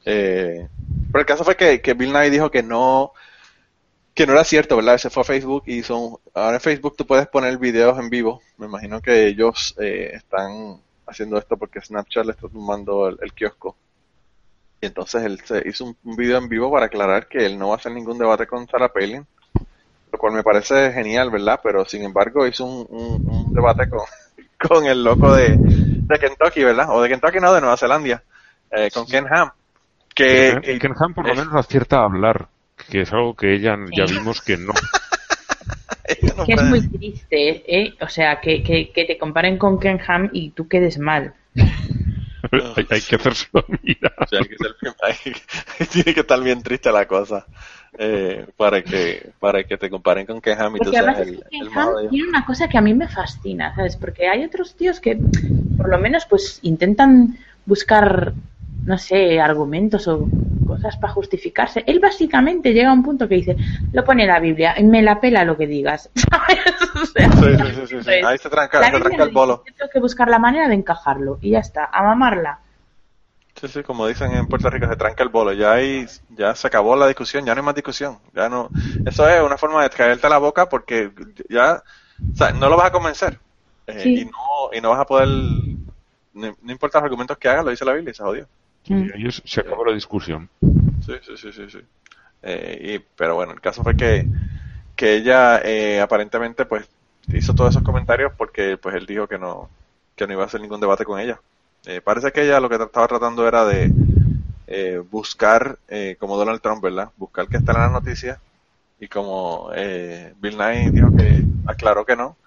Eh, 0.06 0.68
pero 1.12 1.20
el 1.20 1.26
caso 1.26 1.44
fue 1.44 1.56
que, 1.56 1.94
Bill 1.94 2.14
Nye 2.14 2.30
dijo 2.30 2.52
que 2.52 2.64
no 2.64 3.14
que 4.14 4.26
no 4.26 4.32
era 4.32 4.46
cierto, 4.46 4.78
¿verdad? 4.78 4.98
Se 4.98 5.10
fue 5.10 5.22
a 5.22 5.26
Facebook 5.26 5.64
y 5.66 5.84
son 5.84 6.16
ahora 6.34 6.56
en 6.56 6.62
Facebook 6.62 6.96
tú 6.96 7.06
puedes 7.06 7.28
poner 7.28 7.58
videos 7.58 8.00
en 8.00 8.10
vivo. 8.10 8.42
Me 8.58 8.66
imagino 8.66 9.02
que 9.02 9.28
ellos 9.28 9.76
eh, 9.78 10.12
están 10.14 10.80
haciendo 11.06 11.38
esto 11.38 11.58
porque 11.58 11.82
Snapchat 11.82 12.26
le 12.26 12.32
está 12.32 12.48
tomando 12.48 13.10
el, 13.10 13.18
el 13.22 13.34
kiosco. 13.34 13.76
Y 14.86 14.88
entonces 14.88 15.24
él 15.24 15.42
se 15.44 15.68
hizo 15.68 15.84
un, 15.86 15.98
un 16.04 16.16
video 16.16 16.38
en 16.38 16.48
vivo 16.48 16.72
para 16.72 16.86
aclarar 16.86 17.28
que 17.28 17.44
él 17.44 17.58
no 17.58 17.70
va 17.70 17.74
a 17.74 17.78
hacer 17.78 17.92
ningún 17.92 18.20
debate 18.20 18.46
con 18.46 18.68
Sarah 18.68 18.90
Palin, 18.94 19.26
lo 20.12 20.20
cual 20.20 20.34
me 20.34 20.44
parece 20.44 20.92
genial, 20.94 21.32
¿verdad? 21.32 21.60
Pero 21.64 21.84
sin 21.86 22.04
embargo 22.04 22.46
hizo 22.46 22.66
un, 22.66 22.86
un- 22.88 23.28
un 23.28 23.52
debate 23.54 23.90
con, 23.90 24.02
con 24.70 24.86
el 24.86 25.04
loco 25.04 25.34
de, 25.34 25.58
de 25.58 26.20
Kentucky, 26.20 26.64
¿verdad? 26.64 26.86
O 26.92 27.02
de 27.02 27.10
Kentucky, 27.10 27.40
no, 27.40 27.52
de 27.52 27.62
Nueva 27.62 27.78
Zelanda, 27.78 28.22
eh, 28.70 28.92
con 28.94 29.08
Ken 29.08 29.26
Ham. 29.28 29.50
Que, 30.14 30.60
que- 30.62 30.78
Ken 30.78 30.94
Ham 31.00 31.16
por 31.16 31.26
lo 31.26 31.34
eh, 31.34 31.36
menos 31.36 31.56
acierta 31.56 31.98
a 32.02 32.06
hablar, 32.06 32.48
que 32.92 33.02
es 33.02 33.12
algo 33.12 33.36
que 33.36 33.56
ella 33.56 33.76
ya 33.92 34.06
vimos 34.06 34.40
que 34.42 34.56
no. 34.56 34.72
Que 36.46 36.54
es 36.54 36.62
muy 36.64 36.82
triste, 36.88 37.64
¿eh? 37.76 37.96
O 38.02 38.08
sea, 38.08 38.40
que, 38.40 38.62
que, 38.62 38.92
que 38.92 39.06
te 39.06 39.18
comparen 39.18 39.58
con 39.58 39.80
Ken 39.80 40.00
Ham 40.08 40.30
y 40.32 40.52
tú 40.52 40.68
quedes 40.68 41.00
mal. 41.00 41.34
Hay, 42.76 42.88
hay 42.90 43.02
que 43.02 43.16
hacérselo 43.16 43.66
mirar. 43.84 44.14
O 44.20 44.28
sea, 44.28 44.40
hay 44.40 44.48
que 44.48 44.58
ser- 44.58 44.76
hay- 45.02 45.88
tiene 45.92 46.14
que 46.14 46.20
estar 46.22 46.42
bien 46.42 46.62
triste 46.64 46.92
la 46.92 47.08
cosa 47.08 47.46
eh, 47.98 48.46
para 48.58 48.84
que 48.84 49.32
para 49.40 49.64
que 49.64 49.78
te 49.78 49.90
comparen 49.90 50.26
con 50.26 50.42
Ken 50.42 50.60
Ham 50.60 50.76
y 50.76 50.80
tú 50.80 50.92
seas 50.92 51.20
el, 51.20 51.44
el 51.52 51.70
tiene 52.10 52.28
una 52.28 52.46
cosa 52.46 52.68
que 52.68 52.78
a 52.78 52.82
mí 52.82 52.94
me 52.94 53.08
fascina, 53.08 53.74
¿sabes? 53.76 53.96
Porque 53.96 54.28
hay 54.28 54.44
otros 54.44 54.76
tíos 54.76 55.00
que 55.00 55.18
por 55.78 55.90
lo 55.90 55.98
menos 56.00 56.26
pues 56.26 56.60
intentan 56.64 57.38
buscar, 57.66 58.34
no 58.86 58.98
sé, 58.98 59.40
argumentos 59.40 60.08
o 60.08 60.28
cosas 60.66 60.98
para 60.98 61.14
justificarse. 61.14 61.84
Él 61.88 62.00
básicamente 62.00 62.74
llega 62.74 62.90
a 62.90 62.94
un 62.94 63.04
punto 63.04 63.28
que 63.28 63.36
dice, 63.36 63.56
lo 63.92 64.04
pone 64.04 64.24
en 64.24 64.30
la 64.30 64.40
Biblia, 64.40 64.76
me 64.84 65.02
la 65.02 65.20
pela 65.20 65.44
lo 65.44 65.58
que 65.58 65.68
digas. 65.68 66.10
pues, 67.40 68.08
Ahí 68.24 68.38
se 68.38 68.50
tranca, 68.50 68.84
se 68.84 69.00
tranca 69.00 69.24
el 69.24 69.30
lo 69.30 69.34
bolo. 69.34 69.64
dice, 69.66 69.78
Tengo 69.78 69.92
que 69.92 70.00
buscar 70.00 70.30
la 70.30 70.40
manera 70.40 70.68
de 70.68 70.76
encajarlo 70.76 71.40
y 71.42 71.52
ya 71.52 71.60
está, 71.60 71.86
a 71.92 72.04
mamarla. 72.04 72.60
Sí, 73.56 73.70
sí, 73.70 73.84
como 73.84 74.06
dicen 74.06 74.34
en 74.34 74.48
Puerto 74.48 74.70
Rico, 74.70 74.88
se 74.88 74.98
tranca 74.98 75.24
el 75.24 75.30
bolo. 75.30 75.54
Ya 75.54 75.74
ahí, 75.74 76.06
ya 76.30 76.54
se 76.56 76.68
acabó 76.68 76.96
la 76.96 77.08
discusión, 77.08 77.46
ya 77.46 77.56
no 77.56 77.62
hay 77.62 77.66
más 77.66 77.76
discusión. 77.76 78.20
Ya 78.34 78.50
no, 78.50 78.70
eso 79.06 79.28
es 79.28 79.42
una 79.42 79.58
forma 79.58 79.82
de 79.82 79.90
caerte 79.90 80.28
la 80.28 80.40
boca 80.40 80.68
porque 80.68 81.12
ya, 81.50 81.82
o 82.34 82.36
sea, 82.36 82.52
no 82.52 82.70
lo 82.70 82.76
vas 82.76 82.88
a 82.88 82.92
convencer. 82.92 83.40
Eh, 83.88 84.04
y 84.06 84.26
no, 84.26 84.74
y 84.74 84.82
no 84.82 84.90
vas 84.90 85.00
a 85.00 85.06
poder, 85.06 85.28
no, 85.28 86.56
no 86.62 86.72
importa 86.72 86.98
los 86.98 87.06
argumentos 87.06 87.38
que 87.38 87.48
hagas, 87.48 87.64
lo 87.64 87.72
dice 87.72 87.86
la 87.86 87.94
Biblia 87.94 88.12
y 88.12 88.16
se 88.16 88.24
jodió. 88.24 88.48
Y 88.88 89.12
ahí 89.14 89.28
es- 89.28 89.42
se 89.46 89.62
acabó 89.62 89.86
la 89.86 89.94
discusión. 89.94 90.50
Sí, 91.00 91.14
sí, 91.22 91.38
sí, 91.38 91.52
sí, 91.54 91.70
sí. 91.70 91.80
Eh, 92.44 92.96
y, 92.96 93.00
pero 93.18 93.36
bueno, 93.36 93.54
el 93.54 93.62
caso 93.62 93.84
fue 93.84 93.96
que, 93.96 94.30
que 94.96 95.16
ella 95.16 95.62
eh, 95.64 96.02
aparentemente 96.02 96.66
pues 96.66 96.90
hizo 97.34 97.54
todos 97.56 97.72
esos 97.72 97.84
comentarios 97.84 98.34
porque 98.38 98.78
pues 98.78 98.96
él 98.96 99.06
dijo 99.06 99.28
que 99.28 99.40
no, 99.40 99.70
que 100.16 100.28
no 100.28 100.34
iba 100.34 100.44
a 100.44 100.48
hacer 100.48 100.62
ningún 100.62 100.82
debate 100.82 101.06
con 101.06 101.20
ella. 101.20 101.42
Eh, 101.86 102.02
parece 102.02 102.32
que 102.32 102.44
ella 102.44 102.60
lo 102.60 102.70
que 102.70 102.76
estaba 102.76 103.08
tratando 103.08 103.48
era 103.48 103.66
de 103.66 103.94
eh, 104.68 105.00
buscar, 105.12 105.80
eh, 105.90 106.18
como 106.20 106.38
Donald 106.38 106.62
Trump, 106.62 106.84
¿verdad? 106.84 107.12
Buscar 107.18 107.50
que 107.50 107.58
está 107.58 107.74
en 107.74 107.80
las 107.80 107.92
noticias 107.92 108.40
y 109.00 109.08
como 109.10 109.72
eh, 109.76 110.34
Bill 110.38 110.58
Nye 110.58 110.92
dijo 110.92 111.14
que 111.14 111.48
aclaró 111.66 112.06
que 112.06 112.16
no, 112.18 112.38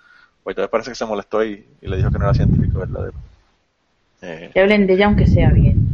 pues 0.44 0.54
entonces 0.54 0.70
parece 0.70 0.90
que 0.92 0.96
se 0.96 1.06
molestó 1.06 1.44
y, 1.44 1.66
y 1.82 1.88
le 1.88 1.98
dijo 1.98 2.10
que 2.10 2.18
no 2.18 2.24
era 2.26 2.34
científico 2.34 2.80
verdadero. 2.80 3.18
Eh, 4.22 4.52
Que 4.52 4.60
hablen 4.60 4.86
de 4.86 4.92
ella 4.92 5.06
aunque 5.06 5.26
sea 5.26 5.50
bien. 5.52 5.87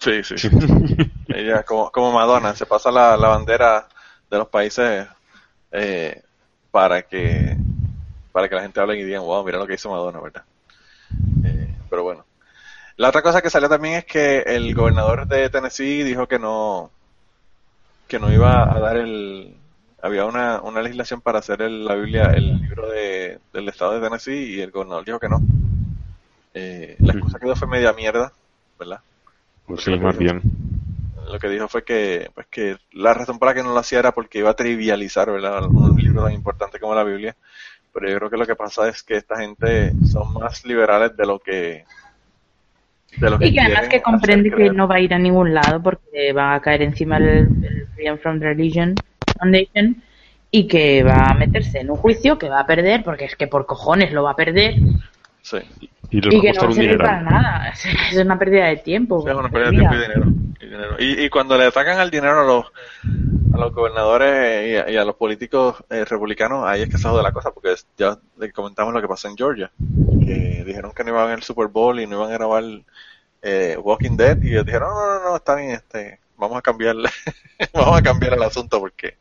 Sí, 0.00 0.22
sí. 0.24 0.36
Ella, 1.28 1.62
como, 1.64 1.90
como 1.92 2.12
Madonna, 2.12 2.54
se 2.54 2.66
pasa 2.66 2.90
la, 2.90 3.16
la 3.16 3.28
bandera 3.28 3.88
de 4.30 4.38
los 4.38 4.48
países 4.48 5.08
eh, 5.72 6.22
para 6.70 7.02
que 7.02 7.60
para 8.32 8.48
que 8.48 8.56
la 8.56 8.62
gente 8.62 8.80
hable 8.80 8.98
y 8.98 9.04
digan, 9.04 9.22
wow, 9.22 9.44
mira 9.44 9.58
lo 9.58 9.66
que 9.66 9.74
hizo 9.74 9.90
Madonna, 9.90 10.20
¿verdad? 10.20 10.44
Eh, 11.42 11.78
pero 11.90 12.02
bueno. 12.04 12.26
La 12.96 13.10
otra 13.10 13.22
cosa 13.22 13.42
que 13.42 13.50
salió 13.50 13.68
también 13.68 13.96
es 13.96 14.06
que 14.06 14.40
el 14.40 14.74
gobernador 14.74 15.26
de 15.28 15.50
Tennessee 15.50 16.04
dijo 16.04 16.28
que 16.28 16.38
no 16.38 16.92
que 18.06 18.18
no 18.18 18.32
iba 18.32 18.74
a 18.74 18.80
dar 18.80 18.96
el 18.96 19.56
había 20.02 20.24
una, 20.26 20.60
una 20.62 20.80
legislación 20.82 21.20
para 21.20 21.40
hacer 21.40 21.60
el- 21.62 21.84
la 21.84 21.94
Biblia 21.94 22.26
el 22.32 22.58
libro 22.60 22.88
de, 22.88 23.40
del 23.52 23.68
estado 23.68 23.92
de 23.92 24.00
Tennessee 24.00 24.56
y 24.56 24.60
el 24.60 24.70
gobernador 24.70 25.04
dijo 25.04 25.20
que 25.20 25.28
no. 25.28 25.44
Eh, 26.54 26.98
la 27.02 27.12
excusa 27.12 27.38
que 27.38 27.46
dio 27.46 27.56
fue 27.56 27.68
media 27.68 27.92
mierda, 27.92 28.32
¿verdad? 28.78 29.00
Pues 29.70 29.82
sí, 29.82 29.96
más 30.00 30.18
bien. 30.18 30.42
Lo 31.30 31.38
que 31.38 31.48
dijo 31.48 31.68
fue 31.68 31.84
que 31.84 32.28
pues 32.34 32.48
que 32.48 32.76
la 32.92 33.14
razón 33.14 33.38
para 33.38 33.54
que 33.54 33.62
no 33.62 33.72
lo 33.72 33.78
hacía 33.78 34.00
era 34.00 34.10
porque 34.12 34.40
iba 34.40 34.50
a 34.50 34.56
trivializar, 34.56 35.30
¿verdad? 35.30 35.64
Un 35.66 35.96
libro 35.96 36.24
tan 36.24 36.32
importante 36.32 36.80
como 36.80 36.92
la 36.92 37.04
Biblia. 37.04 37.36
Pero 37.92 38.08
yo 38.08 38.16
creo 38.18 38.30
que 38.30 38.36
lo 38.36 38.46
que 38.46 38.56
pasa 38.56 38.88
es 38.88 39.04
que 39.04 39.16
esta 39.16 39.38
gente 39.38 39.92
son 40.04 40.32
más 40.34 40.64
liberales 40.64 41.16
de 41.16 41.26
lo 41.26 41.38
que 41.38 41.84
de 43.16 43.30
lo 43.30 43.36
Y 43.40 43.54
que 43.54 43.60
además 43.60 43.88
que 43.88 44.02
comprende 44.02 44.50
que 44.50 44.70
no 44.70 44.88
va 44.88 44.96
a 44.96 45.00
ir 45.00 45.14
a 45.14 45.18
ningún 45.18 45.54
lado 45.54 45.80
porque 45.80 46.32
va 46.32 46.54
a 46.54 46.60
caer 46.60 46.82
encima 46.82 47.18
el, 47.18 47.26
el 47.62 47.88
Freedom 47.94 48.18
from 48.18 48.40
Religion 48.40 49.00
Foundation 49.38 50.02
y 50.50 50.66
que 50.66 51.04
va 51.04 51.30
a 51.30 51.34
meterse 51.34 51.78
en 51.78 51.90
un 51.90 51.96
juicio 51.96 52.38
que 52.38 52.48
va 52.48 52.60
a 52.60 52.66
perder 52.66 53.04
porque 53.04 53.26
es 53.26 53.36
que 53.36 53.46
por 53.46 53.66
cojones 53.66 54.12
lo 54.12 54.24
va 54.24 54.32
a 54.32 54.36
perder 54.36 54.74
Sí. 55.42 55.58
Y 56.10 56.20
les 56.20 56.30
va 56.30 56.34
y 56.34 56.38
a 56.38 56.40
que 56.40 56.52
no 56.52 56.60
costar 56.60 56.62
va 56.62 56.66
a 56.66 56.68
un 56.68 56.74
servir 56.74 56.98
para 56.98 57.20
nada. 57.22 57.72
Es 58.12 58.18
una 58.18 58.38
pérdida 58.38 58.66
de 58.66 58.76
tiempo. 58.78 59.22
Sí, 59.22 59.28
es 59.28 59.34
una 59.34 59.48
Pues 59.48 59.62
pérdida 59.64 59.70
de 59.70 59.76
tiempo 59.88 59.94
y 59.94 59.98
dinero. 60.00 60.26
Y, 60.60 60.64
dinero. 60.66 60.96
Y- 60.98 61.24
y 61.24 61.30
cuando 61.30 61.56
le 61.56 61.64
atacan 61.66 61.98
al 61.98 62.10
dinero 62.10 62.40
a 62.40 62.44
los, 62.44 62.66
a 63.54 63.58
los 63.58 63.72
gobernadores 63.74 64.68
y 64.70 64.76
a, 64.76 64.90
y 64.90 64.96
a 64.96 65.04
los 65.04 65.14
políticos 65.16 65.76
eh, 65.88 66.04
republicanos, 66.04 66.66
ahí 66.66 66.82
es 66.82 66.88
que 66.88 66.98
se 66.98 67.08
jode 67.08 67.22
la 67.22 67.32
cosa, 67.32 67.50
porque 67.52 67.72
es- 67.72 67.86
ya 67.96 68.18
le 68.38 68.52
comentamos 68.52 68.92
lo 68.92 69.00
que 69.00 69.08
pasó 69.08 69.28
en 69.28 69.36
Georgia, 69.36 69.70
que 70.26 70.64
dijeron 70.66 70.92
que 70.92 71.04
no 71.04 71.10
iban 71.10 71.30
al 71.30 71.42
Super 71.42 71.68
Bowl 71.68 71.98
y 72.00 72.06
no 72.06 72.16
iban 72.18 72.30
a 72.30 72.34
grabar 72.34 72.64
eh, 73.42 73.76
Walking 73.82 74.16
Dead, 74.16 74.40
y 74.42 74.48
ellos 74.50 74.66
dijeron, 74.66 74.88
no, 74.90 75.18
no, 75.20 75.30
no, 75.30 75.36
está 75.36 75.54
bien, 75.54 75.70
este, 75.70 76.18
vamos 76.36 76.58
a 76.58 76.62
cambiarle, 76.62 77.08
vamos 77.72 77.98
a 77.98 78.02
cambiar 78.02 78.34
el 78.34 78.42
asunto, 78.42 78.78
porque 78.80 79.16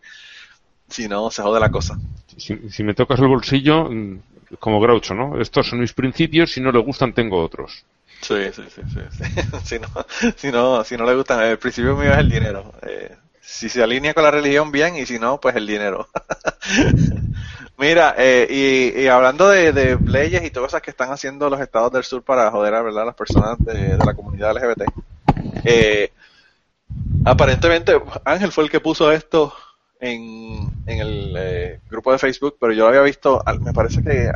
si 0.89 1.07
no, 1.07 1.29
se 1.31 1.41
jode 1.41 1.59
la 1.59 1.69
cosa. 1.71 1.97
Si, 2.35 2.69
si 2.69 2.83
me 2.83 2.93
tocas 2.93 3.19
el 3.19 3.27
bolsillo, 3.27 3.89
como 4.57 4.79
Groucho, 4.79 5.13
¿no? 5.13 5.39
Estos 5.39 5.67
son 5.67 5.79
mis 5.79 5.93
principios, 5.93 6.51
si 6.51 6.61
no 6.61 6.71
le 6.71 6.79
gustan 6.79 7.13
tengo 7.13 7.43
otros. 7.43 7.85
Sí, 8.21 8.35
sí, 8.53 8.63
sí, 8.73 8.81
sí. 8.91 9.23
si, 9.63 9.79
no, 9.79 9.87
si, 10.35 10.51
no, 10.51 10.83
si 10.83 10.97
no 10.97 11.05
le 11.05 11.15
gustan, 11.15 11.43
el 11.43 11.57
principio 11.57 11.95
mío 11.95 12.11
es 12.11 12.17
el 12.17 12.29
dinero. 12.29 12.73
Eh, 12.81 13.15
si 13.41 13.69
se 13.69 13.81
alinea 13.81 14.13
con 14.13 14.23
la 14.23 14.31
religión, 14.31 14.71
bien, 14.71 14.95
y 14.97 15.05
si 15.05 15.19
no, 15.19 15.39
pues 15.39 15.55
el 15.55 15.65
dinero. 15.65 16.07
Mira, 17.77 18.13
eh, 18.17 18.93
y, 18.95 19.07
hablando 19.07 19.47
de, 19.49 19.71
de 19.71 19.97
leyes 19.97 20.43
y 20.43 20.51
todas 20.51 20.71
esas 20.71 20.81
que 20.81 20.91
están 20.91 21.11
haciendo 21.11 21.49
los 21.49 21.61
estados 21.61 21.91
del 21.93 22.03
sur 22.03 22.23
para 22.23 22.51
joder 22.51 22.73
a 22.73 22.81
¿verdad? 22.81 23.05
las 23.05 23.15
personas 23.15 23.57
de, 23.59 23.95
de 23.95 24.05
la 24.05 24.13
comunidad 24.13 24.53
LGBT, 24.53 24.83
eh, 25.63 26.11
aparentemente 27.23 27.99
Ángel 28.25 28.51
fue 28.51 28.65
el 28.65 28.69
que 28.69 28.81
puso 28.81 29.11
esto 29.11 29.53
en, 29.99 30.71
en 30.85 30.99
el 30.99 31.35
eh, 31.37 31.79
grupo 31.89 32.11
de 32.11 32.17
Facebook, 32.17 32.57
pero 32.59 32.73
yo 32.73 32.83
lo 32.83 32.89
había 32.89 33.01
visto, 33.01 33.43
me 33.61 33.73
parece 33.73 34.03
que 34.03 34.31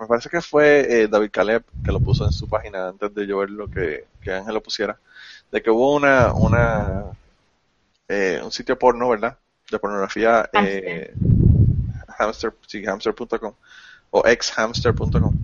me 0.00 0.06
parece 0.06 0.28
que 0.28 0.40
fue 0.40 1.02
eh, 1.02 1.08
David 1.08 1.30
Caleb 1.30 1.64
que 1.84 1.92
lo 1.92 2.00
puso 2.00 2.24
en 2.24 2.32
su 2.32 2.48
página 2.48 2.88
antes 2.88 3.14
de 3.14 3.26
yo 3.26 3.38
ver 3.38 3.50
lo 3.50 3.70
que, 3.70 4.06
que 4.20 4.32
Ángel 4.32 4.54
lo 4.54 4.62
pusiera, 4.62 4.98
de 5.50 5.62
que 5.62 5.70
hubo 5.70 5.94
una, 5.94 6.32
una 6.32 7.04
eh, 8.08 8.40
un 8.42 8.52
sitio 8.52 8.78
porno, 8.78 9.08
¿verdad? 9.08 9.38
De 9.70 9.78
pornografía 9.78 10.48
eh, 10.52 11.14
hamster, 12.18 12.54
sí, 12.66 12.84
hamster.com 12.84 13.54
o 14.10 14.26
exhamster.com 14.26 15.34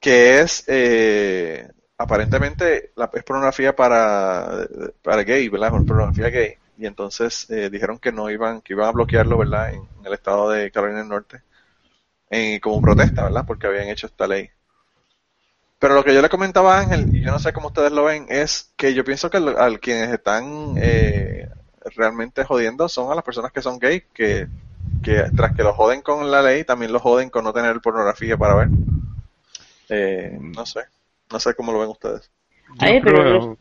que 0.00 0.40
es 0.40 0.64
eh, 0.66 1.68
aparentemente 1.96 2.92
la, 2.96 3.10
es 3.12 3.22
pornografía 3.22 3.74
para, 3.74 4.66
para 5.02 5.22
gay, 5.22 5.48
¿verdad? 5.48 5.70
Pornografía 5.70 6.28
gay. 6.28 6.56
Y 6.76 6.86
entonces 6.86 7.48
eh, 7.50 7.70
dijeron 7.70 7.98
que 7.98 8.12
no 8.12 8.30
iban, 8.30 8.60
que 8.60 8.72
iban 8.72 8.88
a 8.88 8.92
bloquearlo, 8.92 9.38
¿verdad? 9.38 9.70
En, 9.70 9.80
en 10.00 10.06
el 10.06 10.12
estado 10.12 10.50
de 10.50 10.70
Carolina 10.70 11.00
del 11.00 11.08
Norte. 11.08 11.42
En, 12.30 12.58
como 12.60 12.80
protesta, 12.80 13.24
¿verdad? 13.24 13.44
Porque 13.46 13.66
habían 13.66 13.88
hecho 13.88 14.06
esta 14.06 14.26
ley. 14.26 14.50
Pero 15.78 15.94
lo 15.94 16.04
que 16.04 16.14
yo 16.14 16.22
le 16.22 16.28
comentaba 16.28 16.76
a 16.76 16.80
Ángel, 16.80 17.14
y 17.14 17.20
yo 17.20 17.30
no 17.30 17.38
sé 17.38 17.52
cómo 17.52 17.68
ustedes 17.68 17.92
lo 17.92 18.04
ven, 18.04 18.26
es 18.28 18.72
que 18.76 18.94
yo 18.94 19.04
pienso 19.04 19.28
que 19.30 19.36
al, 19.36 19.56
al 19.58 19.80
quienes 19.80 20.10
están 20.10 20.74
eh, 20.78 21.48
realmente 21.94 22.44
jodiendo 22.44 22.88
son 22.88 23.12
a 23.12 23.14
las 23.14 23.24
personas 23.24 23.52
que 23.52 23.60
son 23.60 23.78
gay, 23.78 24.02
que, 24.14 24.48
que 25.02 25.24
tras 25.36 25.54
que 25.54 25.62
lo 25.62 25.74
joden 25.74 26.00
con 26.00 26.30
la 26.30 26.42
ley, 26.42 26.64
también 26.64 26.92
lo 26.92 27.00
joden 27.00 27.28
con 27.28 27.44
no 27.44 27.52
tener 27.52 27.80
pornografía 27.80 28.36
para 28.36 28.54
ver. 28.54 28.68
Eh, 29.90 30.38
no 30.40 30.64
sé, 30.64 30.80
no 31.30 31.38
sé 31.38 31.54
cómo 31.54 31.70
lo 31.72 31.80
ven 31.80 31.90
ustedes. 31.90 32.30
Yo 32.80 32.86
Ay, 32.86 33.00
creo 33.02 33.58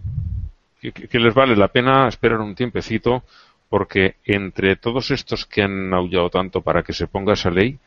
que- 0.92 1.08
que 1.08 1.20
les 1.20 1.34
vale 1.34 1.56
la 1.56 1.68
pena 1.70 2.08
esperar 2.08 2.40
un 2.40 2.56
tiempecito 2.56 3.24
porque 3.70 4.16
entre 4.26 4.76
todos 4.76 5.10
estos 5.12 5.46
que 5.46 5.64
han 5.64 5.94
aullado 5.94 6.30
tanto 6.30 6.62
para 6.62 6.84
que 6.84 6.94
se 6.94 7.08
ponga 7.08 7.34
esa 7.34 7.50
ley, 7.50 7.78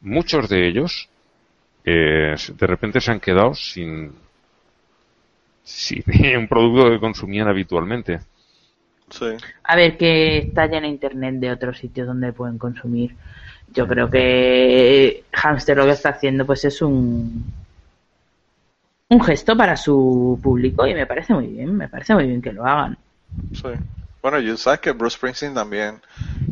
muchos 0.00 0.48
de 0.48 0.66
ellos 0.68 1.08
eh, 1.84 2.34
de 2.58 2.66
repente 2.66 3.00
se 3.00 3.10
han 3.10 3.20
quedado 3.20 3.54
sin, 3.54 4.12
sin 5.62 6.02
un 6.38 6.48
producto 6.48 6.90
que 6.90 7.00
consumían 7.00 7.48
habitualmente. 7.48 8.20
Sí. 9.08 9.26
A 9.64 9.76
ver, 9.76 9.96
que 9.96 10.38
está 10.38 10.66
lleno 10.66 10.86
internet 10.86 11.34
de 11.36 11.50
otros 11.50 11.78
sitios 11.78 12.06
donde 12.06 12.32
pueden 12.32 12.58
consumir. 12.58 13.16
Yo 13.72 13.86
creo 13.86 14.10
que 14.10 15.24
Hamster 15.32 15.76
lo 15.76 15.84
que 15.84 15.92
está 15.92 16.10
haciendo 16.10 16.44
pues 16.44 16.64
es 16.64 16.82
un 16.82 17.44
un 19.10 19.20
gesto 19.22 19.56
para 19.56 19.76
su 19.76 20.38
público 20.42 20.86
y 20.86 20.94
me 20.94 21.06
parece 21.06 21.34
muy 21.34 21.48
bien, 21.48 21.76
me 21.76 21.88
parece 21.88 22.14
muy 22.14 22.26
bien 22.26 22.40
que 22.40 22.52
lo 22.52 22.64
hagan. 22.64 22.96
Sí. 23.52 23.68
Bueno, 24.22 24.38
you 24.38 24.56
sabes 24.56 24.80
que 24.80 24.92
Bruce 24.92 25.16
Springsteen 25.16 25.54
también 25.54 26.00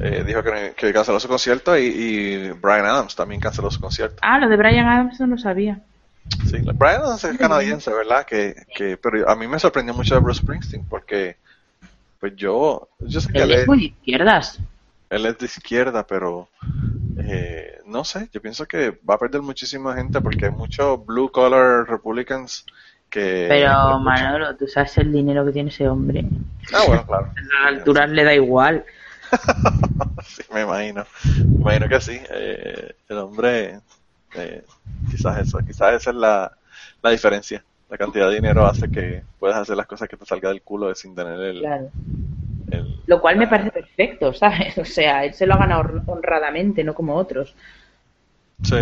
eh, 0.00 0.24
dijo 0.26 0.42
que, 0.42 0.72
que 0.76 0.92
canceló 0.92 1.20
su 1.20 1.28
concierto 1.28 1.76
y, 1.78 1.82
y 1.84 2.50
Brian 2.52 2.86
Adams 2.86 3.14
también 3.14 3.40
canceló 3.40 3.70
su 3.70 3.80
concierto. 3.80 4.16
Ah, 4.22 4.38
lo 4.38 4.48
de 4.48 4.56
Brian 4.56 4.86
Adams 4.86 5.20
no 5.20 5.26
lo 5.28 5.38
sabía. 5.38 5.80
Sí, 6.46 6.58
Brian 6.74 7.02
Adams 7.02 7.24
es 7.24 7.38
canadiense, 7.38 7.92
¿verdad? 7.92 8.26
Que, 8.26 8.54
que, 8.74 8.96
pero 8.96 9.28
a 9.28 9.36
mí 9.36 9.46
me 9.46 9.58
sorprendió 9.58 9.94
mucho 9.94 10.14
de 10.14 10.20
Bruce 10.20 10.40
Springsteen 10.40 10.84
porque, 10.86 11.36
pues 12.20 12.34
yo, 12.36 12.88
yo 13.00 13.20
sé 13.20 13.30
que 13.32 13.38
él 13.38 13.50
Él 13.50 13.52
es, 13.52 13.60
es 13.62 13.66
muy 13.68 13.78
de 13.78 13.84
izquierdas. 13.86 14.58
él 15.10 15.26
es 15.26 15.38
de 15.38 15.46
izquierda, 15.46 16.06
pero 16.06 16.48
eh, 17.18 17.77
no 17.88 18.04
sé, 18.04 18.28
yo 18.32 18.40
pienso 18.40 18.66
que 18.66 18.90
va 19.08 19.14
a 19.14 19.18
perder 19.18 19.42
muchísima 19.42 19.94
gente 19.94 20.20
porque 20.20 20.46
hay 20.46 20.52
muchos 20.52 21.04
blue 21.04 21.30
collar 21.30 21.88
Republicans 21.88 22.64
que... 23.08 23.46
Pero 23.48 23.98
Manolo, 23.98 24.54
tú 24.56 24.66
sabes 24.66 24.98
el 24.98 25.10
dinero 25.10 25.44
que 25.44 25.52
tiene 25.52 25.70
ese 25.70 25.88
hombre. 25.88 26.24
Ah, 26.72 26.82
bueno, 26.86 27.06
claro. 27.06 27.32
A 27.64 27.70
las 27.70 27.78
alturas 27.78 28.10
le 28.10 28.24
da 28.24 28.34
igual. 28.34 28.84
Sí, 30.24 30.42
me 30.52 30.62
imagino. 30.62 31.06
Me 31.24 31.60
imagino 31.60 31.88
que 31.88 32.00
sí. 32.00 32.20
Eh, 32.28 32.96
el 33.08 33.18
hombre, 33.18 33.80
eh, 34.34 34.64
quizás 35.10 35.38
eso, 35.38 35.58
quizás 35.58 35.94
esa 35.94 36.10
es 36.10 36.16
la, 36.16 36.52
la 37.02 37.10
diferencia. 37.10 37.64
La 37.88 37.96
cantidad 37.96 38.28
de 38.28 38.34
dinero 38.34 38.66
hace 38.66 38.90
que 38.90 39.22
puedas 39.38 39.56
hacer 39.56 39.76
las 39.76 39.86
cosas 39.86 40.08
que 40.08 40.16
te 40.16 40.26
salga 40.26 40.48
del 40.48 40.62
culo 40.62 40.94
sin 40.94 41.14
tener 41.14 41.40
el... 41.40 41.60
Claro. 41.60 41.90
El- 42.70 43.00
Lo 43.06 43.20
cual 43.20 43.36
me 43.36 43.46
parece 43.48 43.70
perfecto, 43.70 44.32
¿sabes? 44.34 44.76
O 44.78 44.84
sea, 44.84 45.24
él 45.24 45.34
se 45.34 45.46
lo 45.46 45.54
ha 45.54 45.58
ganado 45.58 46.02
honradamente, 46.06 46.84
no 46.84 46.94
como 46.94 47.14
otros. 47.16 47.54
Sí. 48.62 48.76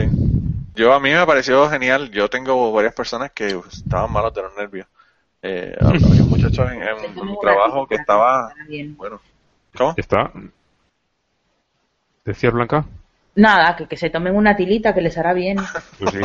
Yo 0.74 0.92
a 0.92 1.00
mí 1.00 1.10
me 1.10 1.26
pareció 1.26 1.68
genial. 1.68 2.10
Yo 2.10 2.28
tengo 2.28 2.72
varias 2.72 2.94
personas 2.94 3.30
que 3.32 3.46
estaban 3.72 4.12
malos 4.12 4.34
de 4.34 4.42
los 4.42 4.56
nervios. 4.56 4.86
Eh, 5.42 5.76
había 5.80 6.22
un 6.22 6.30
muchacho 6.30 6.68
en, 6.68 6.82
en 6.82 7.26
mi 7.26 7.38
trabajo 7.40 7.86
que 7.86 7.94
estaba... 7.96 8.52
Bien. 8.68 8.96
Bueno, 8.96 9.20
¿cómo? 9.76 9.94
¿Está? 9.96 10.30
¿Decías, 12.24 12.52
Blanca? 12.52 12.84
Nada, 13.36 13.76
que, 13.76 13.86
que 13.86 13.96
se 13.96 14.10
tomen 14.10 14.34
una 14.34 14.56
tilita 14.56 14.94
que 14.94 15.00
les 15.02 15.16
hará 15.18 15.32
bien. 15.32 15.58
Pues 15.98 16.10
sí. 16.12 16.20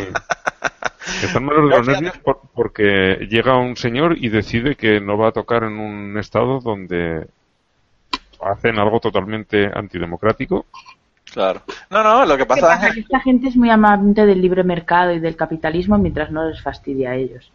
Están 1.24 1.44
malos 1.44 1.68
de 1.70 1.76
los 1.76 1.86
nervios 1.86 2.18
por- 2.18 2.40
porque 2.54 3.26
llega 3.30 3.56
un 3.58 3.76
señor 3.76 4.16
y 4.18 4.28
decide 4.28 4.76
que 4.76 5.00
no 5.00 5.16
va 5.18 5.28
a 5.28 5.32
tocar 5.32 5.62
en 5.64 5.78
un 5.78 6.16
estado 6.18 6.60
donde 6.60 7.26
hacen 8.42 8.78
algo 8.78 9.00
totalmente 9.00 9.70
antidemocrático. 9.74 10.66
Claro. 11.32 11.62
No, 11.90 12.02
no, 12.02 12.26
lo 12.26 12.36
que 12.36 12.42
¿Qué 12.42 12.46
pasa, 12.46 12.60
pasa? 12.68 12.74
Ángel, 12.74 12.94
Que 12.94 13.00
esta 13.00 13.20
gente 13.20 13.48
es 13.48 13.56
muy 13.56 13.70
amante 13.70 14.26
del 14.26 14.40
libre 14.42 14.64
mercado 14.64 15.12
y 15.12 15.20
del 15.20 15.36
capitalismo 15.36 15.96
mientras 15.98 16.30
no 16.30 16.48
les 16.48 16.60
fastidia 16.62 17.10
a 17.12 17.14
ellos. 17.16 17.50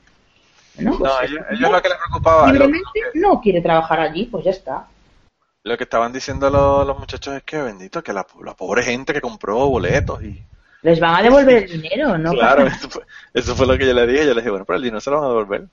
Pues 0.76 1.00
No, 1.00 1.22
es- 1.22 1.32
ellos, 1.32 1.46
ellos 1.52 1.72
lo 1.72 1.82
que 1.82 1.90
les 1.90 1.98
preocupaba, 1.98 2.48
lo, 2.48 2.54
libremente 2.54 3.00
no 3.16 3.40
quiere 3.42 3.62
trabajar 3.62 4.00
allí, 4.00 4.26
pues 4.26 4.46
ya 4.46 4.52
está. 4.52 4.88
lo 5.64 5.78
que 5.78 5.84
estaban 5.84 6.14
diciendo 6.14 6.50
los, 6.50 6.88
los 6.88 6.98
muchachos 6.98 7.36
es 7.36 7.44
que 7.44 7.62
bendito, 7.62 8.02
que 8.02 8.14
la, 8.14 8.26
la 8.44 8.54
pobre 8.56 8.84
gente 8.84 9.14
que 9.14 9.22
compró 9.22 9.68
boletos 9.68 10.24
y... 10.24 10.42
Les 10.84 11.00
van 11.00 11.16
a 11.16 11.24
devolver 11.24 11.64
el 11.64 11.82
dinero, 11.82 12.18
¿no? 12.18 12.32
claro, 12.32 12.66
eso 12.68 12.90
fue, 12.90 13.04
eso 13.34 13.56
fue 13.56 13.66
lo 13.68 13.78
que 13.78 13.86
yo 13.88 13.94
le 13.94 14.08
dije. 14.08 14.26
Yo 14.26 14.34
le 14.34 14.42
dije, 14.42 14.50
bueno, 14.52 14.64
pero 14.66 14.78
el 14.78 14.84
dinero 14.84 15.02
se 15.02 15.10
lo 15.10 15.18
van 15.18 15.26
a 15.26 15.30
devolver. 15.30 15.66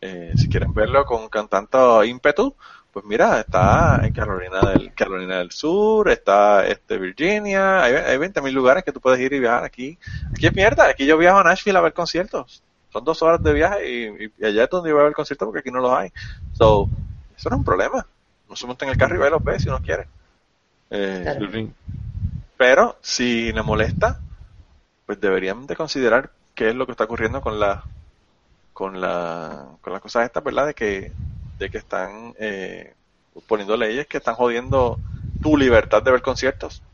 Eh, 0.00 0.32
si 0.36 0.48
quieren 0.48 0.72
verlo 0.72 1.04
con, 1.04 1.28
con 1.28 1.46
tanto 1.46 2.02
ímpetu, 2.02 2.56
pues 2.92 3.04
mira, 3.04 3.40
está 3.40 4.00
en 4.04 4.12
Carolina 4.12 4.60
del, 4.60 4.92
Carolina 4.94 5.38
del 5.38 5.50
Sur, 5.52 6.08
está 6.10 6.66
este 6.66 6.98
Virginia, 6.98 7.82
hay, 7.82 7.94
hay 7.94 8.18
20.000 8.18 8.50
lugares 8.52 8.84
que 8.84 8.92
tú 8.92 9.00
puedes 9.00 9.20
ir 9.20 9.32
y 9.32 9.40
viajar 9.40 9.64
aquí. 9.64 9.98
Aquí 10.32 10.46
es 10.46 10.54
mierda, 10.54 10.88
aquí 10.88 11.06
yo 11.06 11.16
viajo 11.16 11.38
a 11.38 11.44
Nashville 11.44 11.78
a 11.78 11.82
ver 11.82 11.92
conciertos. 11.92 12.62
Son 12.92 13.04
dos 13.04 13.22
horas 13.22 13.42
de 13.42 13.52
viaje 13.52 13.88
y, 13.88 14.32
y 14.38 14.44
allá 14.44 14.64
es 14.64 14.70
donde 14.70 14.90
iba 14.90 14.98
a 14.98 15.02
haber 15.02 15.10
el 15.10 15.14
concierto 15.16 15.44
porque 15.46 15.60
aquí 15.60 15.70
no 15.70 15.78
los 15.80 15.92
hay. 15.92 16.10
So, 16.52 16.88
eso 17.36 17.48
no 17.48 17.56
es 17.56 17.58
un 17.60 17.64
problema. 17.64 18.04
No 18.48 18.56
se 18.56 18.66
monta 18.66 18.84
en 18.84 18.90
el 18.90 18.98
carro 18.98 19.14
y 19.14 19.18
va 19.18 19.28
y 19.28 19.30
los 19.30 19.44
ve 19.44 19.60
si 19.60 19.68
uno 19.68 19.80
quiere. 19.80 20.08
Eh, 20.90 21.20
Claro. 21.22 21.68
pero 22.56 22.96
si 23.00 23.52
le 23.52 23.62
molesta, 23.62 24.18
pues 25.06 25.20
deberían 25.20 25.66
de 25.68 25.76
considerar 25.76 26.30
qué 26.54 26.70
es 26.70 26.74
lo 26.74 26.84
que 26.86 26.92
está 26.92 27.04
ocurriendo 27.04 27.40
con 27.40 27.60
la 27.60 27.84
con 28.72 29.00
la 29.00 29.66
con 29.80 29.92
las 29.92 30.02
cosas 30.02 30.24
estas, 30.26 30.42
¿verdad? 30.42 30.66
De 30.66 30.74
que 30.74 31.12
de 31.60 31.70
que 31.70 31.78
están 31.78 32.34
eh, 32.40 32.94
poniendo 33.48 33.76
leyes 33.78 34.08
que 34.08 34.18
están 34.18 34.36
jodiendo 34.36 35.00
tu 35.42 35.58
libertad 35.58 36.02
de 36.04 36.12
ver 36.12 36.22
conciertos. 36.22 36.84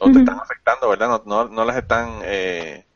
O 0.00 0.10
te 0.10 0.18
están 0.18 0.38
afectando, 0.40 0.88
¿verdad? 0.90 1.08
No, 1.08 1.44
no, 1.44 1.50
no 1.50 1.64
las 1.66 1.76
están 1.76 2.20
eh, 2.24 2.86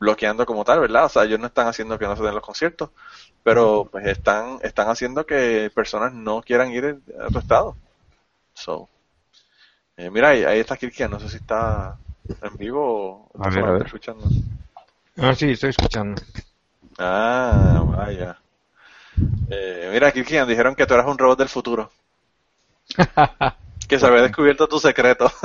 bloqueando 0.00 0.46
como 0.46 0.64
tal, 0.64 0.80
¿verdad? 0.80 1.06
O 1.06 1.08
sea, 1.10 1.24
ellos 1.24 1.40
no 1.40 1.46
están 1.48 1.68
haciendo 1.68 1.98
que 1.98 2.06
no 2.06 2.16
se 2.16 2.22
den 2.24 2.34
los 2.34 2.44
conciertos, 2.44 2.90
pero 3.42 3.88
pues 3.92 4.06
están 4.06 4.58
están 4.62 4.88
haciendo 4.88 5.26
que 5.26 5.70
personas 5.74 6.12
no 6.14 6.42
quieran 6.42 6.72
ir 6.72 7.00
a 7.20 7.30
tu 7.30 7.38
estado. 7.40 7.76
So, 8.54 8.90
eh, 9.96 10.10
mira, 10.10 10.30
ahí, 10.30 10.44
ahí 10.44 10.60
está 10.60 10.76
Kirkia, 10.76 11.08
no 11.08 11.20
sé 11.20 11.28
si 11.28 11.36
está 11.36 11.98
en 12.42 12.56
vivo 12.56 13.28
o 13.32 13.36
A 13.38 13.38
está 13.38 13.50
ver, 13.50 13.66
a 13.66 13.72
solamente 13.72 13.84
ver. 13.84 13.86
escuchando. 13.86 14.34
Ah, 15.18 15.34
sí, 15.34 15.50
estoy 15.50 15.70
escuchando. 15.70 16.22
Ah, 16.98 17.82
vaya. 17.86 18.36
Eh, 19.50 19.90
mira, 19.92 20.12
Kirkian, 20.12 20.48
dijeron 20.48 20.74
que 20.74 20.86
tú 20.86 20.94
eras 20.94 21.06
un 21.06 21.18
robot 21.18 21.38
del 21.38 21.48
futuro. 21.48 21.90
Que 23.88 24.00
se 24.00 24.06
había 24.06 24.22
descubierto 24.22 24.66
tu 24.66 24.80
secreto. 24.80 25.30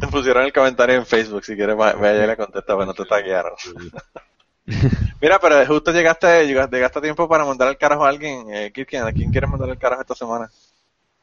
Te 0.00 0.06
pusieron 0.08 0.44
el 0.44 0.52
comentario 0.52 0.96
en 0.96 1.06
Facebook, 1.06 1.44
si 1.44 1.56
quieres, 1.56 1.76
vaya 1.76 2.24
y 2.24 2.26
le 2.26 2.36
contesta, 2.36 2.74
bueno, 2.74 2.92
te 2.94 3.04
taguearon. 3.04 3.54
Mira, 5.20 5.38
pero 5.40 5.64
justo 5.66 5.92
llegaste, 5.92 6.46
llegaste, 6.46 6.76
llegaste 6.76 6.98
a 6.98 7.02
tiempo 7.02 7.28
para 7.28 7.44
mandar 7.44 7.68
el 7.68 7.78
carajo 7.78 8.04
a 8.04 8.08
alguien. 8.08 8.52
Eh, 8.52 8.72
Kirkian, 8.72 9.06
¿a 9.06 9.12
quién 9.12 9.30
quieres 9.30 9.48
mandar 9.48 9.68
el 9.68 9.78
carajo 9.78 10.02
esta 10.02 10.14
semana? 10.14 10.50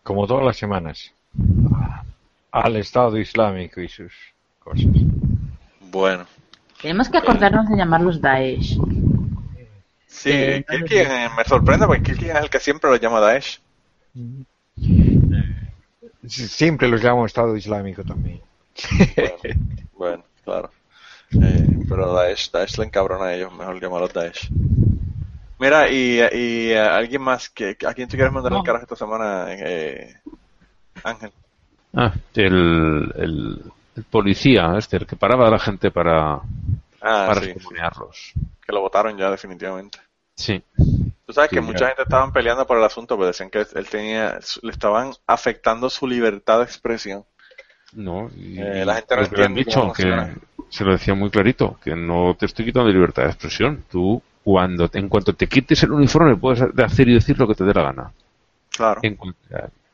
Como 0.01 0.25
todas 0.25 0.45
las 0.45 0.57
semanas. 0.57 1.11
Al 2.51 2.75
Estado 2.77 3.17
Islámico 3.17 3.81
y 3.81 3.89
sus 3.89 4.13
cosas. 4.59 4.85
Bueno. 5.79 6.25
Tenemos 6.83 7.09
que 7.09 7.17
acordarnos 7.17 7.67
de 7.69 7.77
llamarlos 7.77 8.21
Daesh. 8.21 8.77
Sí, 10.05 10.29
Eh, 10.31 10.63
eh, 10.69 11.29
me 11.35 11.43
sorprende 11.45 11.87
porque 11.87 12.03
Kirkian 12.03 12.37
es 12.37 12.43
el 12.43 12.49
que 12.51 12.59
siempre 12.59 12.89
lo 12.91 12.97
llama 12.97 13.19
Daesh. 13.19 13.59
Sí, 16.27 16.47
Siempre 16.47 16.87
los 16.87 17.03
llamo 17.03 17.25
Estado 17.25 17.55
Islámico 17.57 18.03
también. 18.03 18.41
Bueno, 19.17 19.43
bueno, 19.97 20.23
claro. 20.45 20.71
Eh, 21.31 21.79
pero 21.89 22.13
Daesh, 22.13 22.51
Daesh 22.51 22.77
le 22.77 22.85
encabrona 22.85 23.25
a 23.25 23.33
ellos, 23.33 23.51
mejor 23.57 23.81
llamarlos 23.81 24.13
Daesh. 24.13 24.49
Mira, 25.59 25.89
y, 25.89 26.19
y 26.19 26.69
eh, 26.71 26.79
alguien 26.79 27.21
más, 27.21 27.49
que, 27.49 27.75
¿a 27.87 27.93
quién 27.93 28.07
tú 28.07 28.15
quieres 28.17 28.33
mandar 28.33 28.51
el 28.51 28.57
No. 28.59 28.63
carajo 28.63 28.83
esta 28.83 28.95
semana, 28.97 29.45
eh, 29.49 30.15
Ángel? 31.03 31.31
Ah, 31.95 32.13
el, 32.35 33.13
el, 33.15 33.61
el 33.95 34.03
policía, 34.05 34.73
este, 34.77 34.97
el 34.97 35.07
que 35.07 35.15
paraba 35.15 35.47
a 35.47 35.51
la 35.51 35.59
gente 35.59 35.91
para, 35.91 36.39
Ah, 37.03 37.25
para 37.27 37.41
sí, 37.41 37.53
que 38.65 38.71
lo 38.71 38.81
votaron 38.81 39.17
ya 39.17 39.29
definitivamente. 39.29 39.99
Sí. 40.35 40.63
Tú 41.25 41.33
sabes 41.33 41.49
Sí, 41.49 41.55
que 41.55 41.61
ya. 41.61 41.61
mucha 41.61 41.87
gente 41.87 42.03
estaban 42.03 42.31
peleando 42.31 42.65
por 42.65 42.77
el 42.77 42.83
asunto, 42.83 43.15
pero 43.17 43.27
decían 43.27 43.49
que 43.49 43.65
él 43.75 43.89
tenía, 43.89 44.39
le 44.61 44.71
estaban 44.71 45.11
afectando 45.27 45.89
su 45.89 46.07
libertad 46.07 46.59
de 46.59 46.65
expresión. 46.65 47.25
No, 47.93 48.29
y, 48.35 48.59
Eh, 48.59 48.85
la 48.85 48.95
gente 48.95 49.15
no 49.15 49.21
han 49.21 49.27
entiende 49.27 49.63
dicho, 49.65 49.91
que 49.93 50.03
se 50.69 50.83
lo 50.83 50.91
decía 50.93 51.13
muy 51.13 51.29
clarito, 51.29 51.77
que 51.83 51.95
no 51.95 52.35
te 52.37 52.45
estoy 52.47 52.65
quitando 52.65 52.89
libertad 52.89 53.23
de 53.23 53.29
expresión. 53.29 53.83
Tú, 53.89 54.21
cuando 54.43 54.89
te- 54.89 54.99
en 54.99 55.09
cuanto 55.09 55.33
te 55.33 55.47
quites 55.47 55.83
el 55.83 55.91
uniforme, 55.91 56.35
puedes 56.35 56.61
hacer 56.61 57.07
y 57.09 57.13
decir 57.13 57.37
lo 57.39 57.47
que 57.47 57.55
te 57.55 57.63
dé 57.63 57.73
la 57.73 57.83
gana. 57.83 58.11
Claro. 58.69 59.01
En, 59.03 59.17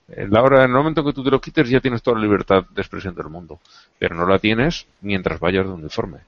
en 0.09 0.31
la 0.31 0.41
hora, 0.43 0.63
en 0.65 0.71
el 0.71 0.77
momento 0.77 1.03
que 1.05 1.13
tú 1.13 1.23
te 1.23 1.31
lo 1.31 1.39
quites, 1.41 1.69
ya 1.69 1.81
tienes 1.81 2.01
toda 2.01 2.17
la 2.17 2.23
libertad 2.23 2.65
de 2.69 2.81
expresión 2.81 3.15
del 3.15 3.29
mundo. 3.29 3.59
Pero 3.99 4.15
no 4.15 4.25
la 4.25 4.39
tienes 4.39 4.87
mientras 5.01 5.39
vayas 5.39 5.65
de 5.65 5.71
uniforme. 5.73 6.19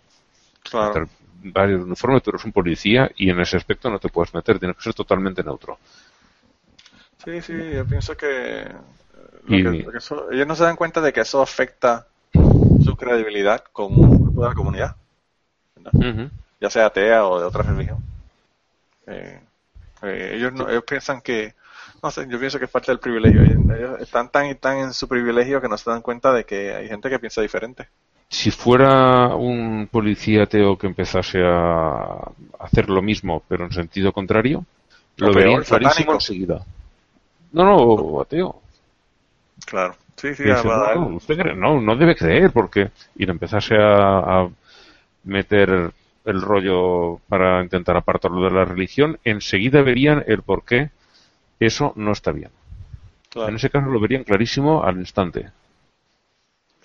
Claro. 0.64 0.94
Mientras 0.94 1.10
vayas 1.54 1.80
de 1.80 1.84
uniforme, 1.86 2.22
tú 2.22 2.30
eres 2.32 2.46
un 2.46 2.52
policía 2.52 3.12
y 3.16 3.30
en 3.30 3.40
ese 3.40 3.58
aspecto 3.58 3.90
no 3.90 4.00
te 4.00 4.10
puedes 4.10 4.34
meter, 4.34 4.60
tienes 4.60 4.78
que 4.78 4.84
ser 4.84 4.94
totalmente 4.94 5.44
neutro. 5.44 5.78
Sí, 7.24 7.42
sí, 7.42 7.54
yo 7.74 7.86
pienso 7.86 8.16
que, 8.18 8.68
lo 9.46 9.56
Y- 9.58 9.64
que- 9.64 9.84
lo 9.84 9.92
que 9.92 9.98
eso- 9.98 10.32
ellos 10.32 10.48
no 10.48 10.56
se 10.56 10.64
dan 10.64 10.76
cuenta 10.76 11.02
de 11.02 11.14
que 11.14 11.22
eso 11.22 11.42
afecta 11.42 12.08
su 12.84 12.96
credibilidad 12.96 13.64
como 13.72 14.02
un 14.02 14.22
grupo 14.24 14.44
de 14.44 14.50
la 14.50 14.56
comunidad, 14.56 14.96
ya 16.60 16.70
sea 16.70 16.88
atea 16.88 17.26
o 17.26 17.40
de 17.40 17.46
otra 17.46 17.64
religión. 17.64 17.98
Eh, 19.08 19.40
eh, 20.04 20.32
ellos 20.36 20.54
no, 20.54 20.70
ellos 20.70 20.84
piensan 20.84 21.22
que, 21.22 21.54
no 22.02 22.10
sé, 22.12 22.28
yo 22.28 22.40
pienso 22.40 22.58
que 22.60 22.66
es 22.66 22.72
parte 22.72 22.92
del 22.92 23.00
privilegio. 23.00 23.42
Ellos, 23.44 23.78
ellos 23.78 24.02
están 24.02 24.30
tan 24.30 24.48
y 24.48 24.56
tan 24.56 24.78
en 24.78 24.94
su 24.94 25.08
privilegio 25.08 25.62
que 25.62 25.68
no 25.70 25.78
se 25.78 25.90
dan 25.90 26.02
cuenta 26.02 26.32
de 26.34 26.46
que 26.46 26.74
hay 26.74 26.88
gente 26.88 27.10
que 27.10 27.20
piensa 27.20 27.42
diferente. 27.42 27.88
Si 28.38 28.50
fuera 28.50 29.36
un 29.36 29.88
policía 29.92 30.44
ateo 30.44 30.78
que 30.78 30.88
empezase 30.88 31.40
a 31.44 32.32
hacer 32.60 32.90
lo 32.90 33.02
mismo, 33.02 33.44
pero 33.48 33.66
en 33.66 33.72
sentido 33.74 34.14
contrario, 34.14 34.66
lo 35.18 35.34
verían 35.34 35.64
clarísimo 35.64 36.14
enseguida. 36.14 36.66
No, 37.52 37.64
no, 37.66 38.22
ateo. 38.22 38.62
Claro. 39.66 39.96
Sí, 40.16 40.34
sí, 40.36 40.44
dice, 40.44 40.68
va 40.68 40.94
no, 40.96 41.10
no, 41.10 41.16
usted 41.18 41.36
cree- 41.38 41.56
no, 41.56 41.82
no 41.82 41.96
debe 41.96 42.16
creer, 42.16 42.52
porque. 42.52 42.92
Y 43.16 43.26
le 43.26 43.32
empezase 43.32 43.76
a, 43.76 44.20
a 44.44 44.50
meter 45.24 45.92
el 46.26 46.42
rollo 46.42 47.20
para 47.28 47.64
intentar 47.64 47.98
apartarlo 47.98 48.44
de 48.44 48.52
la 48.52 48.66
religión, 48.66 49.20
enseguida 49.24 49.82
verían 49.82 50.24
el 50.28 50.44
por 50.44 50.64
qué 50.64 50.92
eso 51.60 51.94
no 51.96 52.12
está 52.12 52.32
bien. 52.32 52.52
claro. 53.30 53.50
En 53.50 53.56
ese 53.56 53.70
caso 53.70 53.88
lo 53.90 54.00
verían 54.00 54.24
clarísimo 54.24 54.84
al 54.84 54.98
instante. 55.00 55.50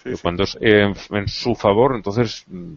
Sí, 0.07 0.11
que 0.11 0.17
sí. 0.17 0.23
cuando 0.23 0.45
es 0.45 0.57
en, 0.61 0.95
en 1.11 1.29
su 1.29 1.55
favor, 1.55 1.95
entonces 1.95 2.45
mm, 2.49 2.75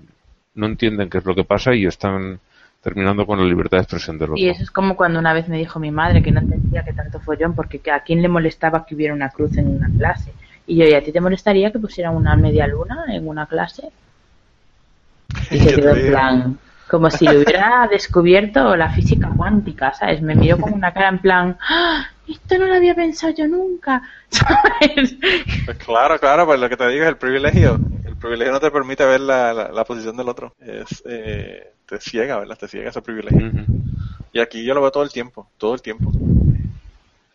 no 0.55 0.65
entienden 0.65 1.09
qué 1.09 1.19
es 1.19 1.25
lo 1.25 1.35
que 1.35 1.43
pasa 1.43 1.73
y 1.73 1.85
están 1.85 2.39
terminando 2.81 3.25
con 3.25 3.39
la 3.39 3.45
libertad 3.45 3.77
de 3.77 3.83
expresión 3.83 4.17
del 4.17 4.31
otro. 4.31 4.37
Y 4.37 4.49
eso 4.49 4.63
es 4.63 4.71
como 4.71 4.95
cuando 4.95 5.19
una 5.19 5.33
vez 5.33 5.47
me 5.47 5.57
dijo 5.57 5.79
mi 5.79 5.91
madre 5.91 6.23
que 6.23 6.31
no 6.31 6.39
entendía 6.39 6.83
que 6.83 6.93
tanto 6.93 7.19
follón 7.19 7.53
porque 7.53 7.79
que 7.79 7.91
a 7.91 8.01
quién 8.01 8.21
le 8.21 8.29
molestaba 8.29 8.85
que 8.85 8.95
hubiera 8.95 9.13
una 9.13 9.29
cruz 9.29 9.57
en 9.57 9.67
una 9.67 9.89
clase. 9.89 10.31
Y 10.65 10.77
yo, 10.77 10.85
¿y 10.85 10.93
a 10.93 11.03
ti 11.03 11.11
te 11.11 11.19
molestaría 11.19 11.71
que 11.71 11.79
pusieran 11.79 12.15
una 12.15 12.35
media 12.35 12.67
luna 12.67 13.05
en 13.09 13.27
una 13.27 13.45
clase? 13.45 13.89
Y 15.51 15.59
se 15.59 15.75
quedó 15.75 15.95
en 15.95 16.07
plan, 16.07 16.59
como 16.87 17.09
si 17.09 17.25
lo 17.25 17.39
hubiera 17.39 17.87
descubierto 17.91 18.75
la 18.75 18.89
física 18.89 19.29
cuántica, 19.35 19.93
¿sabes? 19.93 20.21
Me 20.21 20.35
miró 20.35 20.57
con 20.57 20.73
una 20.73 20.93
cara 20.93 21.09
en 21.09 21.19
plan, 21.19 21.57
¡Ah! 21.61 22.07
Esto 22.29 22.57
no 22.57 22.65
lo 22.65 22.75
había 22.75 22.95
pensado 22.95 23.33
yo 23.33 23.47
nunca, 23.47 24.01
¿sabes? 24.29 25.17
Pues 25.65 25.77
claro, 25.77 26.19
claro, 26.19 26.45
pues 26.45 26.59
lo 26.59 26.69
que 26.69 26.77
te 26.77 26.87
digo 26.87 27.03
es 27.03 27.09
el 27.09 27.17
privilegio. 27.17 27.79
El 28.05 28.15
privilegio 28.15 28.51
no 28.51 28.59
te 28.59 28.71
permite 28.71 29.05
ver 29.05 29.21
la, 29.21 29.53
la, 29.53 29.71
la 29.71 29.85
posición 29.85 30.17
del 30.17 30.29
otro. 30.29 30.55
Es, 30.59 31.03
eh, 31.05 31.73
te 31.85 31.99
ciega, 31.99 32.39
¿verdad? 32.39 32.57
Te 32.57 32.67
ciega 32.67 32.89
ese 32.89 33.01
privilegio. 33.01 33.51
Y 34.31 34.39
aquí 34.39 34.63
yo 34.63 34.73
lo 34.73 34.81
veo 34.81 34.91
todo 34.91 35.03
el 35.03 35.11
tiempo, 35.11 35.49
todo 35.57 35.73
el 35.73 35.81
tiempo. 35.81 36.11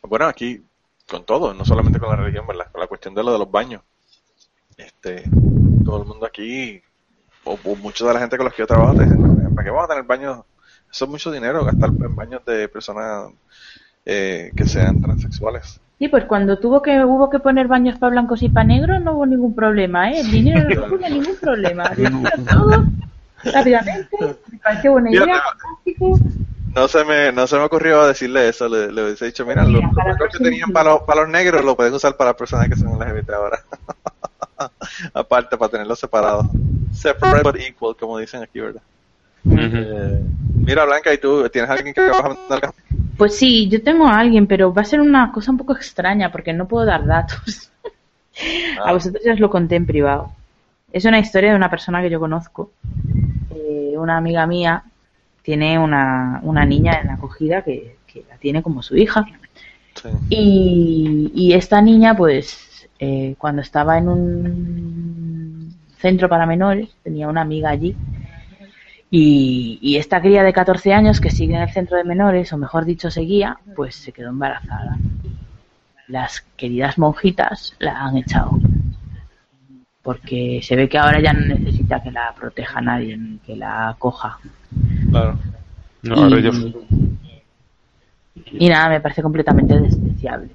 Bueno, 0.03 0.27
aquí 0.27 0.63
con 1.09 1.25
todo, 1.25 1.53
no 1.53 1.65
solamente 1.65 1.99
con 1.99 2.09
la 2.11 2.17
religión, 2.17 2.47
¿verdad? 2.47 2.71
Con 2.71 2.81
la 2.81 2.87
cuestión 2.87 3.15
de 3.15 3.23
lo 3.23 3.33
de 3.33 3.39
los 3.39 3.51
baños. 3.51 3.83
Este, 4.77 5.25
todo 5.85 6.03
el 6.03 6.09
mundo 6.09 6.27
aquí, 6.27 6.83
o, 7.45 7.59
o 7.63 7.77
mucha 7.77 8.07
de 8.07 8.15
la 8.15 8.21
gente 8.21 8.37
con 8.37 8.45
los 8.45 8.55
que 8.55 8.63
yo 8.63 8.67
trabajo, 8.67 8.95
te 8.95 9.05
dicen, 9.05 9.55
¿para 9.55 9.65
qué 9.65 9.71
vamos 9.71 9.85
a 9.85 9.89
tener 9.89 10.05
baños? 10.05 10.45
Eso 10.91 11.05
es 11.05 11.11
mucho 11.11 11.31
dinero, 11.31 11.65
gastar 11.65 11.91
en 11.91 12.15
baños 12.15 12.45
de 12.45 12.69
personas 12.69 13.33
eh, 14.05 14.53
que 14.57 14.67
sean 14.67 15.01
transexuales. 15.01 15.81
Sí, 15.99 16.09
pues 16.09 16.25
cuando 16.25 16.59
tuvo 16.59 16.83
que 16.83 17.05
hubo 17.05 17.31
que 17.31 17.39
poner 17.39 17.69
baños 17.69 17.99
para 17.99 18.11
blancos 18.11 18.43
y 18.43 18.49
para 18.49 18.67
negros 18.67 19.01
no 19.01 19.15
hubo 19.15 19.27
ningún 19.27 19.55
problema, 19.55 20.11
¿eh? 20.11 20.21
El 20.21 20.31
dinero 20.31 20.69
no 20.69 20.87
tuvo 20.89 21.09
ningún 21.09 21.37
problema. 21.41 21.91
Todo 22.51 22.85
rápidamente, 23.45 24.17
me 24.51 24.59
pareció 24.59 24.93
buena 24.93 25.11
Mira, 25.11 25.25
idea, 25.25 25.43
fantástico. 25.43 26.19
No 26.75 26.89
se 26.89 27.05
me, 27.05 27.31
no 27.31 27.47
se 27.47 27.57
me 27.57 27.63
ocurrió 27.63 28.07
decirle 28.07 28.49
eso, 28.49 28.69
le, 28.69 28.91
le 28.91 29.05
hubiese 29.05 29.27
dicho, 29.27 29.47
mira, 29.47 29.65
Mira, 29.65 29.91
para 29.95 30.13
lo 30.15 30.25
la 30.25 30.31
que 30.31 30.39
tenían 30.39 30.73
para 30.73 30.91
los, 30.91 31.03
para 31.03 31.21
los 31.21 31.31
negros 31.31 31.65
lo 31.65 31.77
pueden 31.77 31.95
usar 31.95 32.17
para 32.17 32.31
las 32.31 32.37
personas 32.37 32.69
que 32.69 32.77
son 32.77 32.99
LGBT 32.99 33.31
ahora. 33.31 33.61
Aparte, 35.15 35.57
para 35.57 35.71
tenerlos 35.71 36.01
separados. 36.01 36.47
Separate 36.93 37.43
but 37.43 37.57
equal, 37.61 37.97
como 37.97 38.19
dicen 38.19 38.43
aquí, 38.43 38.61
¿verdad? 38.61 38.83
Eh, 39.51 40.21
mira, 40.55 40.85
Blanca, 40.85 41.13
¿y 41.13 41.19
tú 41.19 41.49
tienes 41.51 41.71
alguien 41.71 41.95
que 41.95 42.01
vas 42.01 42.25
a 42.25 42.29
mandar? 42.29 42.75
Pues 43.17 43.37
sí, 43.37 43.69
yo 43.69 43.83
tengo 43.83 44.07
a 44.07 44.19
alguien, 44.19 44.47
pero 44.47 44.73
va 44.73 44.83
a 44.83 44.87
ser 44.87 45.01
una 45.01 45.31
cosa 45.31 45.51
un 45.51 45.59
poco 45.59 45.75
extraña 45.75 46.33
porque 46.33 46.53
no 46.53 46.67
puedo 46.67 46.87
dar 46.87 47.07
datos. 47.07 47.71
Ah. 48.81 48.91
A 48.91 48.93
vosotros 48.93 49.23
ya 49.25 49.33
os 49.33 49.41
lo 49.41 49.49
conté 49.49 49.77
en 49.77 49.87
privado. 49.87 50.33
Es 50.93 51.05
una 51.05 51.21
historia 51.21 51.51
de 51.51 51.57
una 51.57 51.71
persona 51.71 52.03
que 52.03 52.11
yo 52.11 52.19
conozco. 52.19 52.73
Eh, 53.55 53.95
una 53.97 54.17
amiga 54.17 54.47
mía 54.47 54.83
tiene 55.43 55.79
una, 55.79 56.41
una 56.43 56.65
niña 56.65 57.01
en 57.01 57.11
acogida 57.11 57.63
que, 57.63 57.97
que 58.07 58.25
la 58.29 58.37
tiene 58.39 58.63
como 58.63 58.83
su 58.83 58.97
hija. 58.97 59.25
Sí. 59.95 60.09
Y, 60.31 61.33
y 61.35 61.53
esta 61.53 61.81
niña, 61.81 62.17
pues, 62.17 62.89
eh, 62.99 63.35
cuando 63.39 63.63
estaba 63.63 63.99
en 63.99 64.09
un 64.09 65.75
centro 65.99 66.29
para 66.29 66.47
menores, 66.47 66.89
tenía 67.03 67.29
una 67.29 67.43
amiga 67.43 67.71
allí. 67.71 67.95
Y, 69.17 69.79
y 69.81 69.97
esta 69.97 70.21
cría 70.21 70.43
de 70.43 70.53
14 70.53 70.93
años 70.93 71.21
que 71.21 71.31
sigue 71.31 71.55
en 71.55 71.63
el 71.63 71.71
centro 71.71 71.97
de 71.97 72.03
menores, 72.03 72.53
o 72.53 72.59
mejor 72.59 72.85
dicho, 72.85 73.13
seguía, 73.13 73.57
pues 73.77 73.95
se 73.95 74.11
quedó 74.11 74.31
embarazada. 74.31 74.97
Las 76.09 76.41
queridas 76.57 76.99
monjitas 76.99 77.77
la 77.79 77.93
han 78.07 78.17
echado. 78.17 78.59
Porque 80.03 80.59
se 80.65 80.75
ve 80.75 80.89
que 80.89 80.99
ahora 80.99 81.21
ya 81.23 81.33
no 81.33 81.47
necesita 81.47 82.03
que 82.03 82.11
la 82.11 82.35
proteja 82.35 82.81
nadie, 82.81 83.17
ni 83.17 83.39
que 83.39 83.55
la 83.55 83.95
coja. 84.01 84.37
Claro. 85.11 85.39
No, 86.03 86.17
ahora 86.17 86.35
y, 86.37 86.39
ellos- 86.41 86.75
y 88.51 88.69
nada, 88.69 88.89
me 88.89 89.01
parece 89.01 89.23
completamente 89.23 89.79
despreciable. 89.79 90.49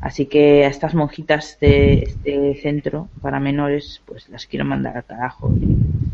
Así 0.00 0.26
que 0.26 0.64
a 0.64 0.68
estas 0.68 0.94
monjitas 0.94 1.58
de 1.60 2.04
este 2.04 2.54
centro 2.62 3.08
para 3.20 3.40
menores, 3.40 4.00
pues 4.06 4.28
las 4.28 4.46
quiero 4.46 4.64
mandar 4.64 4.96
al 4.96 5.04
carajo. 5.04 5.52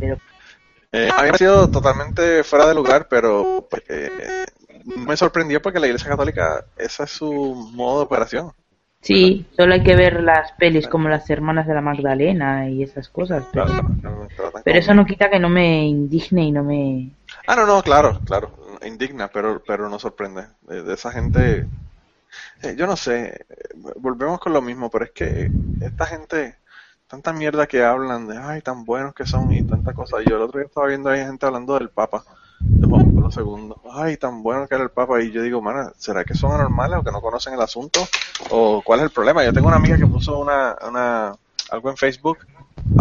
Pero 0.00 0.16
Eh, 0.96 1.10
a 1.12 1.22
mí 1.22 1.28
me 1.28 1.34
ha 1.34 1.38
sido 1.38 1.68
totalmente 1.68 2.44
fuera 2.44 2.66
de 2.68 2.74
lugar, 2.74 3.08
pero 3.08 3.66
eh, 3.88 4.44
me 4.84 5.16
sorprendió 5.16 5.60
porque 5.60 5.80
la 5.80 5.86
Iglesia 5.88 6.08
Católica, 6.08 6.66
esa 6.76 7.02
es 7.02 7.10
su 7.10 7.68
modo 7.72 7.98
de 7.98 8.04
operación. 8.04 8.52
sí, 9.00 9.44
solo 9.56 9.74
hay 9.74 9.82
que 9.82 9.96
ver 9.96 10.22
las 10.22 10.52
pelis 10.52 10.86
como 10.86 11.08
las 11.08 11.28
hermanas 11.28 11.66
de 11.66 11.74
la 11.74 11.80
Magdalena 11.80 12.70
y 12.70 12.84
esas 12.84 13.08
cosas. 13.08 13.44
Pero, 13.52 13.66
Claro, 13.66 13.90
no, 14.02 14.28
pero 14.62 14.78
eso 14.78 14.94
no 14.94 15.04
quita 15.04 15.28
que 15.28 15.40
no 15.40 15.48
me 15.48 15.84
indigne 15.84 16.44
y 16.44 16.52
no 16.52 16.62
me... 16.62 17.10
Ah, 17.44 17.56
no, 17.56 17.66
no, 17.66 17.82
claro, 17.82 18.20
claro, 18.24 18.52
indigna, 18.86 19.26
pero, 19.26 19.64
pero 19.66 19.88
no 19.88 19.98
sorprende. 19.98 20.46
De, 20.62 20.84
de 20.84 20.94
esa 20.94 21.10
gente, 21.10 21.66
eh, 22.62 22.74
yo 22.76 22.86
no 22.86 22.96
sé, 22.96 23.46
eh, 23.48 23.68
volvemos 23.96 24.38
con 24.38 24.52
lo 24.52 24.62
mismo, 24.62 24.90
pero 24.90 25.06
es 25.06 25.10
que 25.10 25.50
esta 25.80 26.06
gente, 26.06 26.58
tanta 27.14 27.32
mierda 27.32 27.66
que 27.68 27.84
hablan 27.84 28.26
de, 28.26 28.36
ay, 28.36 28.60
tan 28.60 28.84
buenos 28.84 29.14
que 29.14 29.24
son 29.24 29.52
y 29.52 29.62
tanta 29.62 29.92
cosa. 29.92 30.20
Yo 30.20 30.34
el 30.36 30.42
otro 30.42 30.58
día 30.58 30.66
estaba 30.66 30.88
viendo 30.88 31.10
ahí 31.10 31.20
gente 31.20 31.46
hablando 31.46 31.74
del 31.74 31.88
Papa, 31.88 32.24
de 32.60 32.86
Juan 32.88 33.04
Pablo 33.14 33.30
II, 33.30 33.74
ay, 33.92 34.16
tan 34.16 34.42
bueno 34.42 34.66
que 34.66 34.74
era 34.74 34.82
el 34.84 34.90
Papa, 34.90 35.22
y 35.22 35.30
yo 35.30 35.40
digo, 35.42 35.62
mana, 35.62 35.92
¿será 35.96 36.24
que 36.24 36.34
son 36.34 36.52
anormales 36.52 36.98
o 36.98 37.04
que 37.04 37.12
no 37.12 37.20
conocen 37.20 37.54
el 37.54 37.60
asunto? 37.60 38.00
¿O 38.50 38.82
cuál 38.82 38.98
es 39.00 39.04
el 39.04 39.10
problema? 39.10 39.44
Yo 39.44 39.52
tengo 39.52 39.68
una 39.68 39.76
amiga 39.76 39.96
que 39.96 40.06
puso 40.08 40.38
una, 40.38 40.76
una, 40.88 41.36
algo 41.70 41.90
en 41.90 41.96
Facebook 41.96 42.38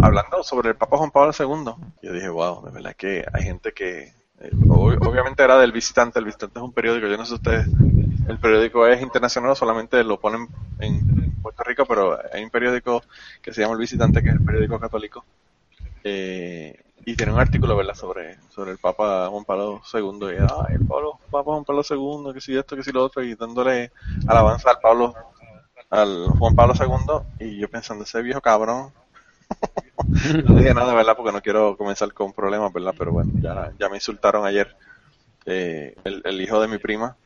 hablando 0.00 0.44
sobre 0.44 0.68
el 0.70 0.76
Papa 0.76 0.96
Juan 0.96 1.10
Pablo 1.10 1.32
II. 1.36 1.74
Yo 2.02 2.12
dije, 2.12 2.28
wow, 2.28 2.64
de 2.64 2.70
verdad 2.70 2.94
que 2.96 3.24
hay 3.32 3.42
gente 3.42 3.72
que, 3.72 4.12
eh, 4.40 4.50
ob- 4.68 5.04
obviamente 5.08 5.42
era 5.42 5.58
del 5.58 5.72
visitante, 5.72 6.20
el 6.20 6.24
visitante 6.24 6.60
es 6.60 6.62
un 6.64 6.72
periódico, 6.72 7.08
yo 7.08 7.16
no 7.16 7.26
sé 7.26 7.34
ustedes, 7.34 7.66
el 8.28 8.38
periódico 8.38 8.86
es 8.86 9.02
internacional, 9.02 9.56
solamente 9.56 10.02
lo 10.04 10.20
ponen 10.20 10.46
en 10.78 11.33
Puerto 11.44 11.62
Rico, 11.62 11.84
pero 11.84 12.18
hay 12.32 12.42
un 12.42 12.48
periódico 12.48 13.02
que 13.42 13.52
se 13.52 13.60
llama 13.60 13.74
El 13.74 13.80
Visitante, 13.80 14.22
que 14.22 14.30
es 14.30 14.34
el 14.34 14.44
periódico 14.44 14.80
católico, 14.80 15.24
eh, 16.02 16.82
y 17.04 17.14
tiene 17.14 17.32
un 17.32 17.38
artículo, 17.38 17.76
¿verdad?, 17.76 17.94
sobre, 17.94 18.38
sobre 18.48 18.72
el 18.72 18.78
Papa 18.78 19.28
Juan 19.28 19.44
Pablo 19.44 19.82
II, 19.92 20.28
y, 20.32 20.72
el 20.72 20.86
Pablo, 20.86 21.20
Papa 21.30 21.52
Juan 21.52 21.64
Pablo 21.64 21.82
II, 21.88 22.32
que 22.32 22.40
si 22.40 22.56
esto, 22.56 22.76
que 22.76 22.82
si 22.82 22.92
lo 22.92 23.04
otro, 23.04 23.22
y 23.22 23.34
dándole 23.34 23.92
alabanza 24.26 24.70
al 24.70 24.80
Pablo, 24.80 25.14
al 25.90 26.28
Juan 26.38 26.54
Pablo 26.54 26.72
II, 26.80 27.46
y 27.46 27.58
yo 27.58 27.68
pensando, 27.68 28.04
ese 28.04 28.22
viejo 28.22 28.40
cabrón, 28.40 28.90
no 30.46 30.54
dije 30.54 30.72
nada, 30.72 30.94
¿verdad? 30.94 31.14
Porque 31.14 31.32
no 31.32 31.42
quiero 31.42 31.76
comenzar 31.76 32.10
con 32.14 32.32
problemas, 32.32 32.72
¿verdad? 32.72 32.94
Pero 32.96 33.12
bueno, 33.12 33.30
ya, 33.34 33.70
ya 33.78 33.90
me 33.90 33.98
insultaron 33.98 34.46
ayer 34.46 34.74
eh, 35.44 35.94
el, 36.04 36.22
el 36.24 36.40
hijo 36.40 36.58
de 36.58 36.68
mi 36.68 36.78
prima 36.78 37.18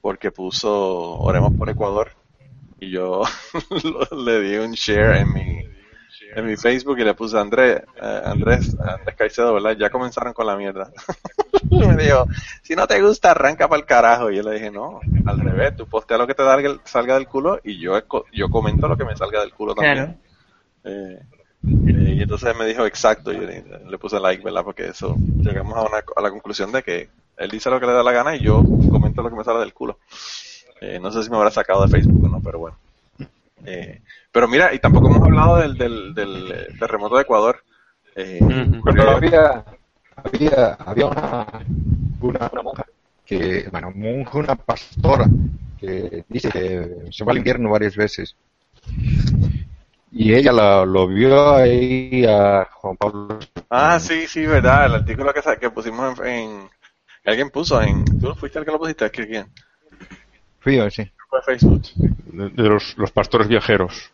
porque 0.00 0.30
puso 0.30 1.18
Oremos 1.18 1.52
por 1.54 1.68
Ecuador 1.68 2.12
y 2.80 2.90
yo 2.90 3.22
le 4.24 4.40
di 4.40 4.56
un 4.56 4.72
share 4.72 5.18
en 5.20 5.32
mi 5.32 5.68
en 6.34 6.46
mi 6.46 6.56
Facebook 6.56 6.98
y 6.98 7.04
le 7.04 7.14
puse 7.14 7.38
Andrés 7.38 7.82
eh, 8.00 8.22
Andrés 8.24 8.76
Andrés 8.80 9.16
Caicedo, 9.16 9.54
¿verdad? 9.54 9.76
Ya 9.78 9.90
comenzaron 9.90 10.32
con 10.32 10.46
la 10.46 10.56
mierda. 10.56 10.90
me 11.70 11.96
dijo, 11.96 12.26
si 12.62 12.74
no 12.76 12.86
te 12.86 13.00
gusta, 13.00 13.30
arranca 13.30 13.66
para 13.68 13.80
el 13.80 13.86
carajo. 13.86 14.30
Y 14.30 14.36
yo 14.36 14.42
le 14.42 14.54
dije, 14.54 14.70
no, 14.70 15.00
al 15.24 15.38
revés, 15.40 15.76
tú 15.76 15.86
postea 15.86 16.18
lo 16.18 16.26
que 16.26 16.34
te 16.34 16.42
da- 16.42 16.80
salga 16.84 17.14
del 17.14 17.26
culo 17.26 17.60
y 17.64 17.78
yo, 17.80 17.98
yo 18.32 18.48
comento 18.50 18.88
lo 18.88 18.96
que 18.96 19.04
me 19.04 19.16
salga 19.16 19.40
del 19.40 19.52
culo 19.54 19.74
también. 19.74 19.94
Claro. 19.94 20.18
Eh, 20.84 21.18
eh, 21.88 22.14
y 22.18 22.22
entonces 22.22 22.56
me 22.56 22.66
dijo 22.66 22.84
exacto, 22.86 23.32
y 23.32 23.36
yo 23.36 23.42
le, 23.42 23.64
le 23.88 23.98
puse 23.98 24.20
like, 24.20 24.42
¿verdad? 24.44 24.64
Porque 24.64 24.86
eso, 24.88 25.16
llegamos 25.18 25.76
a, 25.76 25.82
una, 25.82 26.02
a 26.16 26.20
la 26.22 26.30
conclusión 26.30 26.70
de 26.72 26.82
que 26.82 27.08
él 27.36 27.50
dice 27.50 27.70
lo 27.70 27.80
que 27.80 27.86
le 27.86 27.92
da 27.92 28.02
la 28.02 28.12
gana 28.12 28.36
y 28.36 28.40
yo 28.40 28.62
comento 28.90 29.22
lo 29.22 29.30
que 29.30 29.36
me 29.36 29.44
sale 29.44 29.60
del 29.60 29.74
culo. 29.74 29.98
Eh, 30.80 30.98
no 31.00 31.10
sé 31.10 31.22
si 31.22 31.30
me 31.30 31.36
habrá 31.36 31.50
sacado 31.50 31.82
de 31.82 31.88
Facebook 31.88 32.24
o 32.24 32.28
no, 32.28 32.40
pero 32.40 32.58
bueno. 32.58 32.76
Eh, 33.64 34.00
pero 34.32 34.48
mira, 34.48 34.72
y 34.72 34.78
tampoco 34.78 35.08
hemos 35.08 35.22
hablado 35.22 35.56
del, 35.58 35.76
del, 35.76 36.14
del 36.14 36.52
eh, 36.52 36.66
terremoto 36.78 37.16
de 37.16 37.22
Ecuador. 37.22 37.62
Eh, 38.14 38.40
Pero 38.84 39.10
había, 39.10 39.64
había, 40.16 40.74
había 40.74 41.06
una, 41.06 41.46
una, 42.20 42.48
una 42.52 42.62
monja, 42.62 42.86
que, 43.24 43.68
bueno, 43.70 43.90
monja, 43.94 44.38
una 44.38 44.54
pastora, 44.56 45.26
que 45.78 46.24
dice 46.28 46.50
que 46.50 46.88
se 47.10 47.24
va 47.24 47.32
al 47.32 47.38
invierno 47.38 47.70
varias 47.70 47.96
veces. 47.96 48.36
Y 50.10 50.34
ella 50.34 50.52
la- 50.52 50.84
lo 50.86 51.06
vio 51.06 51.54
ahí 51.54 52.24
a 52.26 52.66
Juan 52.72 52.96
Pablo. 52.96 53.38
Ah, 53.70 53.98
sí, 54.00 54.26
sí, 54.26 54.46
verdad, 54.46 54.86
el 54.86 54.94
artículo 54.96 55.32
que, 55.32 55.40
que 55.58 55.70
pusimos 55.70 56.18
en, 56.20 56.26
en- 56.26 56.70
que 57.22 57.30
alguien 57.30 57.50
puso 57.50 57.80
en, 57.82 58.04
¿tú 58.20 58.34
fuiste 58.34 58.58
el 58.58 58.64
que 58.64 58.70
lo 58.72 58.78
pusiste? 58.78 59.06
¿Es 59.06 59.12
que 59.12 59.26
quién? 59.26 59.46
Facebook. 61.44 61.82
de, 61.96 62.48
de 62.50 62.68
los, 62.68 62.96
los 62.98 63.10
pastores 63.12 63.48
viajeros. 63.48 64.10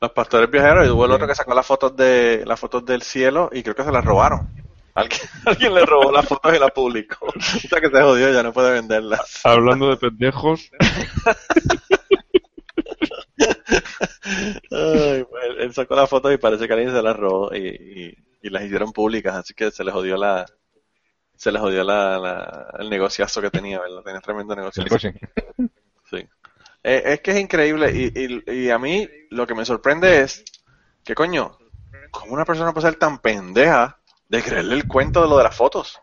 Los 0.00 0.10
pastores 0.12 0.50
viajeros 0.50 0.86
y 0.86 0.90
hubo 0.90 1.04
el 1.06 1.12
otro 1.12 1.26
que 1.26 1.34
sacó 1.34 1.54
las 1.54 1.66
fotos 1.66 1.96
de 1.96 2.44
las 2.46 2.58
fotos 2.60 2.84
del 2.86 3.02
cielo 3.02 3.50
y 3.52 3.62
creo 3.62 3.74
que 3.74 3.82
se 3.84 3.90
las 3.92 4.04
robaron. 4.04 4.48
Alguien, 4.94 5.20
alguien 5.46 5.74
le 5.74 5.84
robó 5.86 6.10
las 6.12 6.26
fotos 6.26 6.54
y 6.54 6.58
las 6.58 6.70
publicó. 6.72 7.26
O 7.36 7.40
sea 7.40 7.80
que 7.80 7.88
se 7.90 8.02
jodió, 8.02 8.32
ya 8.32 8.42
no 8.42 8.52
puede 8.52 8.72
venderlas. 8.72 9.40
Hablando 9.44 9.88
de 9.90 9.96
pendejos, 9.96 10.70
Ay, 14.70 15.24
pues, 15.24 15.44
él 15.58 15.72
sacó 15.74 15.94
las 15.96 16.08
fotos 16.10 16.32
y 16.32 16.36
parece 16.38 16.66
que 16.66 16.72
alguien 16.72 16.92
se 16.92 17.02
las 17.02 17.16
robó 17.16 17.54
y, 17.54 17.66
y- 17.68 18.14
y 18.40 18.50
las 18.50 18.62
hicieron 18.62 18.92
públicas, 18.92 19.34
así 19.34 19.52
que 19.52 19.72
se 19.72 19.82
les 19.82 19.92
jodió 19.92 20.16
la 20.16 20.46
se 21.38 21.52
les 21.52 21.60
jodió 21.62 21.84
la, 21.84 22.18
la- 22.18 22.74
el 22.80 22.90
negociazo 22.90 23.40
que 23.40 23.50
tenía, 23.50 23.80
¿verdad? 23.80 24.02
Tenía 24.04 24.20
tremendo 24.20 24.54
negociazo. 24.56 24.88
Pues 24.88 25.02
sí. 25.02 25.10
Sí. 26.10 26.28
Eh, 26.82 27.02
es 27.06 27.20
que 27.20 27.30
es 27.32 27.38
increíble 27.40 27.90
y, 27.94 28.12
y, 28.14 28.64
y 28.66 28.70
a 28.70 28.78
mí 28.78 29.08
lo 29.30 29.46
que 29.46 29.54
me 29.54 29.64
sorprende 29.64 30.20
es 30.22 30.44
que 31.04 31.14
coño, 31.14 31.56
¿cómo 32.10 32.32
una 32.34 32.44
persona 32.44 32.72
puede 32.72 32.88
ser 32.88 32.98
tan 32.98 33.18
pendeja 33.20 33.98
de 34.28 34.42
creerle 34.42 34.74
el 34.74 34.86
cuento 34.88 35.22
de 35.22 35.28
lo 35.28 35.38
de 35.38 35.44
las 35.44 35.56
fotos? 35.56 35.98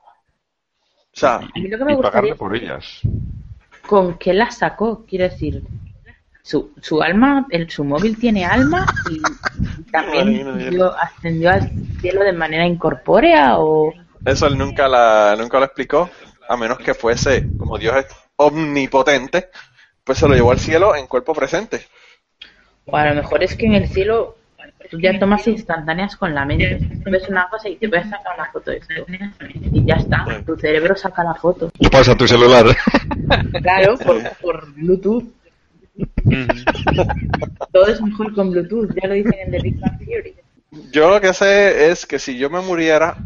O 1.14 1.18
sea, 1.18 1.36
A 1.36 1.40
mí 1.60 1.68
lo 1.70 1.78
que 1.78 1.86
me 1.86 1.94
y 1.94 1.98
pagarle 1.98 2.36
por 2.36 2.56
ellas. 2.56 3.02
con 3.88 4.18
qué 4.18 4.34
la 4.34 4.52
sacó, 4.52 5.06
quiero 5.06 5.26
decir. 5.26 5.64
Su, 6.44 6.72
su 6.82 7.02
alma, 7.02 7.48
el, 7.50 7.70
su 7.72 7.84
móvil 7.84 8.18
tiene 8.20 8.46
alma 8.46 8.86
y 9.10 9.22
también 9.92 10.48
ascendió 11.02 11.50
al 11.52 11.72
cielo 12.00 12.24
de 12.24 12.34
manera 12.34 12.66
incorpórea 12.68 13.58
o 13.60 13.92
eso 14.26 14.48
él 14.48 14.58
nunca, 14.58 14.88
la, 14.88 15.36
nunca 15.38 15.60
lo 15.60 15.66
explicó, 15.66 16.10
a 16.48 16.58
menos 16.58 16.80
que 16.80 16.94
fuese, 16.94 17.48
como 17.58 17.78
Dios 17.78 17.96
es 17.98 18.06
omnipotente, 18.36 19.50
pues 20.04 20.18
se 20.18 20.28
lo 20.28 20.36
llevó 20.36 20.52
al 20.52 20.60
cielo 20.60 20.96
en 20.96 21.08
cuerpo 21.08 21.34
presente. 21.34 21.86
O 22.86 22.96
a 22.96 23.06
lo 23.06 23.16
mejor 23.16 23.44
es 23.44 23.56
que 23.56 23.66
en 23.66 23.74
el 23.74 23.88
cielo 23.88 24.38
tú 24.90 25.00
ya 25.00 25.18
tomas 25.20 25.48
instantáneas 25.48 26.16
con 26.16 26.34
la 26.34 26.46
mente. 26.46 26.80
Ves 27.06 27.28
una 27.30 27.50
cosa 27.50 27.70
y 27.70 27.76
te 27.78 27.90
puedes 27.90 28.10
sacar 28.10 28.36
una 28.36 28.52
foto 28.52 28.72
de 28.72 28.78
esto. 28.78 28.94
Y 29.72 29.86
ya 29.86 29.96
está. 29.96 30.26
Tu 30.46 30.56
cerebro 30.58 30.96
saca 30.96 31.24
la 31.24 31.34
foto. 31.34 31.72
Y 31.80 31.90
pasa 31.90 32.16
tu 32.16 32.28
celular. 32.28 32.66
Claro, 33.64 33.98
por, 33.98 34.22
por 34.38 34.74
Bluetooth. 34.74 35.24
Todo 37.74 37.88
es 37.88 38.00
mejor 38.00 38.36
con 38.36 38.52
Bluetooth. 38.52 38.92
Ya 39.02 39.08
lo 39.08 39.16
dicen 39.16 39.34
en 39.46 39.52
The 39.52 39.60
Big 39.62 39.80
Bang 39.80 39.98
Theory. 39.98 40.36
Yo 40.92 41.10
lo 41.10 41.20
que 41.20 41.34
sé 41.34 41.90
es 41.90 42.06
que 42.06 42.20
si 42.20 42.38
yo 42.38 42.52
me 42.52 42.62
muriera, 42.62 43.18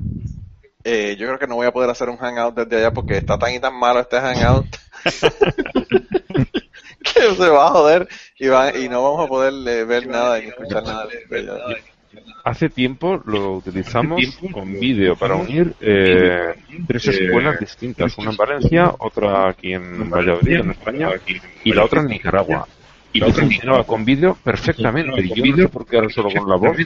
eh, 0.83 1.15
yo 1.17 1.27
creo 1.27 1.39
que 1.39 1.47
no 1.47 1.55
voy 1.55 1.67
a 1.67 1.71
poder 1.71 1.89
hacer 1.89 2.09
un 2.09 2.17
hangout 2.17 2.55
desde 2.55 2.77
allá 2.77 2.91
porque 2.91 3.17
está 3.17 3.37
tan 3.37 3.53
y 3.53 3.59
tan 3.59 3.77
malo 3.77 3.99
este 3.99 4.17
hangout 4.19 4.65
que 7.03 7.35
se 7.35 7.49
va 7.49 7.67
a 7.67 7.71
joder 7.71 8.07
y, 8.37 8.47
va, 8.47 8.77
y 8.77 8.87
no 8.87 9.03
vamos 9.03 9.25
a 9.25 9.27
poder 9.27 9.53
eh, 9.67 9.83
ver 9.83 10.07
nada 10.07 10.39
ni 10.39 10.47
escuchar 10.47 10.83
nada. 10.83 11.07
Hace 12.43 12.69
tiempo 12.69 13.21
lo 13.25 13.57
utilizamos 13.57 14.21
con 14.51 14.79
vídeo 14.79 15.15
para 15.15 15.35
unir 15.35 15.73
eh, 15.81 16.55
tres 16.87 17.07
escuelas 17.07 17.59
distintas, 17.59 18.17
una 18.17 18.31
en 18.31 18.37
Valencia, 18.37 18.93
otra 18.97 19.49
aquí 19.49 19.73
en 19.73 20.09
Valladolid, 20.09 20.61
en 20.61 20.71
España, 20.71 21.09
y 21.63 21.73
la 21.73 21.83
otra 21.83 22.01
en 22.01 22.07
Nicaragua. 22.07 22.67
Y 23.11 23.21
funcionaba 23.21 23.83
con 23.83 24.05
vídeo 24.05 24.37
perfectamente. 24.43 25.21
Y 25.21 25.33
yo 25.33 25.45
no 25.45 25.57
sé 25.57 25.67
por 25.67 25.85
qué 25.85 25.97
ahora 25.97 26.09
solo 26.09 26.29
con 26.31 26.47
la 26.47 26.55
voz. 26.55 26.77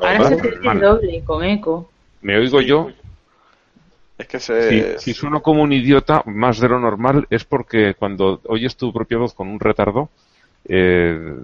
Ahora 0.00 0.28
se 0.28 0.78
doble 0.80 1.24
con 1.24 1.44
eco. 1.44 1.90
Me 2.24 2.38
oigo 2.38 2.62
yo. 2.62 2.90
Es 4.16 4.26
que 4.26 4.40
se... 4.40 4.98
Si, 4.98 5.12
si 5.12 5.14
sueno 5.14 5.42
como 5.42 5.62
un 5.62 5.74
idiota, 5.74 6.22
más 6.24 6.58
de 6.58 6.70
lo 6.70 6.80
normal, 6.80 7.26
es 7.28 7.44
porque 7.44 7.94
cuando 7.94 8.40
oyes 8.46 8.76
tu 8.76 8.94
propia 8.94 9.18
voz 9.18 9.34
con 9.34 9.46
un 9.48 9.60
retardo, 9.60 10.08
eh, 10.66 11.36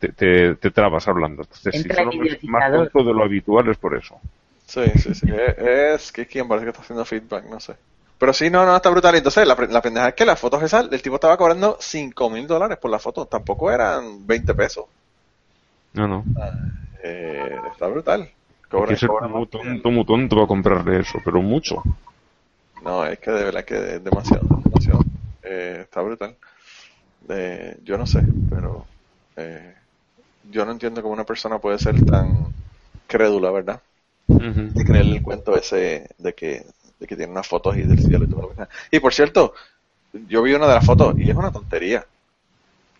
te, 0.00 0.08
te, 0.08 0.56
te 0.56 0.70
trabas 0.72 1.06
hablando. 1.06 1.42
Entonces, 1.42 1.74
si 1.74 1.82
Entra 1.82 2.02
son 2.02 2.26
el 2.26 2.38
más 2.42 2.68
corto 2.68 3.04
de 3.04 3.14
lo 3.14 3.22
habitual 3.22 3.68
es 3.68 3.76
por 3.76 3.96
eso. 3.96 4.18
Sí, 4.66 4.82
sí, 4.96 5.14
sí. 5.14 5.26
Es, 5.30 5.56
es 5.58 6.12
que 6.12 6.26
quien 6.26 6.48
parece 6.48 6.64
que 6.64 6.70
está 6.70 6.82
haciendo 6.82 7.04
feedback, 7.04 7.44
no 7.48 7.60
sé. 7.60 7.76
Pero 8.18 8.32
sí, 8.32 8.50
no, 8.50 8.66
no, 8.66 8.74
está 8.74 8.90
brutal. 8.90 9.14
Entonces, 9.14 9.46
la, 9.46 9.54
la 9.54 9.82
pendeja 9.82 10.08
es 10.08 10.14
que 10.14 10.24
las 10.24 10.40
fotos 10.40 10.64
esas, 10.64 10.88
el 10.90 11.00
tipo 11.02 11.14
estaba 11.14 11.36
cobrando 11.36 11.76
5 11.78 12.30
mil 12.30 12.48
dólares 12.48 12.78
por 12.78 12.90
la 12.90 12.98
foto. 12.98 13.26
Tampoco 13.26 13.70
eran 13.70 14.26
20 14.26 14.52
pesos. 14.54 14.86
No, 15.92 16.08
no. 16.08 16.24
Eh, 17.04 17.56
está 17.70 17.86
brutal. 17.86 18.28
Hay 18.76 18.82
Cobra- 18.82 18.88
que 18.88 18.96
ser 18.96 19.08
cobra 19.08 19.26
muy 19.28 19.46
tonto, 19.46 19.90
muy 19.90 20.04
tonto 20.04 20.36
para 20.36 20.46
comprarle 20.46 21.00
eso, 21.00 21.18
pero 21.24 21.40
mucho. 21.40 21.82
No, 22.80 23.04
es 23.06 23.18
que 23.20 23.30
de 23.30 23.44
verdad 23.44 23.64
que 23.64 23.96
es 23.96 24.04
demasiado, 24.04 24.46
demasiado. 24.64 25.00
Eh, 25.42 25.80
está 25.82 26.02
brutal. 26.02 26.38
Eh, 27.28 27.78
yo 27.82 27.98
no 27.98 28.06
sé, 28.06 28.22
pero 28.50 28.88
eh, 29.36 29.74
yo 30.42 30.64
no 30.66 30.72
entiendo 30.72 31.02
cómo 31.02 31.14
una 31.14 31.24
persona 31.26 31.60
puede 31.60 31.78
ser 31.78 32.04
tan 32.04 32.52
crédula, 33.06 33.50
¿verdad? 33.52 33.82
Ujú. 34.28 34.64
De 34.74 34.84
creer 34.84 35.06
el 35.06 35.22
cuento 35.22 35.56
ese 35.56 36.08
de 36.18 36.34
que, 36.34 36.64
de 36.98 37.06
que 37.06 37.16
tiene 37.16 37.32
unas 37.32 37.48
fotos 37.48 37.76
y 37.76 37.82
del 37.84 37.98
cielo 38.00 38.24
y 38.26 38.28
todo 38.28 38.42
lo 38.42 38.48
que 38.50 38.56
sea. 38.56 38.68
Y 38.92 39.00
por 39.00 39.14
cierto, 39.14 39.54
yo 40.12 40.42
vi 40.42 40.54
una 40.54 40.68
de 40.68 40.74
las 40.74 40.86
fotos 40.86 41.16
y 41.18 41.30
es 41.30 41.36
una 41.36 41.52
tontería. 41.52 42.06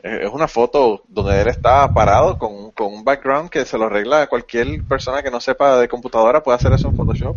Es 0.05 0.31
una 0.31 0.47
foto 0.47 1.02
donde 1.09 1.40
él 1.40 1.48
está 1.48 1.90
parado 1.90 2.36
con, 2.36 2.72
con 2.72 2.93
un 2.93 3.02
background 3.02 3.48
que 3.48 3.64
se 3.64 3.78
lo 3.78 3.86
arregla 3.86 4.26
cualquier 4.26 4.85
persona 4.85 5.22
que 5.22 5.31
no 5.31 5.40
sepa 5.40 5.78
de 5.78 5.89
computadora 5.89 6.43
puede 6.43 6.56
hacer 6.56 6.74
eso 6.74 6.89
en 6.89 6.97
Photoshop 6.97 7.35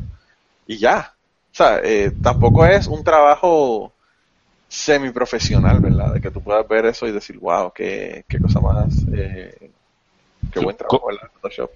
y 0.67 0.77
ya. 0.77 1.13
O 1.49 1.55
sea, 1.55 1.79
eh, 1.81 2.11
tampoco 2.21 2.65
es 2.65 2.87
un 2.87 3.05
trabajo 3.05 3.93
semiprofesional, 4.67 5.79
¿verdad? 5.79 6.15
De 6.15 6.19
que 6.19 6.29
tú 6.29 6.41
puedas 6.41 6.67
ver 6.67 6.87
eso 6.87 7.07
y 7.07 7.13
decir, 7.13 7.39
wow, 7.39 7.71
qué, 7.73 8.25
qué 8.27 8.37
cosa 8.37 8.59
más, 8.59 8.93
eh, 9.13 9.71
qué 10.51 10.59
buen 10.59 10.75
trabajo, 10.75 11.07
¿verdad? 11.07 11.29
Photoshop. 11.35 11.71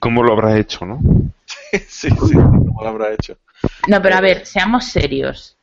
¿Cómo 0.00 0.24
lo 0.24 0.32
habrá 0.32 0.58
hecho, 0.58 0.84
no? 0.84 0.98
sí, 1.72 2.10
sí, 2.10 2.34
cómo 2.34 2.82
lo 2.82 2.88
habrá 2.88 3.12
hecho. 3.12 3.36
No, 3.86 4.02
pero 4.02 4.16
a 4.16 4.20
ver, 4.20 4.44
seamos 4.44 4.86
serios. 4.86 5.56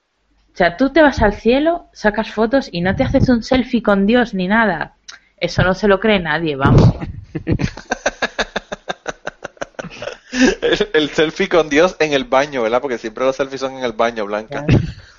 O 0.54 0.58
sea, 0.60 0.78
tú 0.78 0.92
te 0.92 1.02
vas 1.02 1.22
al 1.22 1.34
cielo, 1.34 1.88
sacas 1.94 2.32
fotos 2.32 2.70
y 2.72 2.82
no 2.82 2.96
te 2.96 3.04
haces 3.04 3.30
un 3.30 3.44
selfie 3.44 3.82
con 3.82 4.06
Dios 4.06 4.34
ni 4.34 4.48
nada. 4.48 4.96
Eso 5.38 5.64
no 5.64 5.74
se 5.74 5.88
lo 5.88 6.00
cree 6.00 6.20
nadie, 6.20 6.56
vamos. 6.56 6.94
El, 10.62 10.90
el 10.94 11.10
selfie 11.10 11.50
con 11.50 11.70
Dios 11.70 11.96
en 12.00 12.14
el 12.14 12.24
baño, 12.24 12.62
¿verdad? 12.62 12.82
Porque 12.82 12.98
siempre 12.98 13.26
los 13.26 13.36
selfies 13.36 13.62
son 13.62 13.78
en 13.78 13.84
el 13.84 13.94
baño, 13.94 14.26
Blanca. 14.26 14.66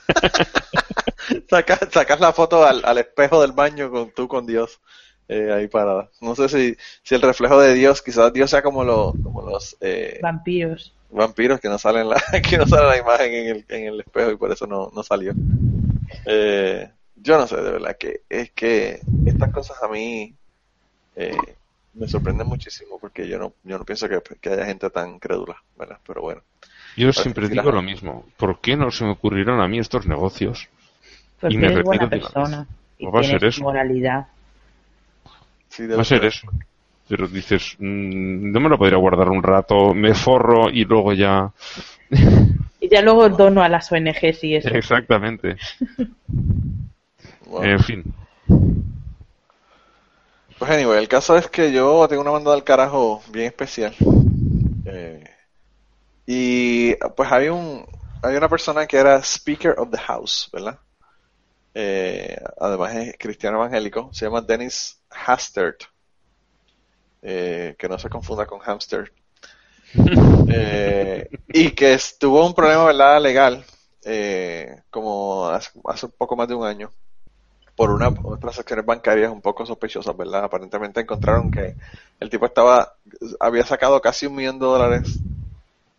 sacas, 1.50 1.80
sacas 1.90 2.20
la 2.20 2.32
foto 2.32 2.64
al, 2.64 2.82
al 2.84 2.98
espejo 2.98 3.40
del 3.42 3.52
baño 3.52 3.90
con 3.90 4.12
tú 4.12 4.28
con 4.28 4.46
Dios 4.46 4.80
eh, 5.28 5.52
ahí 5.52 5.68
parada. 5.68 6.10
No 6.20 6.34
sé 6.34 6.48
si, 6.48 6.76
si 7.02 7.14
el 7.14 7.22
reflejo 7.22 7.60
de 7.60 7.74
Dios, 7.74 8.02
quizás 8.02 8.32
Dios 8.32 8.50
sea 8.50 8.62
como, 8.62 8.84
los 8.84 9.12
como 9.22 9.42
los 9.42 9.76
eh, 9.80 10.18
Vampiros. 10.22 10.94
Vampiros 11.10 11.60
que 11.60 11.68
no 11.68 11.78
salen 11.78 12.08
la, 12.08 12.20
que 12.48 12.58
no 12.58 12.66
sale 12.66 12.86
la 12.88 12.98
imagen 12.98 13.32
en 13.34 13.48
el, 13.56 13.64
en 13.68 13.84
el 13.94 14.00
espejo 14.00 14.30
y 14.32 14.36
por 14.36 14.52
eso 14.52 14.66
no, 14.66 14.90
no 14.94 15.02
salió. 15.02 15.34
Eh, 16.26 16.90
yo 17.16 17.38
no 17.38 17.46
sé, 17.46 17.56
de 17.56 17.70
verdad, 17.72 17.96
que 17.98 18.22
es 18.28 18.52
que 18.52 19.02
estas 19.24 19.50
cosas 19.50 19.82
a 19.82 19.88
mí 19.88 20.36
eh, 21.16 21.36
me 21.94 22.08
sorprenden 22.08 22.46
muchísimo 22.46 22.98
porque 23.00 23.28
yo 23.28 23.38
no, 23.38 23.54
yo 23.64 23.78
no 23.78 23.84
pienso 23.84 24.08
que, 24.08 24.20
que 24.40 24.50
haya 24.50 24.66
gente 24.66 24.90
tan 24.90 25.18
crédula, 25.18 25.62
¿verdad? 25.76 25.98
Pero 26.06 26.22
bueno. 26.22 26.42
Yo 26.96 27.12
siempre 27.12 27.48
digo 27.48 27.70
la- 27.70 27.72
lo 27.72 27.82
mismo. 27.82 28.24
¿Por 28.36 28.60
qué 28.60 28.76
no 28.76 28.90
se 28.90 29.04
me 29.04 29.10
ocurrieron 29.12 29.60
a 29.60 29.68
mí 29.68 29.78
estos 29.78 30.06
negocios? 30.06 30.68
Porque 31.40 31.54
Y 31.54 31.58
me 31.58 31.66
eres 31.68 31.84
buena 31.84 32.08
persona. 32.10 32.66
Y 32.98 33.06
va 33.06 33.20
a 33.20 33.24
ser 33.24 33.44
eso. 33.44 33.62
moralidad. 33.62 34.26
Sí, 35.68 35.86
Va 35.86 36.02
a 36.02 36.04
ser 36.04 36.24
eso. 36.24 36.46
Pero 37.10 37.26
dices, 37.26 37.74
mm, 37.80 38.52
no 38.52 38.60
me 38.60 38.68
lo 38.68 38.78
podría 38.78 38.96
guardar 38.96 39.28
un 39.30 39.42
rato, 39.42 39.92
me 39.94 40.14
forro 40.14 40.70
y 40.70 40.84
luego 40.84 41.12
ya. 41.12 41.52
Y 42.82 42.88
ya 42.88 43.02
luego 43.02 43.28
dono 43.28 43.62
a 43.62 43.68
las 43.68 43.92
ONGs 43.92 44.42
y 44.42 44.54
eso. 44.54 44.70
Exactamente. 44.70 45.58
Wow. 47.44 47.62
En 47.62 47.80
fin. 47.80 48.14
Pues 50.58 50.70
anyway, 50.70 50.98
el 50.98 51.06
caso 51.06 51.36
es 51.36 51.48
que 51.48 51.72
yo 51.72 52.08
tengo 52.08 52.22
una 52.22 52.30
banda 52.30 52.52
del 52.52 52.64
carajo 52.64 53.22
bien 53.30 53.48
especial. 53.48 53.94
Eh, 54.86 55.24
y 56.24 56.94
pues 56.94 57.30
hay 57.30 57.48
un 57.48 57.84
hay 58.22 58.36
una 58.36 58.48
persona 58.48 58.86
que 58.86 58.96
era 58.96 59.18
Speaker 59.22 59.74
of 59.76 59.90
the 59.90 59.98
House, 59.98 60.48
¿verdad? 60.50 60.78
Eh, 61.74 62.34
además 62.58 62.94
es 62.96 63.16
cristiano 63.18 63.58
evangélico, 63.58 64.08
se 64.12 64.24
llama 64.24 64.40
Dennis 64.40 65.02
Hastert. 65.10 65.84
Eh, 67.22 67.74
que 67.78 67.88
no 67.88 67.98
se 67.98 68.08
confunda 68.08 68.46
con 68.46 68.60
hamster. 68.60 69.12
Eh, 70.52 71.28
y 71.48 71.70
que 71.70 71.96
tuvo 72.18 72.44
un 72.44 72.54
problema, 72.54 72.84
¿verdad? 72.86 73.20
Legal, 73.20 73.64
eh, 74.04 74.82
como 74.90 75.46
hace, 75.46 75.70
hace 75.84 76.06
un 76.06 76.12
poco 76.12 76.34
más 76.34 76.48
de 76.48 76.54
un 76.54 76.66
año 76.66 76.90
por 77.80 77.90
una, 77.92 78.08
unas 78.08 78.40
transacciones 78.40 78.84
bancarias 78.84 79.32
un 79.32 79.40
poco 79.40 79.64
sospechosas, 79.64 80.14
¿verdad? 80.14 80.44
Aparentemente 80.44 81.00
encontraron 81.00 81.50
que 81.50 81.76
el 82.20 82.28
tipo 82.28 82.44
estaba, 82.44 82.94
había 83.38 83.64
sacado 83.64 84.00
casi 84.02 84.26
un 84.26 84.34
millón 84.34 84.58
de 84.58 84.66
dólares 84.66 85.18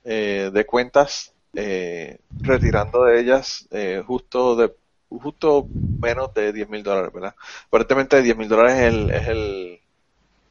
eh, 0.04 0.52
de 0.54 0.66
cuentas, 0.68 1.34
eh, 1.56 2.20
retirando 2.40 3.06
de 3.06 3.20
ellas 3.20 3.68
eh, 3.72 4.04
justo 4.06 4.56
de 4.56 4.72
justo 5.10 5.68
menos 6.00 6.32
de 6.36 6.54
10 6.54 6.70
mil 6.70 6.84
dólares, 6.84 7.12
¿verdad? 7.12 7.34
Aparentemente 7.66 8.22
10 8.22 8.38
mil 8.38 8.48
dólares 8.48 8.76
es 8.76 8.84
el 8.84 9.10
es 9.10 9.28
el 9.28 9.71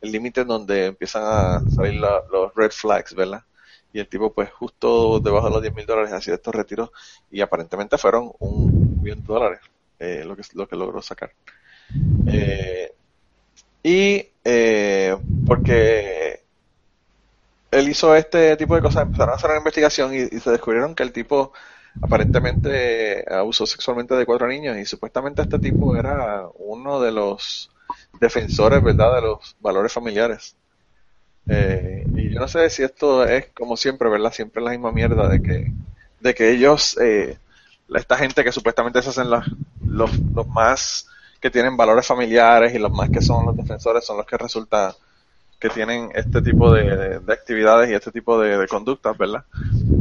el 0.00 0.12
límite 0.12 0.42
en 0.42 0.48
donde 0.48 0.86
empiezan 0.86 1.22
a 1.24 1.64
salir 1.68 1.94
la- 1.94 2.22
los 2.30 2.54
red 2.54 2.70
flags, 2.70 3.14
¿verdad? 3.14 3.42
Y 3.92 4.00
el 4.00 4.08
tipo, 4.08 4.32
pues, 4.34 4.50
justo 4.52 5.20
debajo 5.20 5.46
de 5.48 5.52
los 5.54 5.62
10 5.62 5.74
mil 5.74 5.86
dólares 5.86 6.12
hacía 6.12 6.34
estos 6.34 6.54
retiros 6.54 6.90
y 7.30 7.40
aparentemente 7.40 7.98
fueron 7.98 8.32
un 8.40 8.72
millón 9.02 9.20
de 9.22 9.26
dólares 9.34 9.60
eh, 9.98 10.24
lo, 10.24 10.36
que, 10.36 10.42
lo 10.54 10.68
que 10.68 10.76
logró 10.76 11.02
sacar. 11.02 11.32
Eh, 12.26 12.92
y 13.82 14.24
eh, 14.44 15.16
porque 15.44 16.44
él 17.70 17.88
hizo 17.88 18.14
este 18.16 18.56
tipo 18.56 18.74
de 18.74 18.82
cosas, 18.82 19.04
empezaron 19.04 19.32
a 19.32 19.36
hacer 19.36 19.50
una 19.50 19.58
investigación 19.58 20.14
y, 20.14 20.18
y 20.36 20.40
se 20.40 20.50
descubrieron 20.50 20.94
que 20.94 21.02
el 21.02 21.12
tipo 21.12 21.52
aparentemente 22.00 23.24
abusó 23.32 23.66
sexualmente 23.66 24.14
de 24.14 24.26
cuatro 24.26 24.48
niños 24.48 24.76
y 24.78 24.84
supuestamente 24.86 25.42
este 25.42 25.58
tipo 25.58 25.96
era 25.96 26.48
uno 26.54 27.00
de 27.00 27.12
los 27.12 27.70
defensores, 28.20 28.82
¿verdad?, 28.82 29.16
de 29.16 29.22
los 29.22 29.56
valores 29.60 29.92
familiares. 29.92 30.56
Eh, 31.48 32.08
y 32.14 32.30
yo 32.32 32.40
no 32.40 32.48
sé 32.48 32.70
si 32.70 32.82
esto 32.82 33.24
es 33.24 33.48
como 33.54 33.76
siempre, 33.76 34.08
¿verdad? 34.08 34.32
Siempre 34.32 34.62
la 34.62 34.70
misma 34.70 34.92
mierda 34.92 35.28
de 35.28 35.40
que, 35.40 35.72
de 36.20 36.34
que 36.34 36.50
ellos, 36.50 36.96
eh, 36.98 37.38
esta 37.94 38.16
gente 38.16 38.44
que 38.44 38.52
supuestamente 38.52 39.02
se 39.02 39.10
hacen 39.10 39.30
los, 39.30 39.44
los, 39.84 40.10
los 40.34 40.48
más 40.48 41.08
que 41.40 41.50
tienen 41.50 41.76
valores 41.76 42.06
familiares 42.06 42.74
y 42.74 42.78
los 42.78 42.92
más 42.92 43.10
que 43.10 43.20
son 43.20 43.46
los 43.46 43.56
defensores 43.56 44.04
son 44.04 44.18
los 44.18 44.26
que 44.26 44.36
resulta 44.38 44.94
que 45.60 45.70
tienen 45.70 46.10
este 46.14 46.42
tipo 46.42 46.72
de, 46.72 46.96
de- 46.96 47.20
de 47.20 47.32
actividades 47.32 47.90
y 47.90 47.94
este 47.94 48.12
tipo 48.12 48.40
de, 48.40 48.66
conductas, 48.68 49.16
¿verdad? 49.18 49.44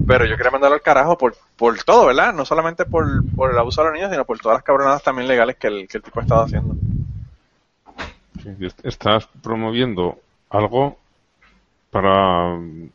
Pero 0.06 0.26
yo 0.26 0.38
quería 0.38 0.52
mandarlo 0.52 0.76
al 0.76 0.82
carajo 0.84 1.18
por, 1.18 1.36
por 1.57 1.84
todo, 1.84 2.07
¿verdad? 2.07 2.34
No 2.34 2.45
solamente 2.45 2.86
por, 2.86 3.26
por 3.36 3.52
el 3.52 3.60
abuso 3.60 3.82
de 3.82 3.88
los 3.90 3.95
niños, 3.95 4.11
sino 4.11 4.26
por 4.26 4.40
todas 4.40 4.57
las 4.57 4.64
cabronadas 4.64 5.03
también 5.03 5.28
legales 5.28 5.57
que 5.57 5.68
el, 5.68 5.88
que 5.88 5.98
el 5.98 6.03
tipo 6.03 6.22
estaba 6.22 6.44
haciendo. 6.45 6.78
Sí, 8.44 8.49
Estás 8.84 9.28
promoviendo 9.44 10.18
algo 10.49 10.98
para 11.91 12.56
mm, 12.57 12.90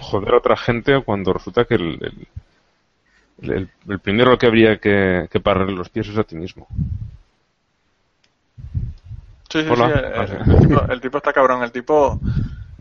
joder 0.00 0.34
a 0.34 0.38
otra 0.38 0.56
gente 0.56 1.02
cuando 1.04 1.32
resulta 1.32 1.64
que 1.66 1.74
el, 1.76 1.98
el, 2.02 3.52
el- 3.54 3.70
el 3.88 3.98
primero 4.00 4.36
que 4.38 4.46
habría 4.46 4.78
que, 4.78 5.28
que 5.30 5.40
pararle 5.40 5.72
los 5.74 5.88
pies 5.88 6.08
es 6.08 6.18
a 6.18 6.24
ti 6.24 6.36
mismo. 6.36 6.66
Sí, 9.50 9.62
sí, 9.62 9.72
Hola. 9.72 9.76
sí, 9.76 9.88
el, 9.88 10.04
el 10.50 10.60
tipo, 10.60 10.86
el 10.88 11.00
tipo 11.00 11.16
está 11.18 11.32
cabrón. 11.32 11.62
El 11.62 11.72
tipo, 11.72 12.20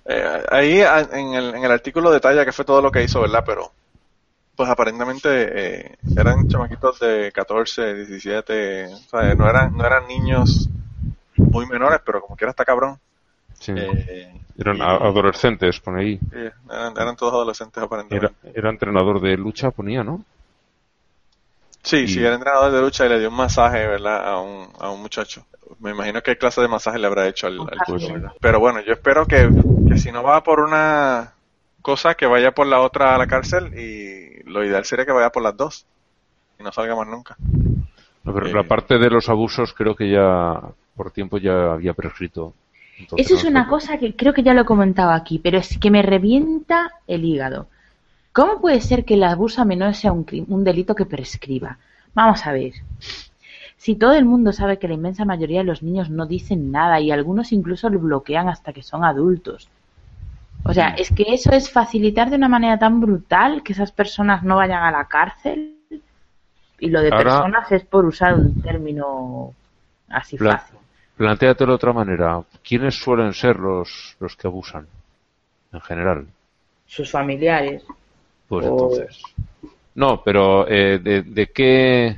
eh, 0.06 0.44
ahí 0.52 0.82
en 0.82 1.34
el, 1.34 1.56
en 1.56 1.64
el 1.64 1.72
artículo 1.72 2.12
detalla 2.12 2.46
que 2.46 2.52
fue 2.52 2.66
todo 2.66 2.82
lo 2.82 2.92
que 2.92 3.04
hizo, 3.04 3.22
¿verdad? 3.22 3.44
Pero, 3.46 3.72
pues 4.56 4.70
aparentemente 4.70 5.30
eh, 5.92 5.98
eran 6.16 6.48
chamaquitos 6.48 7.00
de 7.00 7.32
14, 7.34 7.94
17, 7.96 8.88
o 8.88 8.98
sea, 9.10 9.36
no 9.36 9.50
eran, 9.50 9.76
no 9.78 9.86
eran 9.86 10.08
niños 10.08 10.70
muy 11.38 11.66
menores, 11.68 12.00
pero 12.06 12.22
como 12.22 12.36
quiera 12.36 12.52
está 12.52 12.66
cabrón. 12.66 13.00
Sí. 13.60 13.74
Eh, 13.76 14.34
Eran 14.58 14.78
y- 14.78 14.82
adolescentes, 14.82 15.80
pone 15.80 16.02
ahí. 16.02 16.20
eran, 16.32 16.98
eran 16.98 17.16
todos 17.16 17.34
adolescentes 17.34 17.82
aparentemente. 17.84 18.36
Era, 18.44 18.54
era 18.54 18.70
entrenador 18.70 19.20
de 19.22 19.38
lucha, 19.38 19.72
ponía, 19.72 20.04
¿no? 20.04 20.24
Sí, 21.84 21.98
Y- 22.00 22.08
sí, 22.08 22.20
era 22.24 22.36
entrenador 22.36 22.72
de 22.72 22.82
lucha 22.82 23.06
y 23.06 23.10
le 23.10 23.20
dio 23.20 23.30
un 23.30 23.36
masaje, 23.36 23.88
¿verdad? 23.88 24.28
A 24.28 24.42
un, 24.42 24.68
a 24.80 24.90
un 24.90 25.02
muchacho. 25.02 25.46
Me 25.80 25.92
imagino 25.92 26.22
qué 26.22 26.38
clase 26.38 26.62
de 26.62 26.68
masaje 26.68 26.98
le 27.00 27.08
habrá 27.08 27.28
hecho 27.28 27.48
al, 27.48 27.60
al 27.62 27.80
Pues. 27.86 28.04
Pero 28.42 28.60
bueno, 28.60 28.82
yo 28.82 28.94
espero 28.94 29.26
que, 29.28 29.50
que 29.88 29.98
si 29.98 30.12
no 30.12 30.24
va 30.24 30.42
por 30.44 30.60
una 30.60 31.34
cosa, 31.82 32.16
que 32.16 32.26
vaya 32.26 32.52
por 32.52 32.68
la 32.68 32.82
otra 32.82 33.16
a 33.16 33.18
la 33.18 33.28
cárcel 33.28 33.72
y 33.78 34.44
lo 34.50 34.64
ideal 34.66 34.86
sería 34.86 35.06
que 35.06 35.12
vaya 35.12 35.30
por 35.30 35.44
las 35.44 35.56
dos 35.56 35.86
y 36.60 36.64
no 36.64 36.72
salga 36.72 36.96
más 36.96 37.08
nunca. 37.08 37.38
No, 38.28 38.34
pero 38.34 38.48
Eh. 38.48 38.54
la 38.54 38.64
parte 38.64 38.98
de 39.00 39.10
los 39.10 39.30
abusos 39.30 39.74
creo 39.74 39.96
que 39.96 40.10
ya 40.12 40.62
por 40.96 41.12
tiempo 41.12 41.38
ya 41.38 41.74
había 41.74 41.94
prescrito. 41.94 42.54
Entonces, 43.00 43.26
Eso 43.28 43.36
es 43.38 43.44
no 43.46 43.50
una 43.52 43.68
cosa 43.68 43.98
que 43.98 44.16
creo 44.16 44.34
que 44.34 44.44
ya 44.44 44.54
lo 44.54 44.62
he 44.62 44.66
comentado 44.66 45.12
aquí, 45.12 45.40
pero 45.40 45.58
es 45.60 45.78
que 45.78 45.92
me 45.92 46.02
revienta 46.02 46.92
el 47.08 47.24
hígado. 47.26 47.68
¿Cómo 48.34 48.60
puede 48.60 48.82
ser 48.82 49.06
que 49.06 49.14
el 49.16 49.24
abuso 49.24 49.62
a 49.62 49.66
menores 49.66 49.98
sea 50.00 50.12
un, 50.12 50.26
un 50.48 50.64
delito 50.64 50.94
que 50.96 51.06
prescriba? 51.06 51.78
Vamos 52.14 52.46
a 52.46 52.52
ver. 52.52 52.74
Si 53.78 53.96
todo 53.96 54.14
el 54.14 54.26
mundo 54.26 54.52
sabe 54.52 54.80
que 54.80 54.88
la 54.88 54.96
inmensa 54.96 55.24
mayoría 55.26 55.60
de 55.60 55.66
los 55.66 55.84
niños 55.84 56.10
no 56.10 56.26
dicen 56.26 56.72
nada 56.72 57.00
y 57.00 57.12
algunos 57.12 57.52
incluso 57.52 57.90
lo 57.90 58.00
bloquean 58.00 58.50
hasta 58.50 58.74
que 58.74 58.82
son 58.84 59.04
adultos. 59.06 59.70
O 60.64 60.74
sea, 60.74 60.90
es 60.90 61.12
que 61.12 61.26
eso 61.30 61.52
es 61.52 61.70
facilitar 61.72 62.30
de 62.30 62.36
una 62.36 62.50
manera 62.50 62.78
tan 62.80 63.00
brutal 63.00 63.64
que 63.64 63.74
esas 63.74 63.92
personas 63.92 64.44
no 64.44 64.56
vayan 64.58 64.84
a 64.84 64.92
la 64.92 65.06
cárcel. 65.06 65.77
Y 66.80 66.90
lo 66.90 67.02
de 67.02 67.10
Ahora- 67.12 67.24
personas 67.24 67.72
es 67.72 67.84
por 67.86 68.06
usar 68.06 68.36
un 68.36 68.62
término 68.62 69.54
así 70.10 70.38
fácil. 70.38 70.78
Plantéatelo 71.16 71.72
de 71.72 71.76
otra 71.76 71.94
manera. 71.94 72.42
¿Quiénes 72.64 72.96
suelen 72.96 73.34
ser 73.34 73.58
los, 73.58 74.16
los 74.20 74.36
que 74.36 74.48
abusan? 74.48 74.86
En 75.74 75.82
general. 75.82 76.28
Sus 76.86 77.10
familiares. 77.12 77.84
Pues 78.48 78.66
O- 78.66 78.70
entonces. 78.70 79.22
No, 79.96 80.22
pero 80.24 80.68
eh, 80.68 81.00
de, 81.00 81.24
de 81.24 81.48
qué. 81.48 82.16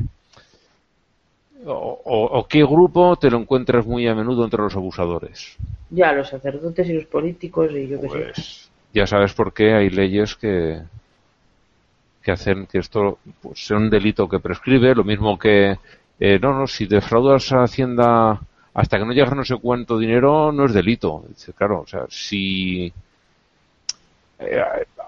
O, 1.66 1.72
o- 2.06 2.40
o 2.40 2.48
qué 2.48 2.64
grupo 2.64 3.16
te 3.18 3.30
lo 3.30 3.38
encuentras 3.38 3.86
muy 3.86 4.08
a 4.08 4.16
menudo 4.16 4.44
entre 4.46 4.62
los 4.62 4.76
abusadores? 4.76 5.58
Ya, 5.90 6.12
los 6.14 6.30
sacerdotes 6.30 6.88
y 6.88 6.94
los 6.94 7.06
políticos 7.06 7.72
y 7.74 7.88
yo 7.88 8.00
qué 8.02 8.10
sé. 8.10 8.18
Pues 8.34 8.70
ya 8.94 9.06
sabes 9.08 9.34
por 9.34 9.54
qué 9.54 9.74
hay 9.74 9.90
leyes 9.90 10.36
que, 10.36 10.82
que 12.22 12.32
hacen 12.32 12.68
que 12.68 12.80
esto 12.80 13.20
pues, 13.42 13.66
sea 13.66 13.78
un 13.78 13.90
delito 13.90 14.28
que 14.28 14.40
prescribe, 14.40 14.94
lo 14.96 15.04
mismo 15.04 15.38
que, 15.38 15.78
eh, 16.20 16.40
no, 16.40 16.54
no, 16.54 16.68
si 16.68 16.86
defraudas 16.86 17.52
a 17.54 17.64
Hacienda 17.64 18.40
hasta 18.74 18.98
que 18.98 19.06
no 19.06 19.14
llegas 19.14 19.36
no 19.36 19.44
sé 19.44 19.56
cuánto 19.58 19.98
dinero, 19.98 20.52
no 20.52 20.66
es 20.66 20.74
delito. 20.74 21.24
Dice, 21.28 21.54
claro, 21.54 21.82
o 21.82 21.88
sea, 21.88 22.06
si 22.10 22.92
eh, 24.40 24.62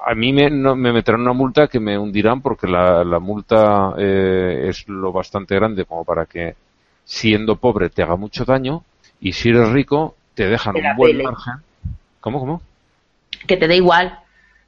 a 0.06 0.16
mí 0.16 0.34
me, 0.34 0.50
no, 0.50 0.76
me 0.76 0.92
meterán 0.92 1.22
una 1.22 1.34
multa 1.34 1.68
que 1.68 1.80
me 1.80 1.98
hundirán 1.98 2.42
porque 2.42 2.68
la, 2.68 3.04
la 3.04 3.20
multa 3.20 3.94
eh, 3.98 4.66
es 4.70 4.88
lo 4.88 5.12
bastante 5.12 5.56
grande 5.56 5.86
como 5.86 6.04
para 6.04 6.26
que 6.26 6.56
siendo 7.06 7.56
pobre 7.58 7.90
te 7.90 8.04
haga 8.04 8.16
mucho 8.16 8.46
daño 8.46 8.84
y 9.20 9.34
si 9.34 9.50
eres 9.50 9.70
rico 9.70 10.16
te 10.34 10.48
dejan 10.48 10.74
Te 10.74 10.82
un 10.82 10.96
buen 10.96 11.12
pele. 11.12 11.24
margen. 11.24 11.54
¿Cómo, 12.20 12.40
cómo? 12.40 12.62
Que 13.48 13.58
te 13.58 13.68
da 13.68 13.76
igual. 13.76 14.20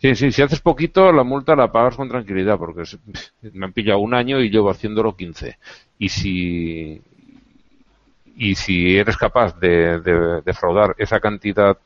Sí, 0.03 0.15
sí, 0.15 0.33
si 0.33 0.41
haces 0.41 0.59
poquito, 0.59 1.13
la 1.13 1.23
multa 1.23 1.55
la 1.55 1.71
pagas 1.71 1.95
con 1.95 2.09
tranquilidad, 2.09 2.57
porque 2.57 2.83
me 3.53 3.67
han 3.67 3.71
pillado 3.71 3.99
un 3.99 4.13
año 4.13 4.41
y 4.41 4.49
llevo 4.49 4.69
haciéndolo 4.69 5.15
15. 5.15 5.57
Y 5.97 6.09
si, 6.09 7.01
y 8.35 8.55
si 8.55 8.97
eres 8.97 9.15
capaz 9.15 9.57
de, 9.61 10.01
de 10.01 10.41
defraudar 10.41 10.93
esa 10.97 11.21
cantidad 11.21 11.77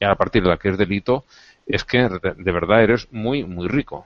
a 0.00 0.14
partir 0.14 0.44
de 0.44 0.50
la 0.50 0.56
que 0.56 0.68
es 0.68 0.78
delito, 0.78 1.24
es 1.66 1.82
que 1.82 2.08
de, 2.08 2.34
de 2.36 2.52
verdad 2.52 2.80
eres 2.80 3.08
muy, 3.10 3.42
muy 3.42 3.66
rico. 3.66 4.04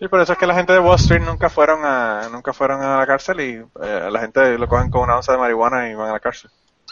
Sí, 0.00 0.08
por 0.08 0.20
eso 0.20 0.32
es 0.32 0.38
que 0.38 0.48
la 0.48 0.56
gente 0.56 0.72
de 0.72 0.80
Wall 0.80 0.96
Street 0.96 1.22
nunca 1.22 1.48
fueron 1.48 1.84
a, 1.84 2.28
nunca 2.32 2.52
fueron 2.52 2.82
a 2.82 2.98
la 2.98 3.06
cárcel 3.06 3.40
y 3.42 3.64
eh, 3.80 4.08
la 4.10 4.20
gente 4.20 4.58
lo 4.58 4.66
cogen 4.66 4.90
con 4.90 5.02
una 5.02 5.14
onza 5.14 5.30
de 5.30 5.38
marihuana 5.38 5.88
y 5.88 5.94
van 5.94 6.08
a 6.08 6.14
la 6.14 6.20
cárcel. 6.20 6.50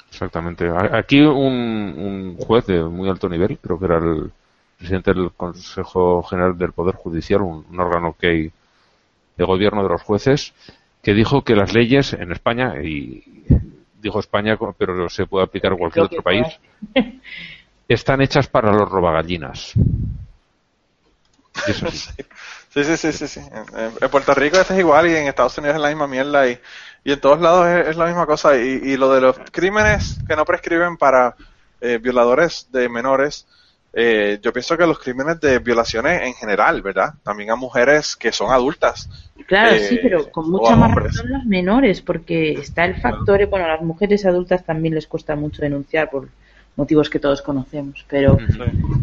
Exactamente. 0.08 0.70
Aquí 0.92 1.20
un, 1.20 1.34
un 1.34 2.36
juez 2.36 2.64
de 2.66 2.84
muy 2.84 3.08
alto 3.08 3.28
nivel, 3.28 3.58
creo 3.58 3.76
que 3.76 3.86
era 3.86 3.98
el 3.98 4.30
presidente 4.82 5.14
del 5.14 5.30
Consejo 5.32 6.22
General 6.24 6.56
del 6.58 6.72
Poder 6.72 6.96
Judicial, 6.96 7.42
un, 7.42 7.64
un 7.70 7.80
órgano 7.80 8.16
que 8.18 8.26
hay 8.28 8.52
de 9.36 9.44
gobierno 9.44 9.82
de 9.82 9.88
los 9.88 10.02
jueces, 10.02 10.52
que 11.02 11.14
dijo 11.14 11.42
que 11.42 11.56
las 11.56 11.72
leyes 11.74 12.12
en 12.12 12.32
España, 12.32 12.74
y 12.82 13.24
dijo 14.00 14.20
España, 14.20 14.58
pero 14.78 15.08
se 15.08 15.26
puede 15.26 15.44
aplicar 15.44 15.72
a 15.72 15.76
cualquier 15.76 16.04
otro 16.06 16.22
país, 16.22 16.46
están 17.88 18.20
hechas 18.22 18.48
para 18.48 18.72
los 18.72 18.88
robagallinas. 18.88 19.72
Eso 21.66 21.90
sí. 21.90 22.10
Sí, 22.72 22.84
sí, 22.84 22.96
sí, 22.96 23.12
sí, 23.12 23.28
sí. 23.28 23.40
En, 23.40 23.78
en- 23.78 23.92
en 24.00 24.10
Puerto 24.10 24.32
Rico 24.32 24.56
esto 24.56 24.72
es 24.72 24.78
igual 24.80 25.06
y 25.06 25.14
en 25.14 25.26
Estados 25.28 25.58
Unidos 25.58 25.76
es 25.76 25.82
la 25.82 25.88
misma 25.88 26.06
mierda 26.06 26.48
y, 26.48 26.58
y 27.04 27.12
en 27.12 27.20
todos 27.20 27.38
lados 27.38 27.66
es, 27.66 27.88
es 27.88 27.96
la 27.98 28.06
misma 28.06 28.24
cosa. 28.24 28.56
Y, 28.56 28.80
y 28.82 28.96
lo 28.96 29.12
de 29.12 29.20
los 29.20 29.36
crímenes 29.50 30.18
que 30.26 30.34
no 30.36 30.46
prescriben 30.46 30.96
para 30.96 31.36
eh, 31.82 31.98
violadores 31.98 32.68
de 32.72 32.88
menores, 32.88 33.46
eh, 33.92 34.38
yo 34.42 34.52
pienso 34.52 34.76
que 34.76 34.86
los 34.86 34.98
crímenes 34.98 35.40
de 35.40 35.58
violaciones 35.58 36.22
en 36.22 36.34
general, 36.34 36.82
¿verdad? 36.82 37.14
También 37.22 37.50
a 37.50 37.56
mujeres 37.56 38.16
que 38.16 38.32
son 38.32 38.50
adultas. 38.52 39.08
Claro, 39.46 39.76
Eh, 39.76 39.80
sí, 39.80 39.98
pero 40.02 40.30
con 40.30 40.50
mucha 40.50 40.76
más 40.76 40.90
hombres. 40.90 41.16
razón 41.16 41.30
los 41.30 41.44
menores, 41.44 42.00
porque 42.02 42.52
está 42.60 42.84
el 42.84 42.96
factor, 42.96 43.46
bueno, 43.48 43.66
a 43.66 43.68
las 43.68 43.82
mujeres 43.82 44.24
adultas 44.26 44.64
también 44.64 44.94
les 44.94 45.06
cuesta 45.06 45.36
mucho 45.36 45.62
denunciar 45.62 46.10
por 46.10 46.28
motivos 46.76 47.10
que 47.10 47.18
todos 47.18 47.42
conocemos, 47.42 48.04
pero 48.08 48.42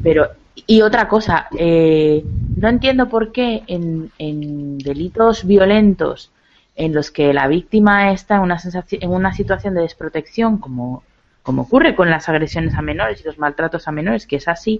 pero 0.01 0.27
y 0.67 0.81
otra 0.81 1.07
cosa 1.07 1.47
eh, 1.57 2.23
no 2.55 2.67
entiendo 2.69 3.09
por 3.09 3.31
qué 3.31 3.63
en, 3.67 4.11
en 4.17 4.77
delitos 4.79 5.45
violentos 5.45 6.31
en 6.75 6.93
los 6.93 7.11
que 7.11 7.33
la 7.33 7.47
víctima 7.47 8.11
está 8.11 8.35
en 8.37 8.41
una 8.41 8.59
sensación, 8.59 9.03
en 9.03 9.09
una 9.11 9.33
situación 9.33 9.73
de 9.75 9.81
desprotección 9.81 10.57
como 10.57 11.03
como 11.43 11.63
ocurre 11.63 11.95
con 11.95 12.09
las 12.09 12.29
agresiones 12.29 12.75
a 12.75 12.81
menores 12.81 13.21
y 13.21 13.23
los 13.25 13.37
maltratos 13.39 13.87
a 13.87 13.91
menores 13.91 14.27
que 14.27 14.35
es 14.37 14.47
así 14.47 14.79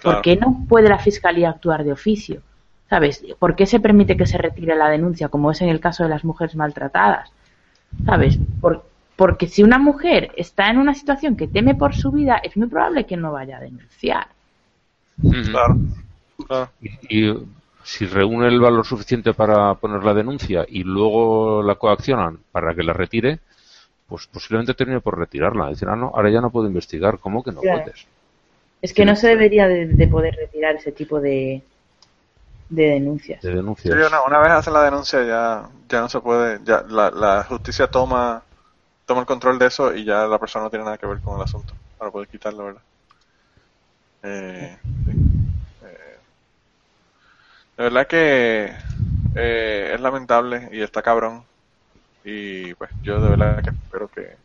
Claro. 0.00 0.16
¿por 0.18 0.22
qué 0.22 0.36
no 0.36 0.64
puede 0.68 0.88
la 0.90 0.98
fiscalía 0.98 1.48
actuar 1.50 1.82
de 1.84 1.92
oficio? 1.92 2.42
¿sabes? 2.90 3.24
¿por 3.38 3.56
qué 3.56 3.66
se 3.66 3.80
permite 3.80 4.16
que 4.16 4.26
se 4.26 4.38
retire 4.38 4.74
la 4.76 4.88
denuncia 4.90 5.28
como 5.28 5.50
es 5.50 5.60
en 5.62 5.68
el 5.70 5.80
caso 5.80 6.02
de 6.04 6.10
las 6.10 6.24
mujeres 6.24 6.54
maltratadas? 6.56 7.30
¿sabes? 8.04 8.38
Por- 8.60 8.84
porque 9.16 9.46
si 9.48 9.62
una 9.62 9.78
mujer 9.78 10.30
está 10.36 10.68
en 10.68 10.76
una 10.76 10.92
situación 10.94 11.36
que 11.36 11.48
teme 11.48 11.74
por 11.74 11.94
su 11.94 12.12
vida, 12.12 12.36
es 12.42 12.54
muy 12.58 12.66
probable 12.68 13.06
que 13.06 13.16
no 13.16 13.32
vaya 13.32 13.56
a 13.56 13.60
denunciar. 13.60 14.26
Claro. 15.22 15.78
claro. 16.46 16.70
y, 16.82 16.90
y 17.30 17.34
si 17.82 18.04
reúne 18.04 18.48
el 18.48 18.60
valor 18.60 18.84
suficiente 18.84 19.32
para 19.32 19.72
poner 19.74 20.04
la 20.04 20.12
denuncia 20.12 20.66
y 20.68 20.82
luego 20.84 21.62
la 21.62 21.76
coaccionan 21.76 22.38
para 22.52 22.74
que 22.74 22.82
la 22.82 22.92
retire, 22.92 23.38
pues 24.08 24.26
posiblemente 24.28 24.74
termine 24.74 25.00
por 25.00 25.18
retirarla. 25.18 25.68
Dicen, 25.68 25.88
ah, 25.88 25.96
no, 25.96 26.12
ahora 26.14 26.30
ya 26.30 26.40
no 26.40 26.50
puedo 26.50 26.66
investigar. 26.66 27.18
¿Cómo 27.18 27.42
que 27.42 27.52
no 27.52 27.60
Claro. 27.60 27.80
puedes? 27.82 28.06
Es 28.82 28.92
que 28.94 29.04
no 29.04 29.16
se 29.16 29.28
debería 29.28 29.68
de, 29.68 29.86
de 29.86 30.06
poder 30.08 30.34
retirar 30.36 30.76
ese 30.76 30.92
tipo 30.92 31.20
de, 31.20 31.62
de 32.68 32.84
denuncias. 32.90 33.42
De 33.42 33.50
Sí, 33.50 33.56
denuncias. 33.56 33.98
una, 34.06 34.22
una 34.24 34.38
vez 34.38 34.50
hacen 34.50 34.72
la 34.72 34.82
denuncia 34.84 35.22
ya, 35.24 35.68
ya 35.88 36.00
no 36.00 36.08
se 36.08 36.20
puede, 36.20 36.60
ya 36.64 36.82
la, 36.88 37.10
la 37.10 37.44
justicia 37.44 37.86
toma, 37.88 38.42
toma 39.06 39.20
el 39.22 39.26
control 39.26 39.58
de 39.58 39.66
eso 39.66 39.94
y 39.94 40.04
ya 40.04 40.26
la 40.26 40.38
persona 40.38 40.64
no 40.64 40.70
tiene 40.70 40.84
nada 40.84 40.98
que 40.98 41.06
ver 41.06 41.20
con 41.20 41.36
el 41.36 41.42
asunto 41.42 41.74
para 41.98 42.10
poder 42.10 42.28
quitarlo, 42.28 42.64
¿verdad? 42.66 42.82
Eh, 44.22 44.76
sí. 45.04 45.12
Eh, 45.82 46.18
de 47.76 47.84
verdad 47.84 48.06
que 48.06 48.72
eh, 49.34 49.92
es 49.94 50.00
lamentable 50.00 50.68
y 50.72 50.80
está 50.82 51.02
cabrón 51.02 51.44
y 52.26 52.74
pues 52.74 52.90
yo 53.02 53.20
de 53.22 53.30
verdad 53.30 53.62
que 53.62 53.70
espero 53.70 54.08
que 54.08 54.36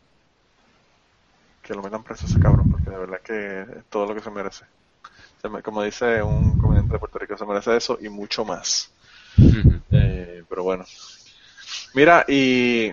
que 1.62 1.74
lo 1.74 1.82
metan 1.82 2.02
preso 2.02 2.26
a 2.26 2.30
ese 2.30 2.40
cabrón 2.40 2.68
porque 2.70 2.90
de 2.90 2.98
verdad 2.98 3.20
que 3.22 3.60
es 3.78 3.84
todo 3.88 4.06
lo 4.06 4.14
que 4.14 4.20
se 4.20 4.30
merece. 4.30 4.64
Se 5.40 5.48
me- 5.48 5.62
como 5.62 5.82
dice 5.82 6.22
un 6.22 6.58
comediante 6.58 6.94
de 6.94 6.98
Puerto 6.98 7.18
Rico, 7.18 7.36
se 7.36 7.46
merece 7.46 7.76
eso 7.76 7.98
y 8.00 8.08
mucho 8.08 8.44
más. 8.44 8.90
Eh, 9.90 10.44
pero 10.48 10.62
bueno. 10.64 10.84
Mira, 11.94 12.24
y 12.28 12.92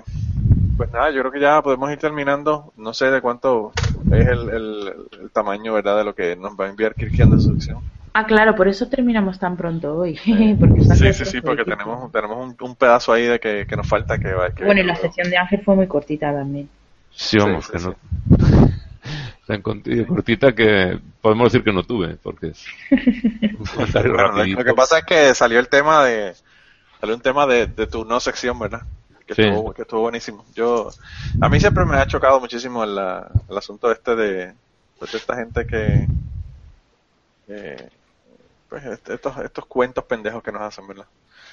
pues 0.77 0.91
nada, 0.91 1.11
yo 1.11 1.21
creo 1.21 1.31
que 1.31 1.39
ya 1.39 1.61
podemos 1.61 1.91
ir 1.91 1.97
terminando. 1.99 2.73
No 2.77 2.93
sé 2.93 3.11
de 3.11 3.21
cuánto 3.21 3.71
es 4.11 4.27
el, 4.27 4.49
el- 4.49 4.93
el 5.21 5.31
tamaño, 5.31 5.73
¿verdad?, 5.73 5.97
de 5.97 6.03
lo 6.03 6.15
que 6.15 6.35
nos 6.35 6.53
va 6.59 6.65
a 6.65 6.69
enviar 6.69 6.95
Kirkian 6.95 7.31
de 7.31 7.39
su 7.39 7.51
sección. 7.51 7.81
Ah, 8.13 8.25
claro, 8.25 8.55
por 8.55 8.67
eso 8.67 8.87
terminamos 8.89 9.39
tan 9.39 9.55
pronto 9.55 9.95
hoy. 9.95 10.17
porque 10.59 10.81
Sí, 10.81 10.87
todos 10.87 10.99
sí, 11.15 11.25
sí, 11.25 11.37
los 11.37 11.45
porque 11.45 11.63
tenemos, 11.63 12.11
tenemos 12.11 12.37
un, 12.37 12.55
un 12.67 12.75
pedazo 12.75 13.13
ahí 13.13 13.23
de 13.25 13.39
que, 13.39 13.65
que 13.67 13.75
nos 13.77 13.87
falta 13.87 14.17
que 14.17 14.33
que 14.55 14.65
Bueno, 14.65 14.81
y 14.81 14.83
la 14.83 14.95
sección 14.95 15.29
de 15.29 15.37
Ángel 15.37 15.61
fue 15.63 15.75
muy 15.75 15.87
cortita 15.87 16.33
también. 16.33 16.69
Sí, 17.11 17.37
vamos, 17.37 17.65
Sí, 17.65 17.71
que 17.73 17.79
sí, 17.79 17.87
no. 17.87 17.95
Tan 19.47 19.61
cortita 19.61 20.53
que 20.53 20.99
podemos 21.21 21.51
decir 21.51 21.63
que 21.63 21.73
no 21.73 21.83
tuve, 21.83 22.17
porque 22.21 22.51
Bueno, 23.75 24.43
lo, 24.45 24.63
que 24.63 24.73
pasa 24.73 24.99
es 24.99 25.05
que 25.05 25.33
salió 25.35 25.59
el 25.59 25.67
tema 25.69 26.05
de 26.05 26.33
salió 26.99 27.15
un 27.15 27.21
tema 27.21 27.45
de, 27.47 27.65
de 27.67 27.87
tu 27.87 28.05
no 28.05 28.19
sección, 28.19 28.59
¿verdad? 28.59 28.81
Que, 29.25 29.35
Sí. 29.35 29.41
estuvo, 29.43 29.73
que 29.73 29.83
estuvo 29.83 30.01
buenísimo. 30.01 30.43
Yo 30.55 30.89
a 31.41 31.49
mí 31.49 31.59
siempre 31.59 31.85
me 31.85 31.95
ha 31.97 32.07
chocado 32.07 32.39
muchísimo 32.39 32.83
el, 32.83 32.95
la- 32.95 33.29
el 33.47 33.57
asunto 33.57 33.91
este 33.91 34.15
de, 34.15 34.53
pues, 34.97 35.11
de 35.11 35.17
esta 35.19 35.35
gente 35.35 35.65
que 35.65 36.07
eh, 37.47 37.89
pues 38.69 38.85
est- 38.85 39.09
estos 39.09 39.37
estos 39.39 39.65
cuentos 39.65 40.03
pendejos 40.05 40.43
que 40.43 40.51
nos 40.51 40.61
hacen, 40.61 40.87
¿verdad? 40.87 41.05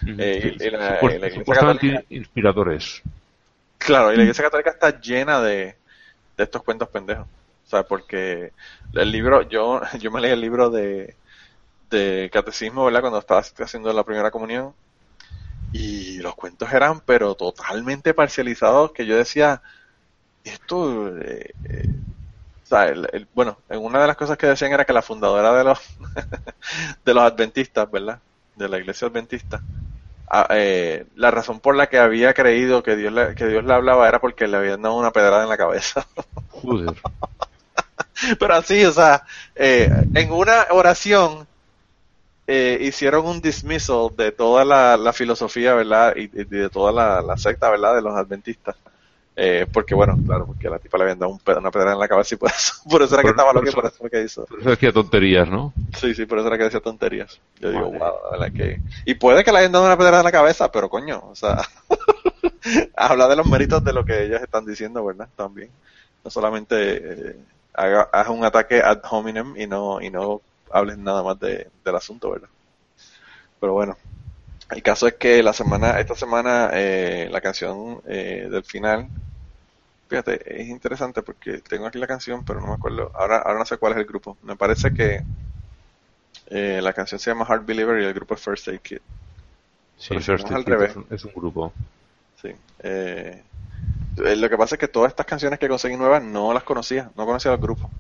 Eh, 0.06 0.56
y- 0.60 0.62
y 0.64 0.70
la- 0.70 1.00
Supuest- 1.00 1.02
y 1.02 1.18
la 1.18 1.26
Iglesia 1.26 1.38
supuestamente 1.40 1.86
Católica- 1.88 2.14
inspiradores. 2.14 3.02
Claro, 3.78 4.12
y 4.12 4.16
la 4.16 4.22
Iglesia 4.22 4.44
Católica 4.44 4.70
está 4.70 5.00
llena 5.00 5.40
de, 5.40 5.76
de 6.36 6.44
estos 6.44 6.62
cuentos 6.62 6.88
pendejos. 6.88 7.26
O 7.66 7.68
sea, 7.68 7.82
porque 7.82 8.52
el 8.92 9.10
libro, 9.10 9.42
yo, 9.48 9.80
yo 10.00 10.10
me 10.10 10.20
leí 10.20 10.30
el 10.32 10.40
libro 10.40 10.70
de, 10.70 11.16
de 11.90 12.30
catecismo, 12.32 12.84
¿verdad? 12.84 13.00
Cuando 13.00 13.18
estaba 13.18 13.40
haciendo 13.40 13.92
la 13.92 14.04
primera 14.04 14.30
comunión. 14.30 14.72
Y 15.72 16.18
los 16.18 16.34
cuentos 16.36 16.72
eran, 16.72 17.00
pero 17.00 17.34
totalmente 17.34 18.14
parcializados, 18.14 18.92
que 18.92 19.04
yo 19.04 19.16
decía, 19.16 19.60
esto, 20.44 21.16
eh, 21.18 21.52
eh, 21.64 21.88
o 22.66 22.68
sea, 22.68 22.84
el- 22.88 23.08
el- 23.12 23.28
bueno, 23.34 23.58
en 23.68 23.80
una 23.82 24.00
de 24.00 24.06
las 24.08 24.16
cosas 24.16 24.36
que 24.38 24.46
decían 24.46 24.72
era 24.72 24.84
que 24.84 24.92
la 24.92 25.02
fundadora 25.02 25.54
de 25.56 25.64
los 25.64 25.78
de 27.04 27.14
los 27.14 27.22
adventistas, 27.24 27.90
¿verdad? 27.90 28.20
De 28.56 28.68
la 28.68 28.78
iglesia 28.78 29.08
adventista, 29.08 29.62
ah, 30.30 30.48
eh, 30.52 31.06
la 31.16 31.30
razón 31.32 31.60
por 31.60 31.76
la 31.76 31.88
que 31.88 31.98
había 31.98 32.34
creído 32.34 32.82
que 32.82 32.96
Dios 32.96 33.12
le, 33.12 33.34
que 33.36 33.46
Dios 33.48 33.64
le 33.64 33.74
hablaba 33.74 34.08
era 34.08 34.20
porque 34.20 34.48
le 34.48 34.56
habían 34.58 34.82
dado 34.82 34.96
una 34.96 35.12
pedrada 35.12 35.44
en 35.44 35.48
la 35.50 35.58
cabeza. 35.58 36.06
Joder. 36.48 36.94
Pero 38.38 38.54
así, 38.54 38.84
o 38.84 38.92
sea, 38.92 39.24
eh, 39.54 39.90
en 40.14 40.32
una 40.32 40.66
oración 40.70 41.46
eh, 42.46 42.78
hicieron 42.82 43.26
un 43.26 43.40
dismissal 43.40 44.10
de 44.16 44.32
toda 44.32 44.64
la, 44.64 44.96
la 44.96 45.12
filosofía, 45.12 45.74
¿verdad? 45.74 46.14
Y, 46.16 46.24
y 46.24 46.44
de 46.44 46.70
toda 46.70 46.92
la, 46.92 47.22
la 47.22 47.36
secta, 47.36 47.70
¿verdad? 47.70 47.96
De 47.96 48.02
los 48.02 48.14
adventistas. 48.14 48.76
Eh, 49.38 49.66
porque, 49.70 49.94
bueno, 49.94 50.18
claro, 50.24 50.46
porque 50.46 50.66
a 50.66 50.70
la 50.70 50.78
tipa 50.78 50.96
le 50.96 51.04
habían 51.04 51.18
dado 51.18 51.30
un 51.32 51.40
una 51.58 51.70
pedra 51.70 51.92
en 51.92 51.98
la 51.98 52.08
cabeza 52.08 52.34
y 52.34 52.38
por 52.38 52.50
eso, 52.50 52.72
por 52.90 53.02
eso 53.02 53.14
era 53.14 53.22
que 53.22 53.28
Por- 53.28 53.30
estaba 53.32 53.52
por 53.52 53.60
loca 53.60 53.70
y 53.70 53.74
por 53.74 53.84
eso 53.86 53.96
fue 53.98 54.10
que 54.10 54.22
hizo. 54.22 54.46
Pero 54.48 54.60
eso 54.62 54.70
decía 54.70 54.92
tonterías, 54.92 55.48
¿no? 55.48 55.74
Sí, 55.94 56.14
sí, 56.14 56.24
por 56.24 56.38
eso 56.38 56.48
era 56.48 56.56
que 56.56 56.64
decía 56.64 56.80
tonterías. 56.80 57.38
Yo 57.60 57.70
digo, 57.70 57.90
wow, 57.90 57.98
la 58.00 58.30
verdad 58.38 58.52
que... 58.52 58.80
Y 59.04 59.14
puede 59.14 59.44
que 59.44 59.52
le 59.52 59.58
hayan 59.58 59.72
dado 59.72 59.84
una 59.84 59.98
pedra 59.98 60.18
en 60.18 60.24
la 60.24 60.32
cabeza, 60.32 60.72
pero 60.72 60.88
coño, 60.88 61.22
o 61.30 61.34
sea, 61.34 61.58
habla 62.96 63.28
de 63.28 63.36
los 63.36 63.46
méritos 63.46 63.84
de 63.84 63.92
lo 63.92 64.04
que 64.04 64.24
ellos 64.24 64.40
están 64.40 64.64
diciendo, 64.64 65.04
¿verdad? 65.04 65.28
También. 65.36 65.70
No 66.24 66.30
solamente 66.30 66.76
eh, 66.96 67.36
haga, 67.74 68.08
haz 68.12 68.28
un 68.28 68.44
ataque 68.44 68.80
ad 68.82 69.00
hominem 69.10 69.54
y 69.56 69.66
no, 69.66 70.00
y 70.00 70.10
no 70.10 70.40
hables 70.70 70.98
nada 70.98 71.22
más 71.22 71.38
de, 71.38 71.68
del 71.84 71.94
asunto, 71.94 72.30
¿verdad? 72.30 72.48
Pero 73.60 73.72
bueno, 73.74 73.96
el 74.70 74.82
caso 74.82 75.06
es 75.08 75.14
que 75.14 75.42
la 75.42 75.52
semana, 75.52 75.98
esta 76.00 76.14
semana, 76.14 76.70
eh, 76.72 77.28
la 77.30 77.40
canción 77.40 78.02
eh, 78.06 78.48
del 78.50 78.64
final, 78.64 79.10
fíjate, 80.08 80.60
es 80.62 80.68
interesante 80.68 81.22
porque 81.22 81.60
tengo 81.62 81.86
aquí 81.86 81.98
la 81.98 82.06
canción, 82.08 82.44
pero 82.44 82.60
no 82.60 82.68
me 82.68 82.74
acuerdo, 82.74 83.12
ahora, 83.14 83.38
ahora 83.38 83.58
no 83.60 83.66
sé 83.66 83.78
cuál 83.78 83.92
es 83.94 83.98
el 83.98 84.06
grupo. 84.06 84.38
Me 84.42 84.56
parece 84.56 84.92
que 84.92 85.22
eh, 86.46 86.80
la 86.82 86.92
canción 86.92 87.18
se 87.18 87.30
llama 87.30 87.44
Heart 87.44 87.66
Believer 87.66 88.00
y 88.00 88.04
el 88.04 88.14
grupo 88.14 88.34
es 88.34 88.40
First 88.40 88.68
Aid 88.68 88.80
Kit. 88.80 89.02
Sí, 89.96 90.08
Pero 90.10 90.20
First 90.20 90.50
es 90.50 90.52
Aid 90.52 90.96
un, 90.96 91.06
es 91.10 91.24
un 91.24 91.32
grupo. 91.34 91.72
Sí. 92.42 92.48
Eh, 92.80 93.44
eh, 94.18 94.36
lo 94.36 94.48
que 94.48 94.56
pasa 94.56 94.74
es 94.76 94.78
que 94.78 94.88
todas 94.88 95.10
estas 95.10 95.26
canciones 95.26 95.58
que 95.58 95.68
conseguí 95.68 95.96
nuevas 95.96 96.22
no 96.22 96.52
las 96.52 96.64
conocía, 96.64 97.10
no 97.16 97.26
conocía 97.26 97.52
los 97.52 97.60
grupos. 97.60 97.90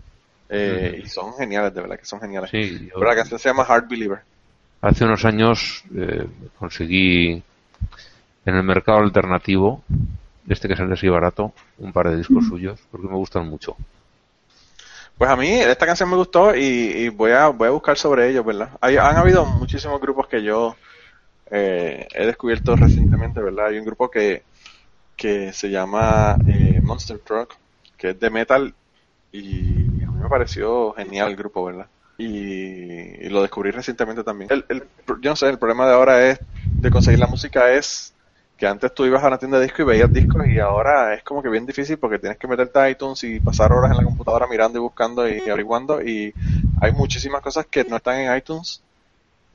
Eh, 0.48 0.92
Ujú. 0.94 1.02
Y 1.04 1.08
son 1.08 1.34
geniales, 1.34 1.74
de 1.74 1.80
verdad 1.80 1.98
que 1.98 2.04
son 2.06 2.20
geniales. 2.20 2.50
Sí, 2.50 2.86
yo- 2.88 2.94
Pero 2.94 3.10
la 3.10 3.16
canción 3.16 3.38
se 3.40 3.48
llama 3.48 3.64
Heart 3.64 3.88
Believer. 3.88 4.24
Hace 4.86 5.04
unos 5.04 5.24
años 5.24 5.82
eh, 5.96 6.28
conseguí 6.60 7.42
en 8.44 8.54
el 8.54 8.62
mercado 8.62 8.98
alternativo, 8.98 9.82
este 10.48 10.68
que 10.68 10.76
sale 10.76 10.94
así 10.94 11.08
barato, 11.08 11.52
un 11.78 11.92
par 11.92 12.08
de 12.08 12.18
discos 12.18 12.46
suyos, 12.46 12.78
porque 12.92 13.08
me 13.08 13.16
gustan 13.16 13.48
mucho. 13.48 13.76
Pues 15.18 15.28
a 15.28 15.34
mí 15.34 15.48
esta 15.48 15.86
canción 15.86 16.08
me 16.08 16.14
gustó 16.14 16.54
y, 16.54 16.60
y 16.60 17.08
voy 17.08 17.32
a 17.32 17.48
voy 17.48 17.66
a 17.66 17.72
buscar 17.72 17.98
sobre 17.98 18.30
ellos, 18.30 18.46
¿verdad? 18.46 18.70
Hay, 18.80 18.96
han 18.96 19.16
habido 19.16 19.44
muchísimos 19.44 20.00
grupos 20.00 20.28
que 20.28 20.40
yo 20.44 20.76
eh, 21.50 22.06
he 22.14 22.24
descubierto 22.24 22.76
recientemente, 22.76 23.40
¿verdad? 23.40 23.66
Hay 23.66 23.80
un 23.80 23.86
grupo 23.86 24.08
que, 24.08 24.44
que 25.16 25.52
se 25.52 25.68
llama 25.68 26.36
eh, 26.46 26.80
Monster 26.80 27.18
Truck, 27.18 27.56
que 27.96 28.10
es 28.10 28.20
de 28.20 28.30
metal 28.30 28.72
y 29.32 30.04
a 30.04 30.10
mí 30.12 30.22
me 30.22 30.28
pareció 30.28 30.92
genial 30.92 31.30
el 31.30 31.36
grupo, 31.36 31.64
¿verdad? 31.64 31.88
Y, 32.18 33.26
y 33.26 33.28
lo 33.28 33.42
descubrí 33.42 33.70
recientemente 33.70 34.24
también. 34.24 34.50
El, 34.50 34.64
el- 34.68 34.84
yo 35.20 35.30
no 35.30 35.36
sé, 35.36 35.48
el 35.48 35.58
problema 35.58 35.86
de 35.86 35.94
ahora 35.94 36.26
es 36.30 36.40
de 36.82 36.90
conseguir 36.90 37.18
la 37.20 37.26
música 37.26 37.72
es 37.72 38.14
que 38.56 38.66
antes 38.66 38.94
tú 38.94 39.04
ibas 39.04 39.22
a 39.22 39.28
una 39.28 39.38
tienda 39.38 39.58
de 39.58 39.64
discos 39.64 39.80
y 39.80 39.84
veías 39.84 40.12
discos 40.12 40.46
y 40.48 40.58
ahora 40.58 41.12
es 41.14 41.22
como 41.22 41.42
que 41.42 41.50
bien 41.50 41.66
difícil 41.66 41.98
porque 41.98 42.18
tienes 42.18 42.38
que 42.38 42.48
meterte 42.48 42.78
a 42.78 42.88
iTunes 42.88 43.22
y 43.24 43.38
pasar 43.40 43.72
horas 43.72 43.90
en 43.90 43.98
la 43.98 44.04
computadora 44.04 44.46
mirando 44.46 44.78
y 44.78 44.82
buscando 44.82 45.28
y 45.28 45.40
averiguando 45.40 46.02
y 46.02 46.34
hay 46.80 46.92
muchísimas 46.92 47.42
cosas 47.42 47.66
que 47.66 47.84
no 47.84 47.96
están 47.96 48.18
en 48.20 48.34
iTunes 48.36 48.82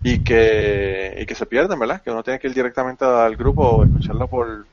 y 0.03 0.19
que, 0.19 1.15
y 1.19 1.25
que 1.25 1.35
se 1.35 1.45
pierden, 1.45 1.79
¿verdad? 1.79 2.01
Que 2.01 2.11
uno 2.11 2.23
tiene 2.23 2.39
que 2.39 2.47
ir 2.47 2.53
directamente 2.53 3.05
al 3.05 3.35
grupo 3.35 3.63
o 3.63 3.83
escucharlo 3.83 4.27
por 4.27 4.65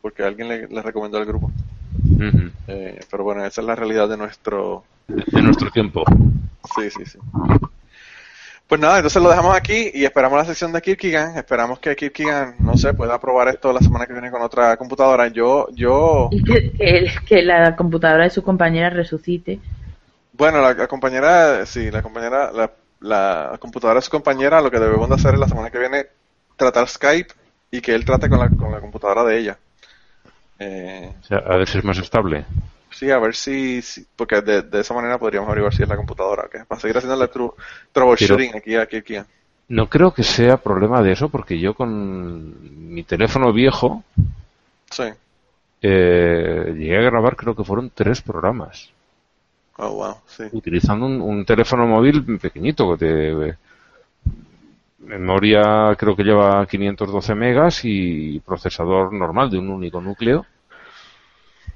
porque 0.00 0.22
alguien 0.24 0.48
le, 0.48 0.68
le 0.68 0.82
recomendó 0.82 1.18
al 1.18 1.26
grupo. 1.26 1.50
Eh, 2.66 3.00
pero 3.10 3.24
bueno, 3.24 3.44
esa 3.44 3.60
es 3.60 3.66
la 3.66 3.76
realidad 3.76 4.08
de 4.08 4.16
nuestro... 4.16 4.84
De 5.08 5.42
nuestro 5.42 5.70
tiempo. 5.70 6.04
Sí, 6.74 6.90
sí, 6.90 7.04
sí. 7.06 7.18
Pues 8.66 8.80
nada, 8.80 8.96
entonces 8.96 9.22
lo 9.22 9.28
dejamos 9.28 9.54
aquí 9.54 9.90
y 9.92 10.04
esperamos 10.04 10.38
la 10.38 10.44
sección 10.46 10.72
de 10.72 10.80
Kirkigan. 10.80 11.36
Esperamos 11.36 11.78
que 11.78 11.94
Kirkigan, 11.94 12.54
no 12.60 12.76
sé, 12.78 12.94
pueda 12.94 13.20
probar 13.20 13.48
esto 13.48 13.72
la 13.72 13.80
semana 13.80 14.06
que 14.06 14.14
viene 14.14 14.30
con 14.30 14.40
otra 14.40 14.76
computadora. 14.78 15.28
Yo, 15.28 15.68
yo, 15.72 16.28
Y 16.30 16.42
que, 16.42 16.72
que, 16.72 17.12
que 17.26 17.42
la 17.42 17.76
computadora 17.76 18.24
de 18.24 18.30
su 18.30 18.42
compañera 18.42 18.88
resucite. 18.88 19.60
bueno, 20.32 20.62
la, 20.62 20.72
la 20.72 20.86
compañera, 20.88 21.66
sí, 21.66 21.90
la 21.90 22.00
compañera, 22.02 22.50
la, 22.52 22.70
la 23.00 23.56
computadora 23.60 23.98
de 24.00 24.04
su 24.06 24.10
compañera, 24.10 24.60
lo 24.62 24.70
que 24.70 24.78
debemos 24.80 25.08
de 25.08 25.14
hacer 25.16 25.34
es 25.34 25.40
la 25.40 25.48
semana 25.48 25.70
que 25.70 25.78
viene 25.78 26.06
tratar 26.56 26.88
Skype 26.88 27.34
y 27.70 27.80
que 27.82 27.94
él 27.94 28.04
trate 28.06 28.28
con 28.30 28.38
la, 28.38 28.48
con 28.48 28.72
la 28.72 28.80
computadora 28.80 29.24
de 29.24 29.38
ella. 29.38 29.58
Eh, 30.58 31.12
O 31.20 31.24
sea, 31.24 31.38
a 31.38 31.56
ver 31.56 31.68
si 31.68 31.76
es 31.78 31.84
más 31.84 31.98
estable. 31.98 32.46
Sí, 33.02 33.10
a 33.10 33.18
ver 33.18 33.34
si, 33.34 33.82
si- 33.82 34.06
porque 34.16 34.40
de, 34.40 34.62
de 34.62 34.80
esa 34.80 34.94
manera 34.94 35.18
podríamos 35.18 35.48
averiguar 35.48 35.74
si 35.74 35.82
es 35.82 35.88
la 35.88 35.96
computadora, 35.96 36.44
¿ok? 36.44 36.66
Para 36.66 36.80
seguir 36.80 36.96
haciendo 36.96 37.22
el 37.22 37.30
tru- 37.30 37.54
troubleshooting 37.92 38.56
aquí 38.56 38.76
a 38.76 38.86
Kirkigan. 38.86 39.26
No 39.68 39.88
creo 39.88 40.14
que 40.14 40.22
sea 40.22 40.56
problema 40.58 41.02
de 41.02 41.12
eso, 41.12 41.28
porque 41.28 41.58
yo 41.58 41.74
con 41.74 42.92
mi 42.94 43.02
teléfono 43.02 43.52
viejo 43.52 44.04
Sí. 44.90 45.04
eh, 45.82 46.74
llegué 46.78 46.96
a 46.96 47.02
grabar, 47.02 47.36
creo 47.36 47.54
que 47.54 47.64
fueron 47.64 47.90
tres 47.94 48.22
programas. 48.22 48.90
Oh, 49.78 49.90
wow, 49.96 50.16
sí. 50.26 50.44
utilizando 50.52 51.06
un, 51.06 51.20
un 51.20 51.44
teléfono 51.44 51.84
móvil 51.86 52.38
pequeñito 52.38 52.96
de 52.96 53.56
memoria 55.00 55.94
creo 55.98 56.14
que 56.16 56.22
lleva 56.24 56.66
512 56.66 57.34
megas 57.34 57.80
y 57.84 58.40
procesador 58.40 59.12
normal 59.12 59.50
de 59.50 59.58
un 59.58 59.68
único 59.70 60.00
núcleo 60.00 60.46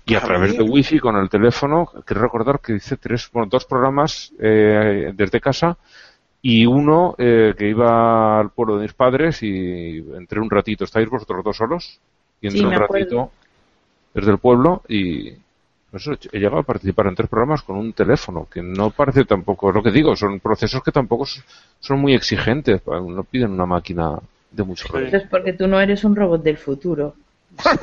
y 0.07 0.15
a 0.15 0.21
través 0.21 0.57
de 0.57 0.63
wifi 0.63 1.01
con 1.01 1.17
el 1.17 1.29
teléfono 1.29 1.91
quiero 2.05 2.23
recordar 2.23 2.61
que 2.61 2.77
hice 2.77 2.97
tres 2.97 3.29
bueno, 3.33 3.49
dos 3.51 3.65
programas 3.65 4.33
eh, 4.39 5.13
desde 5.15 5.41
casa 5.41 5.77
y 6.41 6.65
uno 6.65 7.17
eh, 7.19 7.55
que 7.59 7.69
iba 7.69 8.39
al 8.39 8.51
pueblo 8.51 8.77
de 8.77 8.83
mis 8.83 8.93
padres 8.93 9.43
y 9.43 9.99
entré 10.15 10.41
un 10.41 10.49
ratito 10.49 10.85
estáis 10.85 11.11
vosotros 11.11 11.45
dos 11.45 11.57
solos 11.57 12.01
y 12.41 12.47
entré 12.47 12.61
Sí, 12.61 12.67
un 12.67 12.75
ratito 12.75 13.31
desde 14.15 14.31
el 14.31 14.39
pueblo 14.39 14.83
y 14.89 15.33
eso, 15.93 16.13
he 16.33 16.39
llegado 16.39 16.59
a 16.59 16.63
participar 16.63 17.07
en 17.07 17.15
tres 17.15 17.29
programas 17.29 17.63
con 17.63 17.77
un 17.77 17.93
teléfono, 17.93 18.47
que 18.51 18.61
no 18.61 18.91
parece 18.91 19.25
tampoco, 19.25 19.71
es 19.71 19.75
lo 19.77 19.83
que 19.83 19.91
digo, 19.91 20.15
son 20.15 20.41
procesos 20.41 20.83
que 20.83 20.93
tampoco 20.93 21.25
son 21.81 22.01
muy 22.01 22.15
exigentes, 22.15 22.83
no 22.87 23.25
piden 23.25 23.53
una 23.53 23.67
máquina 23.67 24.19
de 24.51 24.63
mucho 24.63 24.89
Sí. 24.89 25.05
Eso 25.05 25.17
es 25.17 25.29
porque 25.29 25.53
tú 25.53 25.67
no 25.67 25.81
eres 25.81 26.05
un 26.05 26.15
robot 26.15 26.43
del 26.43 26.59
futuro. 26.59 27.15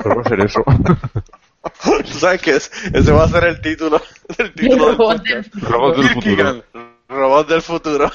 Pero 0.02 0.16
va 0.16 0.22
a 0.22 0.28
ser 0.28 0.40
eso. 0.40 0.62
Tú 2.04 2.18
sabes 2.18 2.42
que 2.42 2.50
es- 2.56 2.70
ese 2.92 3.12
va 3.12 3.24
a 3.24 3.28
ser 3.28 3.44
el 3.44 3.60
título, 3.60 4.00
el 4.38 4.52
título 4.52 4.86
del 4.86 4.96
robot 4.96 5.22
del 5.22 5.40
podcast. 5.48 5.54
Robot 5.70 5.96
del 5.96 6.08
futuro. 6.08 6.64
Robot 7.08 7.48
del 7.48 7.62
futuro. 7.62 8.10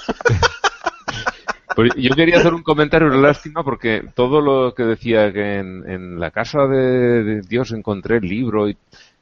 Yo 1.95 2.13
quería 2.15 2.39
hacer 2.39 2.53
un 2.53 2.63
comentario, 2.63 3.07
una 3.07 3.17
lástima, 3.17 3.63
porque 3.63 4.03
todo 4.13 4.41
lo 4.41 4.73
que 4.73 4.83
decía 4.83 5.31
que 5.31 5.59
en, 5.59 5.89
en 5.89 6.19
la 6.19 6.29
casa 6.31 6.65
de, 6.67 7.23
de 7.23 7.41
Dios 7.41 7.71
encontré 7.71 8.17
el 8.17 8.27
libro 8.27 8.67
y 8.67 8.75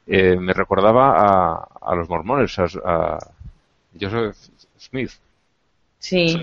eh, 0.08 0.36
me 0.36 0.52
recordaba 0.54 1.12
a, 1.12 1.68
a 1.80 1.94
los 1.94 2.08
mormones, 2.08 2.58
a, 2.58 2.64
a 2.84 3.18
Joseph 4.00 4.34
Smith. 4.78 5.10
Sí. 6.00 6.28
Sí, 6.30 6.40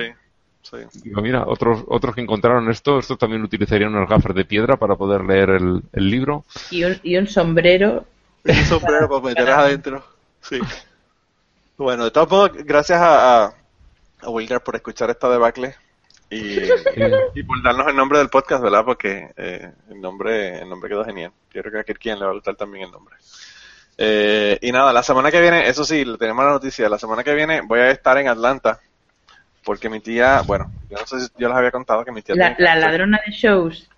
sí. 0.69 0.77
Digo, 1.03 1.21
mira, 1.21 1.43
otros, 1.45 1.83
otros 1.87 2.15
que 2.15 2.21
encontraron 2.21 2.69
esto, 2.69 2.99
estos 2.99 3.17
también 3.17 3.43
utilizarían 3.43 3.95
unos 3.95 4.09
gafas 4.09 4.35
de 4.35 4.45
piedra 4.45 4.77
para 4.77 4.95
poder 4.95 5.21
leer 5.23 5.51
el, 5.51 5.83
el 5.93 6.09
libro. 6.09 6.45
Y, 6.71 6.83
un, 6.83 6.99
y 7.03 7.17
un 7.17 7.27
sombrero. 7.27 8.05
Un 8.43 8.55
sombrero 8.65 9.07
para 9.07 9.21
meterlas 9.21 9.57
adentro. 9.59 10.03
Sí. 10.41 10.59
Bueno, 11.77 12.05
de 12.05 12.11
todos 12.11 12.29
modos, 12.29 12.51
gracias 12.63 13.01
a, 13.01 13.45
a, 13.45 13.53
a 14.21 14.29
Wilgar 14.29 14.63
por 14.63 14.75
escuchar 14.75 15.09
esta 15.09 15.29
debacle 15.29 15.75
y, 16.29 16.59
y 17.35 17.43
por 17.43 17.61
darnos 17.61 17.87
el 17.87 17.95
nombre 17.95 18.19
del 18.19 18.29
podcast, 18.29 18.63
¿verdad? 18.63 18.85
Porque 18.85 19.29
eh, 19.35 19.71
el 19.89 20.01
nombre 20.01 20.59
el 20.61 20.69
nombre 20.69 20.89
quedó 20.89 21.03
genial. 21.03 21.31
Yo 21.53 21.61
creo 21.61 21.73
que 21.73 21.79
a 21.79 21.83
Kirkian 21.83 22.19
le 22.19 22.25
va 22.25 22.31
a 22.31 22.35
gustar 22.35 22.55
también 22.55 22.85
el 22.85 22.91
nombre. 22.91 23.15
Eh, 23.97 24.57
y 24.61 24.71
nada, 24.71 24.91
la 24.93 25.03
semana 25.03 25.31
que 25.31 25.41
viene, 25.41 25.67
eso 25.67 25.83
sí, 25.83 26.03
le 26.03 26.17
tenemos 26.17 26.43
la 26.43 26.51
noticia, 26.51 26.89
la 26.89 26.97
semana 26.97 27.23
que 27.23 27.33
viene 27.33 27.61
voy 27.61 27.79
a 27.79 27.91
estar 27.91 28.17
en 28.17 28.27
Atlanta 28.27 28.79
porque 29.65 29.89
mi 29.89 29.99
tía, 29.99 30.41
bueno, 30.41 30.71
yo 30.89 30.97
no 30.97 31.05
sé 31.05 31.19
si 31.19 31.27
yo 31.37 31.49
les 31.49 31.57
había 31.57 31.71
contado 31.71 32.05
que 32.05 32.11
mi 32.11 32.21
tía 32.21 32.35
La, 32.35 32.75
ladrona 32.75 33.19
de 33.25 33.31
shows. 33.33 33.89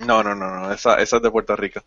No, 0.00 0.22
no, 0.22 0.34
no, 0.34 0.50
no, 0.50 0.72
esa, 0.72 1.00
esa 1.00 1.16
es 1.16 1.22
de 1.22 1.30
Puerto 1.30 1.54
Rico. 1.56 1.80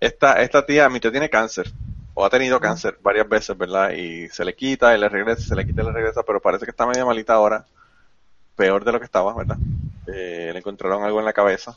Esta, 0.00 0.40
esta 0.40 0.64
tía, 0.64 0.88
mi 0.88 0.98
tía 0.98 1.10
tiene 1.10 1.28
cáncer, 1.28 1.70
o 2.14 2.24
ha 2.24 2.30
tenido 2.30 2.58
cáncer 2.58 2.98
varias 3.02 3.28
veces, 3.28 3.56
¿verdad? 3.56 3.90
Y 3.90 4.28
se 4.30 4.44
le 4.44 4.54
quita 4.54 4.96
y 4.96 5.00
le 5.00 5.10
regresa, 5.10 5.42
se 5.42 5.54
le 5.54 5.66
quita 5.66 5.82
y 5.82 5.84
le 5.84 5.92
regresa, 5.92 6.22
pero 6.22 6.40
parece 6.40 6.64
que 6.64 6.70
está 6.70 6.86
media 6.86 7.04
malita 7.04 7.34
ahora, 7.34 7.66
peor 8.56 8.82
de 8.82 8.92
lo 8.92 8.98
que 8.98 9.04
estaba, 9.04 9.34
¿verdad? 9.34 9.58
Eh, 10.06 10.50
le 10.52 10.58
encontraron 10.58 11.04
algo 11.04 11.18
en 11.18 11.26
la 11.26 11.34
cabeza. 11.34 11.76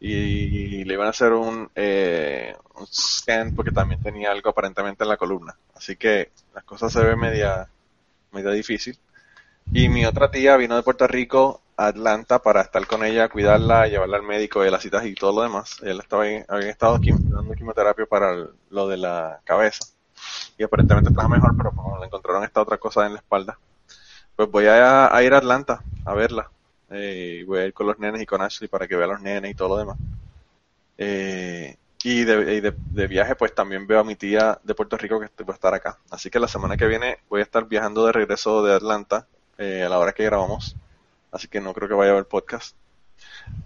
y 0.00 0.84
le 0.84 0.94
iban 0.94 1.06
a 1.06 1.10
hacer 1.10 1.32
un, 1.32 1.70
eh, 1.76 2.56
un 2.74 2.86
scan 2.88 3.54
porque 3.54 3.70
también 3.70 4.02
tenía 4.02 4.32
algo 4.32 4.50
aparentemente 4.50 5.04
en 5.04 5.08
la 5.10 5.16
columna. 5.16 5.56
Así 5.76 5.94
que 5.94 6.32
las 6.54 6.64
cosas 6.64 6.92
se 6.92 7.04
ven 7.04 7.20
media, 7.20 7.68
media 8.32 8.50
difícil. 8.50 8.98
Y 9.70 9.88
mi 9.88 10.04
otra 10.06 10.30
tía 10.30 10.56
vino 10.56 10.76
de 10.76 10.82
Puerto 10.82 11.06
Rico 11.06 11.60
a 11.76 11.86
Atlanta 11.88 12.40
para 12.40 12.60
estar 12.62 12.86
con 12.86 13.04
ella, 13.04 13.28
cuidarla, 13.28 13.86
llevarla 13.86 14.16
al 14.18 14.22
médico 14.22 14.60
de 14.62 14.70
las 14.70 14.82
citas 14.82 15.04
y 15.06 15.14
todo 15.14 15.32
lo 15.34 15.42
demás. 15.42 15.76
Ella 15.82 16.00
estaba 16.00 16.22
ahí- 16.24 16.42
habían 16.48 16.70
estado 16.70 16.98
dando 17.30 17.54
quimioterapia 17.54 18.06
para 18.06 18.34
lo 18.70 18.88
de 18.88 18.96
la 18.96 19.40
cabeza. 19.44 19.84
Y 20.58 20.64
aparentemente 20.64 21.10
estaba 21.10 21.28
mejor, 21.28 21.54
pero 21.56 21.72
como 21.72 21.98
le 21.98 22.06
encontraron 22.06 22.44
esta 22.44 22.62
otra 22.62 22.78
cosa 22.78 23.06
en 23.06 23.14
la 23.14 23.20
espalda. 23.20 23.58
Pues 24.36 24.50
voy 24.50 24.66
a, 24.66 25.10
ir 25.24 25.34
a 25.34 25.38
Atlanta 25.38 25.84
a 26.04 26.14
verla. 26.14 26.50
Eh, 26.90 27.38
y 27.42 27.44
voy 27.44 27.60
a 27.60 27.66
ir 27.66 27.74
con 27.74 27.86
los 27.86 27.98
nenes 27.98 28.22
y 28.22 28.26
con 28.26 28.42
Ashley 28.42 28.68
para 28.68 28.88
que 28.88 28.96
vea 28.96 29.06
a 29.06 29.08
los 29.10 29.22
nenes 29.22 29.50
y 29.52 29.54
todo 29.54 29.70
lo 29.70 29.78
demás. 29.78 29.98
Eh, 30.98 31.76
y 32.04 32.20
y 32.22 32.24
de- 32.24 32.76
de 32.90 33.06
viaje, 33.06 33.36
pues 33.36 33.54
también 33.54 33.86
veo 33.86 34.00
a 34.00 34.04
mi 34.04 34.16
tía 34.16 34.58
de 34.64 34.74
Puerto 34.74 34.96
Rico 34.96 35.20
que 35.20 35.44
va 35.44 35.52
a 35.52 35.56
estar 35.56 35.74
acá. 35.74 35.98
Así 36.10 36.30
que 36.30 36.40
la 36.40 36.48
semana 36.48 36.76
que 36.76 36.86
viene 36.86 37.18
voy 37.28 37.40
a 37.40 37.44
estar 37.44 37.66
viajando 37.66 38.06
de 38.06 38.12
regreso 38.12 38.62
de 38.64 38.74
Atlanta 38.74 39.26
eh, 39.58 39.82
a 39.84 39.88
la 39.88 39.98
hora 39.98 40.12
que 40.12 40.24
grabamos. 40.24 40.76
Así 41.30 41.48
que 41.48 41.60
no 41.60 41.72
creo 41.72 41.88
que 41.88 41.94
vaya 41.94 42.10
a 42.10 42.14
haber 42.14 42.26
podcast. 42.26 42.76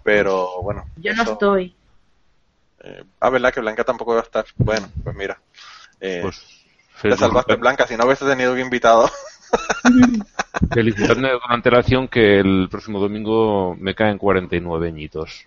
Pero 0.03 0.61
bueno. 0.61 0.85
Yo 0.97 1.13
no 1.13 1.23
eso- 1.23 1.33
estoy. 1.33 1.75
eh, 2.83 3.03
ah, 3.19 3.29
¿verdad? 3.29 3.53
Que 3.53 3.59
Blanca 3.61 3.83
tampoco 3.83 4.13
va 4.13 4.19
a 4.19 4.23
estar. 4.23 4.45
Bueno, 4.57 4.87
pues 5.03 5.15
mira. 5.15 5.39
eh, 5.99 6.19
Pues 6.21 6.45
te 7.01 7.17
salvaste, 7.17 7.55
Blanca. 7.55 7.85
Si 7.87 7.95
no 7.97 8.05
hubiese 8.05 8.25
tenido 8.25 8.53
un 8.53 8.59
invitado. 8.59 9.09
felicitadme 10.73 11.29
con 11.39 11.51
antelación 11.51 12.07
que 12.07 12.39
el 12.39 12.67
próximo 12.69 12.99
domingo 12.99 13.75
me 13.79 13.95
caen 13.95 14.17
49 14.17 14.87
añitos. 14.87 15.45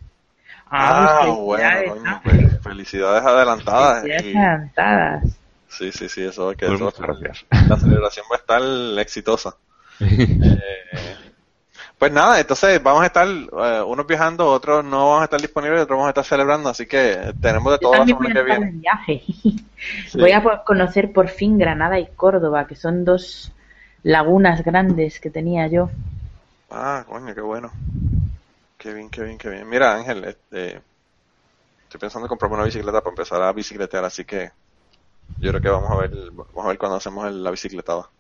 Ah, 0.71 1.23
pues 1.25 1.37
bueno, 1.39 2.21
pues, 2.23 2.63
felicidades 2.63 3.25
adelantadas. 3.25 4.03
Felicidades 4.03 4.25
y- 4.35 4.37
adelantadas. 4.37 5.25
Sí, 5.69 5.93
sí, 5.93 6.09
sí, 6.09 6.23
eso 6.25 6.51
que 6.51 6.67
Pues 6.67 6.73
eso- 6.81 6.85
muchas 6.85 7.01
gracias. 7.01 7.47
La 7.69 7.77
celebración 7.77 8.27
va 8.31 8.37
a 8.37 8.39
estar 8.39 8.63
exitosa. 9.01 9.57
Eh, 10.01 11.19
pues 11.99 12.13
nada, 12.13 12.41
entonces 12.41 12.83
vamos 12.83 13.03
a 13.03 13.07
estar 13.07 13.27
eh, 13.29 13.83
unos 13.87 14.07
viajando, 14.07 14.47
otros 14.47 14.85
no 14.85 15.09
vamos 15.11 15.21
a 15.23 15.25
estar 15.25 15.41
disponibles, 15.41 15.83
otros 15.83 15.97
vamos 15.97 16.07
a 16.07 16.11
estar 16.11 16.25
celebrando, 16.25 16.69
así 16.71 16.87
que 16.87 17.35
tenemos 17.41 17.73
de 17.73 17.79
todo 17.79 17.97
la 17.99 18.07
semana 18.07 18.31
que 18.33 18.43
viene. 18.43 18.67
en 18.67 18.81
viaje. 18.81 19.23
Sí. 20.09 20.19
Voy 20.21 20.33
a 20.33 20.43
conocer 20.67 21.13
por 21.13 21.29
fin 21.29 21.57
Granada 21.59 21.99
y 21.99 22.07
Córdoba, 22.09 22.67
que 22.67 22.77
son 22.77 23.05
dos 23.05 23.51
lagunas 24.03 24.63
grandes 24.63 25.21
que 25.21 25.31
tenía 25.31 25.67
yo. 25.69 25.91
Ah, 26.71 27.05
coño, 27.07 27.35
qué 27.35 27.41
bueno. 27.43 27.71
Qué 28.79 28.93
bien, 28.95 29.11
qué 29.11 29.23
bien, 29.23 29.39
qué 29.39 29.49
bien. 29.51 29.69
Mira, 29.69 29.95
Ángel, 29.95 30.25
este, 30.25 30.83
estoy 31.83 32.01
pensando 32.01 32.27
en 32.27 32.29
comprarme 32.31 32.57
una 32.57 32.65
bicicleta 32.65 33.01
para 33.03 33.11
empezar 33.13 33.43
a 33.43 33.53
bicicletear, 33.53 34.05
así 34.05 34.25
que 34.25 34.51
yo 35.39 35.51
creo 35.51 35.61
que 35.63 35.69
vamos 35.71 35.91
a 35.93 35.97
ver, 35.97 36.11
vamos 36.33 36.65
a 36.67 36.69
ver 36.69 36.79
cuando 36.79 36.97
hacemos 36.99 37.27
el- 37.29 37.43
la 37.45 37.51
bicicletada. 37.53 38.11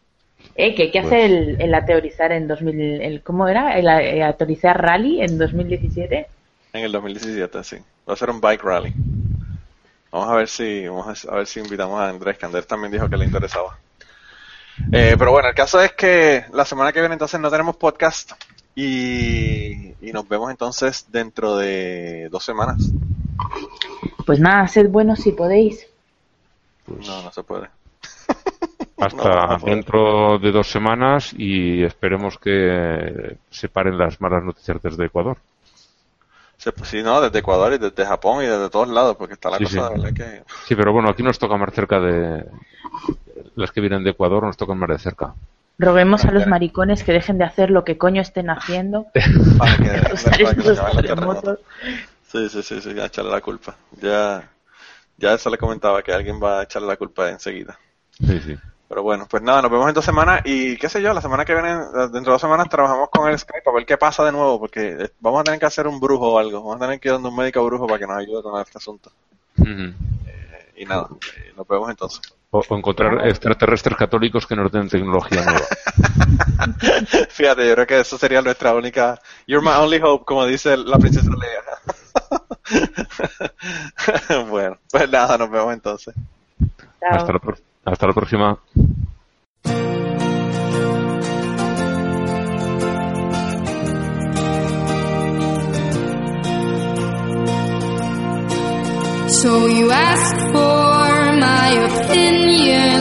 Eh, 0.56 0.74
que 0.74 0.82
hay 0.84 0.90
que 0.90 1.00
Pues- 1.00 1.12
hacer 1.12 1.30
el, 1.30 1.60
el 1.60 1.74
ateorizar 1.74 2.32
en 2.32 2.46
2000, 2.48 3.00
el, 3.02 3.22
¿cómo 3.22 3.48
era? 3.48 3.78
El, 3.78 3.88
a- 3.88 4.28
ateorizar 4.28 4.80
rally 4.80 5.22
en 5.22 5.38
2017. 5.38 6.26
En 6.72 6.84
el 6.84 6.92
2017, 6.92 7.64
sí. 7.64 7.76
Va 8.08 8.14
a 8.14 8.16
ser 8.16 8.30
un 8.30 8.40
bike 8.40 8.62
rally. 8.62 8.92
Vamos 10.12 10.28
a 10.28 10.34
ver 10.34 10.48
si, 10.48 10.86
vamos 10.88 11.24
a, 11.26 11.34
ver 11.36 11.46
si 11.46 11.60
invitamos 11.60 11.98
a 12.00 12.08
Andrés, 12.08 12.36
que 12.36 12.46
Andrés 12.46 12.66
también 12.66 12.92
dijo 12.92 13.08
que 13.08 13.16
le 13.16 13.24
interesaba. 13.24 13.78
Eh, 14.92 15.14
pero 15.18 15.30
bueno, 15.30 15.48
el 15.48 15.54
caso 15.54 15.80
es 15.80 15.92
que 15.92 16.44
la 16.52 16.64
semana 16.64 16.92
que 16.92 17.00
viene 17.00 17.12
entonces 17.14 17.38
no 17.38 17.50
tenemos 17.50 17.76
podcast 17.76 18.32
y, 18.74 19.92
y 20.00 20.12
nos 20.12 20.28
vemos 20.28 20.50
entonces 20.50 21.06
dentro 21.10 21.56
de 21.56 22.28
dos 22.30 22.44
semanas. 22.44 22.90
Pues 24.26 24.40
nada, 24.40 24.66
sed 24.68 24.88
buenos 24.88 25.20
si 25.20 25.32
podéis. 25.32 25.86
No, 26.86 27.22
no 27.22 27.30
se 27.32 27.42
puede. 27.42 27.68
Hasta 29.00 29.56
No, 29.56 29.58
dentro 29.64 30.38
de 30.38 30.52
dos 30.52 30.70
semanas 30.70 31.32
y 31.36 31.82
esperemos 31.82 32.38
que 32.38 33.36
se 33.50 33.68
paren 33.68 33.98
las 33.98 34.20
malas 34.20 34.44
noticias 34.44 34.80
desde 34.82 35.06
Ecuador. 35.06 35.38
Se- 36.58 36.72
sí, 36.84 37.02
no, 37.02 37.20
desde 37.20 37.38
Ecuador 37.38 37.72
y 37.72 37.78
desde 37.78 38.04
Japón 38.04 38.44
y 38.44 38.46
desde 38.46 38.68
todos 38.68 38.88
lados, 38.88 39.16
porque 39.16 39.34
está 39.34 39.50
la 39.50 39.58
Sí, 39.58 39.64
cosa 39.64 39.88
sí. 39.88 39.94
de 39.94 39.98
verdad 40.00 40.12
que... 40.14 40.44
Sí, 40.66 40.74
pero 40.74 40.92
bueno, 40.92 41.08
aquí 41.10 41.22
nos 41.22 41.38
toca 41.38 41.56
más 41.56 41.72
cerca 41.74 41.98
de... 42.00 42.44
Las 43.56 43.72
que 43.72 43.80
vienen 43.80 44.04
de 44.04 44.10
Ecuador 44.10 44.42
nos 44.44 44.56
tocan 44.56 44.78
más 44.78 44.88
de 44.88 44.98
cerca. 44.98 45.34
Roguemos 45.78 46.24
a 46.24 46.30
los 46.30 46.46
maricones 46.46 47.02
que 47.04 47.12
dejen 47.12 47.38
de 47.38 47.44
hacer 47.44 47.70
lo 47.70 47.84
que 47.84 47.96
coño 47.96 48.20
estén 48.20 48.50
haciendo. 48.50 49.06
Para 49.58 49.76
que, 49.76 49.88
para 50.40 50.54
que 50.54 50.62
los. 50.68 50.78
Sí, 52.30 52.48
sí, 52.48 52.62
sí, 52.62 52.80
sí, 52.80 53.00
a 53.00 53.06
echarle 53.06 53.30
la 53.30 53.40
culpa. 53.40 53.76
Ya, 54.00 54.48
ya 55.18 55.34
eso 55.34 55.50
le 55.50 55.58
comentaba 55.58 56.02
que 56.02 56.12
alguien 56.12 56.40
va 56.42 56.60
a 56.60 56.62
echarle 56.64 56.88
la 56.88 56.96
culpa 56.96 57.28
enseguida. 57.30 57.78
Sí, 58.20 58.40
sí. 58.40 58.56
Pero 58.90 59.04
bueno, 59.04 59.24
pues 59.30 59.40
nada, 59.40 59.62
nos 59.62 59.70
vemos 59.70 59.86
en 59.86 59.94
dos 59.94 60.04
semanas 60.04 60.40
y 60.44 60.76
qué 60.76 60.88
sé 60.88 61.00
yo, 61.00 61.14
la 61.14 61.20
semana 61.20 61.44
que 61.44 61.52
viene, 61.54 61.76
dentro 61.76 62.10
de 62.10 62.30
dos 62.32 62.40
semanas 62.40 62.68
trabajamos 62.68 63.08
con 63.08 63.30
el 63.30 63.38
Skype 63.38 63.70
a 63.70 63.72
ver 63.72 63.86
qué 63.86 63.96
pasa 63.96 64.24
de 64.24 64.32
nuevo, 64.32 64.58
porque 64.58 64.96
eh, 64.98 65.10
vamos 65.20 65.40
a 65.40 65.44
tener 65.44 65.60
que 65.60 65.66
hacer 65.66 65.86
un 65.86 66.00
brujo 66.00 66.32
o 66.32 66.38
algo, 66.40 66.58
vamos 66.60 66.74
a 66.74 66.80
tener 66.86 66.98
que 66.98 67.06
ir 67.06 67.12
donde 67.12 67.28
un 67.28 67.36
médico 67.36 67.64
brujo 67.64 67.86
para 67.86 68.00
que 68.00 68.06
nos 68.08 68.16
ayude 68.18 68.42
con 68.42 68.60
este 68.60 68.78
asunto. 68.78 69.12
Ujú. 69.58 69.94
Y 70.76 70.84
nada, 70.86 71.06
eh, 71.36 71.52
nos 71.56 71.68
vemos 71.68 71.88
entonces. 71.88 72.20
O, 72.50 72.64
o 72.68 72.76
encontrar 72.76 73.28
extraterrestres 73.28 73.96
católicos 73.96 74.44
que 74.44 74.56
nos 74.56 74.72
den 74.72 74.88
tecnología 74.88 75.44
nueva. 75.44 75.60
Fíjate, 77.30 77.68
yo 77.68 77.74
creo 77.74 77.86
que 77.86 78.00
eso 78.00 78.18
sería 78.18 78.42
nuestra 78.42 78.74
única, 78.74 79.20
you're 79.46 79.64
my 79.64 79.76
only 79.76 80.00
hope, 80.02 80.24
como 80.24 80.44
dice 80.46 80.76
la 80.76 80.98
princesa 80.98 81.30
Leia. 81.30 81.62
bueno, 84.50 84.78
pues 84.90 85.08
nada, 85.08 85.38
nos 85.38 85.48
vemos 85.48 85.72
entonces. 85.74 86.12
Chao. 86.98 87.18
Hasta 87.18 87.32
la, 87.34 87.38
pro- 87.38 87.56
hasta 87.84 88.06
la 88.06 88.12
próxima. 88.12 88.58
So 99.42 99.66
you 99.68 99.90
ask 99.90 100.36
for 100.52 101.32
my 101.48 101.68
opinion. 101.90 103.00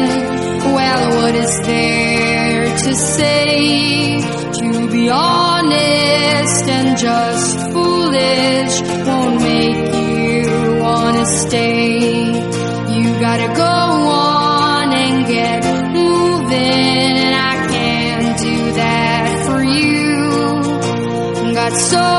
Well, 0.73 1.21
what 1.21 1.35
is 1.35 1.53
there 1.65 2.77
to 2.77 2.95
say? 2.95 4.21
To 4.59 4.89
be 4.89 5.09
honest 5.09 6.63
and 6.77 6.97
just 6.97 7.59
foolish 7.73 8.81
won't 9.05 9.41
make 9.41 9.93
you 9.93 10.81
wanna 10.81 11.25
stay. 11.25 12.31
You 12.95 13.19
gotta 13.19 13.53
go 13.53 13.78
So 21.71 22.18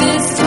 this 0.00 0.37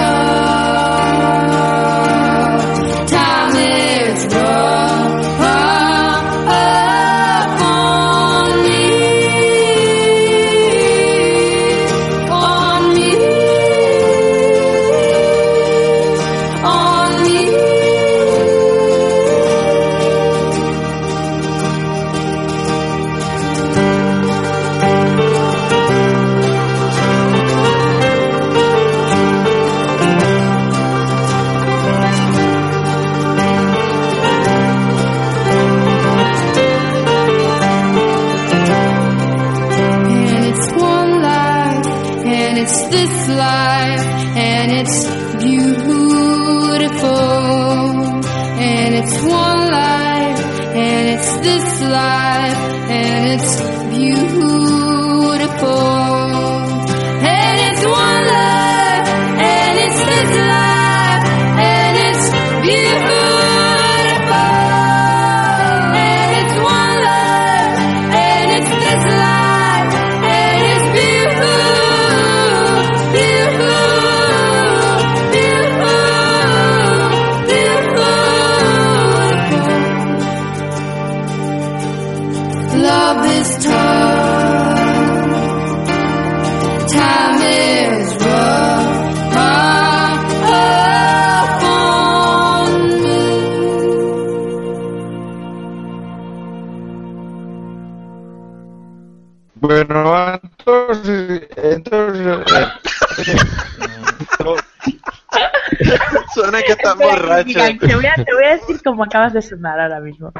Te 107.45 107.95
voy, 107.95 108.05
a, 108.05 108.15
te 108.15 108.33
voy 108.33 108.43
a 108.45 108.49
decir 108.57 108.81
cómo 108.83 109.03
acabas 109.03 109.33
de 109.33 109.41
sonar 109.41 109.79
ahora 109.79 109.99
mismo. 109.99 110.31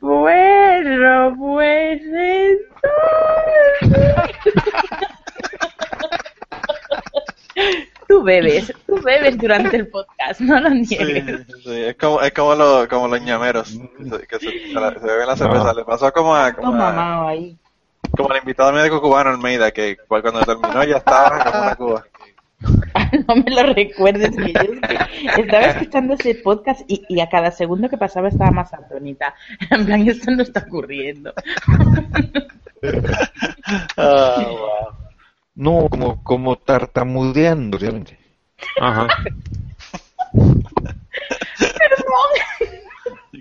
Bueno, 0.00 1.34
pues 1.38 2.00
entonces... 2.02 2.58
Tú 8.08 8.22
bebes, 8.22 8.72
tú 8.86 9.00
bebes 9.02 9.38
durante 9.38 9.76
el 9.76 9.88
podcast, 9.88 10.40
no 10.40 10.60
lo 10.60 10.70
Sí, 10.70 10.96
niegues. 10.98 11.46
sí, 11.64 11.70
es 11.84 11.96
como, 11.96 12.20
es 12.20 12.32
como, 12.32 12.54
lo- 12.54 12.86
como 12.88 13.08
los 13.08 13.20
ñameros 13.22 13.72
que, 14.28 14.38
se, 14.38 14.68
se 14.68 14.72
la- 14.74 14.92
se 14.92 15.06
beben 15.06 15.26
la 15.26 15.36
cerveza. 15.36 15.64
No. 15.64 15.74
Le 15.74 15.84
pasó 15.84 16.12
como 16.12 16.34
a, 16.34 16.52
como, 16.52 16.82
a- 16.82 17.28
ahí. 17.30 17.56
como 18.16 18.30
al 18.30 18.38
invitado 18.38 18.72
médico 18.72 19.00
cubano 19.00 19.30
Almeida, 19.30 19.70
que 19.70 19.96
cu- 19.96 20.20
cuando 20.20 20.40
terminó 20.42 20.84
ya 20.84 20.96
estaba 20.98 21.44
como 21.44 21.62
una 21.62 21.74
cuba. 21.76 22.04
No 23.34 23.42
me 23.42 23.50
lo 23.50 23.62
recuerdes, 23.72 24.36
que 24.36 24.52
yo 24.52 25.42
estaba 25.42 25.64
escuchando 25.64 26.14
ese 26.14 26.34
podcast 26.34 26.82
y, 26.86 27.02
y 27.08 27.20
a 27.20 27.28
cada 27.30 27.50
segundo 27.50 27.88
que 27.88 27.96
pasaba 27.96 28.28
estaba 28.28 28.50
más 28.50 28.74
atónita. 28.74 29.34
En 29.70 29.86
plan, 29.86 30.06
esto 30.06 30.30
no 30.32 30.42
está 30.42 30.60
ocurriendo. 30.66 31.32
Ah, 33.96 34.44
wow. 34.48 34.96
no 35.54 35.88
como, 35.88 36.22
como 36.22 36.56
tartamudeando 36.56 37.78
realmente. 37.78 38.18
Ajá. 38.80 39.06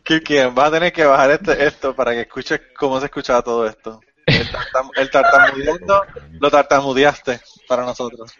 Kirkian, 0.03 0.55
vas 0.55 0.68
a 0.69 0.72
tener 0.72 0.93
que 0.93 1.05
bajar 1.05 1.31
este, 1.31 1.65
esto 1.65 1.95
para 1.95 2.11
que 2.11 2.22
escuches 2.22 2.61
cómo 2.77 2.99
se 2.99 3.05
escuchaba 3.07 3.41
todo 3.41 3.68
esto. 3.68 3.99
El, 4.26 4.47
tartam- 4.47 4.91
el 4.95 5.09
tartamudeando 5.11 6.03
lo 6.39 6.49
tartamudeaste 6.51 7.39
para 7.68 7.84
nosotros. 7.84 8.34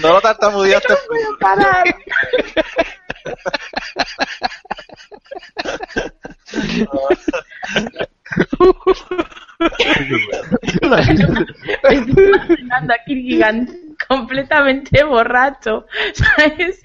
No 0.00 0.12
lo 0.12 0.20
tartamudeaste. 0.20 0.94
Parar. 1.40 1.84
Estoy 11.66 11.96
imaginando 12.16 12.94
a 12.94 12.98
Kirkigan 13.04 13.68
completamente 14.08 15.04
borracho, 15.04 15.86
¿sabes? 16.14 16.82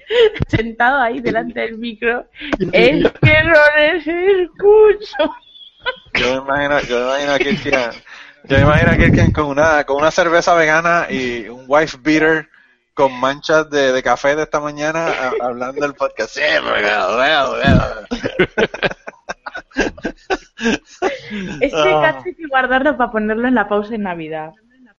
Sentado 0.48 1.00
ahí 1.00 1.20
delante 1.20 1.60
del 1.60 1.78
micro. 1.78 2.26
Es 2.72 3.10
que 3.12 3.42
no 3.44 3.60
les 3.78 4.06
escucho. 4.06 5.34
Yo 6.18 6.44
me 6.44 6.64
imagino, 6.64 6.80
yo 6.82 6.98
me 6.98 7.04
imagino 7.24 7.32
a 7.32 7.38
Kirkian, 7.38 7.90
yo 8.44 8.56
me 8.56 8.62
imagino 8.62 8.90
a 8.92 8.96
Kirkian 8.96 9.32
con 9.32 9.46
una, 9.46 9.84
con 9.84 9.96
una 9.96 10.10
cerveza 10.10 10.54
vegana 10.54 11.06
y 11.10 11.48
un 11.48 11.64
wife 11.68 11.96
beater 12.00 12.48
con 12.94 13.12
manchas 13.20 13.68
de, 13.70 13.92
de 13.92 14.02
café 14.02 14.34
de 14.36 14.42
esta 14.44 14.58
mañana 14.60 15.06
a- 15.08 15.32
hablando 15.46 15.82
del 15.82 15.94
podcast. 15.94 16.30
Sí, 16.34 16.40
porque 16.64 16.82
lo 16.82 17.16
veo, 17.18 17.52
veo. 17.52 17.82
Este 21.60 21.76
Ah. 21.76 22.00
cacho 22.02 22.22
hay 22.26 22.34
que 22.34 22.46
guardarlo 22.48 22.96
para 22.96 23.10
ponerlo 23.10 23.46
en 23.48 23.54
la 23.54 23.68
pausa 23.68 23.94
en 23.94 24.02
Navidad. 24.04 24.52